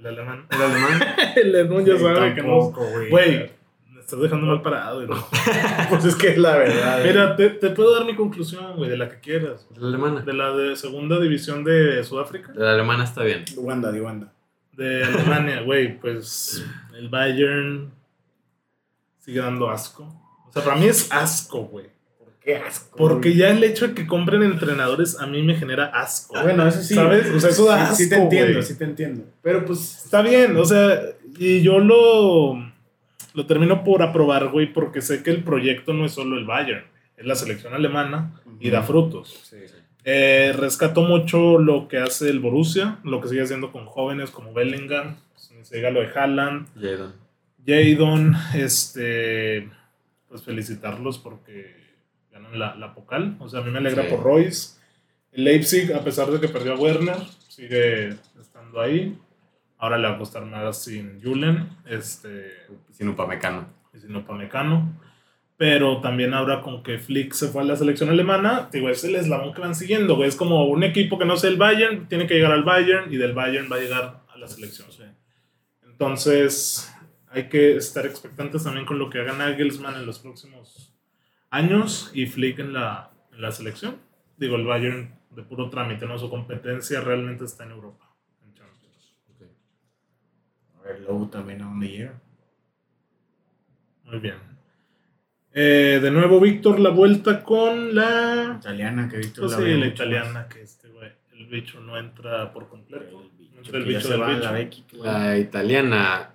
El 0.03 0.07
alemán. 0.19 0.45
¿El 0.51 0.61
alemán? 0.61 1.01
el 1.37 1.55
Edmund 1.55 1.87
ya 1.87 1.97
Sí, 1.97 2.03
sabe 2.03 2.35
que 2.35 2.41
no. 2.41 2.59
güey. 3.09 3.51
Me 3.91 3.99
estás 4.01 4.19
dejando 4.19 4.47
mal 4.47 4.61
parado. 4.61 5.05
güey. 5.05 5.19
Pues 5.89 6.03
es 6.05 6.15
que 6.15 6.29
es 6.29 6.37
la 6.37 6.57
verdad. 6.57 7.03
Mira, 7.05 7.35
te, 7.37 7.49
te 7.51 7.69
puedo 7.69 7.93
dar 7.95 8.05
mi 8.05 8.15
conclusión, 8.15 8.75
güey, 8.75 8.89
de 8.89 8.97
la 8.97 9.07
que 9.09 9.19
quieras. 9.19 9.65
¿De 9.69 9.79
la 9.81 9.87
alemana? 9.87 10.21
De 10.21 10.33
la 10.33 10.51
de 10.55 10.75
segunda 10.75 11.19
división 11.19 11.63
de 11.63 12.03
Sudáfrica. 12.03 12.51
De 12.51 12.63
la 12.63 12.73
alemana 12.73 13.03
está 13.05 13.23
bien. 13.23 13.45
De 13.45 13.57
Uganda, 13.59 13.91
de 13.91 14.01
Uganda. 14.01 14.33
De 14.73 15.03
Alemania, 15.05 15.61
güey, 15.65 15.97
pues 15.99 16.65
el 16.97 17.07
Bayern 17.09 17.91
sigue 19.19 19.39
dando 19.39 19.69
asco. 19.69 20.03
O 20.47 20.51
sea, 20.51 20.63
para 20.63 20.75
mí 20.75 20.85
es 20.87 21.11
asco, 21.11 21.61
güey. 21.65 21.85
¿Por 22.43 22.53
qué 22.53 22.55
asco? 22.57 22.97
Porque 22.97 23.29
güey? 23.29 23.39
ya 23.39 23.49
el 23.49 23.63
hecho 23.63 23.87
de 23.87 23.93
que 23.93 24.05
compren 24.05 24.43
entrenadores 24.43 25.19
a 25.19 25.27
mí 25.27 25.41
me 25.43 25.55
genera 25.55 25.85
asco. 25.85 26.41
Bueno, 26.41 26.67
eso 26.67 26.81
sí. 26.81 26.93
¿Sabes? 26.93 27.29
O 27.31 27.39
sea, 27.39 27.49
eso 27.49 27.65
da 27.65 27.87
sí, 27.93 28.03
sí 28.03 28.09
te 28.09 28.15
asco, 28.15 28.23
entiendo, 28.25 28.53
güey. 28.53 28.63
sí 28.63 28.77
te 28.77 28.83
entiendo. 28.83 29.23
Pero 29.41 29.65
pues. 29.65 30.03
Está 30.03 30.21
bien, 30.21 30.57
o 30.57 30.65
sea, 30.65 31.01
y 31.37 31.61
yo 31.61 31.79
lo, 31.79 32.55
lo 33.33 33.45
termino 33.45 33.83
por 33.83 34.01
aprobar, 34.03 34.49
güey, 34.49 34.71
porque 34.71 35.01
sé 35.01 35.23
que 35.23 35.31
el 35.31 35.43
proyecto 35.43 35.93
no 35.93 36.05
es 36.05 36.11
solo 36.11 36.37
el 36.37 36.45
Bayern, 36.45 36.85
es 37.17 37.25
la 37.25 37.35
selección 37.35 37.73
alemana 37.73 38.41
y 38.59 38.69
da 38.69 38.83
frutos. 38.83 39.39
Sí, 39.49 39.57
sí. 39.65 39.75
Eh, 40.05 40.53
rescato 40.57 41.01
mucho 41.01 41.57
lo 41.57 41.87
que 41.87 41.97
hace 41.97 42.29
el 42.29 42.39
Borussia, 42.39 42.99
lo 43.03 43.21
que 43.21 43.29
sigue 43.29 43.41
haciendo 43.41 43.71
con 43.71 43.85
jóvenes 43.85 44.31
como 44.31 44.53
Bellingham, 44.53 45.15
pues, 45.33 45.49
se 45.67 45.77
diga 45.77 45.91
lo 45.91 46.01
de 46.01 46.07
Haaland, 46.13 46.67
Jadon. 46.75 47.13
Jadon, 47.65 48.35
este, 48.53 49.69
pues 50.27 50.43
felicitarlos 50.43 51.19
porque 51.19 51.82
ganan 52.33 52.57
la, 52.59 52.75
la 52.75 52.93
Pocal, 52.93 53.37
o 53.39 53.47
sea, 53.47 53.61
a 53.61 53.63
mí 53.63 53.71
me 53.71 53.77
alegra 53.77 54.03
Sí. 54.03 54.09
por 54.09 54.23
Royce. 54.23 54.79
El 55.31 55.45
Leipzig, 55.45 55.93
a 55.93 56.03
pesar 56.03 56.29
de 56.29 56.39
que 56.39 56.47
perdió 56.49 56.73
a 56.73 56.77
Werner, 56.77 57.15
sigue 57.47 58.09
estando 58.39 58.81
ahí. 58.81 59.17
Ahora 59.77 59.97
le 59.97 60.07
va 60.07 60.15
a 60.15 60.17
costar 60.17 60.45
más 60.45 60.83
sin 60.83 61.21
Julen, 61.21 61.69
este, 61.85 62.51
Sin 62.91 63.07
Upamecano. 63.09 63.67
sin 63.99 64.15
Upamecano. 64.15 64.99
Pero 65.57 66.01
también 66.01 66.33
ahora 66.33 66.61
con 66.61 66.81
que 66.83 66.97
Flick 66.99 67.33
se 67.33 67.47
fue 67.47 67.61
a 67.61 67.65
la 67.65 67.75
selección 67.75 68.09
alemana, 68.09 68.69
digo, 68.71 68.89
es 68.89 69.03
el 69.03 69.15
eslabón 69.15 69.53
que 69.53 69.61
van 69.61 69.75
siguiendo, 69.75 70.15
güey. 70.15 70.27
Es 70.27 70.35
como 70.35 70.65
un 70.65 70.83
equipo 70.83 71.17
que 71.19 71.25
no 71.25 71.37
sea 71.37 71.49
el 71.51 71.57
Bayern, 71.57 72.07
tiene 72.07 72.25
que 72.27 72.33
llegar 72.35 72.51
al 72.51 72.63
Bayern 72.63 73.13
y 73.13 73.17
del 73.17 73.33
Bayern 73.33 73.69
va 73.71 73.75
a 73.77 73.79
llegar 73.79 74.23
a 74.33 74.37
la 74.37 74.47
selección. 74.47 74.87
Entonces, 75.85 76.91
hay 77.29 77.49
que 77.49 77.75
estar 77.75 78.05
expectantes 78.05 78.63
también 78.63 78.85
con 78.85 78.97
lo 78.99 79.09
que 79.09 79.19
haga 79.19 79.33
Nagelsmann 79.33 79.95
en 79.95 80.05
los 80.05 80.19
próximos 80.19 80.92
años 81.53 82.11
y 82.13 82.25
Flick 82.25 82.59
en 82.59 82.73
la, 82.73 83.11
en 83.31 83.41
la 83.41 83.51
selección. 83.51 83.97
Digo, 84.37 84.55
el 84.55 84.65
Bayern 84.65 85.13
de 85.29 85.43
puro 85.43 85.69
trámite, 85.69 86.05
¿no? 86.07 86.17
Su 86.17 86.29
competencia 86.29 86.99
realmente 87.01 87.45
está 87.45 87.63
en 87.63 87.71
Europa. 87.71 88.09
en 88.43 88.53
Champions. 88.55 89.15
A 90.79 90.87
ver, 90.87 91.01
Lobo 91.01 91.29
también 91.29 91.61
a 91.61 91.65
dónde 91.65 91.87
llega. 91.87 92.21
Muy 94.05 94.19
bien. 94.19 94.37
Eh, 95.53 95.99
de 96.01 96.09
nuevo, 96.11 96.39
Víctor, 96.39 96.79
la 96.79 96.89
vuelta 96.89 97.43
con 97.43 97.93
la. 97.93 98.57
Italiana, 98.59 99.07
que 99.07 99.17
visto 99.17 99.41
Pues 99.41 99.51
la 99.51 99.57
sí, 99.59 99.77
la 99.77 99.85
italiana, 99.85 100.47
que 100.49 100.61
este, 100.63 100.87
güey. 100.89 101.11
El 101.33 101.45
bicho 101.45 101.79
no 101.81 101.97
entra 101.97 102.51
por 102.51 102.63
más. 102.63 102.71
completo. 102.71 103.21
El 103.21 103.29
bicho, 103.37 103.57
entra 103.59 103.77
el 103.77 103.85
bicho 103.85 104.09
del 104.09 104.65
bicho. 104.65 105.03
la 105.03 105.19
La 105.19 105.37
italiana. 105.37 106.32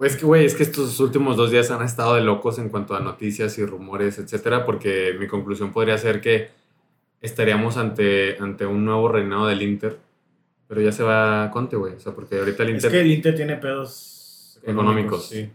Es 0.00 0.16
que, 0.16 0.26
güey, 0.26 0.44
es 0.44 0.54
que 0.54 0.62
estos 0.62 1.00
últimos 1.00 1.36
dos 1.36 1.50
días 1.50 1.70
han 1.70 1.82
estado 1.82 2.16
de 2.16 2.20
locos 2.20 2.58
en 2.58 2.68
cuanto 2.68 2.94
a 2.94 3.00
noticias 3.00 3.56
y 3.58 3.64
rumores, 3.64 4.18
etcétera, 4.18 4.66
porque 4.66 5.16
mi 5.18 5.26
conclusión 5.26 5.72
podría 5.72 5.96
ser 5.96 6.20
que 6.20 6.50
estaríamos 7.22 7.76
ante, 7.76 8.36
ante 8.38 8.66
un 8.66 8.84
nuevo 8.84 9.08
reinado 9.08 9.46
del 9.46 9.62
Inter, 9.62 9.98
pero 10.68 10.80
ya 10.82 10.92
se 10.92 11.02
va 11.02 11.50
Conte, 11.50 11.76
güey. 11.76 11.94
O 11.94 12.00
sea, 12.00 12.12
porque 12.12 12.38
ahorita 12.38 12.62
el 12.62 12.70
Es 12.70 12.74
Inter, 12.76 12.90
que 12.90 13.00
el 13.00 13.10
Inter 13.10 13.34
tiene 13.34 13.56
pedos 13.56 14.60
Económicos. 14.62 15.28
Sí. 15.28 15.48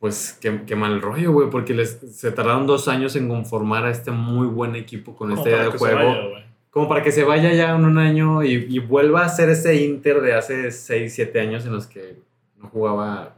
pues 0.00 0.36
qué, 0.40 0.62
qué 0.66 0.76
mal 0.76 1.00
rollo, 1.00 1.32
güey, 1.32 1.48
porque 1.48 1.72
les, 1.72 2.00
se 2.10 2.32
tardaron 2.32 2.66
dos 2.66 2.88
años 2.88 3.14
en 3.16 3.28
conformar 3.28 3.84
a 3.84 3.90
este 3.90 4.10
muy 4.10 4.46
buen 4.46 4.74
equipo 4.76 5.14
con 5.16 5.30
Como 5.30 5.40
esta 5.40 5.50
idea 5.50 5.70
de 5.70 5.78
juego. 5.78 5.96
vaya, 5.96 6.46
como 6.70 6.88
para 6.88 7.02
que 7.02 7.12
se 7.12 7.22
vaya 7.22 7.52
ya 7.54 7.76
en 7.76 7.84
un 7.84 7.98
año 7.98 8.42
y, 8.42 8.66
y 8.68 8.78
vuelva 8.80 9.24
a 9.24 9.28
ser 9.28 9.48
ese 9.50 9.76
Inter 9.76 10.20
de 10.20 10.34
hace 10.34 10.72
6, 10.72 11.14
7 11.14 11.40
años 11.40 11.64
en 11.64 11.72
los 11.72 11.86
que 11.86 12.16
no 12.58 12.68
jugaba 12.68 13.36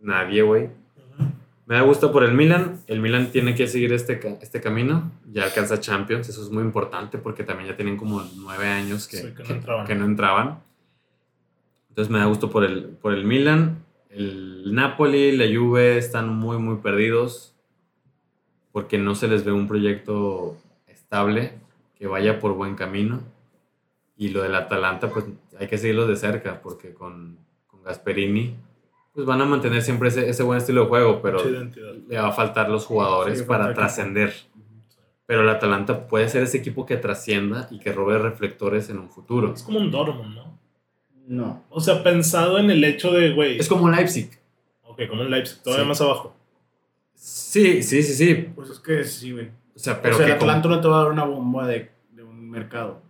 nadie, 0.00 0.42
güey. 0.42 0.70
Me 1.66 1.74
da 1.74 1.82
gusto 1.82 2.12
por 2.12 2.24
el 2.24 2.32
Milan. 2.32 2.80
El 2.86 3.00
Milan 3.00 3.30
tiene 3.30 3.54
que 3.54 3.66
seguir 3.66 3.92
este, 3.92 4.18
este 4.40 4.60
camino. 4.62 5.12
Ya 5.30 5.44
alcanza 5.44 5.78
Champions. 5.80 6.28
Eso 6.28 6.42
es 6.42 6.50
muy 6.50 6.62
importante 6.62 7.18
porque 7.18 7.44
también 7.44 7.68
ya 7.68 7.76
tienen 7.76 7.98
como 7.98 8.22
nueve 8.36 8.68
años 8.68 9.06
que, 9.06 9.18
Sí, 9.18 9.34
que 9.34 9.44
no 9.44 9.50
entraban. 9.50 9.86
que 9.86 9.94
no 9.94 10.04
entraban. 10.06 10.60
Entonces 11.90 12.10
me 12.10 12.18
da 12.20 12.24
gusto 12.24 12.48
por 12.48 12.64
el, 12.64 12.84
por 12.84 13.12
el 13.12 13.24
Milan. 13.24 13.84
El 14.08 14.74
Napoli, 14.74 15.36
la 15.36 15.44
Juve 15.44 15.98
están 15.98 16.30
muy, 16.30 16.56
muy 16.56 16.76
perdidos 16.76 17.54
porque 18.72 18.96
no 18.96 19.14
se 19.14 19.28
les 19.28 19.44
ve 19.44 19.52
un 19.52 19.68
proyecto 19.68 20.56
estable 20.86 21.52
que 21.96 22.06
vaya 22.06 22.38
por 22.40 22.54
buen 22.54 22.76
camino. 22.76 23.20
Y 24.16 24.30
lo 24.30 24.42
del 24.42 24.54
Atalanta, 24.54 25.10
pues 25.10 25.26
hay 25.60 25.66
que 25.68 25.76
seguirlo 25.76 26.06
de 26.06 26.16
cerca 26.16 26.62
porque 26.62 26.94
con, 26.94 27.36
con 27.66 27.82
Gasperini, 27.82 28.54
pues 29.18 29.26
van 29.26 29.40
a 29.40 29.44
mantener 29.46 29.82
siempre 29.82 30.10
ese, 30.10 30.28
ese 30.30 30.44
buen 30.44 30.58
estilo 30.58 30.82
de 30.82 30.86
juego, 30.86 31.20
pero 31.20 31.42
le 31.44 32.16
va 32.20 32.28
a 32.28 32.32
faltar 32.32 32.70
los 32.70 32.86
jugadores 32.86 33.40
Sí, 33.40 33.44
para 33.44 33.74
trascender. 33.74 34.32
Pero 35.26 35.40
el 35.42 35.48
Atalanta 35.48 36.06
puede 36.06 36.28
ser 36.28 36.44
ese 36.44 36.58
equipo 36.58 36.86
que 36.86 36.96
trascienda 36.98 37.66
y 37.72 37.80
que 37.80 37.92
robe 37.92 38.16
reflectores 38.16 38.90
en 38.90 38.98
un 39.00 39.10
futuro. 39.10 39.52
Es 39.54 39.64
como 39.64 39.80
un 39.80 39.90
Dortmund, 39.90 40.36
¿no? 40.36 40.58
No. 41.26 41.64
O 41.68 41.80
sea, 41.80 42.04
pensado 42.04 42.58
en 42.60 42.70
el 42.70 42.84
hecho 42.84 43.10
de, 43.10 43.32
güey. 43.32 43.58
Es 43.58 43.68
como 43.68 43.90
Leipzig. 43.90 44.30
Ok, 44.84 45.00
como 45.08 45.22
un 45.22 45.30
Leipzig, 45.32 45.60
todavía 45.64 45.82
Sí. 45.84 45.88
más 45.88 46.00
abajo. 46.00 46.36
Sí, 47.14 47.82
sí, 47.82 48.04
sí, 48.04 48.14
sí. 48.14 48.34
Pues 48.54 48.70
es 48.70 48.78
que 48.78 49.02
sí, 49.02 49.32
güey. 49.32 49.46
O 49.74 49.78
sea, 49.80 50.00
Pero 50.00 50.14
o 50.14 50.18
sea, 50.18 50.26
el 50.28 50.38
como- 50.38 50.50
Atlanta 50.52 50.68
no 50.68 50.80
te 50.80 50.86
va 50.86 51.00
a 51.00 51.02
dar 51.02 51.12
una 51.12 51.24
bomba 51.24 51.66
de, 51.66 51.90
de 52.12 52.22
un 52.22 52.48
mercado. 52.48 53.02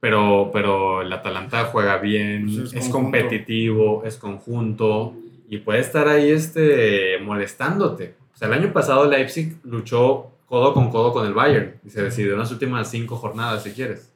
pero, 0.00 0.50
pero 0.52 1.02
el 1.02 1.12
Atalanta 1.12 1.66
juega 1.66 1.98
bien, 1.98 2.46
Pues 2.56 2.72
es, 2.74 2.88
competitivo, 2.88 4.02
es 4.04 4.16
conjunto 4.16 5.14
y 5.52 5.58
puede 5.58 5.80
estar 5.80 6.08
ahí 6.08 6.30
este, 6.30 7.18
molestándote. 7.18 8.14
O 8.32 8.36
sea, 8.38 8.48
el 8.48 8.54
año 8.54 8.72
pasado 8.72 9.04
Leipzig 9.04 9.58
luchó 9.64 10.30
codo 10.46 10.72
con 10.72 10.90
codo 10.90 11.12
con 11.12 11.26
el 11.26 11.34
Bayern 11.34 11.78
y 11.84 11.90
se 11.90 12.02
decidió 12.02 12.32
en 12.32 12.38
las 12.38 12.50
últimas 12.50 12.90
cinco 12.90 13.16
jornadas, 13.16 13.62
si 13.62 13.72
quieres. 13.72 14.14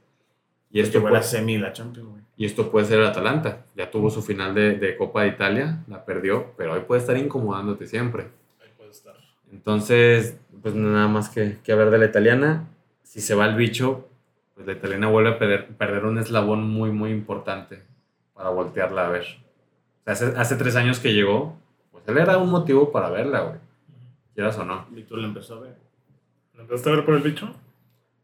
Y 0.70 0.80
esto, 0.80 1.02
puede, 1.02 1.22
semi 1.22 1.56
de 1.56 1.60
la 1.60 1.74
Champions, 1.74 2.08
güey. 2.08 2.22
y 2.38 2.46
esto 2.46 2.70
puede 2.70 2.86
ser 2.86 3.00
el 3.00 3.06
Atalanta. 3.06 3.66
Ya 3.76 3.90
tuvo 3.90 4.08
su 4.08 4.22
final 4.22 4.54
de, 4.54 4.78
de 4.78 4.96
Copa 4.96 5.24
de 5.24 5.28
Italia, 5.28 5.84
la 5.88 6.06
perdió, 6.06 6.54
pero 6.56 6.72
hoy 6.72 6.80
puede 6.86 7.02
estar 7.02 7.18
incomodándote 7.18 7.86
siempre. 7.86 8.28
Ahí 8.62 8.70
puede 8.74 8.92
estar. 8.92 9.16
Entonces, 9.52 10.38
pues 10.62 10.74
nada 10.74 11.06
más 11.06 11.28
que, 11.28 11.58
que 11.62 11.70
hablar 11.70 11.90
de 11.90 11.98
la 11.98 12.06
italiana. 12.06 12.66
Si 13.02 13.20
se 13.20 13.34
va 13.34 13.44
el 13.44 13.56
bicho, 13.56 14.08
pues 14.54 14.66
la 14.66 14.72
italiana 14.72 15.08
vuelve 15.08 15.28
a 15.28 15.38
perder, 15.38 15.66
perder 15.76 16.06
un 16.06 16.16
eslabón 16.18 16.66
muy, 16.66 16.92
muy 16.92 17.10
importante 17.10 17.82
para 18.32 18.48
voltearla 18.48 19.08
a 19.08 19.10
ver. 19.10 19.45
Sea, 20.06 20.12
hace, 20.14 20.26
hace 20.36 20.56
tres 20.56 20.74
años 20.76 20.98
que 21.00 21.12
llegó, 21.12 21.58
pues 21.92 22.02
él 22.08 22.16
era 22.18 22.38
un 22.38 22.50
motivo 22.50 22.90
para 22.90 23.10
verla, 23.10 23.40
güey. 23.40 23.56
Quieras 24.34 24.56
o 24.58 24.64
no. 24.64 24.86
Víctor 24.90 25.18
lo 25.18 25.26
empezó 25.26 25.56
a 25.56 25.60
ver. 25.60 25.76
¿Lo 26.54 26.62
empezaste 26.62 26.90
a 26.90 26.94
ver 26.96 27.04
por 27.04 27.14
el 27.16 27.22
bicho? 27.22 27.54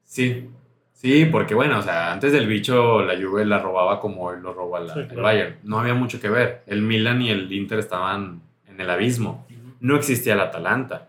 Sí. 0.05 0.49
Sí, 0.93 1.24
porque 1.26 1.55
bueno, 1.55 1.78
o 1.80 1.83
sea, 1.83 2.12
antes 2.12 2.33
del 2.33 2.47
bicho 2.47 3.03
la 3.03 3.14
Juve 3.20 3.45
la 3.45 3.59
robaba 3.59 3.99
como 4.01 4.30
él 4.33 4.41
lo 4.41 4.55
robó 4.55 4.76
a 4.76 4.80
la- 4.80 4.95
Sí, 4.95 5.01
el. 5.11 5.20
Bayern. 5.20 5.57
No 5.64 5.80
había 5.80 5.95
mucho 5.95 6.20
que 6.20 6.28
ver. 6.30 6.62
El 6.66 6.83
Milan 6.83 7.20
y 7.22 7.30
el 7.30 7.53
Inter 7.53 7.78
estaban 7.80 8.41
en 8.66 8.80
el 8.80 8.89
abismo. 8.89 9.47
no 9.80 9.97
existía 9.97 10.35
el 10.35 10.41
Atalanta. 10.41 11.09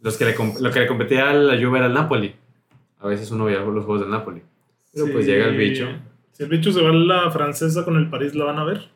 Los 0.00 0.16
que 0.16 0.24
le, 0.24 0.34
lo 0.60 0.70
que 0.70 0.80
le 0.80 0.86
competía 0.86 1.28
a 1.28 1.34
la 1.34 1.62
Juve 1.62 1.76
era 1.78 1.86
el 1.88 1.92
Napoli. 1.92 2.34
A 2.98 3.06
veces 3.06 3.30
uno 3.30 3.44
veía 3.44 3.58
los 3.60 3.84
juegos 3.84 4.00
del 4.00 4.10
Napoli. 4.10 4.42
Pero 4.94 5.06
pues 5.12 5.26
llega 5.26 5.44
el 5.48 5.56
bicho. 5.58 5.86
Si 6.32 6.42
el 6.44 6.48
bicho 6.48 6.72
se 6.72 6.80
va 6.80 6.88
a 6.88 6.92
la 6.94 7.30
francesa 7.30 7.84
con 7.84 7.96
el 7.98 8.08
París, 8.08 8.34
¿la 8.34 8.46
van 8.46 8.58
a 8.58 8.64
ver? 8.64 8.88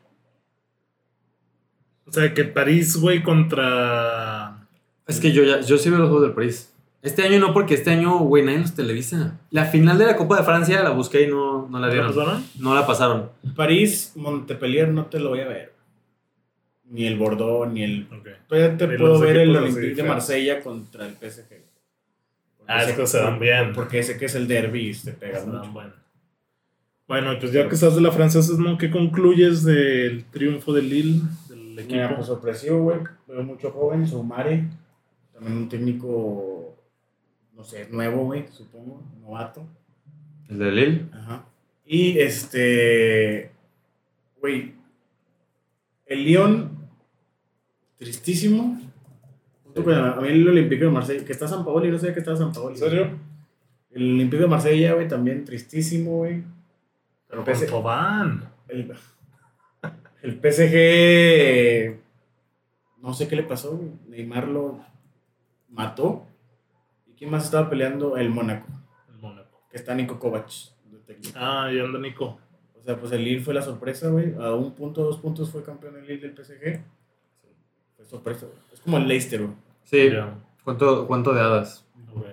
O 2.06 2.12
sea, 2.12 2.32
que 2.34 2.44
París, 2.44 2.96
güey, 2.96 3.22
contra. 3.22 4.66
Es 5.06 5.20
que 5.20 5.32
yo 5.32 5.42
ya, 5.44 5.60
yo 5.60 5.78
sí 5.78 5.90
veo 5.90 5.98
los 5.98 6.08
juegos 6.08 6.26
del 6.26 6.34
París. 6.34 6.70
Este 7.02 7.22
año 7.22 7.38
no, 7.38 7.52
porque 7.52 7.74
este 7.74 7.90
año, 7.90 8.18
güey, 8.20 8.42
nadie 8.44 8.60
los 8.60 8.74
televisa. 8.74 9.38
La 9.50 9.66
final 9.66 9.98
de 9.98 10.06
la 10.06 10.16
Copa 10.16 10.38
de 10.38 10.44
Francia 10.44 10.82
la 10.82 10.90
busqué 10.90 11.22
y 11.22 11.26
no, 11.26 11.68
no 11.68 11.78
la 11.78 11.88
¿La 11.88 11.92
dieron. 11.92 12.14
pasaron? 12.14 12.44
No 12.58 12.74
la 12.74 12.86
pasaron. 12.86 13.30
París, 13.54 14.12
Montpellier 14.16 14.88
no 14.88 15.06
te 15.06 15.18
lo 15.20 15.30
voy 15.30 15.40
a 15.40 15.48
ver. 15.48 15.74
Ni 16.90 17.06
el 17.06 17.16
Bordeaux, 17.18 17.70
ni 17.70 17.82
el. 17.82 18.06
Ok. 18.10 18.28
Todavía 18.48 18.76
te 18.76 18.86
puedo 18.86 19.12
los 19.14 19.20
ver 19.20 19.36
el 19.38 19.54
Olympique 19.56 19.94
de. 19.96 20.02
Marsella 20.04 20.60
contra 20.62 21.06
el 21.06 21.12
PSG. 21.12 21.48
Porque 22.56 22.72
Ah, 22.72 22.84
es 22.84 22.92
que 22.96 23.06
se 23.06 23.18
dan 23.18 23.38
bien. 23.38 23.72
Porque 23.74 24.02
sé 24.02 24.16
que 24.16 24.24
es 24.26 24.34
el 24.34 24.48
derby 24.48 24.90
y 24.90 24.94
te 24.94 25.12
pega 25.12 25.38
Está 25.38 25.50
mucho. 25.50 25.70
bueno. 25.72 25.92
Bueno, 27.06 27.38
pues 27.38 27.52
ya 27.52 27.68
que 27.68 27.74
estás 27.74 27.94
de 27.96 28.00
la 28.00 28.12
francesa, 28.12 28.54
¿no? 28.58 28.78
¿Qué 28.78 28.90
concluyes 28.90 29.62
del 29.62 30.24
triunfo 30.30 30.72
de 30.72 30.80
Lille, 30.80 31.20
del 31.76 31.84
equipo? 31.84 31.94
Mira, 31.94 32.14
pues 32.14 32.26
sorpresivo, 32.26 32.82
güey. 32.82 32.98
Veo 33.26 33.42
mucho 33.42 33.70
joven, 33.70 34.06
Soumare. 34.06 34.64
También 35.32 35.56
un 35.56 35.68
técnico, 35.68 36.76
no 37.54 37.64
sé, 37.64 37.88
nuevo, 37.90 38.24
güey, 38.24 38.46
supongo, 38.48 39.02
novato. 39.20 39.64
El 40.48 40.58
de 40.58 40.70
Lille. 40.72 41.06
Ajá. 41.12 41.44
Y 41.86 42.18
este, 42.18 43.50
güey, 44.40 44.74
el 46.06 46.24
Lyon, 46.24 46.70
tristísimo. 47.96 48.80
Junto 49.64 49.82
con 49.84 49.94
a 49.94 50.16
mí 50.20 50.28
el 50.28 50.46
Olympique 50.48 50.84
de 50.84 50.90
Marsella, 50.90 51.24
que 51.24 51.32
está 51.32 51.48
San 51.48 51.64
Paolo 51.64 51.84
y 51.86 51.90
no 51.90 51.98
sé 51.98 52.12
que 52.12 52.20
está 52.20 52.36
San 52.36 52.52
Paolo. 52.52 52.70
¿En 52.70 52.76
serio? 52.76 53.10
El 53.90 54.14
Olympique 54.14 54.42
de 54.42 54.48
Marsella, 54.48 54.94
güey, 54.94 55.08
también 55.08 55.44
tristísimo, 55.44 56.18
güey. 56.18 56.42
Pero 57.28 57.44
Pese- 57.44 57.66
con 57.66 57.80
Tobán. 57.80 58.44
El, 58.68 58.92
el 60.24 60.40
PSG, 60.40 62.00
no 63.02 63.12
sé 63.12 63.28
qué 63.28 63.36
le 63.36 63.42
pasó, 63.42 63.76
güey. 63.76 63.90
Neymar 64.08 64.48
lo 64.48 64.80
mató. 65.68 66.26
¿Y 67.06 67.12
quién 67.12 67.30
más 67.30 67.44
estaba 67.44 67.68
peleando? 67.68 68.16
El 68.16 68.30
Mónaco, 68.30 68.66
El 69.12 69.18
Mónaco. 69.18 69.62
que 69.70 69.76
está 69.76 69.94
Nico 69.94 70.18
Kovac. 70.18 70.48
Ah, 71.34 71.70
y 71.70 71.78
anda 71.78 71.98
Nico. 71.98 72.38
O 72.74 72.80
sea, 72.82 72.98
pues 72.98 73.12
el 73.12 73.22
Lille 73.22 73.42
fue 73.42 73.52
la 73.52 73.60
sorpresa, 73.60 74.08
güey. 74.08 74.34
A 74.40 74.54
un 74.54 74.74
punto, 74.74 75.02
dos 75.02 75.18
puntos 75.18 75.50
fue 75.50 75.62
campeón 75.62 75.96
el 75.96 76.06
Lille 76.06 76.28
del 76.28 76.34
PSG. 76.34 76.80
Fue 77.96 78.06
sorpresa, 78.06 78.46
güey. 78.46 78.58
Es 78.72 78.80
como 78.80 78.96
el 78.96 79.06
Leicester, 79.06 79.42
güey. 79.42 79.54
Sí. 79.84 80.10
Ya. 80.10 80.38
¿Cuánto, 80.64 81.06
¿Cuánto 81.06 81.34
de 81.34 81.40
hadas? 81.42 81.86
Ok. 82.14 82.24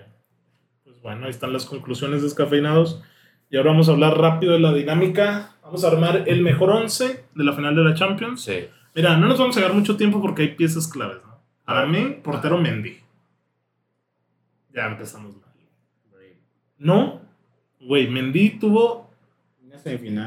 Pues 0.86 1.02
bueno, 1.02 1.26
ahí 1.26 1.32
están 1.32 1.52
las 1.52 1.66
conclusiones 1.66 2.22
descafeinados. 2.22 3.04
Y 3.50 3.58
ahora 3.58 3.72
vamos 3.72 3.90
a 3.90 3.92
hablar 3.92 4.18
rápido 4.18 4.54
de 4.54 4.60
la 4.60 4.74
dinámica. 4.74 5.58
Vamos 5.72 5.86
a 5.86 5.88
armar 5.88 6.24
el 6.28 6.42
mejor 6.42 6.70
11 6.72 7.24
de 7.34 7.44
la 7.46 7.54
final 7.54 7.74
de 7.74 7.82
la 7.82 7.94
Champions. 7.94 8.42
Sí. 8.44 8.66
Mira, 8.94 9.16
no 9.16 9.28
nos 9.28 9.40
vamos 9.40 9.56
a 9.56 9.62
llevar 9.62 9.74
mucho 9.74 9.96
tiempo 9.96 10.22
porque 10.22 10.42
hay 10.42 10.48
piezas 10.50 10.86
claves, 10.90 11.20
¿no? 11.26 11.40
Para 11.64 11.86
mí, 11.86 12.18
portero 12.22 12.58
Mendy. 12.58 12.98
Ya 14.74 14.88
empezamos 14.88 15.34
mal. 15.38 15.50
No, 16.78 17.22
güey, 17.80 18.10
Mendy 18.10 18.60
tuvo 18.60 19.10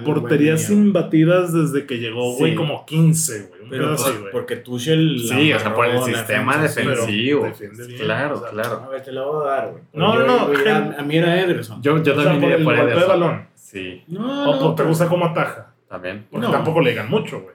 porterías 0.05 0.71
imbatidas 0.71 1.53
desde 1.53 1.85
que 1.87 1.99
llegó, 1.99 2.35
güey, 2.37 2.53
Sí. 2.53 2.57
como 2.57 2.87
15, 2.87 3.47
güey. 3.49 3.63
Un 3.65 3.69
Pero 3.69 3.91
así, 3.93 4.05
por- 4.05 4.21
güey. 4.21 4.33
porque 4.33 4.57
Tuchel. 4.57 5.29
la 5.29 5.37
Sí, 5.37 5.53
o 5.53 5.59
sea, 5.59 5.75
por 5.75 5.87
el 5.87 6.03
sistema 6.03 6.57
defensa, 6.57 7.07
sí. 7.07 7.31
defensivo. 7.31 7.53
bien, 7.87 7.99
claro, 7.99 8.37
o 8.37 8.41
sea, 8.41 8.51
claro. 8.51 8.83
A 8.85 8.89
ver, 8.89 9.03
te 9.03 9.13
la 9.13 9.23
voy 9.27 9.47
a 9.47 9.51
dar, 9.51 9.71
güey. 9.73 9.83
No, 9.93 10.15
Yo- 10.15 10.27
no, 10.27 10.53
yo- 10.53 10.59
gen- 10.59 10.95
a, 10.95 10.97
a 10.99 11.03
mí 11.03 11.17
era 11.17 11.41
Ederson. 11.41 11.83
Yo, 11.83 12.03
yo 12.03 12.13
O 12.13 12.15
sea, 12.17 12.25
también 12.25 12.41
por 12.41 12.45
iría 12.51 12.57
el 12.57 12.65
por 12.65 12.77
golpe 12.77 12.95
de 13.01 13.07
balón. 13.07 13.47
Sí, 13.75 14.05
no, 14.07 14.51
O 14.51 14.61
no, 14.61 14.75
te 14.77 14.85
gusta 14.85 15.09
cómo 15.09 15.27
ataja. 15.27 15.75
también. 15.89 16.27
Porque 16.31 16.47
No. 16.47 16.53
tampoco 16.53 16.81
le 16.81 16.91
digan 16.91 17.11
mucho, 17.11 17.43
güey. 17.43 17.55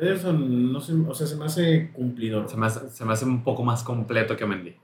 Ederson, 0.00 0.72
no 0.72 0.80
se, 0.80 0.92
o 0.94 1.12
sea, 1.12 1.26
se 1.26 1.34
me 1.36 1.44
hace 1.46 1.90
cumplidor. 1.92 2.48
Se 2.48 2.56
me, 2.56 2.66
hace, 2.66 2.88
se 2.90 3.04
me 3.04 3.12
hace 3.12 3.24
un 3.24 3.42
poco 3.42 3.64
más 3.64 3.82
completo 3.82 4.36
que 4.36 4.46
Mendy. 4.46 4.76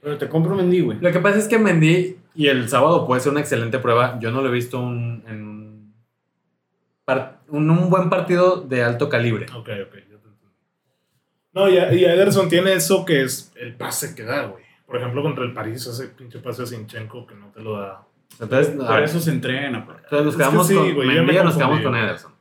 Pero 0.00 0.16
te 0.16 0.28
compro 0.28 0.54
Mendy, 0.54 0.80
güey. 0.80 0.98
Lo 1.00 1.12
que 1.12 1.18
pasa 1.20 1.38
es 1.38 1.48
que 1.48 1.58
Mendy, 1.58 2.18
y 2.34 2.46
el 2.46 2.68
sábado 2.68 3.06
puede 3.06 3.20
ser 3.20 3.32
una 3.32 3.40
excelente 3.40 3.78
prueba, 3.78 4.18
yo 4.20 4.30
no 4.30 4.40
lo 4.40 4.48
he 4.48 4.52
visto 4.52 4.80
un, 4.80 5.24
en 5.26 5.42
un, 5.42 5.94
un, 7.70 7.90
buen 7.90 8.08
partido 8.08 8.60
de 8.62 8.82
alto 8.84 9.08
calibre. 9.08 9.46
Ok, 9.54 9.58
ok, 9.58 9.68
ya 9.68 9.90
te 9.90 9.98
entendí. 10.28 10.36
No, 11.52 11.68
y, 11.68 11.78
a- 11.78 11.92
y 11.92 12.04
a 12.04 12.14
Ederson 12.14 12.48
tiene 12.48 12.74
eso 12.74 13.04
que 13.04 13.22
es 13.22 13.52
el 13.56 13.74
pase 13.74 14.14
que 14.14 14.22
da, 14.22 14.46
güey. 14.46 14.64
Por 14.86 14.96
ejemplo, 14.96 15.22
contra 15.22 15.44
el 15.44 15.52
París, 15.52 15.84
ese 15.86 16.08
pinche 16.08 16.38
pase 16.38 16.62
a 16.62 16.66
Sinchenko 16.66 17.26
que 17.26 17.34
no 17.34 17.48
te 17.48 17.60
lo 17.60 17.78
da. 17.78 18.06
Entonces, 18.40 18.74
Por 18.76 18.88
ver, 18.88 19.02
eso 19.04 19.20
se 19.20 19.30
entrena, 19.30 19.80
bro. 19.80 19.96
entonces 19.96 20.24
nos 20.24 20.26
Es 20.26 20.36
que 20.36 20.38
quedamos 20.44 20.66
sí, 20.68 20.74
con 20.74 20.94
güey, 20.94 21.08
Mendy 21.08 21.32
me 21.32 21.40
o 21.40 21.44
nos 21.44 21.56
quedamos 21.56 21.80
con. 21.80 21.96
Ederson. 21.96 22.32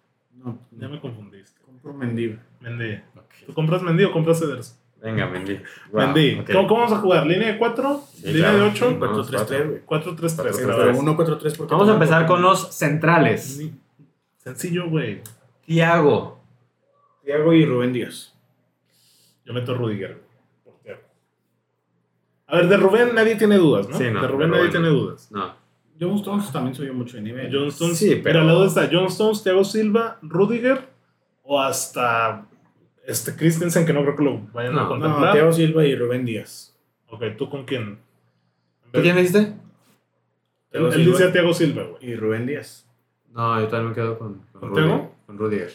No, 0.43 0.59
Ya 0.77 0.87
me 0.87 0.99
confundiste. 0.99 1.59
compro 1.65 1.93
Mendy. 1.93 2.37
Mendy. 2.59 2.99
¿Tú 3.45 3.53
compras 3.53 3.81
Mendy 3.81 4.03
o 4.03 4.11
compras 4.11 4.41
Ederson? 4.41 4.77
Venga, 5.01 5.27
Mendy. 5.27 5.59
Wow, 5.91 6.01
Mendy. 6.01 6.39
ok. 6.39 6.51
¿Cómo, 6.51 6.67
cómo 6.67 6.81
vamos 6.81 6.97
a 6.97 7.01
jugar? 7.01 7.25
¿Línea 7.27 7.47
de 7.53 7.57
4? 7.57 8.03
Sí, 8.13 8.27
¿Línea 8.27 8.49
claro. 8.51 8.57
de 8.57 8.63
8? 8.71 8.89
Sí, 8.89 8.95
4-3-3, 8.95 9.67
güey. 9.67 9.79
4-3-3. 9.79 9.83
Cuatro, 9.85 10.11
a 10.11 10.15
tres, 10.15 10.37
ver. 10.37 10.75
Pero 10.75 10.93
1-4-3 10.93 11.57
porque 11.57 11.73
Vamos 11.73 11.89
a 11.89 11.93
empezar 11.93 12.25
con 12.27 12.41
los 12.41 12.73
centrales. 12.75 13.61
Sencillo, 14.37 14.89
güey. 14.89 15.21
Tiago. 15.65 16.39
Thiago 17.23 17.53
y 17.53 17.65
Rubén 17.65 17.93
Díaz. 17.93 18.33
Yo 19.45 19.53
meto 19.53 19.71
a 19.73 19.75
Rudiger, 19.75 20.13
güey, 20.13 20.23
portero. 20.63 20.99
A 22.47 22.55
ver, 22.57 22.67
de 22.67 22.77
Rubén 22.77 23.15
nadie 23.15 23.35
tiene 23.35 23.57
dudas, 23.57 23.87
¿no? 23.89 23.97
Sí, 23.97 24.05
no, 24.11 24.21
de 24.21 24.27
Rubén 24.27 24.47
de 24.51 24.57
nadie 24.57 24.59
Rubén 24.67 24.71
tiene 24.71 24.87
dudas. 24.89 25.31
No. 25.31 25.53
John 25.99 26.15
Stones 26.15 26.51
también 26.51 26.75
subió 26.75 26.93
mucho 26.93 27.17
de 27.17 27.23
nivel. 27.23 27.49
John 27.51 27.67
Stones, 27.67 27.97
Sí, 27.97 28.09
pero 28.11 28.23
pero- 28.23 28.39
al 28.41 28.47
lado 28.47 28.65
está 28.65 28.89
John 28.91 29.05
Stones, 29.05 29.43
Thiago 29.43 29.63
Silva, 29.63 30.19
Rudiger 30.21 30.89
o 31.43 31.59
hasta 31.61 32.47
este 33.05 33.35
Christensen, 33.35 33.85
que 33.85 33.93
no 33.93 34.01
creo 34.03 34.15
que 34.15 34.23
lo 34.23 34.41
vayan 34.53 34.73
a 34.73 34.75
No, 34.75 34.81
No, 34.83 34.89
contemplar. 34.89 35.33
Thiago 35.33 35.53
Silva 35.53 35.85
y 35.85 35.95
Rubén 35.95 36.25
Díaz. 36.25 36.77
Ok, 37.09 37.23
¿tú 37.37 37.49
con 37.49 37.65
quién? 37.65 37.99
¿Tú 38.91 39.01
quién 39.01 39.15
dijiste? 39.15 39.53
Él, 40.71 40.85
él 40.85 40.91
Silva 40.93 41.11
dice 41.11 41.23
a 41.23 41.31
Thiago 41.31 41.53
Silva, 41.53 41.83
güey. 41.83 42.05
y 42.11 42.15
Rubén 42.15 42.45
Díaz. 42.45 42.85
No, 43.31 43.59
yo 43.59 43.67
también 43.67 43.89
me 43.89 43.95
quedo 43.95 44.17
con, 44.19 44.41
con, 44.51 44.69
¿Con 44.71 44.75
Rudiger. 44.75 45.09
Con 45.25 45.37
Rudiger. 45.37 45.71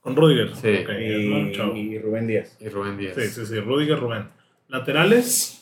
Con 0.00 0.16
Rudiger. 0.16 0.56
Sí. 0.56 0.82
Ok, 0.82 0.88
es 0.90 1.26
muy 1.28 1.80
Y, 1.80 1.94
y 1.94 1.98
Rubén 1.98 2.26
Díaz. 2.26 2.56
Y 2.60 2.68
Rubén 2.68 2.96
Díaz. 2.96 3.14
Sí, 3.16 3.22
sí, 3.28 3.46
sí, 3.46 3.60
Rudiger, 3.60 3.98
Rubén. 4.00 4.28
Laterales. 4.68 5.58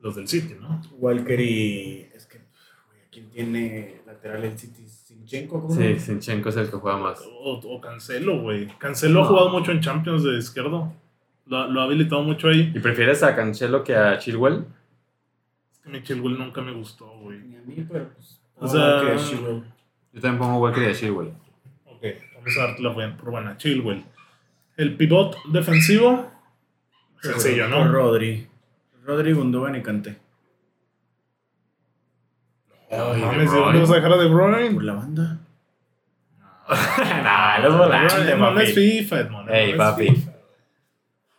Los 0.00 0.14
del 0.16 0.28
City, 0.28 0.54
¿no? 0.60 0.80
Walker 0.98 1.40
y. 1.40 2.08
Es 2.14 2.26
que. 2.26 2.38
güey, 2.38 3.00
¿Quién 3.10 3.25
tiene 3.36 4.00
lateral 4.06 4.44
el 4.44 4.58
City? 4.58 4.86
¿Sinchenko? 4.88 5.60
¿Cómo 5.60 5.74
Sí? 5.74 5.98
Sinchenko 6.00 6.48
es 6.48 6.56
el 6.56 6.70
que 6.70 6.76
juega 6.76 6.96
más. 6.96 7.20
O, 7.20 7.60
o 7.62 7.80
Cancelo, 7.82 8.40
güey. 8.40 8.66
Cancelo 8.78 9.22
ha 9.22 9.26
jugado 9.26 9.50
mucho 9.50 9.72
en 9.72 9.80
Champions 9.80 10.24
de 10.24 10.38
izquierdo. 10.38 10.90
Lo, 11.46 11.68
lo 11.68 11.80
ha 11.80 11.84
habilitado 11.84 12.22
mucho 12.22 12.48
ahí. 12.48 12.72
¿Y 12.74 12.80
prefieres 12.80 13.22
a 13.22 13.36
Cancelo 13.36 13.84
que 13.84 13.94
a 13.94 14.18
Chilwell? 14.18 14.64
Es 15.72 15.78
que 15.80 15.90
mi 15.90 16.02
Chilwell 16.02 16.38
nunca 16.38 16.62
me 16.62 16.72
gustó, 16.72 17.06
güey. 17.20 17.38
Ni 17.40 17.56
a 17.56 17.60
mí, 17.60 17.86
pero 17.90 18.08
pues. 18.14 18.40
O 18.58 18.66
sea- 18.66 18.96
Walker, 19.02 19.16
Chilwell. 19.18 19.62
Yo 20.14 20.20
también 20.22 20.38
pongo 20.38 20.58
Walker 20.60 20.82
y 20.82 20.86
a 20.86 20.94
Chilwell. 20.94 21.28
Ok, 21.84 22.02
vamos 22.36 22.56
a 22.58 22.62
darte 22.68 22.82
la 22.82 22.88
buena, 22.90 23.16
por 23.18 23.30
buena. 23.32 23.56
Chilwell. 23.58 24.02
El 24.78 24.96
pivot 24.96 25.36
defensivo. 25.52 26.30
Sencillo, 27.20 27.68
¿no? 27.68 27.86
Rodri. 27.92 28.46
Rodri, 29.04 29.32
Gundogan 29.34 29.76
y 29.76 29.82
Kanté. 29.82 30.16
No 32.90 33.12
Ay, 33.12 33.20
mames, 33.22 33.50
De 33.50 33.56
¿de 33.56 33.62
dónde 33.64 33.80
vas 33.80 33.90
a 33.90 33.94
dejar 33.96 34.12
a 34.12 34.16
De 34.16 34.28
Por 34.28 34.34
Bruyne? 34.52 34.82
la 34.84 34.92
banda. 34.94 35.38
nah, 37.22 37.58
los 37.60 37.78
volantes, 37.78 38.18
es 38.18 38.34
papi. 38.34 38.66
FIFA, 38.66 39.20
Edmond. 39.20 39.50
Ey, 39.50 39.70
Edmond 39.70 39.72
es 39.72 39.76
papi. 39.76 40.06
FIFA. 40.08 40.32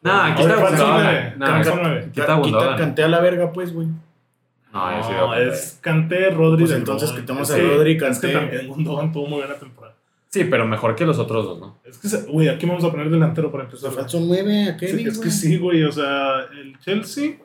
No, 0.02 0.22
aquí 0.22 0.43
Oye, 0.43 0.54
está 0.54 0.66
falta 0.66 0.84
Gundogan. 0.84 1.39
No, 1.39 1.58
está 1.58 2.12
Quita 2.12 2.34
Gundogan. 2.36 2.78
Kanté 2.78 3.04
a 3.04 3.08
la 3.10 3.20
verga, 3.20 3.52
pues, 3.52 3.74
güey. 3.74 3.88
No, 4.74 4.98
yo 4.98 5.04
sí 5.04 5.14
No, 5.18 5.30
veo 5.30 5.52
es 5.52 5.80
Kanté, 5.82 6.30
Rodri, 6.30 6.64
Pues 6.66 6.78
entonces 6.78 7.12
quitamos 7.12 7.50
a 7.52 7.58
Rodri, 7.58 7.91
Es 7.93 7.98
que 7.98 8.06
Kanté. 8.06 8.32
también 8.34 8.68
Gundogan 8.68 9.12
tuvo 9.12 9.28
muy 9.28 9.39
buena 9.39 9.56
temporada. 9.56 9.95
Sí, 10.30 10.43
pero 10.43 10.68
mejor 10.68 10.95
que 10.95 11.06
los 11.06 11.18
otros 11.20 11.45
dos, 11.45 11.60
¿no? 11.60 11.78
Es 11.86 11.98
que, 11.98 12.32
güey, 12.32 12.50
aquí 12.50 12.66
vamos 12.66 12.84
a 12.84 12.91
poner 12.91 13.10
delantero 13.10 13.52
para 13.52 13.64
empezar. 13.64 13.91
Falso 13.91 14.20
9 14.22 14.64
a 14.70 14.80
Sí, 14.80 14.86
Kevin, 14.86 15.08
es 15.08 15.18
que 15.20 15.32
sí, 15.32 15.58
güey. 15.58 15.84
O 15.84 15.91
sea, 15.91 16.41
el 16.52 16.78
Chelsea 16.80 17.38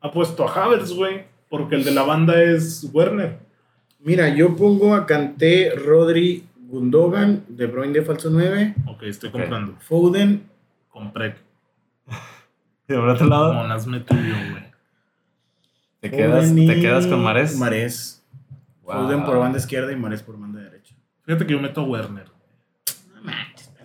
ha 0.00 0.10
puesto 0.10 0.48
a 0.48 0.52
Havertz, 0.64 0.92
güey. 0.92 1.24
Porque 1.50 1.74
el 1.76 1.84
de 1.84 1.90
la 1.92 2.02
banda 2.02 2.40
es 2.42 2.88
Werner. 2.92 3.38
Mira, 4.00 4.28
yo 4.28 4.54
pongo 4.56 4.94
a 4.94 5.06
Kanté, 5.06 5.74
Rodri, 5.74 6.44
Gundogan, 6.68 7.44
De 7.48 7.66
Bruyne 7.66 7.92
de 7.92 8.02
falso 8.02 8.30
9, 8.30 8.74
Ok, 8.86 9.02
estoy 9.04 9.30
comprando. 9.30 9.74
Foden, 9.80 10.48
Compré. 10.88 11.34
Y 12.90 12.94
por 12.94 13.08
otro 13.10 13.26
lado, 13.26 13.52
Monazme 13.52 14.00
tuyo, 14.00 14.34
güey. 14.50 14.62
te 16.00 16.10
quedas, 16.10 16.50
y 16.56 16.66
te 16.66 16.80
quedas 16.80 17.06
con 17.06 17.22
Mares. 17.22 17.54
Mares. 17.58 18.24
Wow. 18.82 19.02
Foden 19.04 19.24
por 19.26 19.38
banda 19.38 19.58
izquierda 19.58 19.92
y 19.92 19.96
Mares 19.96 20.22
por 20.22 20.40
banda 20.40 20.60
derecha. 20.62 20.94
Fíjate 21.26 21.44
que 21.46 21.52
yo 21.52 21.60
meto 21.60 21.82
a 21.82 21.84
Werner. 21.84 22.24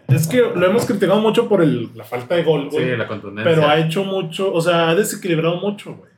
Es 0.07 0.25
que 0.27 0.39
lo 0.41 0.65
hemos 0.65 0.85
criticado 0.85 1.19
mucho 1.19 1.49
por 1.49 1.61
el, 1.61 1.89
la 1.95 2.05
falta 2.05 2.35
de 2.35 2.43
gol, 2.43 2.69
Sí, 2.71 2.77
güey. 2.77 2.95
la 2.95 3.07
contundencia. 3.07 3.53
pero 3.53 3.67
ha 3.67 3.77
hecho 3.77 4.05
mucho, 4.05 4.53
o 4.53 4.61
sea, 4.61 4.89
ha 4.89 4.95
desequilibrado 4.95 5.57
mucho, 5.57 5.95
güey. 5.95 6.11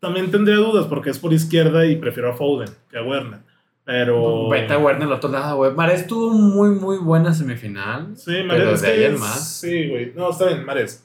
También 0.00 0.30
tendría 0.30 0.56
dudas 0.56 0.86
porque 0.86 1.10
es 1.10 1.18
por 1.18 1.32
izquierda 1.32 1.84
y 1.86 1.96
prefiero 1.96 2.30
a 2.32 2.36
Foden 2.36 2.68
que 2.90 2.98
a 2.98 3.02
Werner. 3.02 3.40
Pero. 3.84 4.48
Vete 4.48 4.72
a 4.74 4.78
Werner 4.78 5.04
al 5.08 5.12
otro 5.14 5.30
lado, 5.30 5.56
güey. 5.56 5.72
Mares 5.74 6.06
tuvo 6.06 6.30
muy, 6.34 6.70
muy 6.70 6.98
buena 6.98 7.32
semifinal. 7.34 8.08
Sí, 8.16 8.32
Pero 8.32 8.46
Mares. 8.46 8.72
es 8.74 8.82
de 8.82 8.88
ahí 8.88 8.96
que 8.98 9.06
en 9.06 9.14
es- 9.14 9.20
más. 9.20 9.56
Sí, 9.60 9.88
güey. 9.88 10.12
No, 10.14 10.30
está 10.30 10.46
bien, 10.46 10.64
Mares. 10.64 11.04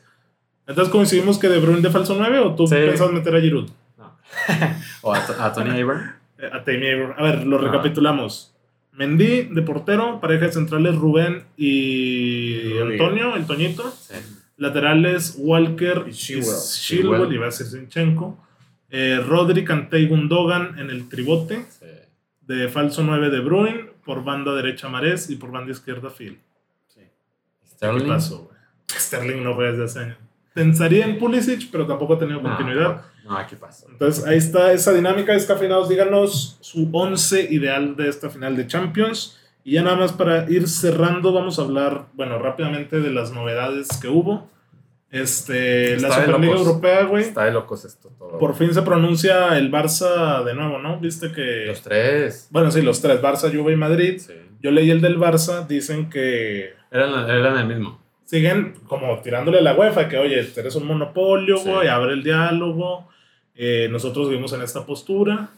Entonces 0.67 0.91
coincidimos 0.91 1.37
que 1.39 1.49
De 1.49 1.59
Bruyne 1.59 1.81
de 1.81 1.89
falso 1.89 2.15
9 2.17 2.39
o 2.39 2.55
tú 2.55 2.67
Sí. 2.67 2.75
pensabas 2.75 3.13
meter 3.13 3.35
a 3.35 3.41
Giroud. 3.41 3.69
No. 3.97 4.17
o 5.01 5.13
a, 5.13 5.17
a 5.17 5.53
Tony 5.53 5.79
Abraham. 5.81 6.13
Eh, 6.39 6.49
A 6.51 6.63
Tammy 6.63 6.89
Abraham. 6.89 7.13
A 7.17 7.23
ver, 7.23 7.47
lo 7.47 7.57
Ah. 7.57 7.61
recapitulamos. 7.61 8.53
Mendy 8.91 9.43
de 9.43 9.61
portero, 9.63 10.19
pareja 10.21 10.45
de 10.47 10.51
centrales 10.53 10.95
Rubén 10.95 11.45
y. 11.57 12.77
Antonio, 12.79 13.35
el 13.35 13.45
Toñito. 13.45 13.89
Sí. 13.91 14.15
Laterales 14.57 15.35
Walker 15.39 16.05
Y. 16.07 16.11
Chilwell, 16.11 16.55
Chilwell. 16.79 17.33
iba 17.33 17.47
a 17.47 17.51
ser 17.51 17.67
Zinchenko. 17.67 18.37
Eh, 18.95 19.19
Rodri, 19.27 19.65
Kanté 19.65 19.99
y 19.99 20.07
Gundogan 20.07 20.77
en 20.79 20.89
el 20.89 21.09
tribote. 21.09 21.65
sí. 21.69 21.85
De 22.41 22.67
falso 22.67 23.03
9 23.03 23.29
de 23.29 23.39
Bruin, 23.39 23.89
por 24.05 24.23
banda 24.23 24.53
derecha 24.53 24.89
Marés 24.89 25.29
y 25.29 25.37
por 25.37 25.49
banda 25.51 25.71
izquierda 25.71 26.09
Phil. 26.09 26.39
¿Qué 26.93 27.09
Sterling. 27.65 28.07
pasó, 28.07 28.43
güey? 28.43 28.57
Sterling 28.99 29.43
no 29.43 29.55
fue 29.55 29.71
desde 29.71 29.83
hace 29.85 29.99
años. 29.99 30.17
Pensaría 30.53 31.05
en 31.05 31.17
Pulisic, 31.17 31.71
pero 31.71 31.87
tampoco 31.87 32.13
ha 32.15 32.19
tenido 32.19 32.41
No, 32.41 32.49
continuidad. 32.49 33.01
No, 33.23 33.37
aquí 33.37 33.55
pasa. 33.55 33.87
Entonces 33.89 34.25
ahí 34.25 34.37
está 34.37 34.71
esa 34.73 34.91
dinámica 34.93 35.31
descafeinados. 35.33 35.87
Díganos 35.89 36.57
su 36.61 36.89
11 36.91 37.47
ideal 37.53 37.95
de 37.95 38.09
esta 38.09 38.29
final 38.29 38.55
de 38.57 38.67
Champions. 38.67 39.39
Y 39.63 39.71
ya 39.75 39.83
nada 39.83 39.95
más 39.95 40.11
para 40.11 40.49
ir 40.51 40.67
cerrando, 40.67 41.31
vamos 41.31 41.57
a 41.57 41.61
hablar, 41.61 42.07
bueno, 42.13 42.37
rápidamente 42.39 42.99
de 42.99 43.09
las 43.09 43.31
novedades 43.31 43.87
que 44.01 44.09
hubo. 44.09 44.49
Este, 45.13 45.93
Está 45.93 46.07
la 46.07 46.15
Superliga 46.25 46.53
locos. 46.55 46.67
Europea, 46.67 47.03
güey. 47.03 47.23
Está 47.23 47.45
de 47.45 47.51
locos 47.51 47.85
esto 47.85 48.09
todo. 48.17 48.39
Por 48.39 48.55
fin 48.55 48.73
se 48.73 48.81
pronuncia 48.81 49.57
el 49.59 49.71
Barça 49.71 50.43
de 50.43 50.55
nuevo, 50.55 50.79
¿no? 50.79 50.99
Viste 50.99 51.31
que. 51.31 51.65
Los 51.67 51.83
tres. 51.83 52.47
Bueno, 52.49 52.71
sí, 52.71 52.81
los 52.81 52.99
tres: 52.99 53.21
Barça, 53.21 53.55
Juve 53.55 53.73
y 53.73 53.75
Madrid. 53.75 54.17
Sí. 54.17 54.33
Yo 54.59 54.71
leí 54.71 54.89
el 54.89 55.01
del 55.01 55.19
Barça, 55.19 55.67
dicen 55.67 56.09
que 56.09 56.73
Eran, 56.89 57.29
eran 57.29 57.57
el 57.59 57.67
mismo. 57.67 58.01
siguen 58.25 58.73
como 58.87 59.19
tirándole 59.21 59.59
a 59.59 59.61
la 59.61 59.75
UEFA, 59.75 60.09
que 60.09 60.17
oye, 60.17 60.39
eres 60.55 60.75
un 60.75 60.87
monopolio, 60.87 61.57
Sí. 61.57 61.69
güey, 61.69 61.87
abre 61.89 62.13
el 62.13 62.23
diálogo. 62.23 63.07
Eh, 63.55 63.87
nosotros 63.91 64.29
vivimos 64.29 64.51
en 64.53 64.63
esta 64.63 64.83
postura. 64.83 65.49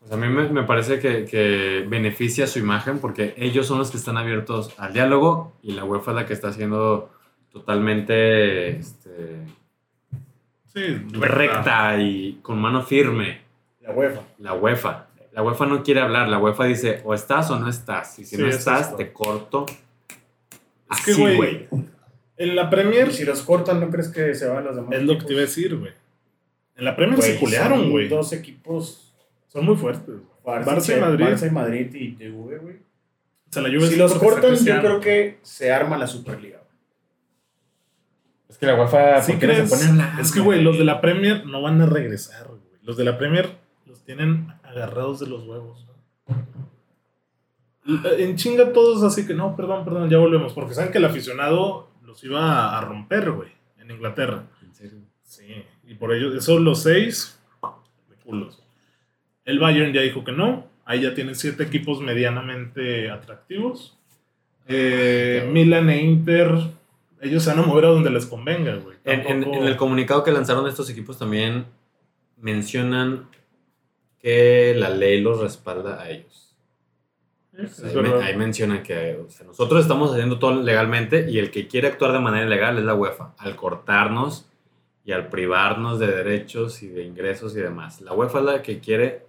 Pues 0.00 0.10
a 0.10 0.16
mí 0.16 0.26
me, 0.28 0.48
me 0.48 0.64
parece 0.64 0.98
que, 0.98 1.24
que 1.24 1.84
beneficia 1.88 2.48
su 2.48 2.58
imagen 2.58 2.98
porque 2.98 3.34
ellos 3.36 3.66
son 3.66 3.78
los 3.78 3.92
que 3.92 3.96
están 3.96 4.16
abiertos 4.16 4.74
al 4.76 4.92
diálogo 4.92 5.52
y 5.62 5.72
la 5.72 5.84
UEFA 5.84 6.10
es 6.10 6.14
la 6.16 6.26
que 6.26 6.32
está 6.32 6.48
haciendo 6.48 7.10
totalmente 7.52 8.78
este, 8.78 9.44
Sí, 10.72 10.80
recta 11.12 12.00
y 12.00 12.38
con 12.42 12.58
mano 12.60 12.82
firme. 12.82 13.40
La 13.80 13.92
UEFA. 13.92 14.22
La 14.38 14.54
UEFA. 14.54 15.06
La 15.32 15.42
UEFA 15.42 15.66
no 15.66 15.82
quiere 15.82 16.00
hablar, 16.00 16.28
la 16.28 16.38
UEFA 16.38 16.64
dice 16.64 17.00
o 17.04 17.14
estás 17.14 17.50
o 17.50 17.58
no 17.58 17.68
estás. 17.68 18.18
Y 18.18 18.24
si 18.24 18.36
Sí, 18.36 18.42
no 18.42 18.48
es 18.48 18.56
estás, 18.56 18.96
te 18.96 19.12
corto. 19.12 19.66
Es 20.90 21.04
que, 21.04 21.12
Así, 21.12 21.20
güey, 21.20 21.36
güey. 21.36 21.68
En 22.36 22.54
la 22.54 22.70
Premier 22.70 23.12
si 23.12 23.24
los 23.24 23.42
cortan, 23.42 23.80
¿no 23.80 23.90
crees 23.90 24.08
que 24.08 24.34
se 24.34 24.46
van 24.46 24.64
los 24.64 24.76
demás? 24.76 24.92
es 24.92 25.02
lo 25.02 25.18
que 25.18 25.26
te 25.26 25.32
iba 25.32 25.40
a 25.40 25.44
decir, 25.46 25.76
güey. 25.76 25.92
En 26.76 26.84
la 26.84 26.94
Premier 26.94 27.20
se 27.20 27.38
culearon, 27.38 27.90
güey. 27.90 28.08
Dos 28.08 28.32
equipos. 28.32 29.12
Son 29.48 29.64
muy 29.64 29.76
fuertes. 29.76 30.14
Barça, 30.44 30.64
Barça 30.64 30.96
y 30.96 31.00
Madrid. 31.00 31.24
Barça 31.24 31.46
y 31.46 31.50
Madrid 31.50 31.94
y 31.94 32.30
Juve, 32.30 32.58
güey. 32.58 32.76
O 32.76 33.52
sea, 33.52 33.62
la 33.62 33.68
Juve 33.68 33.88
Si 33.88 33.96
los 33.96 34.14
cortan, 34.14 34.54
yo 34.54 34.80
creo 34.80 35.00
que 35.00 35.38
se 35.42 35.72
arma 35.72 35.98
la 35.98 36.06
Superliga. 36.06 36.57
Es 38.58 38.60
que 38.60 38.66
la 38.66 38.74
UEFA 38.74 39.22
¿Sí 39.22 39.32
¿por 39.32 39.40
qué 39.40 39.46
no 39.46 39.52
se 39.54 39.58
crees? 39.60 39.70
pone 39.70 40.20
Es 40.20 40.32
que, 40.32 40.40
güey, 40.40 40.62
los 40.62 40.78
de 40.78 40.84
la 40.84 41.00
Premier 41.00 41.46
no 41.46 41.62
van 41.62 41.80
a 41.80 41.86
regresar, 41.86 42.48
güey. 42.48 42.60
Los 42.82 42.96
de 42.96 43.04
la 43.04 43.16
Premier 43.16 43.56
los 43.86 44.02
tienen 44.02 44.52
agarrados 44.64 45.20
de 45.20 45.28
los 45.28 45.46
huevos. 45.46 45.86
¿no? 46.26 48.10
En 48.18 48.34
chinga 48.34 48.72
todos 48.72 49.04
así 49.04 49.26
que, 49.28 49.34
no, 49.34 49.54
perdón, 49.54 49.84
perdón, 49.84 50.10
ya 50.10 50.18
volvemos. 50.18 50.54
Porque 50.54 50.74
saben 50.74 50.90
que 50.90 50.98
el 50.98 51.04
aficionado 51.04 51.88
los 52.04 52.24
iba 52.24 52.76
a 52.76 52.80
romper, 52.80 53.30
güey, 53.30 53.50
en 53.78 53.92
Inglaterra. 53.92 54.42
En 54.62 54.74
serio. 54.74 54.98
Sí, 55.22 55.64
y 55.86 55.94
por 55.94 56.12
ello, 56.12 56.34
esos 56.34 56.60
los 56.60 56.82
seis, 56.82 57.38
de 58.10 58.16
culos. 58.16 58.60
El 59.44 59.60
Bayern 59.60 59.92
ya 59.92 60.00
dijo 60.00 60.24
que 60.24 60.32
no. 60.32 60.66
Ahí 60.84 61.02
ya 61.02 61.14
tienen 61.14 61.36
siete 61.36 61.62
equipos 61.62 62.00
medianamente 62.00 63.08
atractivos. 63.08 63.96
Eh, 64.66 65.42
Qué 65.44 65.50
Milan 65.52 65.90
e 65.90 66.02
Inter, 66.02 66.50
ellos 67.20 67.42
se 67.42 67.50
van 67.50 67.58
a 67.60 67.62
mover 67.62 67.84
a 67.86 67.88
donde 67.88 68.10
les 68.10 68.26
convenga, 68.26 68.74
güey. 68.76 68.96
En, 69.04 69.20
en- 69.20 69.26
Tampoco- 69.42 69.56
en 69.56 69.64
el 69.64 69.76
comunicado 69.76 70.22
que 70.24 70.32
lanzaron 70.32 70.66
estos 70.66 70.88
equipos 70.90 71.18
también 71.18 71.66
mencionan 72.36 73.28
que 74.20 74.74
la 74.76 74.90
ley 74.90 75.20
los 75.20 75.40
respalda 75.40 76.00
a 76.00 76.10
ellos. 76.10 76.56
Ahí, 78.22 78.36
mencionan 78.36 78.84
que 78.84 79.16
o 79.26 79.28
sea, 79.30 79.44
nosotros 79.46 79.82
estamos 79.82 80.12
haciendo 80.12 80.38
todo 80.38 80.62
legalmente 80.62 81.28
y 81.28 81.38
el 81.40 81.50
que 81.50 81.66
quiere 81.66 81.88
actuar 81.88 82.12
de 82.12 82.20
manera 82.20 82.46
ilegal 82.46 82.78
es 82.78 82.84
la 82.84 82.94
UEFA, 82.94 83.34
al 83.36 83.56
cortarnos 83.56 84.46
y 85.04 85.10
al 85.10 85.28
privarnos 85.28 85.98
de 85.98 86.06
derechos 86.06 86.82
y 86.84 86.88
de 86.88 87.02
ingresos 87.02 87.56
y 87.56 87.60
demás. 87.60 88.00
La 88.00 88.12
UEFA 88.12 88.38
es 88.38 88.44
la 88.44 88.62
que 88.62 88.78
quiere 88.78 89.26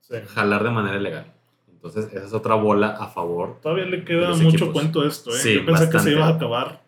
Sí. 0.00 0.16
jalar 0.34 0.64
de 0.64 0.70
manera 0.70 0.96
ilegal. 0.98 1.32
Entonces, 1.70 2.12
esa 2.12 2.26
es 2.26 2.32
otra 2.34 2.56
bola 2.56 2.88
a 2.88 3.06
favor. 3.08 3.58
Todavía 3.62 3.86
le 3.86 4.04
queda 4.04 4.30
mucho 4.34 4.48
equipos. 4.48 4.72
cuento 4.74 5.06
esto, 5.06 5.30
¿eh? 5.30 5.34
Sí, 5.38 5.54
Yo 5.54 5.64
pensé 5.64 5.84
que 5.88 5.94
bastante. 5.94 6.10
se 6.10 6.16
iba 6.16 6.26
a 6.26 6.30
acabar, 6.30 6.79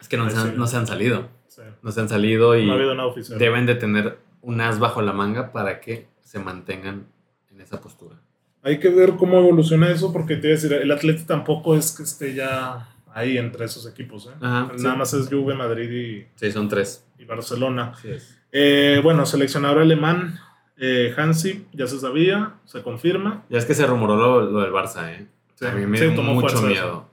Es 0.00 0.08
que 0.08 0.16
no, 0.16 0.28
se, 0.30 0.36
han, 0.36 0.56
no 0.56 0.66
se 0.66 0.76
han 0.76 0.86
salido. 0.86 1.28
sí, 1.48 1.62
No 1.82 1.90
se 1.92 2.00
han 2.00 2.08
salido 2.08 2.56
y 2.58 2.66
no 2.66 2.72
ha 2.72 2.76
habido 2.76 2.94
nada 2.94 3.08
oficial. 3.08 3.38
deben 3.38 3.66
de 3.66 3.74
tener 3.74 4.18
un 4.42 4.60
as 4.60 4.78
bajo 4.78 5.02
la 5.02 5.12
manga 5.12 5.52
para 5.52 5.80
que 5.80 6.08
se 6.20 6.38
mantengan 6.38 7.06
en 7.50 7.60
esa 7.60 7.80
postura. 7.80 8.16
Hay 8.62 8.78
que 8.78 8.88
ver 8.88 9.16
cómo 9.16 9.38
evoluciona 9.38 9.90
eso, 9.90 10.12
porque 10.12 10.36
te 10.36 10.48
iba 10.48 10.54
a 10.56 10.60
decir, 10.60 10.72
el 10.72 10.90
Atleti 10.90 11.24
tampoco 11.24 11.76
es 11.76 11.92
que 11.96 12.02
esté 12.02 12.34
ya 12.34 12.88
ahí 13.12 13.36
entre 13.38 13.66
esos 13.66 13.86
equipos, 13.86 14.26
¿eh? 14.26 14.30
Ajá, 14.40 14.72
Nada 14.78 14.92
sí. 14.92 14.98
más 14.98 15.14
es 15.14 15.28
Juve, 15.28 15.54
Madrid 15.54 16.24
Sí, 16.36 16.50
son 16.50 16.68
tres. 16.68 17.04
y, 17.18 17.22
y 17.22 17.24
Barcelona. 17.26 17.92
Es. 18.02 18.38
Eh, 18.52 19.00
bueno, 19.02 19.26
seleccionador 19.26 19.80
alemán, 19.82 20.38
eh, 20.78 21.12
Hansi, 21.16 21.66
ya 21.72 21.86
se 21.86 21.98
sabía, 22.00 22.54
se 22.64 22.82
confirma. 22.82 23.44
Ya 23.50 23.58
es 23.58 23.66
que 23.66 23.74
se 23.74 23.86
rumoró 23.86 24.16
lo, 24.16 24.40
lo 24.50 24.60
del 24.60 24.72
Barça, 24.72 25.10
¿eh? 25.12 25.26
Sí, 25.56 25.66
a 25.66 25.72
mí 25.72 25.86
me 25.86 26.00
dio 26.00 26.14
tomó 26.14 26.34
mucho 26.34 26.56
fuerza 26.56 26.66
miedo. 26.66 27.03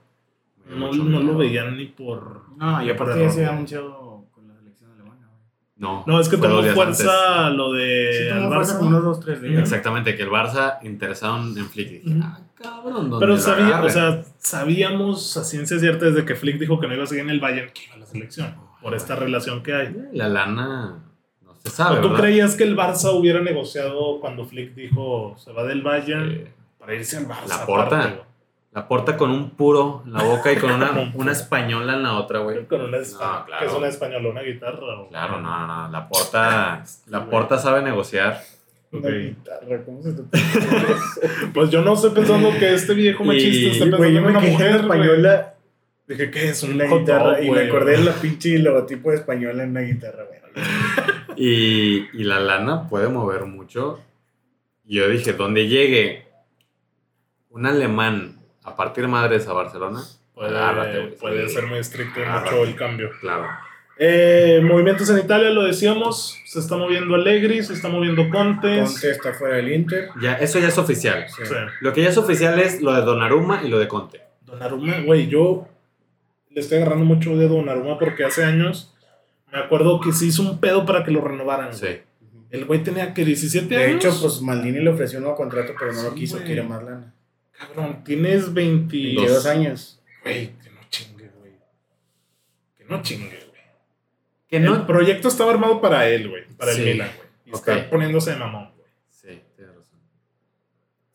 No, 0.76 0.92
no 0.92 1.20
lo 1.20 1.36
veían 1.38 1.76
ni 1.76 1.86
por... 1.86 2.42
No, 2.56 2.82
y 2.82 2.86
por 2.92 2.94
aparte 3.08 3.20
ya 3.22 3.30
se 3.30 3.46
ha 3.46 3.50
anunciado 3.52 4.26
con 4.32 4.48
la 4.48 4.54
selección 4.54 4.90
alemana. 4.92 5.28
No, 5.76 6.04
No, 6.06 6.20
es 6.20 6.28
que 6.28 6.36
tomó 6.36 6.62
fuerza 6.62 7.50
lo 7.50 7.72
de 7.72 8.10
Sí, 8.12 8.28
tomó 8.34 8.48
fuerza 8.54 8.74
Barça. 8.74 8.78
como 8.78 8.88
unos 8.90 9.04
dos, 9.04 9.20
tres 9.20 9.42
días. 9.42 9.60
Exactamente, 9.62 10.14
que 10.16 10.22
el 10.22 10.30
Barça 10.30 10.78
interesado 10.82 11.36
en 11.38 11.66
Flick. 11.68 12.02
Dije, 12.04 12.20
ah, 12.22 12.40
cabrón, 12.54 13.10
¿dónde 13.10 13.26
Pero 13.26 13.38
sabía, 13.38 13.82
o 13.82 13.88
sea, 13.88 14.22
sabíamos 14.38 15.36
a 15.36 15.44
ciencia 15.44 15.78
cierta 15.78 16.06
desde 16.06 16.24
que 16.24 16.34
Flick 16.36 16.58
dijo 16.58 16.78
que 16.80 16.86
no 16.88 16.94
iba 16.94 17.04
a 17.04 17.06
seguir 17.06 17.24
en 17.24 17.30
el 17.30 17.40
Bayern 17.40 17.70
que 17.72 17.84
iba 17.86 17.94
a 17.94 17.98
la 17.98 18.06
selección, 18.06 18.54
por 18.80 18.94
esta 18.94 19.16
relación 19.16 19.62
que 19.62 19.74
hay. 19.74 19.96
La 20.12 20.28
lana 20.28 21.02
no 21.42 21.54
se 21.54 21.70
sabe, 21.70 21.98
¿O 21.98 22.00
¿Tú 22.02 22.08
¿verdad? 22.10 22.22
creías 22.22 22.54
que 22.56 22.64
el 22.64 22.76
Barça 22.76 23.12
hubiera 23.12 23.40
negociado 23.40 24.20
cuando 24.20 24.44
Flick 24.44 24.74
dijo 24.74 25.34
se 25.38 25.52
va 25.52 25.64
del 25.64 25.82
Bayern 25.82 26.30
Sí. 26.30 26.44
para 26.78 26.94
irse 26.94 27.16
al 27.16 27.26
Barça? 27.28 27.48
La 27.48 27.66
Porta. 27.66 27.98
aparte? 28.04 28.31
La 28.72 28.88
porta 28.88 29.18
con 29.18 29.30
un 29.30 29.50
puro 29.50 30.02
en 30.06 30.14
la 30.14 30.22
boca 30.22 30.50
y 30.50 30.56
con 30.56 30.72
una, 30.72 31.12
una 31.14 31.32
española 31.32 31.94
en 31.94 32.02
la 32.02 32.14
otra, 32.14 32.38
güey. 32.38 32.64
Con 32.66 32.80
una 32.80 32.96
No, 32.96 33.02
española, 33.02 33.44
claro. 33.46 33.60
que 33.66 33.72
es 33.72 33.78
una 33.78 33.88
española, 33.88 34.28
una 34.30 34.40
guitarra. 34.42 35.00
o- 35.00 35.08
Claro, 35.08 35.40
no, 35.40 35.66
no, 35.66 35.66
no. 35.66 35.88
La 35.92 36.08
porta, 36.08 36.84
la 37.08 37.26
porta 37.26 37.58
sabe 37.58 37.82
negociar. 37.82 38.40
Una 38.90 39.08
guitarra, 39.10 39.82
¿cómo 39.84 40.02
se 40.02 40.12
te? 40.12 40.22
Pues 41.54 41.70
yo 41.70 41.82
no 41.82 41.94
estoy 41.94 42.10
pensando 42.10 42.50
que 42.58 42.74
este 42.74 42.94
viejo 42.94 43.24
Y- 43.24 43.26
machista 43.26 43.70
esté 43.72 43.86
pensando 43.86 44.04
en 44.04 44.24
una 44.24 44.40
mujer, 44.40 44.76
española 44.76 45.48
Dije, 46.08 46.30
¿qué 46.30 46.48
es? 46.48 46.62
Un 46.62 46.72
una 46.74 46.84
guitarra 46.84 47.40
y 47.42 47.50
me 47.50 47.60
acordé 47.62 47.92
de 47.96 48.04
la 48.04 48.12
pinche 48.12 48.58
logotipo 48.58 49.10
de 49.10 49.16
española 49.16 49.62
en 49.62 49.70
una 49.70 49.80
guitarra, 49.82 50.24
güey. 50.24 50.40
Y, 51.36 52.08
y 52.12 52.24
la 52.24 52.40
lana 52.40 52.88
puede 52.88 53.08
mover 53.08 53.44
mucho. 53.46 54.00
Y 54.84 54.96
yo 54.96 55.08
dije, 55.08 55.32
donde 55.32 55.68
llegue 55.68 56.26
un 57.50 57.64
alemán 57.66 58.41
a 58.64 58.76
partir 58.76 59.08
madres 59.08 59.46
a 59.48 59.52
Barcelona, 59.52 60.00
Puede, 60.34 60.50
güey. 61.00 61.16
puede 61.16 61.48
Sí. 61.48 61.54
ser 61.54 61.66
muy 61.66 61.78
estricto 61.78 62.20
Agárrate. 62.20 62.50
mucho 62.50 62.64
el 62.64 62.76
cambio. 62.76 63.10
Claro. 63.20 63.46
Eh, 63.98 64.60
movimientos 64.64 65.08
en 65.10 65.18
Italia, 65.18 65.50
lo 65.50 65.62
decíamos. 65.64 66.38
Se 66.46 66.58
está 66.58 66.76
moviendo 66.76 67.14
Allegri, 67.14 67.62
se 67.62 67.74
está 67.74 67.88
moviendo 67.88 68.28
Contes. 68.30 68.90
Conte 68.90 69.10
está 69.10 69.32
fuera 69.34 69.56
del 69.56 69.70
Inter. 69.72 70.08
Ya, 70.20 70.34
eso 70.34 70.58
ya 70.58 70.68
es 70.68 70.78
oficial. 70.78 71.26
Sí. 71.28 71.44
Sí. 71.46 71.54
Lo 71.80 71.92
que 71.92 72.02
ya 72.02 72.08
es 72.08 72.16
oficial 72.16 72.58
es 72.58 72.80
lo 72.80 72.92
de 72.94 73.02
Donnarumma 73.02 73.62
y 73.64 73.68
lo 73.68 73.78
de 73.78 73.86
Conte. 73.88 74.20
Donnarumma, 74.42 75.00
güey, 75.00 75.28
yo 75.28 75.68
le 76.50 76.60
estoy 76.60 76.78
agarrando 76.78 77.04
mucho 77.04 77.36
de 77.36 77.46
Donnarumma 77.48 77.98
porque 77.98 78.24
hace 78.24 78.44
años 78.44 78.94
me 79.52 79.58
acuerdo 79.58 80.00
que 80.00 80.12
se 80.12 80.26
hizo 80.26 80.42
un 80.42 80.58
pedo 80.60 80.84
para 80.86 81.04
que 81.04 81.10
lo 81.10 81.20
renovaran. 81.20 81.72
Sí. 81.74 81.98
El 82.50 82.64
güey 82.64 82.82
tenía 82.82 83.14
que 83.14 83.24
17 83.24 83.74
De 83.76 83.84
años. 83.84 84.04
hecho, 84.04 84.18
pues 84.20 84.40
Maldini 84.42 84.80
le 84.80 84.90
ofreció 84.90 85.18
un 85.18 85.24
nuevo 85.24 85.36
contrato, 85.36 85.74
pero 85.78 85.92
no 85.92 86.02
lo 86.02 86.14
quiso, 86.14 86.38
quiere 86.42 86.62
más 86.62 86.82
lana. 86.82 87.14
Cabrón, 87.68 88.02
tienes 88.04 88.52
20. 88.52 88.96
22 88.96 89.46
años. 89.46 90.00
Güey, 90.22 90.52
que 90.58 90.70
no 90.70 90.80
chingue, 90.90 91.30
güey. 91.38 91.52
Que 92.76 92.84
no 92.84 93.02
chingue, 93.02 93.26
güey. 93.48 93.62
Que 94.48 94.56
El 94.58 94.64
no. 94.64 94.86
proyecto 94.86 95.28
estaba 95.28 95.52
armado 95.52 95.80
para 95.80 96.08
él, 96.08 96.28
güey. 96.28 96.44
Para 96.56 96.72
Sí. 96.72 96.82
el 96.82 96.92
Milan, 96.94 97.10
güey. 97.16 97.28
Y 97.46 97.50
está 97.52 97.90
poniéndose 97.90 98.30
de 98.32 98.36
mamón, 98.36 98.70
güey. 98.76 98.88
Sí, 99.10 99.40
tienes 99.56 99.74
razón. 99.76 99.98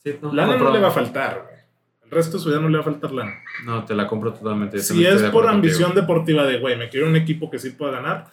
Sí, 0.03 0.17
no, 0.21 0.33
Lana 0.33 0.53
no 0.53 0.59
compró- 0.59 0.73
le 0.73 0.79
va 0.81 0.87
a 0.87 0.91
faltar, 0.91 1.43
güey. 1.43 1.57
El 2.05 2.11
resto 2.11 2.37
de 2.37 2.43
su 2.43 2.49
vida 2.49 2.59
no 2.61 2.69
le 2.69 2.77
va 2.77 2.81
a 2.81 2.85
faltar 2.85 3.11
lana. 3.11 3.43
No, 3.65 3.83
te 3.83 3.93
la 3.93 4.07
compro 4.07 4.31
totalmente. 4.33 4.79
Si 4.79 5.05
es 5.05 5.21
por 5.23 5.45
ambición 5.47 5.89
contigo. 5.91 6.01
deportiva 6.01 6.45
de, 6.45 6.57
güey, 6.59 6.77
me 6.77 6.87
quiero 6.89 7.05
un 7.07 7.17
equipo 7.17 7.49
que 7.51 7.59
sí 7.59 7.71
pueda 7.71 7.91
ganar. 7.93 8.29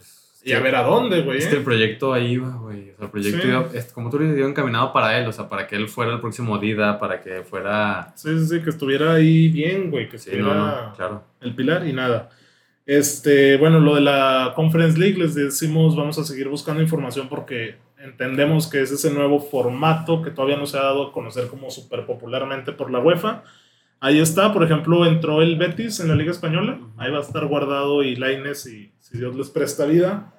Y 0.46 0.52
a 0.52 0.58
Sí. 0.58 0.62
ver 0.62 0.74
a 0.76 0.82
dónde, 0.82 1.22
güey. 1.22 1.38
Es 1.38 1.52
¿eh? 1.52 1.56
proyecto 1.60 2.12
ahí 2.12 2.32
iba, 2.32 2.50
güey. 2.56 2.90
O 2.90 2.96
sea, 2.96 3.04
el 3.06 3.10
proyecto 3.10 3.40
Sí. 3.42 3.48
iba, 3.48 3.64
como 3.94 4.10
tú 4.10 4.18
le 4.18 4.34
digo, 4.34 4.46
encaminado 4.46 4.92
para 4.92 5.18
él. 5.18 5.26
O 5.26 5.32
sea, 5.32 5.48
para 5.48 5.66
que 5.66 5.76
él 5.76 5.88
fuera 5.88 6.12
el 6.12 6.20
próximo 6.20 6.58
Dida, 6.58 6.98
para 6.98 7.20
que 7.22 7.42
fuera. 7.42 8.12
Sí, 8.14 8.38
sí, 8.38 8.46
sí, 8.46 8.62
que 8.62 8.70
estuviera 8.70 9.14
ahí 9.14 9.48
bien, 9.48 9.90
güey, 9.90 10.08
que 10.08 10.18
Sí, 10.18 10.30
estuviera 10.30 10.54
no, 10.54 10.66
no, 10.88 10.92
claro. 10.94 11.24
el 11.40 11.54
pilar 11.54 11.86
y 11.86 11.92
nada. 11.94 12.28
Este, 12.86 13.56
bueno, 13.56 13.80
lo 13.80 13.94
de 13.94 14.02
la 14.02 14.52
Conference 14.54 14.98
League, 14.98 15.18
les 15.18 15.34
decimos, 15.34 15.96
vamos 15.96 16.18
a 16.18 16.24
seguir 16.24 16.48
buscando 16.48 16.82
información 16.82 17.28
porque 17.30 17.76
entendemos 17.98 18.66
que 18.68 18.82
es 18.82 18.92
ese 18.92 19.10
nuevo 19.10 19.40
formato 19.40 20.20
que 20.20 20.30
todavía 20.30 20.58
no 20.58 20.66
se 20.66 20.76
ha 20.76 20.82
dado 20.82 21.04
a 21.08 21.12
conocer 21.12 21.46
como 21.48 21.70
súper 21.70 22.04
popularmente 22.04 22.72
por 22.72 22.90
la 22.90 22.98
UEFA. 22.98 23.42
Ahí 24.00 24.20
está, 24.20 24.52
por 24.52 24.62
ejemplo, 24.62 25.06
entró 25.06 25.40
el 25.40 25.56
Betis 25.56 26.00
en 26.00 26.08
la 26.08 26.14
Liga 26.14 26.30
Española. 26.30 26.78
Ahí 26.98 27.10
va 27.10 27.18
a 27.18 27.22
estar 27.22 27.46
guardado 27.46 28.02
y 28.02 28.16
Laines 28.16 28.66
y 28.66 28.92
si 28.98 29.16
Dios 29.16 29.34
les 29.34 29.48
presta 29.48 29.86
vida. 29.86 30.33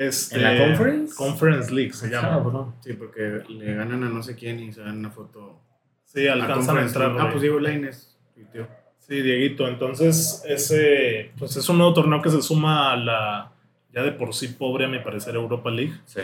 Este, 0.00 0.36
¿En 0.36 0.44
la 0.44 0.56
Conference? 0.56 1.14
Conference 1.14 1.74
League 1.74 1.92
se 1.92 2.08
llama. 2.08 2.30
Cabrón. 2.30 2.74
Sí, 2.80 2.94
porque 2.94 3.42
le 3.50 3.74
ganan 3.74 4.02
a 4.02 4.08
no 4.08 4.22
sé 4.22 4.34
quién 4.34 4.58
y 4.58 4.72
se 4.72 4.80
dan 4.80 4.96
una 4.96 5.10
foto. 5.10 5.60
Sí, 6.06 6.26
alcanzan 6.26 6.78
a 6.78 6.80
Conference 6.80 6.98
entrar. 6.98 7.16
Ah, 7.20 7.30
pues 7.30 7.42
digo 7.42 7.60
Laines. 7.60 8.18
tuiteó. 8.34 8.66
Sí, 8.98 9.20
Dieguito. 9.20 9.68
Entonces, 9.68 10.42
ese 10.48 11.32
pues 11.38 11.54
es 11.54 11.68
un 11.68 11.76
nuevo 11.76 11.92
torneo 11.92 12.22
que 12.22 12.30
se 12.30 12.40
suma 12.40 12.92
a 12.92 12.96
la 12.96 13.52
ya 13.92 14.02
de 14.02 14.12
por 14.12 14.32
sí 14.32 14.48
pobre, 14.48 14.86
a 14.86 14.88
mi 14.88 15.00
parecer, 15.00 15.34
Europa 15.34 15.70
League. 15.70 15.92
Sí. 16.06 16.22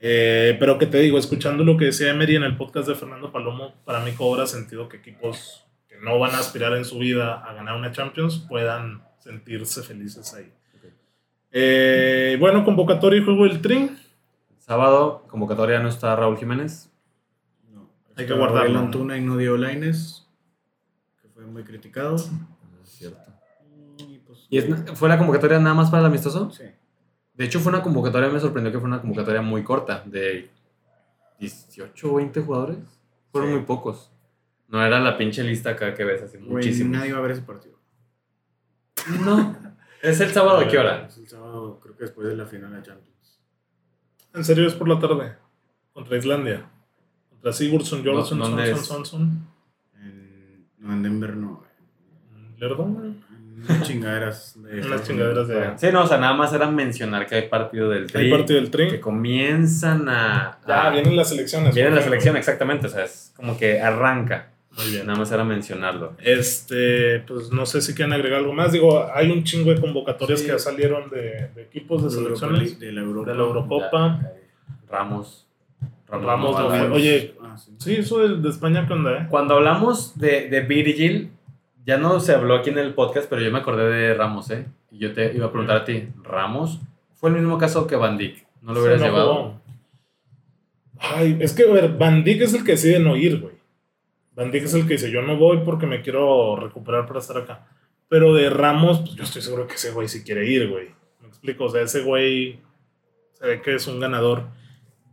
Eh, 0.00 0.56
pero 0.60 0.78
que 0.78 0.86
te 0.86 1.00
digo, 1.00 1.18
escuchando 1.18 1.64
lo 1.64 1.76
que 1.76 1.86
decía 1.86 2.10
Emery 2.10 2.36
en 2.36 2.44
el 2.44 2.56
podcast 2.56 2.86
de 2.86 2.94
Fernando 2.94 3.32
Palomo, 3.32 3.74
para 3.84 3.98
mí 3.98 4.12
cobra 4.12 4.46
sentido 4.46 4.88
que 4.88 4.98
equipos 4.98 5.66
que 5.88 5.96
no 5.96 6.20
van 6.20 6.36
a 6.36 6.38
aspirar 6.38 6.76
en 6.76 6.84
su 6.84 7.00
vida 7.00 7.34
a 7.44 7.52
ganar 7.52 7.74
una 7.74 7.90
Champions 7.90 8.46
puedan 8.48 9.02
sentirse 9.18 9.82
felices 9.82 10.32
ahí. 10.34 10.52
Eh, 11.60 12.36
bueno, 12.38 12.64
convocatoria 12.64 13.20
y 13.20 13.24
juego 13.24 13.42
del 13.44 13.60
Trin. 13.60 13.98
Sábado, 14.58 15.24
convocatoria 15.28 15.80
no 15.80 15.88
está 15.88 16.14
Raúl 16.14 16.36
Jiménez. 16.36 16.88
No, 17.72 17.88
Hay 18.14 18.26
que 18.26 18.32
guardarlo. 18.32 18.74
Raúl 18.74 18.76
Antuna 18.76 19.16
y 19.18 19.22
no 19.22 19.36
dio 19.36 19.56
Laines, 19.56 20.28
que 21.20 21.28
fue 21.30 21.44
muy 21.46 21.64
criticado. 21.64 22.12
No 22.12 22.82
es 22.84 22.88
cierto. 22.90 23.32
Y, 23.96 24.18
pues, 24.18 24.46
¿Y 24.48 24.58
es- 24.58 24.66
fue 24.94 25.08
la 25.08 25.18
convocatoria 25.18 25.58
nada 25.58 25.74
más 25.74 25.90
para 25.90 26.02
el 26.02 26.06
amistoso? 26.06 26.48
Sí. 26.52 26.62
De 27.34 27.44
hecho, 27.44 27.58
fue 27.58 27.72
una 27.72 27.82
convocatoria, 27.82 28.28
me 28.28 28.38
sorprendió 28.38 28.70
que 28.72 28.78
fue 28.78 28.86
una 28.86 29.00
convocatoria 29.00 29.42
muy 29.42 29.64
corta, 29.64 30.04
de 30.06 30.50
18 31.40 32.12
o 32.12 32.16
20 32.16 32.40
jugadores. 32.40 32.78
Fueron 33.32 33.50
Sí. 33.50 33.56
muy 33.56 33.64
pocos. 33.64 34.12
No 34.68 34.80
era 34.84 35.00
la 35.00 35.16
pinche 35.16 35.42
lista 35.42 35.70
acá 35.70 35.92
que 35.94 36.04
ves, 36.04 36.22
así 36.22 36.36
Güey, 36.38 36.50
muchísimo. 36.50 36.92
nadie 36.92 37.12
va 37.12 37.18
a 37.18 37.22
ver 37.22 37.32
ese 37.32 37.42
partido. 37.42 37.76
No. 39.24 39.56
¿Es 40.02 40.20
el 40.20 40.30
sábado 40.32 40.58
a 40.58 40.68
qué 40.68 40.78
hora? 40.78 41.06
Es 41.06 41.18
el 41.18 41.28
sábado, 41.28 41.78
creo 41.82 41.96
que 41.96 42.04
después 42.04 42.28
de 42.28 42.36
la 42.36 42.46
final 42.46 42.72
de 42.72 42.82
Champions. 42.82 43.40
En 44.34 44.44
serio, 44.44 44.66
es 44.66 44.74
por 44.74 44.88
la 44.88 44.98
tarde. 44.98 45.34
Contra 45.92 46.16
Islandia. 46.16 46.66
Contra 47.30 47.52
Sigurdsson, 47.52 48.04
Jorgensen, 48.04 48.38
¿Dónde 48.38 48.66
Sonson? 48.74 49.04
Sonson. 49.06 49.48
En, 50.00 50.66
no, 50.78 50.92
en 50.92 51.02
Denver 51.02 51.36
no. 51.36 51.64
En 52.60 53.64
unas 53.64 53.82
chingaderas 53.86 54.62
de. 54.62 54.80
Unas 54.86 55.02
chingaderas 55.06 55.48
de. 55.48 55.78
Sí, 55.78 55.88
no, 55.92 56.02
o 56.04 56.06
sea, 56.06 56.18
nada 56.18 56.34
más 56.34 56.52
era 56.52 56.70
mencionar 56.70 57.26
que 57.26 57.34
hay 57.36 57.48
partido 57.48 57.88
del 57.90 58.02
El 58.04 58.12
Tri, 58.12 58.30
partido 58.30 58.60
del 58.60 58.70
Trin. 58.70 58.90
que 58.90 59.00
comienzan 59.00 60.08
a... 60.08 60.58
Ya, 60.66 60.86
a- 60.86 60.90
vienen 60.90 61.16
las 61.16 61.32
elecciones. 61.32 61.74
viene 61.74 61.90
por 61.90 61.94
la 61.96 62.00
ejemplo. 62.00 62.10
selección, 62.20 62.36
exactamente, 62.36 62.86
o 62.86 62.90
sea, 62.90 63.04
es 63.04 63.32
como 63.36 63.56
que 63.58 63.80
arranca. 63.80 64.50
Muy 64.78 64.92
bien. 64.92 65.06
Nada 65.06 65.18
más 65.18 65.30
era 65.32 65.44
mencionarlo. 65.44 66.14
Este, 66.22 67.20
pues 67.26 67.50
no 67.50 67.66
sé 67.66 67.80
si 67.82 67.94
quieren 67.94 68.12
agregar 68.12 68.38
algo 68.40 68.52
más. 68.52 68.72
Digo, 68.72 69.06
hay 69.12 69.30
un 69.30 69.44
chingo 69.44 69.70
de 69.74 69.80
convocatorias 69.80 70.38
Sí. 70.40 70.46
que 70.46 70.52
ya 70.52 70.58
salieron 70.58 71.10
de, 71.10 71.48
de 71.54 71.62
equipos 71.62 72.04
de 72.04 72.10
selecciones. 72.10 72.78
De 72.78 72.92
la 72.92 73.00
Europa. 73.02 73.30
De 73.30 73.36
la 73.36 73.42
Eurocopa. 73.44 74.20
Ramos. 74.88 75.46
Ramos 76.08 76.58
no 76.58 76.88
no. 76.88 76.94
Oye, 76.94 77.34
Ah, 77.42 77.56
sí. 77.58 77.72
Sí, 77.78 77.96
eso 77.96 78.18
de, 78.26 78.36
de 78.40 78.48
España, 78.48 78.86
¿qué 78.86 78.92
onda, 78.94 79.12
eh? 79.18 79.26
Cuando 79.28 79.54
hablamos 79.54 80.18
de, 80.18 80.48
de 80.48 80.60
Virgil, 80.60 81.30
ya 81.84 81.96
no 81.98 82.20
se 82.20 82.34
habló 82.34 82.54
aquí 82.56 82.70
en 82.70 82.78
el 82.78 82.94
podcast, 82.94 83.28
pero 83.28 83.42
yo 83.42 83.50
me 83.50 83.58
acordé 83.58 83.84
de 83.90 84.14
Ramos, 84.14 84.50
¿eh? 84.50 84.66
Y 84.90 84.98
yo 84.98 85.12
te 85.12 85.34
iba 85.34 85.46
a 85.46 85.50
preguntar 85.50 85.78
a 85.78 85.84
ti, 85.84 86.08
¿Ramos? 86.22 86.80
Fue 87.14 87.30
el 87.30 87.36
mismo 87.36 87.58
caso 87.58 87.86
que 87.86 87.96
Van 87.96 88.16
Dijk. 88.16 88.46
¿No 88.62 88.72
lo 88.72 88.80
hubieras 88.80 89.00
Sí, 89.00 89.06
no 89.06 89.12
llevado? 89.12 89.60
Ay, 90.98 91.36
es 91.40 91.52
que, 91.52 91.64
a 91.64 91.72
ver, 91.72 91.96
Van 91.96 92.24
Dijk 92.24 92.42
es 92.42 92.54
el 92.54 92.64
que 92.64 92.72
decide 92.72 92.98
no 93.00 93.16
ir, 93.16 93.40
güey. 93.40 93.54
Van 94.38 94.50
Dijk 94.52 94.64
es 94.64 94.74
el 94.74 94.86
que 94.86 94.94
dice, 94.94 95.10
yo 95.10 95.20
no 95.22 95.36
voy 95.36 95.58
porque 95.64 95.86
me 95.86 96.00
quiero 96.00 96.54
recuperar 96.56 97.06
para 97.06 97.18
estar 97.18 97.36
acá. 97.38 97.66
Pero 98.08 98.32
de 98.34 98.48
Ramos, 98.48 99.00
pues 99.00 99.14
yo 99.16 99.24
estoy 99.24 99.42
seguro 99.42 99.66
que 99.66 99.74
ese 99.74 99.90
güey 99.90 100.06
sí 100.08 100.22
quiere 100.22 100.46
ir, 100.46 100.68
güey. 100.70 100.90
Me 101.20 101.26
explico, 101.28 101.64
o 101.64 101.68
sea, 101.68 101.82
ese 101.82 102.02
güey 102.02 102.60
se 103.34 103.46
ve 103.46 103.60
que 103.60 103.74
es 103.74 103.86
un 103.88 103.98
ganador. 104.00 104.44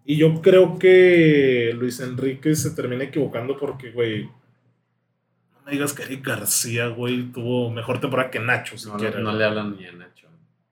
Y 0.05 0.17
yo 0.17 0.41
creo 0.41 0.77
que 0.77 1.73
Luis 1.75 1.99
Enrique 1.99 2.55
se 2.55 2.71
termina 2.71 3.03
equivocando 3.05 3.57
porque, 3.57 3.89
güey, 3.91 4.25
no 4.25 5.61
me 5.65 5.71
digas 5.71 5.93
que 5.93 6.03
Eric 6.03 6.23
García, 6.25 6.87
güey, 6.89 7.23
tuvo 7.31 7.71
mejor 7.71 7.99
temporada 7.99 8.29
que 8.29 8.39
Nacho, 8.39 8.75
No, 8.75 8.79
siquiera. 8.79 9.19
no 9.19 9.25
güey. 9.31 9.37
le 9.39 9.43
hablan 9.45 9.75
ni 9.75 9.85
a 9.87 9.91
Nacho. 9.91 10.27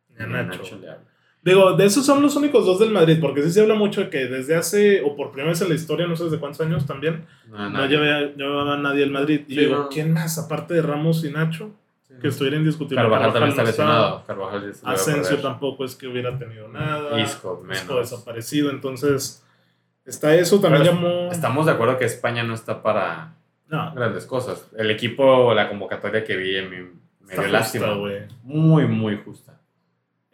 Ni 0.09 0.23
a 0.23 0.27
Nacho. 0.27 0.77
le 0.79 0.89
hablan. 0.89 1.12
Digo, 1.43 1.73
de 1.73 1.85
esos 1.85 2.05
son 2.05 2.21
los 2.21 2.35
únicos 2.37 2.65
dos 2.65 2.79
del 2.79 2.91
Madrid, 2.91 3.17
porque 3.19 3.41
sí 3.43 3.51
se 3.51 3.61
habla 3.61 3.75
mucho 3.75 4.01
de 4.01 4.09
que 4.09 4.27
desde 4.27 4.55
hace, 4.55 5.01
o 5.01 5.15
por 5.15 5.31
primera 5.31 5.49
vez 5.49 5.61
en 5.61 5.67
la 5.69 5.75
historia, 5.75 6.07
no 6.07 6.15
sé 6.15 6.23
desde 6.25 6.39
cuántos 6.39 6.61
años 6.61 6.85
también, 6.85 7.25
No, 7.49 7.69
no 7.69 7.85
llevaba, 7.85 8.21
llevaba 8.35 8.77
nadie 8.77 9.03
al 9.03 9.11
Madrid. 9.11 9.41
Y 9.47 9.49
Sí, 9.49 9.55
yo 9.55 9.61
digo, 9.61 9.75
no. 9.83 9.89
¿quién 9.89 10.13
más, 10.13 10.37
aparte 10.37 10.73
de 10.73 10.81
Ramos 10.81 11.23
y 11.25 11.31
Nacho, 11.31 11.71
Sí. 12.07 12.13
que 12.21 12.29
estuviera 12.29 12.55
indiscutible? 12.57 13.01
Carvajal 13.03 13.33
también 13.33 13.49
está 13.49 13.63
lesionado. 13.63 14.23
Carvajal 14.25 14.73
a 14.83 14.91
Asensio 14.91 15.37
tampoco 15.39 15.83
es 15.83 15.95
que 15.95 16.07
hubiera 16.07 16.37
tenido 16.37 16.67
nada. 16.69 17.19
Isco, 17.19 17.59
menos. 17.61 17.77
Isco 17.83 17.97
desaparecido, 17.99 18.69
entonces 18.69 19.43
está 20.05 20.33
eso, 20.35 20.61
también 20.61 20.83
Pero 20.83 20.93
llamó... 20.95 21.29
Estamos 21.31 21.65
de 21.65 21.71
acuerdo 21.73 21.97
que 21.97 22.05
España 22.05 22.43
no 22.43 22.53
está 22.53 22.81
para 22.81 23.33
No, 23.67 23.93
grandes 23.95 24.25
cosas. 24.25 24.69
El 24.77 24.91
equipo, 24.91 25.53
la 25.53 25.67
convocatoria 25.67 26.23
que 26.23 26.37
vi, 26.37 26.53
me, 26.61 26.87
me 27.21 27.33
dio 27.33 27.47
lástima. 27.51 27.87
Muy, 28.43 28.85
muy 28.87 29.17
justa. 29.17 29.59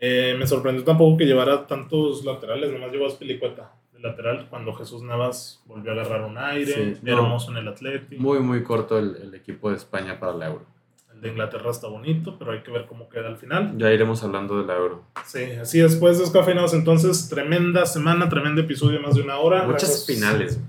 Eh, 0.02 0.36
me 0.40 0.48
sorprendió 0.48 0.84
tampoco 0.84 1.18
que 1.18 1.26
llevara 1.26 1.68
tantos 1.68 2.24
laterales, 2.24 2.72
nomás 2.72 2.92
llevó 2.92 3.08
a 3.08 3.10
Spilicueta 3.10 3.74
de 3.94 4.00
lateral 4.00 4.48
cuando 4.50 4.74
Jesús 4.74 5.02
Navas 5.04 5.62
volvió 5.66 5.92
a 5.92 5.94
agarrar 5.96 6.22
un 6.24 6.38
aire, 6.38 6.96
Sí, 6.96 7.00
no. 7.02 7.18
hermoso 7.18 7.52
en 7.52 7.58
el 7.58 7.68
Atlético. 7.68 8.22
Muy, 8.22 8.40
muy 8.40 8.64
corto 8.64 8.98
el, 8.98 9.16
el 9.18 9.34
equipo 9.36 9.70
de 9.70 9.76
España 9.76 10.20
para 10.20 10.34
la 10.34 10.48
Euro. 10.48 10.66
El 11.14 11.20
de 11.22 11.30
Inglaterra 11.30 11.70
está 11.72 11.88
bonito, 11.88 12.38
pero 12.40 12.54
hay 12.54 12.62
que 12.62 12.72
ver 12.72 12.86
cómo 12.86 13.10
queda 13.10 13.28
al 13.28 13.36
final. 13.36 13.74
Ya 13.78 13.92
iremos 13.92 14.24
hablando 14.24 14.58
de 14.62 14.66
la 14.66 14.78
Euro. 14.78 15.04
Sí, 15.26 15.44
así 15.62 15.80
después 15.80 16.18
de 16.18 16.24
descafeinados, 16.24 16.74
entonces 16.74 17.28
tremenda 17.28 17.86
semana, 17.86 18.30
tremendo 18.30 18.62
episodio 18.62 19.02
más 19.02 19.16
de 19.16 19.24
una 19.24 19.38
hora. 19.38 19.64
Muchas 19.64 19.90
Gracias- 19.90 20.06
finales. 20.06 20.62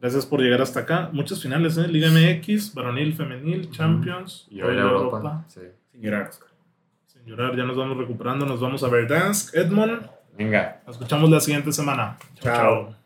Gracias 0.00 0.24
por 0.24 0.40
llegar 0.40 0.62
hasta 0.62 0.80
acá. 0.80 1.10
Muchas 1.12 1.42
finales, 1.42 1.76
¿eh? 1.76 1.88
Liga 1.88 2.08
MX, 2.08 2.72
Varonil, 2.72 3.12
Femenil, 3.14 3.70
Champions, 3.70 4.46
Y 4.48 4.62
hoy 4.62 4.74
la 4.76 4.82
Europa. 4.82 5.44
Sí. 5.48 5.60
Sin 5.92 6.00
llorar, 7.28 7.56
ya 7.56 7.64
nos 7.64 7.76
vamos 7.76 7.96
recuperando, 7.96 8.46
nos 8.46 8.60
vamos 8.60 8.82
a 8.82 8.88
Verdansk. 8.88 9.54
Edmond, 9.54 10.08
Venga. 10.36 10.80
nos 10.86 10.96
escuchamos 10.96 11.30
la 11.30 11.40
siguiente 11.40 11.72
semana. 11.72 12.16
Chao. 12.40 12.97